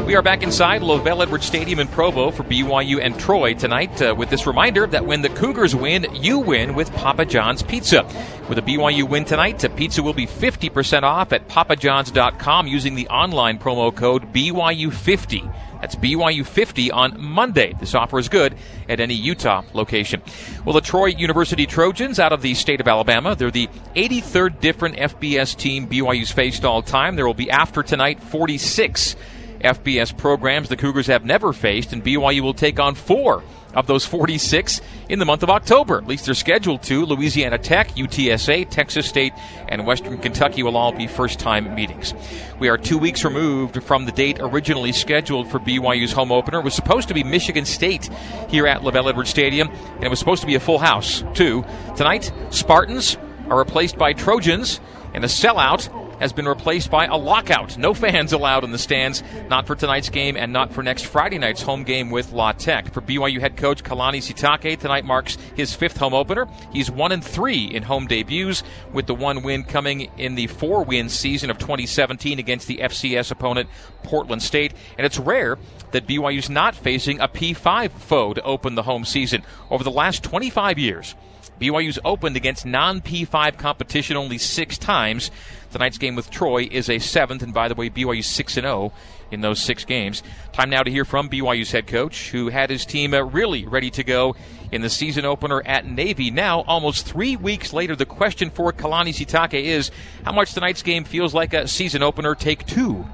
We 0.08 0.16
are 0.16 0.24
back 0.24 0.42
inside 0.42 0.82
LaVell 0.82 1.22
Edwards 1.22 1.46
Stadium 1.46 1.78
in 1.78 1.88
Provo 1.88 2.32
for 2.32 2.44
BYU 2.44 3.00
and 3.00 3.20
Troy 3.20 3.54
tonight 3.54 4.02
uh, 4.02 4.16
with 4.18 4.32
this 4.32 4.48
reminder 4.48 4.88
that 4.88 5.06
when 5.06 5.22
the 5.22 5.30
Cougars 5.30 5.76
win, 5.76 6.08
you 6.16 6.40
win 6.40 6.74
with 6.74 6.92
Papa 6.94 7.26
John's 7.26 7.62
Pizza. 7.62 8.04
With 8.50 8.58
a 8.58 8.64
BYU 8.64 9.08
win 9.08 9.24
tonight, 9.24 9.60
the 9.60 9.70
pizza 9.70 10.02
will 10.02 10.14
be 10.14 10.26
50% 10.26 11.04
off 11.04 11.32
at 11.32 11.48
papajohns.com 11.48 12.66
using 12.66 12.96
the 12.96 13.08
online 13.10 13.60
promo 13.60 13.96
code 13.96 14.34
BYU50. 14.34 15.67
That's 15.82 15.96
BYU 15.96 16.46
50 16.46 16.92
on 16.92 17.22
Monday. 17.22 17.74
This 17.80 17.96
offer 17.96 18.20
is 18.20 18.30
good 18.30 18.56
at 18.90 19.00
any 19.00 19.14
Utah 19.14 19.64
location. 19.74 20.22
Well, 20.66 20.74
the 20.74 20.82
Troy 20.82 21.08
University 21.08 21.66
Trojans 21.66 22.20
out 22.20 22.34
of 22.34 22.42
the 22.42 22.54
state 22.54 22.82
of 22.82 22.88
Alabama, 22.88 23.36
they're 23.36 23.52
the 23.52 23.68
83rd 23.96 24.60
different 24.60 24.96
FBS 24.96 25.56
team 25.56 25.88
BYU's 25.88 26.32
faced 26.32 26.66
all 26.66 26.82
time. 26.82 27.16
There 27.16 27.28
will 27.28 27.34
be 27.34 27.50
after 27.50 27.84
tonight 27.84 28.22
46 28.22 29.16
FBS 29.60 30.16
programs 30.16 30.70
the 30.70 30.78
Cougars 30.78 31.08
have 31.08 31.26
never 31.26 31.54
faced, 31.54 31.94
and 31.94 32.04
BYU 32.04 32.42
will 32.42 32.54
take 32.54 32.80
on 32.80 32.96
four 32.96 33.44
of 33.74 33.86
those 33.86 34.06
46 34.06 34.82
in 35.10 35.20
the 35.20 35.26
month 35.26 35.44
of 35.44 35.50
October. 35.50 35.98
At 35.98 36.08
least 36.08 36.26
they're 36.26 36.34
scheduled 36.34 36.82
to. 36.84 37.06
Louisiana 37.06 37.58
Tech, 37.58 37.90
UTSA, 37.90 38.70
Texas 38.70 39.08
State, 39.08 39.34
and 39.68 39.86
Western 39.86 40.18
Kentucky 40.18 40.64
will 40.64 40.76
all 40.76 40.92
be 40.92 41.06
first 41.06 41.40
time 41.40 41.76
meetings. 41.76 42.14
We 42.60 42.70
are 42.70 42.78
two 42.78 42.98
weeks 42.98 43.24
removed 43.24 43.84
from 43.84 44.06
the 44.06 44.12
date 44.12 44.38
originally 44.40 44.94
scheduled 44.94 45.50
for 45.50 45.60
BYU's 45.60 46.12
home 46.12 46.32
opener. 46.32 46.60
It 46.60 46.64
was 46.64 46.74
supposed 46.74 47.08
to 47.10 47.14
be 47.14 47.24
Michigan 47.24 47.66
State 47.66 48.10
here 48.50 48.66
at 48.66 48.82
LaVell 48.82 49.10
Edwards 49.10 49.30
Stadium, 49.30 49.70
and 49.70 50.04
it 50.04 50.10
was 50.10 50.20
supposed 50.20 50.42
to 50.42 50.48
be 50.48 50.56
a 50.56 50.60
full 50.60 50.80
house, 50.80 51.24
too. 51.34 51.64
Tonight, 51.96 52.32
Spartans 52.50 53.18
are 53.50 53.60
replaced 53.60 53.98
by 53.98 54.14
Trojans, 54.14 54.80
and 55.14 55.24
a 55.24 55.28
sellout 55.28 55.90
has 56.20 56.34
been 56.34 56.48
replaced 56.48 56.90
by 56.90 57.06
a 57.06 57.16
lockout. 57.16 57.78
No 57.78 57.94
fans 57.94 58.34
allowed 58.38 58.64
in 58.64 58.72
the 58.72 58.78
stands, 58.78 59.24
not 59.50 59.68
for 59.68 59.76
tonight's 59.76 60.10
game 60.10 60.36
and 60.36 60.52
not 60.54 60.74
for 60.74 60.84
next 60.84 61.06
Friday 61.06 61.38
night's 61.38 61.62
home 61.62 61.84
game 61.84 62.10
with 62.10 62.32
La 62.32 62.52
Tech. 62.52 62.94
For 62.94 63.02
BYU 63.02 63.40
head 63.40 63.58
coach 63.58 63.84
Kalani 63.84 64.20
Sitake, 64.20 64.80
tonight 64.80 65.06
marks 65.06 65.38
his 65.56 65.74
fifth 65.74 65.98
home 65.98 66.14
opener. 66.14 66.48
He's 66.72 66.90
one 66.90 67.12
and 67.12 67.24
three 67.24 67.66
in 67.66 67.84
home 67.84 68.08
debuts, 68.08 68.64
with 68.94 69.08
the 69.08 69.16
one 69.16 69.44
win 69.44 69.64
coming 69.64 70.12
in 70.18 70.36
the 70.36 70.48
four 70.48 70.84
win 70.84 71.10
season 71.10 71.50
of 71.50 71.58
2017 71.58 72.40
against 72.40 72.68
the 72.68 72.78
FCS 72.78 73.32
opponent 73.32 73.70
Portland 74.04 74.42
State. 74.42 74.74
And 74.98 75.06
it's 75.06 75.20
rare 75.20 75.58
that 75.92 76.08
BYU's 76.08 76.50
not 76.50 76.76
facing 76.76 77.20
a 77.20 77.28
P5 77.28 77.92
foe 77.92 78.34
to 78.34 78.42
open 78.42 78.76
the 78.76 78.84
home 78.84 79.06
season. 79.06 79.44
Over 79.70 79.84
the 79.84 79.92
last 79.92 80.24
25 80.24 80.80
years, 80.80 81.16
BYU's 81.60 82.00
opened 82.06 82.36
against 82.36 82.66
non 82.66 83.02
P5 83.02 83.58
competition 83.58 84.18
only 84.18 84.38
six 84.38 84.78
times. 84.78 85.32
Tonight's 85.78 86.00
game 86.00 86.16
with 86.16 86.32
Troy 86.32 86.68
is 86.72 86.90
a 86.90 86.98
seventh, 86.98 87.44
and 87.44 87.54
by 87.54 87.68
the 87.68 87.76
way, 87.76 87.88
BYU 87.88 88.24
6 88.24 88.54
0 88.54 88.92
in 89.30 89.42
those 89.42 89.62
six 89.62 89.86
games. 89.86 90.24
Time 90.52 90.72
now 90.72 90.82
to 90.82 90.90
hear 90.90 91.06
from 91.06 91.30
BYU's 91.30 91.70
head 91.70 91.86
coach, 91.86 92.32
who 92.32 92.50
had 92.50 92.72
his 92.72 92.84
team 92.84 93.14
uh, 93.14 93.22
really 93.22 93.64
ready 93.64 93.92
to 93.92 94.04
go 94.04 94.36
in 94.72 94.82
the 94.82 94.90
season 94.90 95.24
opener 95.24 95.62
at 95.68 95.86
Navy. 95.86 96.32
Now, 96.32 96.62
almost 96.62 97.06
three 97.06 97.36
weeks 97.36 97.74
later, 97.74 97.96
the 97.96 98.08
question 98.08 98.50
for 98.50 98.74
Kalani 98.74 99.14
Sitake 99.14 99.62
is 99.62 99.92
how 100.26 100.32
much 100.32 100.54
tonight's 100.54 100.82
game 100.82 101.04
feels 101.04 101.36
like 101.36 101.54
a 101.54 101.68
season 101.68 102.02
opener 102.02 102.34
take 102.34 102.66
two? 102.66 103.06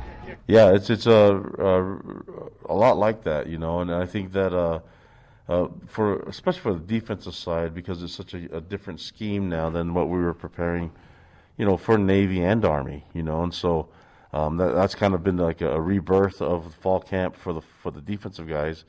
Yeah, 0.48 0.72
it's 0.72 0.90
it's 0.90 1.06
a 1.06 1.36
a, 1.60 2.72
a 2.72 2.76
lot 2.76 2.98
like 2.98 3.24
that, 3.24 3.48
you 3.48 3.58
know, 3.58 3.82
and 3.82 3.94
I 3.94 4.06
think 4.06 4.32
that 4.32 4.54
uh, 4.54 4.80
uh, 5.50 5.68
for 5.88 6.22
especially 6.30 6.62
for 6.62 6.74
the 6.76 6.80
defensive 6.80 7.36
side 7.36 7.76
because 7.76 8.02
it's 8.02 8.16
such 8.16 8.34
a, 8.34 8.56
a 8.56 8.62
different 8.62 9.02
scheme 9.02 9.50
now 9.50 9.70
than 9.70 9.94
what 9.94 10.08
we 10.08 10.18
were 10.18 10.34
preparing 10.34 10.94
you 11.58 11.66
know, 11.66 11.78
for 11.78 11.98
Navy 11.98 12.44
and 12.44 12.66
Army, 12.66 13.06
you 13.14 13.24
know, 13.24 13.44
and 13.44 13.54
so 13.54 13.90
um, 14.34 14.58
that, 14.58 14.74
that's 14.74 14.96
kind 14.96 15.14
of 15.14 15.24
been 15.24 15.38
like 15.38 15.62
a, 15.62 15.80
rebirth 15.80 16.42
of 16.42 16.74
fall 16.76 17.00
camp 17.00 17.36
for 17.36 17.54
the 17.54 17.62
for 17.62 17.92
the 17.92 18.02
defensive 18.02 18.48
guys. 18.48 18.84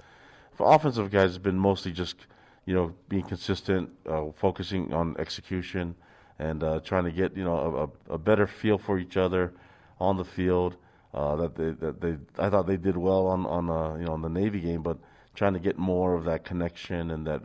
For 0.54 0.72
offensive 0.72 1.10
guys, 1.10 1.30
it's 1.30 1.38
been 1.38 1.58
mostly 1.58 1.92
just 1.92 2.26
you 2.64 2.74
know 2.74 2.94
being 3.08 3.24
consistent, 3.24 3.90
uh, 4.08 4.24
focusing 4.34 4.94
on 4.94 5.16
execution, 5.18 5.94
and 6.38 6.62
uh, 6.62 6.80
trying 6.80 7.04
to 7.04 7.12
get 7.12 7.36
you 7.36 7.44
know 7.44 7.90
a, 8.08 8.14
a, 8.14 8.18
better 8.18 8.46
feel 8.46 8.78
for 8.78 8.98
each 8.98 9.16
other 9.16 9.52
on 10.00 10.16
the 10.16 10.24
field. 10.24 10.76
Uh, 11.12 11.36
that 11.36 11.54
they 11.54 11.70
that 11.72 12.00
they 12.00 12.16
I 12.38 12.48
thought 12.48 12.66
they 12.66 12.78
did 12.78 12.96
well 12.96 13.26
on 13.26 13.44
on 13.44 13.68
uh, 13.68 13.96
you 13.96 14.06
know 14.06 14.12
on 14.12 14.22
the 14.22 14.30
Navy 14.30 14.60
game, 14.60 14.82
but 14.82 14.96
trying 15.34 15.52
to 15.52 15.60
get 15.60 15.76
more 15.76 16.14
of 16.14 16.24
that 16.24 16.44
connection 16.44 17.10
and 17.10 17.26
that 17.26 17.42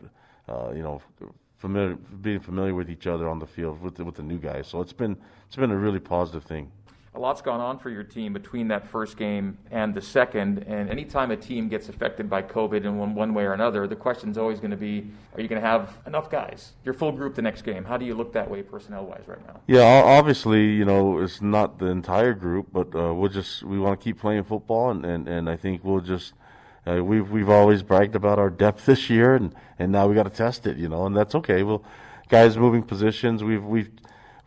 uh, 0.47 0.71
you 0.73 0.81
know 0.81 1.01
familiar, 1.59 1.95
being 1.95 2.39
familiar 2.39 2.73
with 2.73 2.89
each 2.89 3.05
other 3.05 3.29
on 3.29 3.37
the 3.39 3.45
field 3.45 3.81
with 3.81 3.95
the, 3.95 4.05
with 4.05 4.15
the 4.15 4.23
new 4.23 4.39
guys. 4.39 4.67
So 4.67 4.81
it's 4.81 4.93
been 4.93 5.17
it's 5.47 5.55
been 5.55 5.71
a 5.71 5.77
really 5.77 5.99
positive 5.99 6.43
thing. 6.43 6.71
A 7.15 7.19
lot's 7.19 7.41
gone 7.41 7.59
on 7.59 7.79
for 7.79 7.89
your 7.89 8.03
team 8.03 8.33
between 8.33 8.67
that 8.67 8.87
first 8.87 9.17
game 9.17 9.57
and 9.71 9.95
the 9.95 10.01
second. 10.01 10.59
And 10.67 10.91
anytime 10.91 11.31
a 11.31 11.37
team 11.37 11.67
gets 11.67 11.89
affected 11.89 12.29
by 12.29 12.43
COVID 12.43 12.85
in 12.85 12.99
one, 12.99 13.15
one 13.15 13.33
way 13.33 13.45
or 13.45 13.53
another, 13.53 13.87
the 13.87 13.95
question's 13.95 14.37
always 14.37 14.59
going 14.59 14.71
to 14.71 14.77
be 14.77 15.09
are 15.33 15.41
you 15.41 15.47
going 15.47 15.59
to 15.59 15.67
have 15.67 15.97
enough 16.05 16.29
guys, 16.29 16.73
your 16.85 16.93
full 16.93 17.11
group 17.11 17.33
the 17.33 17.41
next 17.41 17.63
game? 17.63 17.83
How 17.83 17.97
do 17.97 18.05
you 18.05 18.13
look 18.13 18.31
that 18.33 18.49
way 18.49 18.61
personnel 18.61 19.05
wise 19.05 19.23
right 19.25 19.45
now? 19.47 19.59
Yeah, 19.65 19.81
obviously, 19.81 20.67
you 20.67 20.85
know, 20.85 21.17
it's 21.17 21.41
not 21.41 21.79
the 21.79 21.87
entire 21.87 22.35
group, 22.35 22.67
but 22.71 22.93
uh, 22.95 23.11
we'll 23.13 23.29
just, 23.29 23.63
we 23.63 23.79
want 23.79 23.99
to 23.99 24.03
keep 24.03 24.19
playing 24.19 24.43
football. 24.43 24.91
And, 24.91 25.03
and, 25.03 25.27
and 25.27 25.49
I 25.49 25.57
think 25.57 25.83
we'll 25.83 26.01
just, 26.01 26.33
uh, 26.89 27.03
we've, 27.03 27.29
we've 27.29 27.49
always 27.49 27.83
bragged 27.83 28.15
about 28.15 28.39
our 28.39 28.49
depth 28.49 28.85
this 28.85 29.09
year, 29.09 29.35
and, 29.35 29.53
and 29.77 29.91
now 29.91 30.07
we 30.07 30.15
got 30.15 30.23
to 30.23 30.29
test 30.29 30.65
it, 30.65 30.77
you 30.77 30.89
know, 30.89 31.05
and 31.05 31.15
that's 31.15 31.35
okay. 31.35 31.61
Well, 31.63 31.83
guys 32.29 32.57
moving 32.57 32.83
positions, 32.83 33.43
we've, 33.43 33.63
we've, 33.63 33.91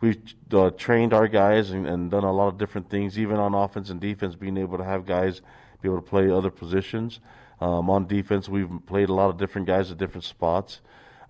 we've 0.01 0.21
uh, 0.51 0.71
trained 0.71 1.13
our 1.13 1.27
guys 1.27 1.71
and, 1.71 1.87
and, 1.87 2.11
done 2.11 2.23
a 2.23 2.33
lot 2.33 2.47
of 2.47 2.57
different 2.57 2.89
things, 2.89 3.17
even 3.17 3.37
on 3.37 3.53
offense 3.53 3.89
and 3.89 4.01
defense, 4.01 4.35
being 4.35 4.57
able 4.57 4.77
to 4.77 4.83
have 4.83 5.05
guys 5.05 5.41
be 5.81 5.89
able 5.89 6.01
to 6.01 6.09
play 6.09 6.29
other 6.29 6.49
positions. 6.49 7.19
Um, 7.61 7.89
on 7.89 8.07
defense, 8.07 8.49
we've 8.49 8.69
played 8.87 9.09
a 9.09 9.13
lot 9.13 9.29
of 9.29 9.37
different 9.37 9.67
guys 9.67 9.91
at 9.91 9.97
different 9.97 10.23
spots. 10.23 10.81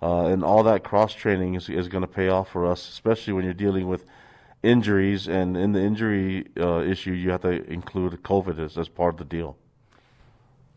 Uh, 0.02 0.26
and 0.27 0.44
all 0.44 0.64
that 0.64 0.84
cross 0.84 1.14
training 1.14 1.56
is, 1.56 1.69
is 1.69 1.88
going 1.88 2.02
to 2.02 2.07
pay 2.07 2.27
off 2.27 2.49
for 2.49 2.65
us, 2.65 2.88
especially 2.90 3.34
when 3.34 3.45
you're 3.45 3.53
dealing 3.53 3.88
with 3.88 4.06
injuries. 4.61 5.27
And 5.27 5.56
in 5.56 5.72
the 5.72 5.81
injury 5.81 6.48
uh, 6.60 6.80
issue, 6.81 7.11
you 7.11 7.31
have 7.31 7.41
to 7.41 7.64
include 7.72 8.22
COVID 8.23 8.60
as, 8.60 8.77
as 8.77 8.90
part 8.90 9.14
of 9.14 9.18
the 9.18 9.26
deal 9.26 9.57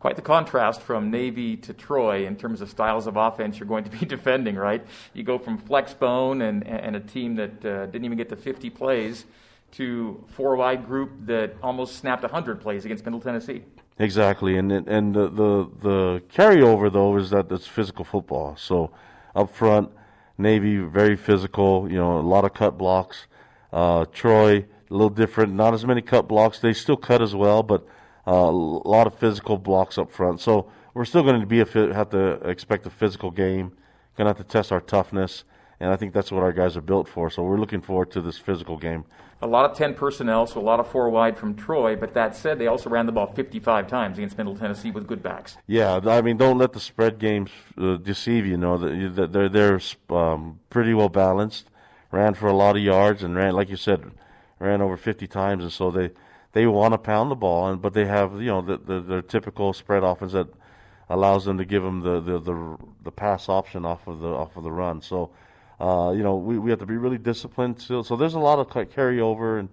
quite 0.07 0.15
the 0.15 0.21
contrast 0.21 0.81
from 0.81 1.11
Navy 1.11 1.57
to 1.57 1.73
Troy 1.73 2.25
in 2.25 2.37
terms 2.37 2.61
of 2.61 2.69
styles 2.69 3.07
of 3.07 3.17
offense 3.17 3.59
you're 3.59 3.67
going 3.67 3.83
to 3.83 3.89
be 3.89 4.05
defending, 4.15 4.55
right? 4.55 4.81
You 5.13 5.23
go 5.23 5.37
from 5.37 5.57
flex 5.57 5.93
bone 5.93 6.41
and, 6.41 6.65
and 6.65 6.95
a 6.95 7.01
team 7.01 7.35
that 7.35 7.65
uh, 7.65 7.87
didn't 7.87 8.05
even 8.05 8.17
get 8.17 8.29
to 8.29 8.37
50 8.37 8.69
plays 8.69 9.25
to 9.71 10.23
four 10.29 10.55
wide 10.55 10.85
group 10.85 11.11
that 11.25 11.57
almost 11.61 11.97
snapped 11.97 12.21
100 12.21 12.61
plays 12.61 12.85
against 12.85 13.03
Middle 13.03 13.19
Tennessee. 13.19 13.63
Exactly, 13.99 14.57
and 14.57 14.71
and 14.71 15.13
the, 15.13 15.27
the 15.27 15.69
the 15.81 16.21
carryover 16.33 16.89
though 16.89 17.17
is 17.17 17.31
that 17.31 17.51
it's 17.51 17.67
physical 17.67 18.05
football. 18.05 18.55
So 18.55 18.91
up 19.35 19.53
front, 19.53 19.89
Navy 20.37 20.77
very 20.77 21.17
physical. 21.17 21.91
You 21.91 21.97
know, 21.97 22.17
a 22.17 22.21
lot 22.21 22.45
of 22.45 22.53
cut 22.53 22.77
blocks. 22.77 23.25
Uh, 23.73 24.05
Troy 24.05 24.67
a 24.89 24.93
little 24.93 25.09
different, 25.09 25.53
not 25.53 25.73
as 25.73 25.85
many 25.85 26.01
cut 26.01 26.29
blocks. 26.29 26.59
They 26.59 26.71
still 26.71 26.95
cut 26.95 27.21
as 27.21 27.35
well, 27.35 27.61
but 27.61 27.85
a 28.27 28.51
lot 28.51 29.07
of 29.07 29.15
physical 29.15 29.57
blocks 29.57 29.97
up 29.97 30.11
front. 30.11 30.41
So 30.41 30.69
we're 30.93 31.05
still 31.05 31.23
going 31.23 31.39
to 31.39 31.47
be 31.47 31.61
a, 31.61 31.93
have 31.93 32.09
to 32.09 32.33
expect 32.47 32.85
a 32.85 32.89
physical 32.89 33.31
game. 33.31 33.71
Going 34.17 34.25
to 34.25 34.29
have 34.29 34.37
to 34.37 34.43
test 34.43 34.71
our 34.71 34.81
toughness, 34.81 35.43
and 35.79 35.91
I 35.91 35.95
think 35.95 36.11
that's 36.11 36.31
what 36.31 36.41
our 36.41 36.51
guys 36.51 36.75
are 36.75 36.81
built 36.81 37.07
for. 37.07 37.29
So 37.29 37.43
we're 37.43 37.59
looking 37.59 37.81
forward 37.81 38.09
to 38.11 38.21
this 38.21 38.39
physical 38.39 38.77
game. 38.77 39.05
A 39.43 39.47
lot 39.47 39.69
of 39.69 39.77
10 39.77 39.93
personnel, 39.93 40.47
so 40.47 40.59
a 40.59 40.61
lot 40.61 40.79
of 40.79 40.87
four 40.87 41.07
wide 41.11 41.37
from 41.37 41.55
Troy. 41.55 41.95
But 41.95 42.15
that 42.15 42.35
said, 42.35 42.57
they 42.57 42.65
also 42.65 42.89
ran 42.89 43.05
the 43.05 43.11
ball 43.11 43.31
55 43.31 43.87
times 43.87 44.17
against 44.17 44.35
Middle 44.35 44.57
Tennessee 44.57 44.89
with 44.89 45.05
good 45.05 45.21
backs. 45.21 45.57
Yeah, 45.67 45.99
I 46.03 46.21
mean, 46.21 46.37
don't 46.37 46.57
let 46.57 46.73
the 46.73 46.79
spread 46.79 47.19
games 47.19 47.51
uh, 47.77 47.97
deceive 47.97 48.47
you. 48.47 48.57
Know 48.57 48.79
that 48.79 49.31
they're 49.31 49.49
they're 49.49 49.79
um, 50.09 50.59
pretty 50.71 50.95
well 50.95 51.09
balanced. 51.09 51.69
Ran 52.11 52.33
for 52.33 52.47
a 52.47 52.53
lot 52.53 52.75
of 52.75 52.81
yards 52.81 53.21
and 53.21 53.35
ran, 53.35 53.53
like 53.53 53.69
you 53.69 53.75
said, 53.75 54.09
ran 54.57 54.81
over 54.81 54.97
50 54.97 55.27
times, 55.27 55.63
and 55.63 55.71
so 55.71 55.91
they 55.91 56.09
they 56.57 56.65
want 56.65 56.91
to 56.91 56.97
pound 56.97 57.29
the 57.29 57.35
ball, 57.35 57.67
and 57.67 57.79
but 57.79 57.93
they 57.93 58.05
have 58.05 58.41
you 58.41 58.47
know 58.47 58.61
the, 58.63 58.77
the, 58.77 58.99
their 58.99 59.21
typical 59.21 59.73
spread 59.73 60.03
offense 60.03 60.31
that 60.31 60.47
allows 61.07 61.45
them 61.45 61.59
to 61.59 61.65
give 61.65 61.83
them 61.83 62.01
the, 62.01 62.19
the, 62.19 62.39
the, 62.39 62.77
the 63.03 63.11
pass 63.11 63.47
option 63.47 63.85
off 63.85 64.07
of 64.07 64.21
the 64.21 64.27
off 64.27 64.57
of 64.57 64.63
the 64.63 64.71
run. 64.71 64.99
So 64.99 65.29
uh, 65.79 66.13
you 66.17 66.23
know 66.23 66.35
we, 66.35 66.57
we 66.57 66.71
have 66.71 66.79
to 66.79 66.87
be 66.87 66.97
really 66.97 67.19
disciplined. 67.19 67.79
Still. 67.79 68.03
So 68.03 68.15
there's 68.15 68.33
a 68.33 68.39
lot 68.39 68.57
of 68.57 68.69
carryover 68.69 69.59
and 69.59 69.69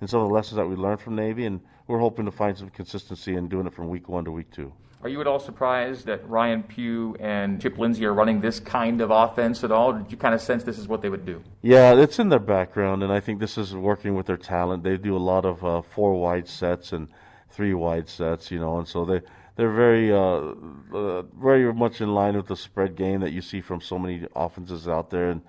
and 0.00 0.08
some 0.08 0.20
of 0.20 0.28
the 0.28 0.34
lessons 0.34 0.58
that 0.58 0.66
we 0.68 0.76
learned 0.76 1.00
from 1.00 1.16
Navy, 1.16 1.44
and 1.44 1.60
we're 1.88 1.98
hoping 1.98 2.26
to 2.26 2.30
find 2.30 2.56
some 2.56 2.70
consistency 2.70 3.34
in 3.34 3.48
doing 3.48 3.66
it 3.66 3.74
from 3.74 3.88
week 3.88 4.08
one 4.08 4.24
to 4.24 4.30
week 4.30 4.52
two. 4.52 4.72
Are 5.00 5.08
you 5.08 5.20
at 5.20 5.28
all 5.28 5.38
surprised 5.38 6.06
that 6.06 6.28
Ryan 6.28 6.64
Pugh 6.64 7.16
and 7.20 7.62
Chip 7.62 7.78
Lindsey 7.78 8.04
are 8.04 8.12
running 8.12 8.40
this 8.40 8.58
kind 8.58 9.00
of 9.00 9.12
offense 9.12 9.62
at 9.62 9.70
all? 9.70 9.92
did 9.92 10.10
you 10.10 10.18
kind 10.18 10.34
of 10.34 10.40
sense 10.40 10.64
this 10.64 10.76
is 10.76 10.88
what 10.88 11.02
they 11.02 11.08
would 11.08 11.24
do? 11.24 11.40
Yeah, 11.62 11.94
it's 11.94 12.18
in 12.18 12.30
their 12.30 12.40
background, 12.40 13.04
and 13.04 13.12
I 13.12 13.20
think 13.20 13.38
this 13.38 13.56
is 13.56 13.76
working 13.76 14.16
with 14.16 14.26
their 14.26 14.36
talent. 14.36 14.82
They 14.82 14.96
do 14.96 15.16
a 15.16 15.18
lot 15.18 15.44
of 15.44 15.64
uh, 15.64 15.82
four 15.82 16.20
wide 16.20 16.48
sets 16.48 16.92
and 16.92 17.08
three 17.48 17.74
wide 17.74 18.08
sets, 18.08 18.50
you 18.50 18.58
know, 18.58 18.78
and 18.78 18.88
so 18.88 19.04
they 19.04 19.20
they're 19.54 19.72
very 19.72 20.12
uh, 20.12 20.54
uh, 20.92 21.22
very 21.40 21.72
much 21.72 22.00
in 22.00 22.12
line 22.12 22.36
with 22.36 22.48
the 22.48 22.56
spread 22.56 22.96
game 22.96 23.20
that 23.20 23.30
you 23.30 23.40
see 23.40 23.60
from 23.60 23.80
so 23.80 24.00
many 24.00 24.26
offenses 24.34 24.88
out 24.88 25.10
there, 25.10 25.30
and, 25.30 25.42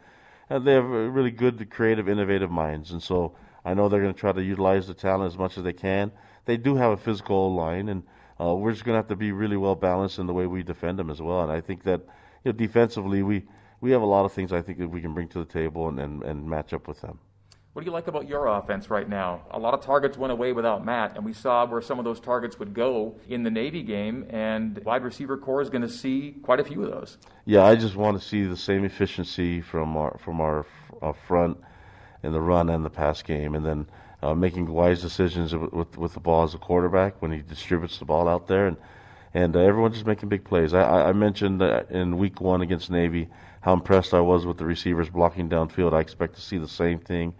and 0.52 0.64
they 0.66 0.74
have 0.74 0.86
really 0.86 1.32
good, 1.32 1.72
creative, 1.72 2.08
innovative 2.08 2.52
minds, 2.52 2.92
and 2.92 3.02
so 3.02 3.36
I 3.66 3.74
know 3.74 3.90
they're 3.90 4.02
going 4.02 4.14
to 4.14 4.20
try 4.20 4.32
to 4.32 4.44
utilize 4.44 4.86
the 4.86 4.94
talent 4.94 5.34
as 5.34 5.40
much 5.40 5.58
as 5.58 5.64
they 5.64 5.74
can. 5.74 6.12
They 6.46 6.58
do 6.58 6.76
have 6.76 6.92
a 6.92 6.98
physical 6.98 7.56
line 7.56 7.90
and 7.90 8.04
uh, 8.40 8.56
we're 8.56 8.72
just 8.72 8.86
going 8.86 8.94
to 8.94 8.98
have 8.98 9.08
to 9.08 9.16
be 9.16 9.32
really 9.32 9.58
well 9.58 9.76
balanced 9.76 10.20
in 10.20 10.28
the 10.28 10.34
way 10.34 10.48
we 10.48 10.64
defend 10.64 10.98
them 10.98 11.10
as 11.10 11.22
well. 11.22 11.42
And 11.42 11.52
I 11.52 11.62
think 11.62 11.84
that 11.84 12.02
you 12.44 12.52
know, 12.52 12.52
defensively, 12.54 13.22
we, 13.24 13.44
we 13.82 13.92
have 13.92 14.02
a 14.02 14.06
lot 14.06 14.26
of 14.26 14.32
things 14.32 14.54
I 14.54 14.62
think 14.62 14.78
that 14.80 14.88
we 14.88 15.02
can 15.02 15.14
bring 15.14 15.28
to 15.30 15.40
the 15.40 15.46
table 15.46 15.90
and, 15.90 16.00
and, 16.00 16.24
and 16.24 16.50
match 16.50 16.74
up 16.74 16.88
with 16.88 17.02
them. 17.02 17.20
What 17.74 17.84
do 17.84 17.86
you 17.86 17.92
like 17.92 18.08
about 18.08 18.28
your 18.28 18.48
offense 18.48 18.90
right 18.90 19.08
now? 19.08 19.44
A 19.52 19.60
lot 19.60 19.74
of 19.74 19.82
targets 19.82 20.18
went 20.18 20.34
away 20.34 20.54
without 20.54 20.84
Matt, 20.84 21.16
and 21.16 21.24
we 21.24 21.34
saw 21.34 21.66
where 21.68 21.82
some 21.82 22.00
of 22.00 22.04
those 22.04 22.20
targets 22.20 22.58
would 22.58 22.74
go 22.74 23.16
in 23.30 23.44
the 23.44 23.52
Navy 23.52 23.84
game, 23.84 24.26
and 24.30 24.84
wide 24.84 25.04
receiver 25.04 25.38
corps 25.38 25.62
is 25.62 25.70
going 25.70 25.84
to 25.84 25.90
see 25.90 26.36
quite 26.42 26.60
a 26.60 26.64
few 26.64 26.84
of 26.84 26.90
those. 26.92 27.20
Yeah, 27.46 27.64
I 27.64 27.76
just 27.76 27.96
want 27.96 28.20
to 28.20 28.28
see 28.28 28.44
the 28.44 28.58
same 28.58 28.84
efficiency 28.84 29.62
from 29.62 29.96
our 29.96 30.18
from 30.18 30.42
our, 30.42 30.66
our 31.02 31.14
front 31.14 31.60
in 32.24 32.32
the 32.34 32.42
run 32.42 32.70
and 32.70 32.84
the 32.84 32.90
pass 32.90 33.22
game, 33.22 33.54
and 33.54 33.64
then 33.66 33.88
uh, 34.22 34.34
making 34.34 34.66
wise 34.68 35.02
decisions 35.02 35.56
with 35.56 35.98
with 35.98 36.14
the 36.14 36.20
ball 36.20 36.44
as 36.44 36.54
a 36.54 36.58
quarterback 36.58 37.22
when 37.22 37.32
he 37.32 37.42
distributes 37.42 38.00
the 38.00 38.06
ball 38.06 38.28
out 38.28 38.48
there, 38.48 38.68
and 38.68 38.78
and 39.34 39.56
uh, 39.56 39.60
everyone's 39.60 39.96
just 39.96 40.08
making 40.08 40.30
big 40.30 40.44
plays. 40.44 40.74
I, 40.74 41.10
I 41.10 41.14
mentioned 41.14 41.62
in 41.62 42.18
week 42.18 42.42
one 42.42 42.62
against 42.62 42.90
Navy 42.90 43.30
how 43.62 43.74
impressed 43.74 44.14
I 44.14 44.22
was 44.22 44.46
with 44.46 44.58
the 44.58 44.66
receivers 44.66 45.10
blocking 45.10 45.50
downfield. 45.50 45.94
I 45.94 46.00
expect 46.00 46.36
to 46.36 46.42
see 46.42 46.58
the 46.58 46.68
same 46.68 47.00
thing, 47.00 47.34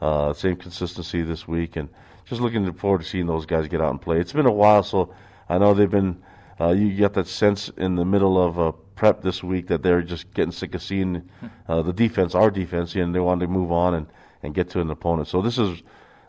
uh, 0.00 0.32
same 0.32 0.56
consistency 0.56 1.22
this 1.22 1.46
week, 1.46 1.76
and 1.76 1.88
just 2.24 2.40
looking 2.40 2.72
forward 2.74 3.02
to 3.02 3.06
seeing 3.06 3.26
those 3.26 3.46
guys 3.46 3.68
get 3.68 3.80
out 3.80 3.90
and 3.90 4.00
play. 4.00 4.18
It's 4.18 4.32
been 4.32 4.46
a 4.46 4.52
while, 4.52 4.82
so 4.82 5.14
I 5.48 5.58
know 5.58 5.74
they've 5.74 5.90
been. 5.90 6.22
Uh, 6.60 6.70
you 6.70 6.94
get 6.94 7.14
that 7.14 7.26
sense 7.26 7.68
in 7.76 7.96
the 7.96 8.04
middle 8.04 8.40
of 8.40 8.60
uh, 8.60 8.70
prep 8.94 9.22
this 9.22 9.42
week 9.42 9.66
that 9.66 9.82
they're 9.82 10.02
just 10.02 10.32
getting 10.34 10.52
sick 10.52 10.72
of 10.74 10.80
seeing 10.80 11.28
uh, 11.68 11.82
the 11.82 11.92
defense, 11.92 12.32
our 12.32 12.48
defense, 12.48 12.94
and 12.94 13.12
they 13.12 13.18
want 13.18 13.40
to 13.40 13.48
move 13.48 13.72
on 13.72 13.92
and, 13.92 14.06
and 14.40 14.54
get 14.54 14.70
to 14.70 14.80
an 14.80 14.88
opponent. 14.88 15.26
So 15.26 15.42
this 15.42 15.58
is 15.58 15.82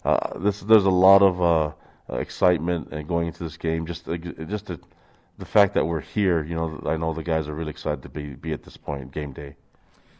uh, 0.05 0.37
this 0.39 0.59
there's 0.61 0.85
a 0.85 0.89
lot 0.89 1.21
of 1.23 1.41
uh, 1.41 1.71
excitement 2.19 2.89
and 2.91 3.07
going 3.07 3.27
into 3.27 3.43
this 3.43 3.57
game. 3.57 3.87
Just 3.87 4.05
just 4.05 4.67
the, 4.67 4.79
the 5.37 5.45
fact 5.45 5.73
that 5.73 5.85
we're 5.85 6.01
here, 6.01 6.43
you 6.43 6.55
know, 6.55 6.81
I 6.85 6.95
know 6.95 7.13
the 7.13 7.23
guys 7.23 7.47
are 7.47 7.55
really 7.55 7.71
excited 7.71 8.03
to 8.03 8.09
be 8.09 8.35
be 8.35 8.53
at 8.53 8.63
this 8.63 8.77
point, 8.77 9.11
game 9.11 9.33
day. 9.33 9.55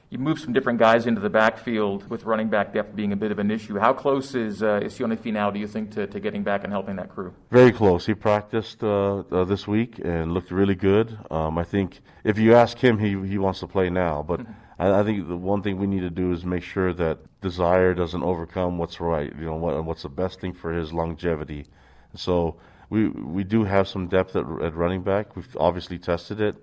You 0.10 0.20
moved 0.20 0.42
some 0.42 0.54
different 0.54 0.80
guys 0.80 1.08
into 1.08 1.20
the 1.20 1.30
backfield 1.30 2.10
with 2.10 2.24
running 2.24 2.48
back 2.48 2.74
depth 2.74 2.96
being 2.96 3.12
a 3.12 3.16
bit 3.16 3.32
of 3.32 3.40
an 3.40 3.52
issue. 3.52 3.78
How 3.78 3.94
close 3.94 4.34
is 4.34 4.64
uh, 4.64 4.82
is 4.84 4.98
Sione 4.98 5.18
Finau, 5.18 5.54
do 5.54 5.60
you 5.60 5.68
think, 5.68 5.92
to, 5.92 6.08
to 6.08 6.20
getting 6.20 6.44
back 6.44 6.64
and 6.64 6.74
helping 6.74 6.96
that 6.96 7.10
crew? 7.10 7.34
Very 7.52 7.72
close. 7.72 8.08
He 8.08 8.16
practiced 8.16 8.84
uh, 8.84 9.20
uh, 9.20 9.46
this 9.46 9.68
week 9.68 10.00
and 10.04 10.32
looked 10.32 10.50
really 10.52 10.76
good. 10.76 11.18
Um, 11.30 11.60
I 11.60 11.64
think 11.64 12.02
if 12.24 12.40
you 12.40 12.56
ask 12.56 12.78
him, 12.80 12.98
he 12.98 13.10
he 13.28 13.38
wants 13.38 13.60
to 13.60 13.68
play 13.68 13.92
now, 13.92 14.24
but. 14.24 14.42
I, 14.78 15.00
I, 15.00 15.04
think 15.04 15.28
the 15.28 15.38
one 15.38 15.62
thing 15.62 15.78
we 15.78 15.88
need 15.88 16.02
to 16.02 16.10
do 16.10 16.32
is 16.32 16.46
make 16.46 16.64
sure 16.64 16.94
that 16.94 17.20
desire 17.42 17.94
doesn't 17.94 18.24
overcome 18.24 18.78
what's 18.78 19.00
right. 19.00 19.32
You 19.38 19.46
know, 19.46 19.56
what, 19.56 19.84
what's 19.86 20.04
the 20.04 20.10
best 20.10 20.40
thing 20.40 20.54
for 20.54 20.74
his 20.74 20.94
longevity. 20.94 21.68
So 22.16 22.56
we 22.90 23.10
we 23.10 23.44
do 23.44 23.64
have 23.64 23.88
some 23.88 24.08
depth 24.08 24.36
at, 24.36 24.46
at 24.62 24.76
running 24.76 25.04
back. 25.04 25.36
We've 25.36 25.58
obviously 25.60 25.98
tested 25.98 26.42
it. 26.42 26.56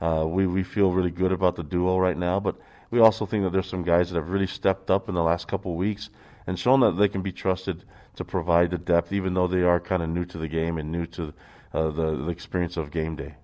Uh, 0.00 0.24
we 0.26 0.46
we 0.46 0.62
feel 0.62 0.92
really 0.92 1.10
good 1.10 1.32
about 1.32 1.56
the 1.56 1.62
duo 1.62 1.98
right 1.98 2.16
now, 2.16 2.40
but 2.40 2.56
we 2.90 3.00
also 3.00 3.26
think 3.26 3.44
that 3.44 3.50
there's 3.50 3.68
some 3.68 3.82
guys 3.82 4.10
that 4.10 4.16
have 4.16 4.30
really 4.30 4.46
stepped 4.46 4.90
up 4.90 5.08
in 5.08 5.14
the 5.14 5.22
last 5.22 5.48
couple 5.48 5.72
of 5.72 5.78
weeks 5.78 6.10
and 6.46 6.58
shown 6.58 6.80
that 6.80 6.92
they 6.92 7.08
can 7.08 7.22
be 7.22 7.32
trusted 7.32 7.84
to 8.14 8.24
provide 8.24 8.70
the 8.70 8.78
depth, 8.78 9.12
even 9.12 9.34
though 9.34 9.46
they 9.46 9.62
are 9.62 9.80
kind 9.80 10.02
of 10.02 10.08
new 10.08 10.24
to 10.24 10.38
the 10.38 10.48
game 10.48 10.78
and 10.78 10.90
new 10.90 11.06
to 11.06 11.34
uh, 11.74 11.90
the, 11.90 12.16
the 12.16 12.28
experience 12.28 12.76
of 12.76 12.90
game 12.90 13.16
day. 13.16 13.34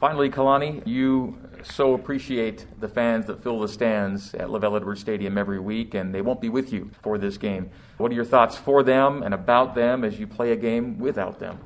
Finally, 0.00 0.30
Kalani, 0.30 0.82
you 0.86 1.38
so 1.62 1.92
appreciate 1.92 2.64
the 2.80 2.88
fans 2.88 3.26
that 3.26 3.42
fill 3.42 3.60
the 3.60 3.68
stands 3.68 4.32
at 4.32 4.48
LaVell 4.48 4.78
Edwards 4.78 5.02
Stadium 5.02 5.36
every 5.36 5.60
week, 5.60 5.92
and 5.92 6.14
they 6.14 6.22
won't 6.22 6.40
be 6.40 6.48
with 6.48 6.72
you 6.72 6.90
for 7.02 7.18
this 7.18 7.36
game. 7.36 7.68
What 7.98 8.10
are 8.10 8.14
your 8.14 8.24
thoughts 8.24 8.56
for 8.56 8.82
them 8.82 9.22
and 9.22 9.34
about 9.34 9.74
them 9.74 10.02
as 10.02 10.18
you 10.18 10.26
play 10.26 10.52
a 10.52 10.56
game 10.56 10.98
without 10.98 11.38
them? 11.38 11.58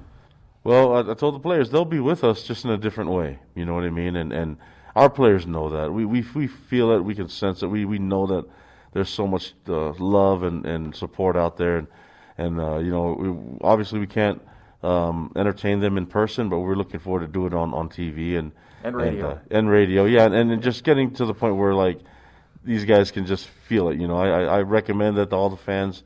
Well, 0.65 0.95
I, 0.95 1.13
I 1.13 1.15
told 1.15 1.37
the 1.37 1.39
players 1.39 1.71
they'll 1.71 1.85
be 1.85 2.01
with 2.01 2.25
us 2.25 2.43
just 2.43 2.65
in 2.65 2.73
a 2.73 2.77
different 2.77 3.11
way. 3.11 3.39
You 3.55 3.67
know 3.67 3.75
what 3.75 3.85
I 3.85 3.91
mean? 3.91 4.17
And 4.17 4.33
and 4.33 4.57
our 4.97 5.09
players 5.09 5.47
know 5.47 5.71
that. 5.71 5.93
We 5.93 6.05
we 6.05 6.25
we 6.35 6.49
feel 6.49 6.91
it. 6.91 7.05
We 7.05 7.15
can 7.15 7.29
sense 7.29 7.63
it. 7.63 7.69
We 7.69 7.85
we 7.85 8.01
know 8.01 8.27
that 8.27 8.45
there's 8.95 9.11
so 9.11 9.29
much 9.29 9.55
uh, 9.69 9.93
love 9.93 10.43
and, 10.43 10.67
and 10.67 10.97
support 10.97 11.37
out 11.37 11.57
there, 11.57 11.77
and 11.77 11.87
and 12.37 12.61
uh, 12.61 12.79
you 12.79 12.91
know, 12.91 13.13
we, 13.13 13.59
obviously 13.61 14.01
we 14.01 14.09
can't 14.09 14.43
um, 14.85 15.33
entertain 15.35 15.81
them 15.81 15.97
in 15.97 16.07
person, 16.07 16.49
but 16.49 16.61
we're 16.61 16.77
looking 16.77 17.01
forward 17.01 17.21
to 17.21 17.27
do 17.27 17.47
it 17.47 17.55
on, 17.55 17.73
on 17.73 17.89
TV 17.89 18.39
and 18.39 18.53
and 18.83 18.95
radio 18.97 19.31
and, 19.31 19.39
uh, 19.39 19.59
and 19.59 19.71
radio, 19.71 20.05
yeah, 20.05 20.27
and, 20.27 20.53
and 20.53 20.63
just 20.63 20.85
getting 20.85 21.11
to 21.15 21.25
the 21.25 21.33
point 21.33 21.57
where 21.57 21.75
like 21.75 22.01
these 22.63 22.85
guys 22.85 23.11
can 23.11 23.25
just 23.25 23.47
feel 23.47 23.89
it. 23.89 23.99
You 23.99 24.07
know, 24.07 24.19
I, 24.19 24.59
I 24.59 24.61
recommend 24.61 25.17
that 25.17 25.33
all 25.33 25.49
the 25.49 25.57
fans 25.57 26.03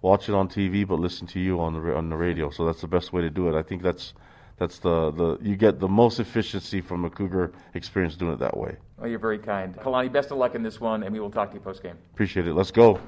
watch 0.00 0.28
it 0.28 0.34
on 0.34 0.48
TV, 0.48 0.86
but 0.86 0.98
listen 0.98 1.26
to 1.28 1.40
you 1.40 1.60
on 1.60 1.74
the 1.74 1.94
on 1.94 2.08
the 2.08 2.16
radio. 2.16 2.50
So 2.50 2.64
that's 2.64 2.80
the 2.80 2.88
best 2.88 3.12
way 3.12 3.20
to 3.20 3.30
do 3.30 3.48
it. 3.48 3.58
I 3.58 3.62
think 3.62 3.82
that's 3.82 4.14
that's 4.58 4.78
the, 4.78 5.10
the 5.10 5.38
you 5.42 5.56
get 5.56 5.78
the 5.78 5.88
most 5.88 6.20
efficiency 6.20 6.80
from 6.80 7.04
a 7.04 7.10
Cougar 7.10 7.52
experience 7.74 8.16
doing 8.16 8.32
it 8.32 8.38
that 8.38 8.56
way. 8.56 8.76
Well, 8.98 9.10
you're 9.10 9.18
very 9.18 9.38
kind, 9.38 9.76
Kalani. 9.76 10.10
Best 10.10 10.30
of 10.30 10.38
luck 10.38 10.54
in 10.54 10.62
this 10.62 10.80
one, 10.80 11.02
and 11.02 11.12
we 11.12 11.20
will 11.20 11.30
talk 11.30 11.50
to 11.50 11.54
you 11.54 11.60
post 11.60 11.82
game. 11.82 11.98
Appreciate 12.14 12.46
it. 12.46 12.54
Let's 12.54 12.70
go. 12.70 12.98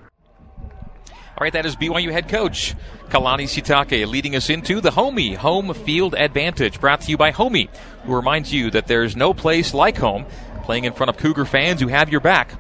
All 1.37 1.45
right, 1.45 1.53
that 1.53 1.67
is 1.67 1.75
BYU 1.75 2.13
head 2.13 2.29
coach 2.29 2.77
Kalani 3.09 3.49
Sitake 3.49 4.07
leading 4.07 4.37
us 4.37 4.49
into 4.51 4.81
the 4.81 4.91
Homie 4.91 5.35
Home 5.35 5.75
Field 5.75 6.15
Advantage, 6.15 6.79
brought 6.79 7.01
to 7.01 7.11
you 7.11 7.17
by 7.17 7.33
Homie, 7.33 7.69
who 8.05 8.15
reminds 8.15 8.53
you 8.53 8.71
that 8.71 8.87
there's 8.87 9.17
no 9.17 9.35
place 9.35 9.75
like 9.75 9.97
home. 9.97 10.27
Playing 10.63 10.85
in 10.85 10.93
front 10.93 11.11
of 11.11 11.17
Cougar 11.17 11.47
fans 11.47 11.81
who 11.81 11.89
have 11.89 12.09
your 12.09 12.21
back. 12.21 12.55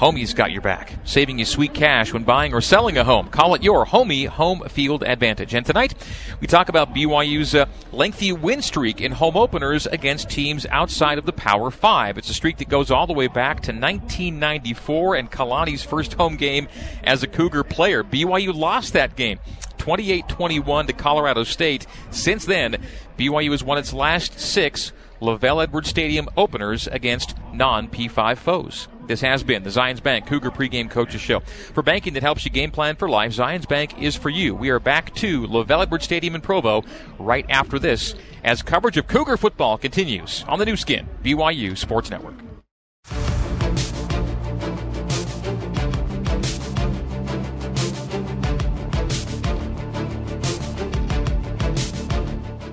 Homie's 0.00 0.32
got 0.32 0.50
your 0.50 0.62
back, 0.62 0.94
saving 1.04 1.38
you 1.38 1.44
sweet 1.44 1.74
cash 1.74 2.14
when 2.14 2.24
buying 2.24 2.54
or 2.54 2.62
selling 2.62 2.96
a 2.96 3.04
home. 3.04 3.28
Call 3.28 3.54
it 3.54 3.62
your 3.62 3.84
Homie 3.84 4.26
Home 4.26 4.62
Field 4.66 5.02
Advantage. 5.02 5.52
And 5.52 5.66
tonight, 5.66 5.92
we 6.40 6.46
talk 6.46 6.70
about 6.70 6.94
BYU's 6.94 7.54
uh, 7.54 7.66
lengthy 7.92 8.32
win 8.32 8.62
streak 8.62 9.02
in 9.02 9.12
home 9.12 9.36
openers 9.36 9.86
against 9.86 10.30
teams 10.30 10.64
outside 10.70 11.18
of 11.18 11.26
the 11.26 11.34
Power 11.34 11.70
Five. 11.70 12.16
It's 12.16 12.30
a 12.30 12.34
streak 12.34 12.56
that 12.56 12.70
goes 12.70 12.90
all 12.90 13.06
the 13.06 13.12
way 13.12 13.26
back 13.26 13.60
to 13.64 13.72
1994 13.72 15.16
and 15.16 15.30
Kalani's 15.30 15.84
first 15.84 16.14
home 16.14 16.36
game 16.36 16.68
as 17.04 17.22
a 17.22 17.26
Cougar 17.26 17.64
player. 17.64 18.02
BYU 18.02 18.54
lost 18.54 18.94
that 18.94 19.16
game. 19.16 19.38
28 19.76 20.26
21 20.28 20.86
to 20.86 20.92
Colorado 20.94 21.44
State. 21.44 21.86
Since 22.10 22.46
then, 22.46 22.82
BYU 23.18 23.50
has 23.50 23.62
won 23.62 23.76
its 23.76 23.92
last 23.92 24.40
six 24.40 24.92
LaVell 25.20 25.62
Edwards 25.62 25.88
Stadium 25.88 26.28
openers 26.36 26.86
against 26.86 27.34
non 27.52 27.88
P5 27.88 28.38
foes. 28.38 28.88
This 29.06 29.20
has 29.20 29.42
been 29.42 29.62
the 29.62 29.70
Zions 29.70 30.02
Bank 30.02 30.26
Cougar 30.26 30.50
Pregame 30.50 30.90
Coaches 30.90 31.20
Show. 31.20 31.40
For 31.40 31.82
banking 31.82 32.14
that 32.14 32.22
helps 32.22 32.44
you 32.44 32.50
game 32.50 32.70
plan 32.70 32.96
for 32.96 33.08
life, 33.08 33.32
Zions 33.32 33.68
Bank 33.68 34.00
is 34.00 34.16
for 34.16 34.30
you. 34.30 34.54
We 34.54 34.70
are 34.70 34.80
back 34.80 35.14
to 35.16 35.46
LaVell 35.46 35.82
Edwards 35.82 36.04
Stadium 36.04 36.34
in 36.34 36.40
Provo 36.40 36.84
right 37.18 37.44
after 37.50 37.78
this 37.78 38.14
as 38.44 38.62
coverage 38.62 38.96
of 38.96 39.08
Cougar 39.08 39.36
football 39.36 39.76
continues 39.76 40.42
on 40.48 40.58
the 40.58 40.64
Nu 40.64 40.76
Skin, 40.76 41.06
BYU 41.22 41.76
Sports 41.76 42.10
Network. 42.10 42.36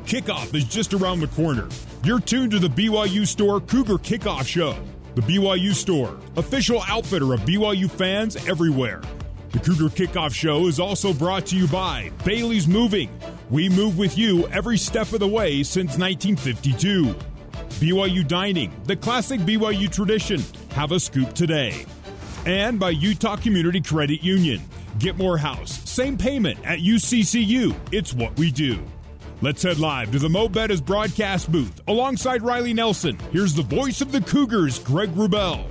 Kickoff 0.05 0.55
is 0.55 0.63
just 0.63 0.93
around 0.93 1.19
the 1.19 1.27
corner. 1.27 1.67
You're 2.03 2.19
tuned 2.19 2.51
to 2.51 2.59
the 2.59 2.67
BYU 2.67 3.25
Store 3.25 3.59
Cougar 3.59 3.95
Kickoff 3.95 4.47
Show. 4.47 4.77
The 5.15 5.21
BYU 5.21 5.73
Store, 5.73 6.17
official 6.35 6.83
outfitter 6.87 7.33
of 7.33 7.41
BYU 7.41 7.89
fans 7.89 8.35
everywhere. 8.47 9.01
The 9.51 9.59
Cougar 9.59 9.89
Kickoff 9.89 10.33
Show 10.33 10.67
is 10.67 10.79
also 10.79 11.11
brought 11.11 11.47
to 11.47 11.57
you 11.57 11.67
by 11.67 12.11
Bailey's 12.23 12.67
Moving. 12.67 13.09
We 13.49 13.67
move 13.67 13.97
with 13.97 14.17
you 14.17 14.47
every 14.49 14.77
step 14.77 15.11
of 15.11 15.19
the 15.19 15.27
way 15.27 15.63
since 15.63 15.97
1952. 15.97 17.15
BYU 17.79 18.27
Dining, 18.27 18.71
the 18.85 18.95
classic 18.95 19.39
BYU 19.41 19.91
tradition. 19.91 20.43
Have 20.71 20.91
a 20.91 20.99
scoop 20.99 21.33
today. 21.33 21.83
And 22.45 22.79
by 22.79 22.91
Utah 22.91 23.37
Community 23.37 23.81
Credit 23.81 24.21
Union. 24.23 24.61
Get 24.99 25.17
more 25.17 25.37
house, 25.37 25.79
same 25.89 26.17
payment 26.17 26.59
at 26.63 26.79
UCCU. 26.79 27.75
It's 27.91 28.13
what 28.13 28.37
we 28.37 28.51
do. 28.51 28.83
Let's 29.39 29.61
head 29.61 29.77
live 29.77 30.11
to 30.13 30.19
the 30.19 30.29
Mo 30.29 30.49
broadcast 30.49 31.51
booth 31.51 31.81
alongside 31.87 32.41
Riley 32.41 32.73
Nelson. 32.73 33.19
Here's 33.31 33.53
the 33.53 33.61
voice 33.61 34.01
of 34.01 34.11
the 34.11 34.21
Cougars, 34.21 34.79
Greg 34.79 35.11
Wrubell. 35.11 35.63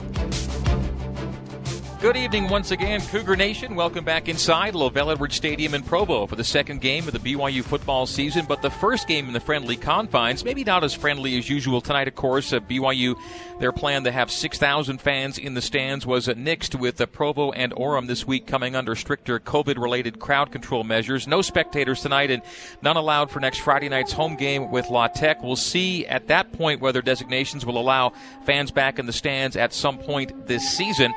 Good 2.07 2.19
evening 2.19 2.47
once 2.47 2.71
again, 2.71 3.01
Cougar 3.01 3.35
Nation. 3.35 3.75
Welcome 3.75 4.05
back 4.05 4.29
inside 4.29 4.75
LaVell 4.75 5.11
Edwards 5.11 5.35
Stadium 5.35 5.75
in 5.75 5.83
Provo 5.83 6.29
for 6.29 6.37
the 6.37 6.45
second 6.45 6.81
game 6.81 7.09
of 7.09 7.13
the 7.13 7.19
BYU 7.19 7.65
football 7.65 8.07
season, 8.07 8.47
but 8.47 8.63
the 8.63 8.71
first 8.71 9.09
game 9.09 9.27
in 9.27 9.33
the 9.33 9.41
friendly 9.41 9.75
confines. 9.75 10.45
Maybe 10.45 10.63
not 10.63 10.85
as 10.85 10.95
friendly 10.95 11.37
as 11.37 11.51
usual 11.51 11.81
tonight, 11.81 12.07
of 12.07 12.15
course. 12.15 12.53
Uh, 12.53 12.61
BYU, 12.61 13.17
their 13.59 13.73
plan 13.73 14.05
to 14.05 14.13
have 14.13 14.31
6,000 14.31 15.01
fans 15.01 15.37
in 15.37 15.55
the 15.55 15.61
stands 15.61 16.07
was 16.07 16.29
uh, 16.29 16.35
nixed 16.35 16.79
with 16.79 17.01
uh, 17.01 17.07
Provo 17.07 17.51
and 17.51 17.73
Orem 17.73 18.07
this 18.07 18.25
week 18.25 18.47
coming 18.47 18.77
under 18.77 18.95
stricter 18.95 19.41
COVID 19.41 19.77
related 19.77 20.21
crowd 20.21 20.53
control 20.53 20.85
measures. 20.85 21.27
No 21.27 21.43
spectators 21.43 22.03
tonight 22.03 22.31
and 22.31 22.41
none 22.83 22.97
allowed 22.97 23.33
for 23.33 23.41
next 23.41 23.59
Friday 23.59 23.89
night's 23.89 24.13
home 24.13 24.37
game 24.37 24.71
with 24.71 24.91
La 24.91 25.09
Tech. 25.09 25.43
We'll 25.43 25.57
see 25.57 26.07
at 26.07 26.29
that 26.29 26.53
point 26.53 26.81
whether 26.81 27.03
designations 27.03 27.67
will 27.67 27.79
allow 27.79 28.13
fans 28.45 28.71
back 28.71 29.01
in 29.01 29.07
the 29.07 29.13
stands 29.13 29.57
at 29.57 29.73
some 29.73 29.99
point 29.99 30.47
this 30.47 30.63
season. 30.63 31.13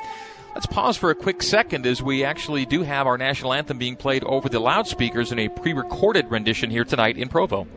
Let's 0.54 0.66
pause 0.66 0.96
for 0.96 1.10
a 1.10 1.14
quick 1.14 1.44
second 1.44 1.86
as 1.86 2.02
we 2.02 2.24
actually 2.24 2.66
do 2.66 2.82
have 2.82 3.06
our 3.06 3.16
national 3.16 3.54
anthem 3.54 3.78
being 3.78 3.94
played 3.94 4.24
over 4.24 4.48
the 4.48 4.58
loudspeakers 4.58 5.30
in 5.30 5.38
a 5.38 5.48
pre 5.48 5.72
recorded 5.72 6.28
rendition 6.28 6.70
here 6.70 6.84
tonight 6.84 7.16
in 7.16 7.28
Provo. 7.28 7.68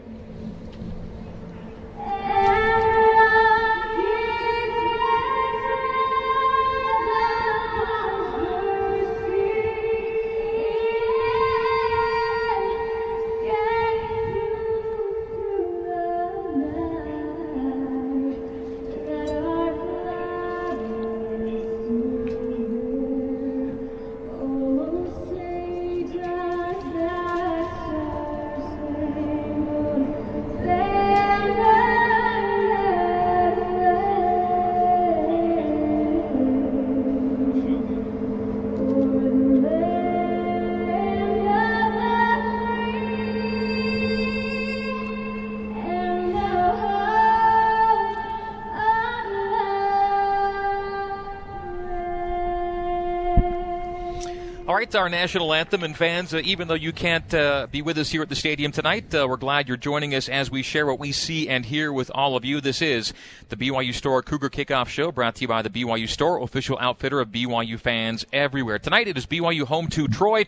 Right, 54.94 55.00
our 55.00 55.10
national 55.10 55.54
anthem 55.54 55.82
and 55.84 55.98
fans, 55.98 56.36
uh, 56.36 56.42
even 56.44 56.68
though 56.68 56.76
you 56.76 56.92
can't 56.92 57.34
uh, 57.34 57.66
be 57.72 57.82
with 57.82 57.98
us 57.98 58.12
here 58.12 58.22
at 58.22 58.30
the 58.30 58.36
stadium 58.36 58.72
tonight, 58.72 59.16
uh, 59.16 59.26
we're 59.28 59.38
glad 59.38 59.68
you're 59.68 59.76
joining 59.76 60.14
us 60.14 60.30
as 60.30 60.52
we 60.52 60.62
share 60.62 60.86
what 60.86 61.00
we 61.00 61.12
see 61.12 61.50
and 61.50 61.66
hear 61.66 61.92
with 61.92 62.12
all 62.14 62.36
of 62.36 62.46
you. 62.46 62.62
This 62.62 62.80
is 62.80 63.12
the 63.50 63.56
BYU 63.56 63.92
Store 63.92 64.22
Cougar 64.22 64.52
Kickoff 64.52 64.90
Show 64.90 65.12
brought 65.12 65.36
to 65.36 65.42
you 65.42 65.48
by 65.48 65.64
the 65.64 65.70
BYU 65.70 66.08
Store, 66.08 66.44
official 66.44 66.78
outfitter 66.80 67.20
of 67.20 67.30
BYU 67.30 67.80
fans 67.80 68.24
everywhere. 68.32 68.78
Tonight 68.78 69.08
it 69.08 69.18
is 69.18 69.26
BYU 69.26 69.64
home 69.64 69.88
to 69.88 70.08
Troy. 70.08 70.46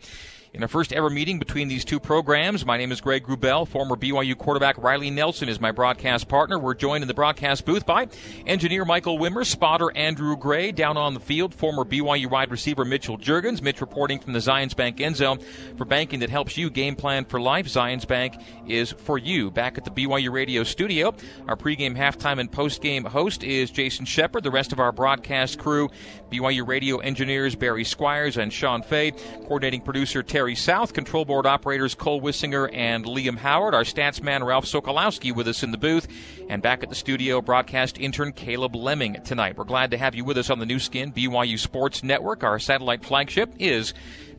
In 0.56 0.64
a 0.64 0.70
first 0.70 0.94
ever 0.94 1.10
meeting 1.10 1.38
between 1.38 1.68
these 1.68 1.84
two 1.84 2.00
programs, 2.00 2.66
my 2.66 2.78
name 2.78 2.94
is 2.94 3.02
Greg 3.02 3.26
Wrubell. 3.26 3.68
Former 3.68 3.98
BYU 3.98 4.38
quarterback 4.38 4.78
Riley 4.78 5.10
Nelson 5.10 5.50
is 5.50 5.60
my 5.60 5.74
broadcast 5.74 6.30
partner. 6.30 6.58
We're 6.58 6.76
joined 6.76 7.02
in 7.02 7.10
the 7.10 7.14
broadcast 7.14 7.66
booth 7.66 7.86
by 7.86 8.08
engineer 8.48 8.86
Michael 8.86 9.20
Wimmer, 9.20 9.46
spotter 9.46 9.92
Andrew 9.98 10.38
Gray, 10.38 10.72
down 10.72 10.96
on 10.96 11.14
the 11.14 11.20
field, 11.20 11.54
former 11.54 11.84
BYU 11.84 12.30
wide 12.30 12.52
receiver 12.52 12.86
Mitchell 12.86 13.18
Juergens. 13.18 13.62
Mitch 13.62 13.82
reporting 13.82 14.18
from 14.18 14.32
the 14.32 14.40
Zions 14.40 14.74
Bank 14.74 15.02
end 15.02 15.18
zone 15.18 15.40
for 15.76 15.84
banking 15.84 16.22
that 16.22 16.30
helps 16.30 16.56
you 16.56 16.70
game 16.70 16.96
plan 16.96 17.26
for 17.26 17.42
life. 17.42 17.68
Zions 17.68 18.08
Bank 18.08 18.42
is 18.66 18.94
for 18.94 19.18
you. 19.18 19.52
Back 19.52 19.78
at 19.78 19.84
the 19.84 19.92
BYU 19.92 20.32
radio 20.32 20.64
studio, 20.64 21.14
our 21.50 21.58
pregame, 21.58 21.98
halftime, 21.98 22.40
and 22.40 22.50
postgame 22.50 23.06
host 23.06 23.44
is 23.44 23.72
Jason 23.72 24.06
Shepard. 24.06 24.46
The 24.46 24.52
rest 24.52 24.72
of 24.72 24.80
our 24.80 24.94
broadcast 24.94 25.60
crew, 25.60 25.90
BYU 26.32 26.66
radio 26.66 27.00
engineers 27.00 27.56
Barry 27.56 27.84
Squires 27.84 28.38
and 28.38 28.54
Sean 28.54 28.84
Fay, 28.84 29.12
coordinating 29.42 29.82
producer 29.82 30.24
Terry 30.24 30.45
South, 30.54 30.94
control 30.94 31.26
board 31.26 31.48
operators 31.48 31.96
Cole 31.96 32.22
Wissinger 32.22 32.70
and 32.72 33.06
Liam 33.06 33.38
Howard, 33.38 33.74
our 33.74 33.84
stats 33.84 34.22
man 34.22 34.44
Ralph 34.44 34.66
Sokolowski 34.66 35.34
with 35.34 35.48
us 35.48 35.64
in 35.64 35.72
the 35.72 35.78
booth, 35.78 36.08
and 36.50 36.62
back 36.62 36.84
at 36.84 36.90
the 36.90 36.96
studio, 36.96 37.42
broadcast 37.42 37.98
intern 37.98 38.34
Caleb 38.34 38.76
Lemming 38.76 39.24
tonight. 39.24 39.58
We're 39.58 39.64
glad 39.64 39.90
to 39.92 39.98
have 39.98 40.14
you 40.14 40.24
with 40.24 40.38
us 40.38 40.52
on 40.52 40.60
the 40.60 40.66
Nu 40.68 40.78
Skin 40.78 41.12
BYU 41.12 41.58
Sports 41.58 42.04
Network. 42.04 42.44
Our 42.44 42.60
satellite 42.60 43.04
flagship 43.04 43.54
is 43.58 43.96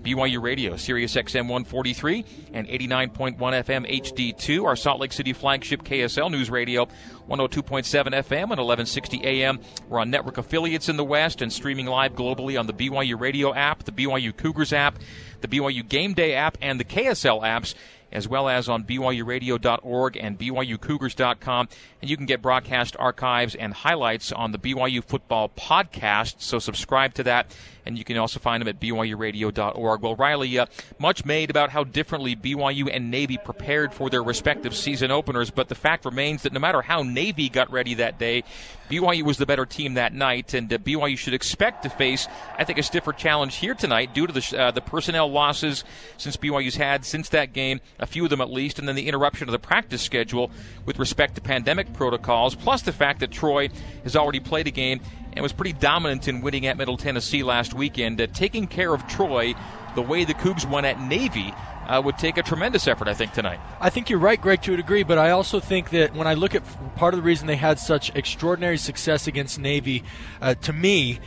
BYU 0.07 0.41
Radio, 0.41 0.77
Sirius 0.77 1.17
XM 1.17 1.49
143 1.49 2.25
and 2.53 2.69
89.1 2.69 3.37
FM 3.37 4.03
HD2. 4.05 4.65
Our 4.65 4.77
Salt 4.77 5.01
Lake 5.01 5.13
City 5.13 5.33
flagship 5.33 5.83
KSL 5.83 6.31
News 6.31 6.49
Radio, 6.49 6.87
102.7 7.29 7.83
FM 8.13 8.31
and 8.31 8.61
1160 8.61 9.25
AM. 9.25 9.59
We're 9.89 9.99
on 9.99 10.11
network 10.11 10.39
affiliates 10.39 10.89
in 10.89 10.97
the 10.97 11.05
West 11.05 11.43
and 11.43 11.53
streaming 11.53 11.87
live 11.87 12.13
globally 12.13 12.57
on 12.57 12.69
the 12.69 12.73
BYU 12.73 13.19
Radio 13.19 13.53
app, 13.53 13.83
the 13.83 13.91
BYU 13.91 14.37
Cougars 14.37 14.73
app, 14.73 15.01
the 15.41 15.49
BYU 15.49 15.87
Game 15.87 16.15
Day 16.15 16.35
app, 16.35 16.57
and 16.63 16.79
the 16.79 16.85
KSL 16.85 17.43
apps. 17.43 17.75
as 18.13 18.29
well 18.29 18.49
as 18.49 18.69
on 18.69 18.85
BYURadio.org 18.85 20.17
and 20.17 20.39
BYUCougars.com. 20.39 21.69
And 22.01 22.09
you 22.09 22.17
can 22.17 22.25
get 22.25 22.41
broadcast 22.41 22.97
archives 23.01 23.57
and 23.57 23.75
highlights 23.75 24.31
on 24.31 24.53
the 24.53 24.59
BYU 24.59 25.03
Football 25.03 25.49
Podcast. 25.49 26.37
So 26.39 26.61
subscribe 26.61 27.15
to 27.15 27.25
that 27.25 27.53
and 27.87 27.97
you 27.97 28.05
can 28.05 28.17
also 28.19 28.41
find 28.41 28.61
them 28.61 28.69
at 28.69 28.81
BYURadio.org. 28.81 30.03
Well, 30.03 30.17
Riley, 30.17 30.59
uh, 30.59 30.67
much 30.99 31.25
made 31.25 31.51
about 31.51 31.71
how 31.71 31.85
differently 31.85 32.35
BYU 32.35 32.89
and 32.93 33.11
Navy 33.11 33.39
prepared 33.39 33.95
for 33.95 34.11
their 34.11 34.23
respective 34.23 34.75
season 34.75 35.11
openers, 35.11 35.51
but 35.51 35.69
the 35.69 35.75
fact 35.75 36.05
remains 36.05 36.43
that 36.43 36.53
no 36.53 36.61
matter 36.61 36.83
how 36.83 37.03
Navy 37.03 37.49
got 37.49 37.71
ready 37.71 37.95
that 37.95 38.19
day, 38.19 38.43
BYU 38.91 39.23
was 39.23 39.39
the 39.39 39.47
better 39.47 39.67
team 39.67 39.95
that 39.95 40.13
night, 40.13 40.55
and 40.55 40.73
uh, 40.73 40.79
BYU 40.79 41.17
should 41.17 41.35
expect 41.35 41.83
to 41.83 41.91
face, 41.91 42.29
I 42.59 42.65
think, 42.65 42.79
a 42.79 42.83
stiffer 42.83 43.13
challenge 43.13 43.57
here 43.57 43.75
tonight 43.75 44.15
due 44.15 44.27
to 44.27 44.33
the, 44.33 44.59
uh, 44.59 44.71
the 44.71 44.81
personnel 44.81 45.31
losses 45.31 45.85
since 46.17 46.37
BYU's 46.37 46.77
had 46.77 47.05
since 47.05 47.29
that 47.31 47.53
game, 47.53 47.81
a 47.99 48.07
few 48.07 48.25
of 48.25 48.31
them 48.31 48.41
at 48.41 48.51
least, 48.51 48.79
and 48.79 48.87
then 48.87 48.95
the 48.97 49.09
interruption 49.09 49.49
of 49.49 49.53
the 49.53 49.59
practice 49.59 50.03
schedule 50.03 50.51
with 50.85 50.99
respect 50.99 51.35
to 51.35 51.41
pandemic 51.41 51.93
protocols, 51.93 52.55
plus 52.55 52.83
the 52.83 52.93
fact 52.93 53.21
that 53.21 53.31
Troy 53.31 53.69
has 54.05 54.17
already 54.17 54.41
played 54.41 54.67
a 54.67 54.71
game 54.71 55.01
and 55.37 55.43
was 55.43 55.53
pretty 55.53 55.75
dominant 55.75 56.27
in 56.27 56.41
winning 56.41 56.67
at 56.67 56.77
Middle 56.77 56.97
Tennessee 56.97 57.43
last 57.43 57.75
weekend. 57.75 58.21
Uh, 58.21 58.27
taking 58.27 58.67
care 58.67 58.93
of 58.93 59.07
Troy 59.07 59.55
the 59.95 60.03
way 60.03 60.25
the 60.25 60.35
Cougs 60.35 60.69
won 60.69 60.85
at 60.85 61.01
Navy 61.01 61.55
uh, 61.87 62.03
would 62.05 62.19
take 62.19 62.37
a 62.37 62.43
tremendous 62.43 62.89
effort, 62.89 63.07
I 63.07 63.15
think, 63.15 63.33
tonight. 63.33 63.61
I 63.81 63.91
think 63.91 64.11
you're 64.11 64.19
right, 64.19 64.41
Greg, 64.41 64.63
to 64.63 64.75
a 64.75 64.77
degree, 64.77 65.03
but 65.03 65.19
I 65.19 65.31
also 65.31 65.61
think 65.61 65.91
that 65.91 66.15
when 66.15 66.27
I 66.27 66.35
look 66.35 66.55
at 66.55 66.63
part 66.97 67.15
of 67.15 67.19
the 67.19 67.23
reason 67.23 67.47
they 67.47 67.57
had 67.57 67.79
such 67.79 68.15
extraordinary 68.15 68.79
success 68.79 69.27
against 69.27 69.59
Navy, 69.59 70.03
uh, 70.41 70.55
to 70.55 70.73
me, 70.73 71.21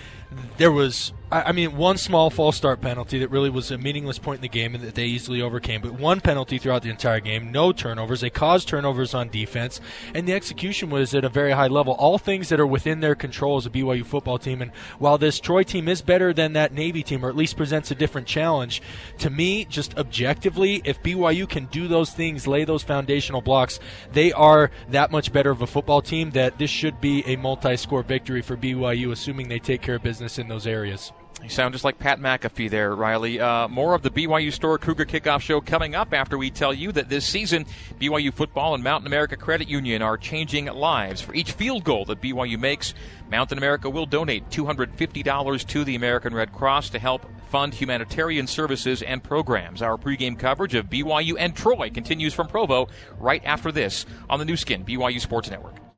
there 0.58 0.72
was 0.72 1.14
I 1.32 1.52
mean, 1.52 1.78
one 1.78 2.00
small 2.00 2.32
false 2.32 2.58
start 2.58 2.82
penalty 2.82 3.20
that 3.20 3.30
really 3.30 3.52
was 3.52 3.70
a 3.70 3.78
meaningless 3.78 4.18
point 4.18 4.40
in 4.40 4.42
the 4.42 4.50
game 4.50 4.74
and 4.74 4.84
that 4.84 4.96
they 4.96 5.06
easily 5.06 5.44
overcame, 5.44 5.80
but 5.80 5.92
one 5.92 6.22
penalty 6.22 6.58
throughout 6.58 6.82
the 6.82 6.90
entire 6.90 7.20
game, 7.20 7.52
no 7.52 7.72
turnovers. 7.72 8.22
They 8.22 8.32
caused 8.32 8.68
turnovers 8.68 9.14
on 9.14 9.30
defense, 9.30 9.80
and 10.16 10.28
the 10.28 10.34
execution 10.34 10.90
was 10.90 11.14
at 11.14 11.24
a 11.24 11.30
very 11.30 11.52
high 11.52 11.68
level. 11.68 11.94
All 11.94 12.18
things 12.18 12.50
that 12.50 12.60
are 12.60 12.66
within 12.66 13.02
their 13.02 13.14
control 13.14 13.58
as 13.58 13.68
a 13.68 13.70
BYU 13.70 14.04
football 14.04 14.40
team. 14.40 14.60
And 14.64 14.72
while 14.98 15.20
this 15.20 15.40
Troy 15.40 15.62
team 15.62 15.88
is 15.88 16.02
better 16.02 16.34
than 16.34 16.54
that 16.54 16.74
Navy 16.74 17.04
team, 17.04 17.24
or 17.24 17.30
at 17.30 17.36
least 17.36 17.58
presents 17.58 17.92
a 17.92 17.96
different 17.96 18.26
challenge, 18.26 18.82
to 19.20 19.30
me, 19.30 19.66
just 19.66 19.96
objectively, 20.00 20.82
if 20.84 21.04
BYU 21.04 21.48
can 21.48 21.66
do 21.66 21.88
those 21.88 22.10
things, 22.10 22.48
lay 22.48 22.66
those 22.66 22.82
foundational 22.82 23.42
blocks, 23.42 23.80
they 24.14 24.32
are 24.32 24.72
that 24.90 25.12
much 25.12 25.32
better 25.32 25.52
of 25.52 25.62
a 25.62 25.68
football 25.68 26.02
team 26.02 26.32
that 26.32 26.58
this 26.58 26.72
should 26.72 27.00
be 27.00 27.24
a 27.28 27.36
multi 27.36 27.78
score 27.78 28.02
victory 28.02 28.42
for 28.42 28.58
BYU, 28.58 29.12
assuming 29.12 29.48
they 29.48 29.60
take 29.60 29.84
care 29.84 29.96
of 29.96 30.02
business 30.02 30.40
in 30.40 30.48
those 30.48 30.66
areas. 30.66 31.12
You 31.42 31.50
sound 31.50 31.74
just 31.74 31.84
like 31.84 31.98
Pat 31.98 32.20
McAfee 32.20 32.70
there, 32.70 32.94
Riley. 32.94 33.40
Uh, 33.40 33.68
more 33.68 33.96
of 33.96 34.04
the 34.04 34.12
BYU 34.12 34.54
Store 34.54 34.78
Cougar 34.78 35.06
Kickoff 35.06 35.42
Show 35.42 35.62
coming 35.62 35.96
up 35.96 36.14
after 36.14 36.38
we 36.38 36.52
tell 36.52 36.74
you 36.74 36.92
that 36.92 37.10
this 37.10 37.26
season, 37.26 37.66
BYU 38.00 38.32
Football 38.32 38.76
and 38.76 38.84
Mountain 38.84 39.08
America 39.08 39.36
Credit 39.36 39.68
Union 39.68 40.02
are 40.02 40.18
changing 40.18 40.66
lives. 40.66 41.22
For 41.22 41.34
each 41.34 41.54
field 41.54 41.84
goal 41.84 42.06
that 42.06 42.22
BYU 42.22 42.60
makes, 42.60 42.94
Mountain 43.32 43.58
America 43.58 43.90
will 43.90 44.06
donate 44.06 44.50
$250 44.50 45.68
to 45.68 45.84
the 45.84 45.96
American 45.96 46.36
Red 46.36 46.54
Cross 46.54 46.92
to 46.92 47.00
help 47.00 47.26
fund 47.50 47.74
humanitarian 47.74 48.46
services 48.46 49.02
and 49.02 49.24
programs. 49.24 49.82
Our 49.82 49.98
pregame 49.98 50.38
coverage 50.38 50.76
of 50.76 50.88
BYU 50.88 51.34
and 51.40 51.56
Troy 51.56 51.90
continues 51.90 52.34
from 52.34 52.48
Provo 52.48 52.90
right 53.18 53.42
after 53.44 53.72
this 53.72 54.06
on 54.30 54.40
the 54.40 54.46
Nu 54.46 54.56
Skin, 54.56 54.86
BYU 54.86 55.20
Sports 55.20 55.50
Network. 55.50 55.89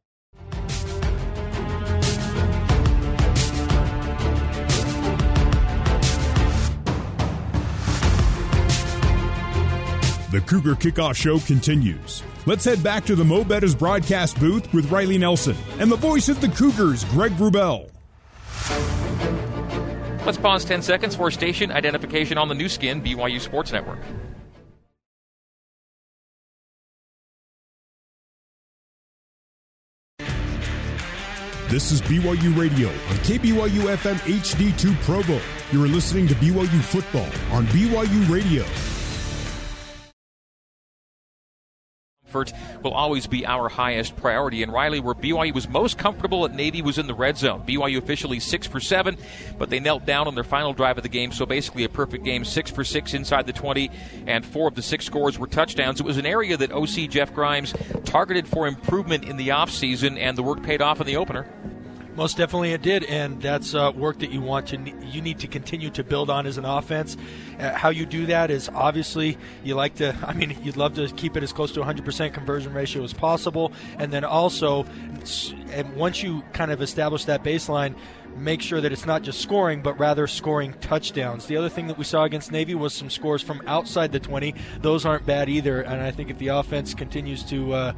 The 10.31 10.39
Cougar 10.39 10.75
Kickoff 10.75 11.13
Show 11.17 11.39
continues. 11.39 12.23
Let's 12.45 12.63
head 12.63 12.81
back 12.81 13.03
to 13.03 13.17
the 13.17 13.23
Mo 13.23 13.43
Betta's 13.43 13.75
broadcast 13.75 14.39
booth 14.39 14.73
with 14.73 14.89
Riley 14.89 15.17
Nelson 15.17 15.57
and 15.77 15.91
the 15.91 15.97
voice 15.97 16.29
of 16.29 16.39
the 16.39 16.47
Cougars, 16.47 17.03
Greg 17.05 17.33
Wrubell. 17.33 17.89
Let's 20.25 20.37
pause 20.37 20.63
10 20.63 20.83
seconds 20.83 21.17
for 21.17 21.31
station 21.31 21.69
identification 21.69 22.37
on 22.37 22.47
the 22.47 22.55
Nu 22.55 22.69
Skin, 22.69 23.01
BYU 23.01 23.41
Sports 23.41 23.73
Network. 23.73 23.99
This 31.67 31.91
is 31.91 32.01
BYU 32.03 32.57
Radio 32.57 32.87
on 32.87 33.15
KBYU 33.25 33.97
FM 33.97 34.15
HD2 34.15 34.95
Provo. 35.01 35.41
You're 35.73 35.89
listening 35.89 36.29
to 36.29 36.35
BYU 36.35 36.81
Football 36.83 37.27
on 37.53 37.65
BYU 37.67 38.29
Radio. 38.29 38.65
Will 42.83 42.93
always 42.93 43.27
be 43.27 43.45
our 43.45 43.69
highest 43.69 44.15
priority. 44.15 44.63
And 44.63 44.71
Riley, 44.71 44.99
where 44.99 45.13
BYU 45.13 45.53
was 45.53 45.67
most 45.69 45.97
comfortable 45.97 46.45
at 46.45 46.53
Navy 46.53 46.81
was 46.81 46.97
in 46.97 47.07
the 47.07 47.13
red 47.13 47.37
zone. 47.37 47.63
BYU 47.65 47.97
officially 47.97 48.39
six 48.39 48.67
for 48.67 48.79
seven, 48.79 49.17
but 49.57 49.69
they 49.69 49.79
knelt 49.79 50.05
down 50.05 50.27
on 50.27 50.35
their 50.35 50.43
final 50.43 50.73
drive 50.73 50.97
of 50.97 51.03
the 51.03 51.09
game. 51.09 51.31
So 51.31 51.45
basically 51.45 51.83
a 51.83 51.89
perfect 51.89 52.23
game, 52.23 52.45
six 52.45 52.71
for 52.71 52.83
six 52.83 53.13
inside 53.13 53.45
the 53.45 53.53
20, 53.53 53.89
and 54.27 54.45
four 54.45 54.67
of 54.67 54.75
the 54.75 54.81
six 54.81 55.05
scores 55.05 55.37
were 55.37 55.47
touchdowns. 55.47 55.99
It 55.99 56.05
was 56.05 56.17
an 56.17 56.25
area 56.25 56.57
that 56.57 56.71
OC 56.71 57.09
Jeff 57.09 57.33
Grimes 57.33 57.73
targeted 58.05 58.47
for 58.47 58.67
improvement 58.67 59.25
in 59.25 59.37
the 59.37 59.49
offseason, 59.49 60.17
and 60.17 60.37
the 60.37 60.43
work 60.43 60.63
paid 60.63 60.81
off 60.81 61.01
in 61.01 61.07
the 61.07 61.17
opener. 61.17 61.47
Most 62.15 62.35
definitely, 62.35 62.73
it 62.73 62.81
did, 62.81 63.05
and 63.05 63.41
that's 63.41 63.73
uh, 63.73 63.91
work 63.95 64.19
that 64.19 64.31
you 64.31 64.41
want 64.41 64.67
to 64.67 64.77
you 65.01 65.21
need 65.21 65.39
to 65.39 65.47
continue 65.47 65.89
to 65.91 66.03
build 66.03 66.29
on 66.29 66.45
as 66.45 66.57
an 66.57 66.65
offense. 66.65 67.15
Uh, 67.57 67.71
how 67.73 67.89
you 67.89 68.05
do 68.05 68.25
that 68.25 68.51
is 68.51 68.69
obviously 68.73 69.37
you 69.63 69.75
like 69.75 69.95
to. 69.95 70.15
I 70.27 70.33
mean, 70.33 70.57
you'd 70.61 70.75
love 70.75 70.95
to 70.95 71.07
keep 71.09 71.37
it 71.37 71.43
as 71.43 71.53
close 71.53 71.71
to 71.73 71.79
100% 71.79 72.33
conversion 72.33 72.73
ratio 72.73 73.03
as 73.03 73.13
possible, 73.13 73.71
and 73.97 74.11
then 74.11 74.25
also, 74.25 74.85
and 75.71 75.95
once 75.95 76.21
you 76.21 76.43
kind 76.51 76.71
of 76.71 76.81
establish 76.81 77.25
that 77.25 77.45
baseline, 77.45 77.95
make 78.35 78.61
sure 78.61 78.81
that 78.81 78.91
it's 78.91 79.05
not 79.05 79.21
just 79.21 79.39
scoring, 79.39 79.81
but 79.81 79.97
rather 79.99 80.27
scoring 80.27 80.73
touchdowns. 80.81 81.45
The 81.45 81.57
other 81.57 81.69
thing 81.69 81.87
that 81.87 81.97
we 81.97 82.03
saw 82.03 82.23
against 82.23 82.51
Navy 82.51 82.75
was 82.75 82.93
some 82.93 83.09
scores 83.09 83.41
from 83.41 83.61
outside 83.67 84.11
the 84.11 84.19
20. 84.19 84.55
Those 84.81 85.05
aren't 85.05 85.25
bad 85.25 85.49
either, 85.49 85.81
and 85.81 86.01
I 86.01 86.11
think 86.11 86.29
if 86.29 86.37
the 86.37 86.49
offense 86.49 86.93
continues 86.93 87.43
to 87.45 87.73
uh, 87.73 87.93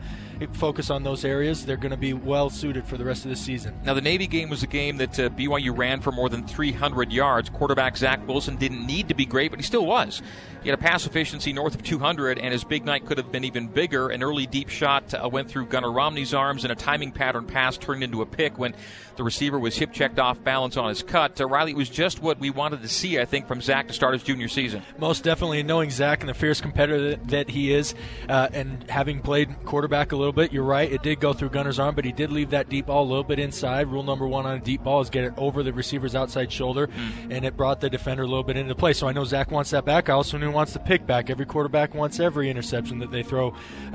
focus 0.54 0.90
on 0.90 1.04
those 1.04 1.26
areas, 1.26 1.66
they're 1.66 1.78
going 1.78 1.92
to 1.92 1.98
be 1.98 2.14
well 2.14 2.50
suited 2.50 2.86
for 2.86 2.98
the 2.98 3.06
rest 3.06 3.26
of 3.26 3.30
the 3.30 3.36
season. 3.36 3.74
Now, 3.84 3.94
the 3.94 4.02
Navy 4.02 4.28
game 4.28 4.50
was 4.50 4.64
a 4.64 4.68
game 4.68 4.98
that 4.98 5.20
uh, 5.20 5.30
BYU 5.30 5.78
ran 5.78 6.02
for 6.02 6.12
more 6.12 6.30
than 6.30 6.46
300 6.46 7.12
yards. 7.12 7.50
Quarterback 7.50 7.98
Zach 7.98 8.26
Wilson 8.28 8.58
didn't 8.58 8.86
need 8.86 9.08
to 9.10 9.14
be 9.14 9.26
great, 9.26 9.52
but 9.52 9.60
he 9.60 9.64
still 9.64 9.86
was. 9.86 10.22
He 10.64 10.70
had 10.70 10.80
a 10.80 10.82
pass 10.82 11.06
efficiency 11.06 11.52
north 11.52 11.76
of 11.76 11.84
200, 11.84 12.40
and 12.40 12.54
his 12.54 12.64
big 12.64 12.86
night 12.86 13.06
could 13.06 13.18
have 13.18 13.34
been 13.34 13.44
even 13.44 13.68
bigger. 13.68 14.08
An 14.08 14.24
early 14.24 14.48
deep 14.48 14.70
shot 14.70 15.14
uh, 15.14 15.28
went 15.28 15.50
through 15.50 15.66
Gunnar 15.66 15.92
Romney's 15.92 16.34
arms, 16.34 16.64
and 16.64 16.72
a 16.72 16.76
timing 16.76 17.12
pattern 17.12 17.46
pass 17.46 17.78
turned 17.78 18.02
into 18.02 18.22
a 18.22 18.26
pick 18.26 18.58
when 18.58 18.74
the 19.18 19.24
receiver 19.26 19.60
was 19.60 19.76
hip 19.76 19.92
checked 19.92 20.20
off 20.20 20.42
balance 20.42 20.78
on 20.78 20.88
his 20.88 21.04
cut. 21.04 21.40
Uh, 21.42 21.48
Riley 21.48 21.74
was 21.74 21.90
just 21.90 22.22
what 22.22 22.40
we 22.40 22.50
wanted 22.50 22.82
to 22.82 22.88
see, 22.88 23.20
I 23.20 23.26
think, 23.26 23.46
from 23.46 23.62
Zach 23.62 23.90
to 23.90 23.94
start 23.94 24.14
his 24.14 24.24
junior 24.24 24.48
season. 24.48 24.84
Most 24.98 25.26
definitely, 25.26 25.64
knowing 25.64 25.90
Zach 25.90 26.22
and 26.22 26.30
the 26.30 26.34
fierce 26.34 26.62
competitor 26.62 27.10
that, 27.10 27.28
that 27.28 27.50
he 27.50 27.74
is, 27.74 27.94
uh, 28.30 28.48
and 28.54 28.90
having 28.90 29.20
played 29.20 29.54
quarterback 29.66 30.14
a 30.14 30.16
little 30.16 30.23
bit, 30.32 30.54
you're 30.54 30.64
right. 30.64 30.92
It 30.92 31.04
did 31.04 31.20
go 31.20 31.34
through 31.34 31.50
Gunnar's 31.50 31.80
arm, 31.80 31.96
but 31.96 32.06
he 32.06 32.12
did 32.12 32.32
leave 32.32 32.52
that 32.52 32.70
deep 32.70 32.86
ball 32.86 33.04
a 33.04 33.10
little 33.10 33.24
bit 33.24 33.40
inside. 33.40 33.88
Rule 33.88 34.04
number 34.04 34.28
one 34.28 34.46
on 34.46 34.58
a 34.58 34.60
deep 34.60 34.84
ball 34.84 35.02
is 35.02 35.10
get 35.10 35.24
it 35.24 35.34
over 35.38 35.64
the 35.64 35.74
receiver's 35.74 36.16
outside 36.16 36.52
shoulder, 36.52 36.88
mm. 36.88 37.12
and 37.30 37.46
it 37.46 37.58
brought 37.58 37.82
the 37.82 37.90
defender 37.90 38.24
a 38.24 38.28
little 38.28 38.44
bit 38.44 38.58
into 38.58 38.76
play. 38.76 38.94
So 38.94 39.08
I 39.08 39.12
know 39.12 39.24
Zach 39.26 39.52
wants 39.52 39.72
that 39.72 39.86
back. 39.86 40.10
I 40.10 40.14
also 40.14 40.38
know 40.38 40.48
he 40.48 40.54
wants 40.54 40.74
the 40.74 40.80
pick 40.80 41.06
back. 41.06 41.30
Every 41.30 41.46
quarterback 41.46 41.94
wants 41.94 42.20
every 42.20 42.50
interception 42.50 43.00
that 43.00 43.12
they 43.12 43.24
throw 43.24 43.54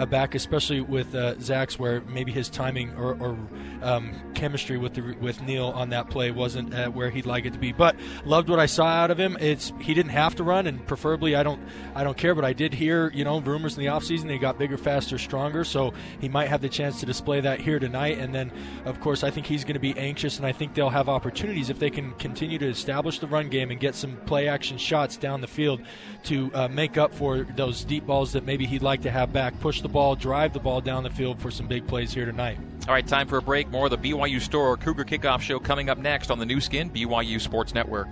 back, 0.09 0.35
especially 0.35 0.81
with 0.81 1.15
uh, 1.15 1.39
Zach's, 1.41 1.79
where 1.79 2.01
maybe 2.03 2.33
his 2.33 2.49
timing 2.49 2.93
or, 2.95 3.15
or 3.21 3.39
um, 3.83 4.15
chemistry 4.35 4.79
with 4.79 4.95
the, 4.95 5.17
with 5.21 5.41
Neil 5.43 5.67
on 5.67 5.91
that 5.91 6.11
play 6.11 6.31
wasn't 6.31 6.75
uh, 6.75 6.89
where 6.89 7.11
he'd 7.11 7.27
like 7.27 7.47
it 7.47 7.53
to 7.53 7.59
be. 7.59 7.73
But 7.73 7.97
loved 8.25 8.49
what 8.49 8.59
I 8.59 8.67
saw 8.67 8.87
out 8.87 9.11
of 9.11 9.19
him. 9.19 9.37
It's 9.41 9.73
he 9.81 9.95
didn't 9.95 10.13
have 10.13 10.35
to 10.37 10.45
run, 10.45 10.67
and 10.67 10.85
preferably 10.87 11.37
I 11.37 11.43
don't 11.43 11.61
I 11.95 12.05
don't 12.05 12.17
care. 12.17 12.35
But 12.35 12.45
I 12.45 12.53
did 12.53 12.75
hear 12.75 13.11
you 13.13 13.25
know 13.25 13.41
rumors 13.41 13.77
in 13.77 13.85
the 13.85 13.91
offseason 13.91 14.27
they 14.27 14.39
got 14.39 14.59
bigger, 14.59 14.77
faster, 14.77 15.19
stronger. 15.19 15.65
So 15.65 15.93
he 16.20 16.28
might 16.28 16.49
have 16.49 16.61
the 16.61 16.69
chance 16.69 17.01
to 17.01 17.07
display 17.07 17.40
that 17.40 17.61
here 17.61 17.78
tonight. 17.78 18.19
And 18.19 18.35
then 18.35 18.53
of 18.85 19.01
course 19.01 19.24
I 19.24 19.31
think 19.31 19.47
he's 19.47 19.65
going 19.65 19.74
to 19.74 19.81
be 19.81 19.97
anxious, 19.99 20.39
and 20.39 20.47
I 20.47 20.53
think 20.53 20.74
they'll 20.74 20.90
have 20.90 21.09
opportunities 21.09 21.70
if 21.70 21.78
they 21.78 21.90
can 21.90 22.12
continue 22.12 22.59
to 22.59 22.69
establish 22.69 23.19
the 23.19 23.27
run 23.27 23.49
game 23.49 23.70
and 23.70 23.81
get 23.81 23.95
some 23.95 24.16
play 24.27 24.49
action 24.49 24.78
shots 24.78 25.16
down 25.16 25.40
the 25.40 25.47
field 25.47 25.81
to 26.24 26.51
uh, 26.55 26.69
make 26.69 26.97
up 26.97 27.15
for 27.15 27.45
those 27.57 27.85
deep 27.85 28.07
balls 28.07 28.32
that 28.32 28.45
maybe 28.45 28.66
he'd 28.66 28.82
like 28.82 29.03
to 29.03 29.11
have 29.11 29.32
back. 29.32 29.59
Push 29.61 29.81
the 29.82 29.89
ball, 29.89 30.15
drive 30.15 30.53
the 30.53 30.61
ball 30.61 30.81
down 30.81 31.03
the 31.03 31.11
field 31.11 31.40
for 31.40 31.51
some 31.51 31.66
big 31.66 31.86
plays 31.86 32.12
here 32.12 32.27
tonight. 32.27 32.59
All 32.86 32.95
right, 32.95 33.07
time 33.07 33.28
for 33.28 33.39
a 33.39 33.43
break. 33.43 33.69
More 33.70 33.86
of 33.86 33.90
the 33.90 33.99
BYU 33.99 34.40
Store 34.40 34.77
Cougar 34.77 35.05
Kickoff 35.05 35.40
Show 35.40 35.59
coming 35.59 35.90
up 35.90 35.99
next 35.99 36.31
on 36.31 36.39
the 36.39 36.47
Nu 36.47 36.61
Skin 36.61 36.90
BYU 36.90 37.40
Sports 37.40 37.74
Network. 37.74 38.09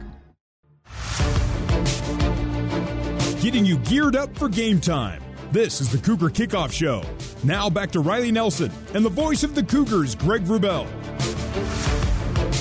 Getting 3.41 3.65
you 3.65 3.79
geared 3.79 4.17
up 4.17 4.37
for 4.37 4.49
game 4.49 4.81
time. 4.81 5.23
This 5.53 5.81
is 5.81 5.91
the 5.91 5.99
Cougar 5.99 6.31
Kickoff 6.31 6.73
Show. 6.73 7.03
Now 7.45 7.71
back 7.71 7.93
to 7.93 8.01
Riley 8.01 8.33
Nelson 8.33 8.71
and 8.95 9.05
the 9.05 9.11
voice 9.11 9.45
of 9.45 9.55
the 9.55 9.63
Cougars, 9.63 10.17
Greg 10.17 10.45
Wrubell. 10.45 10.87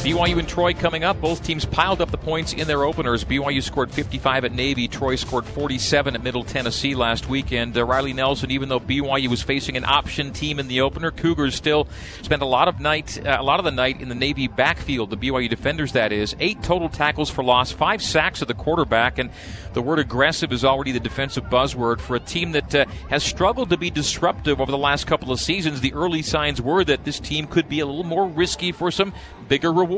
BYU 0.06 0.38
and 0.38 0.48
Troy 0.48 0.76
coming 0.76 1.04
up. 1.04 1.20
Both 1.20 1.44
teams 1.44 1.66
piled 1.66 2.00
up 2.00 2.12
the 2.12 2.18
points 2.20 2.54
in 2.54 2.68
their 2.68 2.84
openers. 2.84 3.24
BYU 3.24 3.64
scored 3.64 3.90
55 3.90 4.46
at 4.46 4.52
Navy. 4.52 4.88
Troy 4.88 5.16
scored 5.16 5.46
47 5.46 6.14
at 6.14 6.22
Middle 6.22 6.44
Tennessee 6.44 6.94
last 6.94 7.28
weekend. 7.28 7.76
Uh, 7.76 7.84
Riley 7.84 8.14
Nelson, 8.14 8.52
even 8.52 8.70
though 8.70 8.80
BYU 8.80 9.30
was 9.30 9.42
facing 9.42 9.78
an 9.78 9.84
option 9.84 10.32
team 10.32 10.60
in 10.60 10.68
the 10.68 10.82
opener, 10.82 11.10
Cougars 11.10 11.56
still 11.56 11.88
spent 12.22 12.44
a 12.44 12.46
lot 12.46 12.68
of 12.68 12.80
night, 12.80 13.20
uh, 13.26 13.38
a 13.40 13.42
lot 13.42 13.58
of 13.58 13.66
the 13.66 13.72
night 13.72 14.00
in 14.00 14.08
the 14.08 14.14
Navy 14.14 14.48
backfield. 14.48 15.10
The 15.10 15.18
BYU 15.18 15.50
defenders, 15.50 15.94
that 15.94 16.12
is, 16.12 16.36
eight 16.40 16.62
total 16.62 16.88
tackles 16.88 17.32
for 17.32 17.44
loss, 17.44 17.72
five 17.72 18.04
sacks 18.04 18.44
of 18.44 18.48
the 18.48 18.54
quarterback, 18.54 19.18
and 19.18 19.32
the 19.74 19.82
word 19.82 19.98
aggressive 19.98 20.54
is 20.54 20.64
already 20.64 20.92
the 20.92 21.00
defensive 21.00 21.46
buzzword 21.46 22.00
for 22.00 22.16
a 22.16 22.20
team 22.20 22.52
that 22.52 22.76
uh, 22.76 22.86
has 23.10 23.24
struggled 23.24 23.72
to 23.72 23.78
be 23.78 23.90
disruptive 23.90 24.62
over 24.62 24.72
the 24.72 24.78
last 24.78 25.08
couple 25.08 25.32
of 25.32 25.40
seasons. 25.40 25.82
The 25.82 25.94
early 25.94 26.22
signs 26.22 26.62
were 26.62 26.84
that 26.84 27.06
this 27.06 27.20
team 27.20 27.48
could 27.48 27.68
be 27.68 27.80
a 27.80 27.88
little 27.88 28.04
more 28.04 28.28
risky 28.28 28.72
for 28.72 28.92
some 28.92 29.12
bigger 29.48 29.74
rewards. 29.74 29.95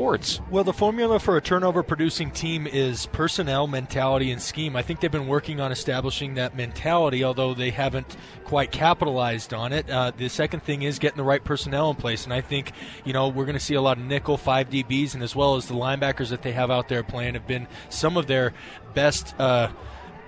Well, 0.50 0.64
the 0.64 0.72
formula 0.72 1.18
for 1.18 1.36
a 1.36 1.40
turnover 1.40 1.82
producing 1.82 2.30
team 2.30 2.66
is 2.66 3.06
personnel, 3.06 3.66
mentality, 3.66 4.30
and 4.30 4.40
scheme. 4.40 4.76
I 4.76 4.82
think 4.82 5.00
they've 5.00 5.10
been 5.10 5.26
working 5.26 5.60
on 5.60 5.72
establishing 5.72 6.34
that 6.34 6.54
mentality, 6.54 7.24
although 7.24 7.52
they 7.52 7.70
haven't 7.70 8.16
quite 8.44 8.70
capitalized 8.70 9.52
on 9.52 9.72
it. 9.72 9.90
Uh, 9.90 10.12
the 10.16 10.28
second 10.28 10.62
thing 10.62 10.82
is 10.82 10.98
getting 10.98 11.16
the 11.16 11.24
right 11.24 11.42
personnel 11.42 11.90
in 11.90 11.96
place, 11.96 12.24
and 12.24 12.32
I 12.32 12.40
think 12.40 12.72
you 13.04 13.12
know 13.12 13.28
we're 13.28 13.44
going 13.44 13.58
to 13.58 13.64
see 13.64 13.74
a 13.74 13.82
lot 13.82 13.98
of 13.98 14.04
nickel 14.04 14.36
five 14.36 14.70
DBs, 14.70 15.14
and 15.14 15.22
as 15.22 15.34
well 15.34 15.56
as 15.56 15.66
the 15.66 15.74
linebackers 15.74 16.30
that 16.30 16.42
they 16.42 16.52
have 16.52 16.70
out 16.70 16.88
there 16.88 17.02
playing 17.02 17.34
have 17.34 17.46
been 17.46 17.66
some 17.88 18.16
of 18.16 18.26
their 18.26 18.54
best. 18.94 19.34
Uh, 19.38 19.70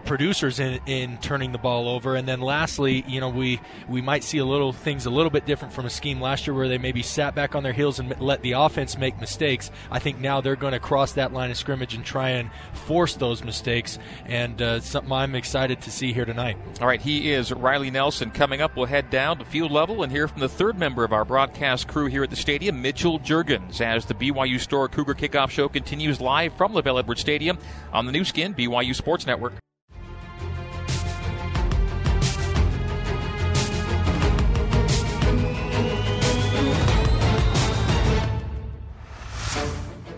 producers 0.04 0.60
in, 0.60 0.80
in 0.86 1.18
turning 1.18 1.52
the 1.52 1.58
ball 1.58 1.88
over. 1.88 2.16
And 2.16 2.26
then 2.26 2.40
lastly, 2.40 3.04
you 3.06 3.20
know, 3.20 3.28
we, 3.28 3.60
we 3.88 4.00
might 4.00 4.24
see 4.24 4.38
a 4.38 4.44
little 4.44 4.72
things 4.72 5.06
a 5.06 5.10
little 5.10 5.30
bit 5.30 5.46
different 5.46 5.72
from 5.72 5.86
a 5.86 5.90
scheme 5.90 6.20
last 6.20 6.46
year 6.46 6.54
where 6.54 6.68
they 6.68 6.78
maybe 6.78 7.02
sat 7.02 7.34
back 7.34 7.54
on 7.54 7.62
their 7.62 7.72
heels 7.72 7.98
and 7.98 8.18
let 8.20 8.42
the 8.42 8.52
offense 8.52 8.98
make 8.98 9.20
mistakes. 9.20 9.70
I 9.90 9.98
think 9.98 10.20
now 10.20 10.40
they're 10.40 10.56
going 10.56 10.72
to 10.72 10.80
cross 10.80 11.12
that 11.12 11.32
line 11.32 11.50
of 11.50 11.56
scrimmage 11.56 11.94
and 11.94 12.04
try 12.04 12.30
and 12.30 12.50
force 12.72 13.14
those 13.16 13.44
mistakes. 13.44 13.98
And 14.26 14.60
uh, 14.60 14.80
something 14.80 15.12
I'm 15.12 15.34
excited 15.34 15.80
to 15.82 15.90
see 15.90 16.12
here 16.12 16.24
tonight. 16.24 16.56
All 16.80 16.86
right, 16.86 17.00
he 17.00 17.32
is 17.32 17.52
Riley 17.52 17.90
Nelson. 17.90 18.30
Coming 18.30 18.60
up, 18.60 18.76
we'll 18.76 18.86
head 18.86 19.10
down 19.10 19.38
to 19.38 19.44
field 19.44 19.70
level 19.70 20.02
and 20.02 20.12
hear 20.12 20.28
from 20.28 20.40
the 20.40 20.48
third 20.48 20.78
member 20.78 21.04
of 21.04 21.12
our 21.12 21.24
broadcast 21.24 21.88
crew 21.88 22.06
here 22.06 22.22
at 22.22 22.30
the 22.30 22.36
stadium, 22.36 22.80
Mitchell 22.82 23.18
Juergens, 23.20 23.80
as 23.80 24.04
the 24.06 24.14
BYU 24.14 24.58
Store 24.58 24.88
Cougar 24.88 25.14
Kickoff 25.14 25.50
Show 25.50 25.68
continues 25.68 26.20
live 26.20 26.52
from 26.54 26.72
LaVell 26.72 26.98
Edwards 26.98 27.20
Stadium 27.20 27.58
on 27.92 28.06
the 28.06 28.12
Nu 28.12 28.24
Skin 28.24 28.54
BYU 28.54 28.94
Sports 28.94 29.26
Network. 29.26 29.52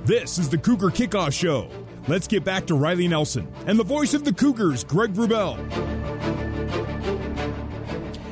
This 0.05 0.37
is 0.37 0.49
the 0.49 0.59
Cougar 0.59 0.89
Kickoff 0.89 1.33
Show. 1.33 1.69
Let's 2.09 2.27
get 2.27 2.43
back 2.43 2.67
to 2.67 2.75
Riley 2.75 3.07
Nelson 3.07 3.47
and 3.69 3.79
the 3.79 3.85
voice 3.85 4.15
of 4.15 4.25
the 4.25 4.33
Cougars, 4.33 4.83
Greg 4.83 5.15
Wrubell. 5.15 5.57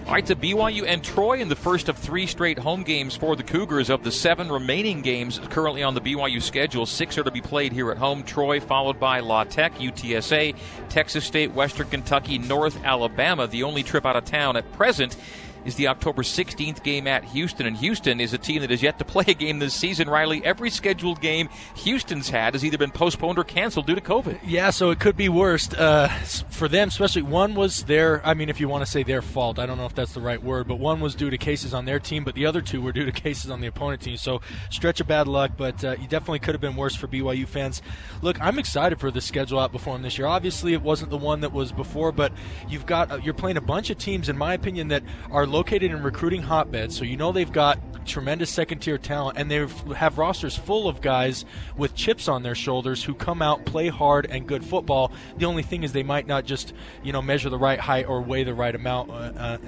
All 0.04 0.14
right, 0.14 0.26
to 0.26 0.34
BYU 0.34 0.84
and 0.84 1.04
Troy 1.04 1.38
in 1.38 1.46
the 1.46 1.54
first 1.54 1.88
of 1.88 1.96
three 1.96 2.26
straight 2.26 2.58
home 2.58 2.82
games 2.82 3.14
for 3.14 3.36
the 3.36 3.44
Cougars. 3.44 3.88
Of 3.88 4.02
the 4.02 4.10
seven 4.10 4.50
remaining 4.50 5.02
games 5.02 5.38
currently 5.50 5.84
on 5.84 5.94
the 5.94 6.00
BYU 6.00 6.42
schedule, 6.42 6.86
six 6.86 7.16
are 7.16 7.22
to 7.22 7.30
be 7.30 7.40
played 7.40 7.72
here 7.72 7.92
at 7.92 7.98
home. 7.98 8.24
Troy, 8.24 8.58
followed 8.58 8.98
by 8.98 9.20
La 9.20 9.44
Tech, 9.44 9.76
UTSA, 9.76 10.56
Texas 10.88 11.24
State, 11.24 11.52
Western 11.52 11.88
Kentucky, 11.88 12.38
North 12.38 12.84
Alabama. 12.84 13.46
The 13.46 13.62
only 13.62 13.84
trip 13.84 14.04
out 14.04 14.16
of 14.16 14.24
town 14.24 14.56
at 14.56 14.72
present 14.72 15.16
is 15.64 15.74
the 15.76 15.88
October 15.88 16.22
16th 16.22 16.82
game 16.82 17.06
at 17.06 17.24
Houston. 17.24 17.66
And 17.66 17.76
Houston 17.76 18.20
is 18.20 18.32
a 18.32 18.38
team 18.38 18.60
that 18.60 18.70
has 18.70 18.82
yet 18.82 18.98
to 18.98 19.04
play 19.04 19.24
a 19.28 19.34
game 19.34 19.58
this 19.58 19.74
season, 19.74 20.08
Riley. 20.08 20.44
Every 20.44 20.70
scheduled 20.70 21.20
game 21.20 21.48
Houston's 21.76 22.28
had 22.30 22.54
has 22.54 22.64
either 22.64 22.78
been 22.78 22.90
postponed 22.90 23.38
or 23.38 23.44
canceled 23.44 23.86
due 23.86 23.94
to 23.94 24.00
COVID. 24.00 24.40
Yeah, 24.44 24.70
so 24.70 24.90
it 24.90 25.00
could 25.00 25.16
be 25.16 25.28
worse 25.28 25.72
uh, 25.74 26.08
for 26.50 26.68
them, 26.68 26.88
especially 26.88 27.22
one 27.22 27.54
was 27.54 27.84
their, 27.84 28.24
I 28.26 28.34
mean, 28.34 28.48
if 28.48 28.60
you 28.60 28.68
want 28.68 28.84
to 28.84 28.90
say 28.90 29.02
their 29.02 29.22
fault, 29.22 29.58
I 29.58 29.66
don't 29.66 29.78
know 29.78 29.86
if 29.86 29.94
that's 29.94 30.12
the 30.12 30.20
right 30.20 30.42
word, 30.42 30.68
but 30.68 30.76
one 30.76 31.00
was 31.00 31.14
due 31.14 31.30
to 31.30 31.38
cases 31.38 31.74
on 31.74 31.84
their 31.84 31.98
team, 31.98 32.24
but 32.24 32.34
the 32.34 32.46
other 32.46 32.60
two 32.60 32.80
were 32.80 32.92
due 32.92 33.04
to 33.04 33.12
cases 33.12 33.50
on 33.50 33.60
the 33.60 33.66
opponent 33.66 34.02
team. 34.02 34.16
So 34.16 34.40
stretch 34.70 35.00
of 35.00 35.06
bad 35.06 35.28
luck, 35.28 35.52
but 35.56 35.82
uh, 35.84 35.96
you 36.00 36.08
definitely 36.08 36.40
could 36.40 36.54
have 36.54 36.60
been 36.60 36.76
worse 36.76 36.94
for 36.94 37.06
BYU 37.06 37.46
fans. 37.46 37.82
Look, 38.22 38.40
I'm 38.40 38.58
excited 38.58 39.00
for 39.00 39.10
the 39.10 39.20
schedule 39.20 39.58
out 39.58 39.72
before 39.72 39.94
them 39.94 40.02
this 40.02 40.18
year. 40.18 40.26
Obviously, 40.26 40.72
it 40.72 40.82
wasn't 40.82 41.10
the 41.10 41.16
one 41.16 41.40
that 41.40 41.52
was 41.52 41.72
before, 41.72 42.12
but 42.12 42.32
you've 42.68 42.86
got, 42.86 43.10
uh, 43.10 43.16
you're 43.16 43.34
playing 43.34 43.56
a 43.56 43.62
bunch 43.62 43.90
of 43.90 43.98
teams, 43.98 44.28
in 44.28 44.36
my 44.36 44.54
opinion, 44.54 44.88
that 44.88 45.02
are 45.30 45.46
located 45.50 45.90
in 45.90 46.02
recruiting 46.02 46.42
hotbeds, 46.42 46.96
so 46.96 47.04
you 47.04 47.16
know 47.16 47.32
they've 47.32 47.52
got 47.52 47.78
tremendous 48.06 48.50
second 48.50 48.80
tier 48.80 48.98
talent, 48.98 49.38
and 49.38 49.50
they 49.50 49.66
have 49.94 50.18
rosters 50.18 50.56
full 50.56 50.88
of 50.88 51.00
guys 51.00 51.44
with 51.76 51.94
chips 51.94 52.28
on 52.28 52.42
their 52.42 52.54
shoulders 52.54 53.04
who 53.04 53.14
come 53.14 53.42
out, 53.42 53.64
play 53.64 53.88
hard, 53.88 54.26
and 54.30 54.46
good 54.46 54.64
football. 54.64 55.12
The 55.38 55.46
only 55.46 55.62
thing 55.62 55.82
is 55.82 55.92
they 55.92 56.02
might 56.02 56.26
not 56.26 56.44
just 56.44 56.72
you 57.02 57.12
know 57.12 57.22
measure 57.22 57.50
the 57.50 57.58
right 57.58 57.78
height 57.78 58.06
or 58.08 58.20
weigh 58.20 58.44
the 58.44 58.54
right 58.54 58.74
amount. 58.74 59.10
Uh, 59.10 59.14
uh, 59.14 59.58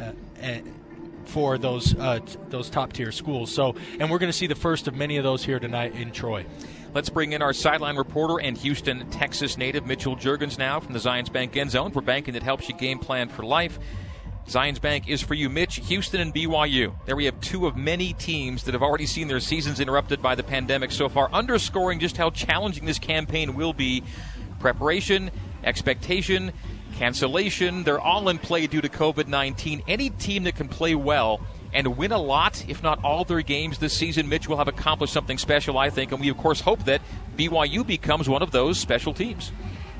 uh, 0.42 0.58
for 1.24 1.56
those 1.56 1.94
uh, 1.94 2.18
those 2.48 2.68
top 2.68 2.92
tier 2.92 3.12
schools, 3.12 3.54
so 3.54 3.76
and 4.00 4.10
we're 4.10 4.18
going 4.18 4.30
to 4.30 4.36
see 4.36 4.48
the 4.48 4.56
first 4.56 4.88
of 4.88 4.96
many 4.96 5.16
of 5.18 5.24
those 5.24 5.44
here 5.44 5.60
tonight 5.60 5.94
in 5.94 6.10
Troy. 6.10 6.44
Let's 6.94 7.08
bring 7.08 7.32
in 7.32 7.40
our 7.40 7.52
sideline 7.52 7.96
reporter 7.96 8.44
and 8.44 8.58
Houston, 8.58 9.08
Texas 9.10 9.56
native 9.56 9.86
Mitchell 9.86 10.16
Juergens 10.16 10.58
now 10.58 10.78
from 10.78 10.92
the 10.92 10.98
Zions 10.98 11.32
Bank 11.32 11.56
End 11.56 11.70
Zone 11.70 11.90
for 11.90 12.02
banking 12.02 12.34
that 12.34 12.42
helps 12.42 12.68
you 12.68 12.74
game 12.74 12.98
plan 12.98 13.28
for 13.28 13.44
life. 13.44 13.78
Zions 14.46 14.80
Bank 14.80 15.08
is 15.08 15.22
for 15.22 15.34
you, 15.34 15.48
Mitch, 15.48 15.76
Houston, 15.86 16.20
and 16.20 16.34
BYU. 16.34 16.94
There 17.06 17.16
we 17.16 17.24
have 17.26 17.40
two 17.40 17.66
of 17.66 17.76
many 17.76 18.12
teams 18.12 18.64
that 18.64 18.74
have 18.74 18.82
already 18.82 19.06
seen 19.06 19.28
their 19.28 19.40
seasons 19.40 19.80
interrupted 19.80 20.20
by 20.20 20.34
the 20.34 20.42
pandemic 20.42 20.90
so 20.90 21.08
far, 21.08 21.30
underscoring 21.32 22.00
just 22.00 22.16
how 22.16 22.30
challenging 22.30 22.84
this 22.84 22.98
campaign 22.98 23.54
will 23.54 23.72
be. 23.72 24.02
Preparation, 24.58 25.30
expectation, 25.64 26.52
cancellation, 26.96 27.84
they're 27.84 28.00
all 28.00 28.28
in 28.28 28.38
play 28.38 28.66
due 28.66 28.80
to 28.80 28.88
COVID 28.88 29.26
19. 29.26 29.82
Any 29.88 30.10
team 30.10 30.44
that 30.44 30.56
can 30.56 30.68
play 30.68 30.94
well 30.94 31.40
and 31.72 31.96
win 31.96 32.12
a 32.12 32.18
lot, 32.18 32.64
if 32.68 32.82
not 32.82 33.02
all 33.02 33.24
their 33.24 33.42
games 33.42 33.78
this 33.78 33.96
season, 33.96 34.28
Mitch 34.28 34.48
will 34.48 34.58
have 34.58 34.68
accomplished 34.68 35.12
something 35.12 35.38
special, 35.38 35.78
I 35.78 35.88
think. 35.88 36.12
And 36.12 36.20
we, 36.20 36.28
of 36.28 36.36
course, 36.36 36.60
hope 36.60 36.84
that 36.84 37.00
BYU 37.36 37.86
becomes 37.86 38.28
one 38.28 38.42
of 38.42 38.50
those 38.50 38.78
special 38.78 39.14
teams. 39.14 39.52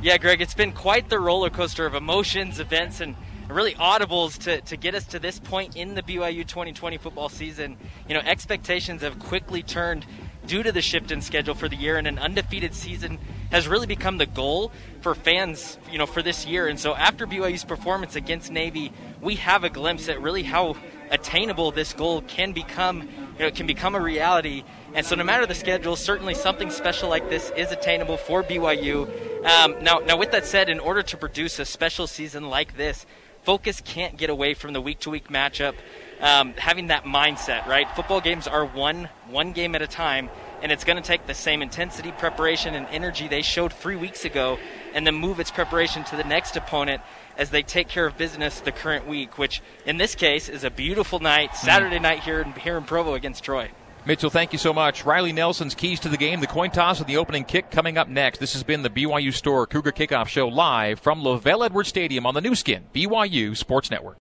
Yeah, 0.03 0.19
Greg, 0.19 0.41
it's 0.41 0.55
been 0.55 0.73
quite 0.73 1.09
the 1.09 1.21
roller 1.21 1.49
coaster 1.49 1.87
of 1.87 1.95
emotions, 1.95 2.59
events, 2.59 3.01
and 3.01 3.17
really 3.53 3.75
audibles 3.75 4.39
to, 4.39 4.61
to 4.63 4.77
get 4.77 4.95
us 4.95 5.05
to 5.07 5.19
this 5.19 5.39
point 5.39 5.77
in 5.77 5.95
the 5.95 6.03
BYU 6.03 6.47
2020 6.47 6.99
football 6.99 7.29
season. 7.29 7.77
You 8.09 8.15
know, 8.15 8.21
expectations 8.21 9.03
have 9.03 9.19
quickly 9.19 9.63
turned 9.63 10.07
due 10.47 10.63
to 10.63 10.73
the 10.73 10.83
shift 10.83 11.11
in 11.11 11.23
schedule 11.23 11.55
for 11.55 11.69
the 11.69 11.77
year, 11.77 11.97
and 11.97 12.07
an 12.07 12.19
undefeated 12.19 12.75
season 12.75 13.19
has 13.51 13.69
really 13.69 13.87
become 13.87 14.19
the 14.19 14.27
goal 14.27 14.73
for 15.01 15.15
fans, 15.15 15.79
you 15.91 15.99
know, 15.99 16.07
for 16.07 16.23
this 16.23 16.47
year. 16.47 16.67
And 16.67 16.79
so 16.79 16.95
after 16.95 17.27
BYU's 17.27 17.65
performance 17.65 18.17
against 18.17 18.51
Navy, 18.51 18.93
we 19.21 19.37
have 19.37 19.65
a 19.65 19.71
glimpse 19.71 20.09
at 20.09 20.21
really 20.21 20.43
how 20.43 20.77
attainable 21.11 21.71
this 21.71 21.93
goal 21.93 22.23
can 22.23 22.53
become. 22.53 23.03
You 23.03 23.39
know, 23.41 23.47
it 23.47 23.55
can 23.55 23.67
become 23.67 23.95
a 23.95 24.01
reality. 24.01 24.65
And 24.95 25.07
so, 25.07 25.15
no 25.15 25.25
matter 25.25 25.47
the 25.47 25.55
schedule, 25.55 25.97
certainly 25.97 26.35
something 26.35 26.71
special 26.71 27.09
like 27.09 27.29
this 27.31 27.51
is 27.57 27.71
attainable 27.71 28.17
for 28.17 28.43
BYU. 28.43 29.07
Um, 29.45 29.83
now, 29.83 29.99
now, 29.99 30.17
with 30.17 30.33
that 30.33 30.45
said, 30.45 30.69
in 30.69 30.81
order 30.81 31.03
to 31.03 31.17
produce 31.17 31.59
a 31.59 31.65
special 31.65 32.07
season 32.07 32.49
like 32.49 32.77
this, 32.77 33.07
focus 33.43 33.81
can't 33.81 34.17
get 34.17 34.31
away 34.31 34.55
from 34.55 34.73
the 34.73 34.81
week 34.81 35.01
to 35.01 35.11
week 35.11 35.29
matchup. 35.29 35.75
Um, 36.21 36.55
having 36.55 36.87
that 36.87 37.03
mindset, 37.05 37.67
right? 37.67 37.91
Football 37.97 38.21
games 38.21 38.47
are 38.47 38.65
one 38.65 39.09
one 39.29 39.53
game 39.53 39.75
at 39.75 39.83
a 39.83 39.89
time, 39.89 40.31
and 40.63 40.71
it's 40.71 40.85
going 40.85 40.97
to 40.97 41.03
take 41.03 41.27
the 41.27 41.35
same 41.35 41.63
intensity, 41.63 42.13
preparation, 42.13 42.75
and 42.75 42.87
energy 42.93 43.27
they 43.27 43.43
showed 43.43 43.73
three 43.73 43.97
weeks 43.97 44.25
ago, 44.25 44.57
and 44.95 45.05
then 45.05 45.17
move 45.17 45.41
its 45.41 45.51
preparation 45.51 46.05
to 46.05 46.17
the 46.17 46.23
next 46.23 46.57
opponent 46.57 47.03
as 47.37 47.51
they 47.51 47.63
take 47.63 47.89
care 47.89 48.07
of 48.07 48.17
business 48.17 48.61
the 48.61 48.71
current 48.71 49.09
week, 49.09 49.37
which 49.37 49.63
in 49.85 49.97
this 49.97 50.15
case 50.15 50.49
is 50.49 50.63
a 50.63 50.71
beautiful 50.71 51.19
night, 51.19 51.57
Saturday 51.57 51.99
night 51.99 52.21
here 52.21 52.41
in, 52.41 52.53
here 52.53 52.77
in 52.77 52.85
Provo 52.85 53.15
against 53.15 53.43
Troy. 53.43 53.69
Mitchell, 54.05 54.31
thank 54.31 54.53
you 54.53 54.59
so 54.59 54.73
much. 54.73 55.05
Riley 55.05 55.33
Nelson's 55.33 55.77
keys 55.77 56.01
to 56.01 56.09
the 56.09 56.17
game, 56.17 56.41
the 56.41 56.49
coin 56.49 56.73
toss 56.73 56.99
and 56.99 57.09
the 57.09 57.19
opening 57.19 57.45
kick 57.45 57.71
coming 57.71 57.97
up 57.97 58.09
next. 58.09 58.39
This 58.39 58.53
has 58.55 58.65
been 58.65 58.83
the 58.83 58.91
BYU 58.91 59.33
Store 59.33 59.65
Cougar 59.65 59.93
Kickoff 59.93 60.27
Show 60.27 60.49
live 60.49 60.99
from 60.99 61.23
LaVell 61.23 61.65
Edwards 61.65 61.89
Stadium 61.89 62.27
on 62.27 62.35
the 62.35 62.41
Nu 62.41 62.57
Skin, 62.57 62.87
BYU 62.93 63.57
Sports 63.57 63.93
Network. 63.93 64.11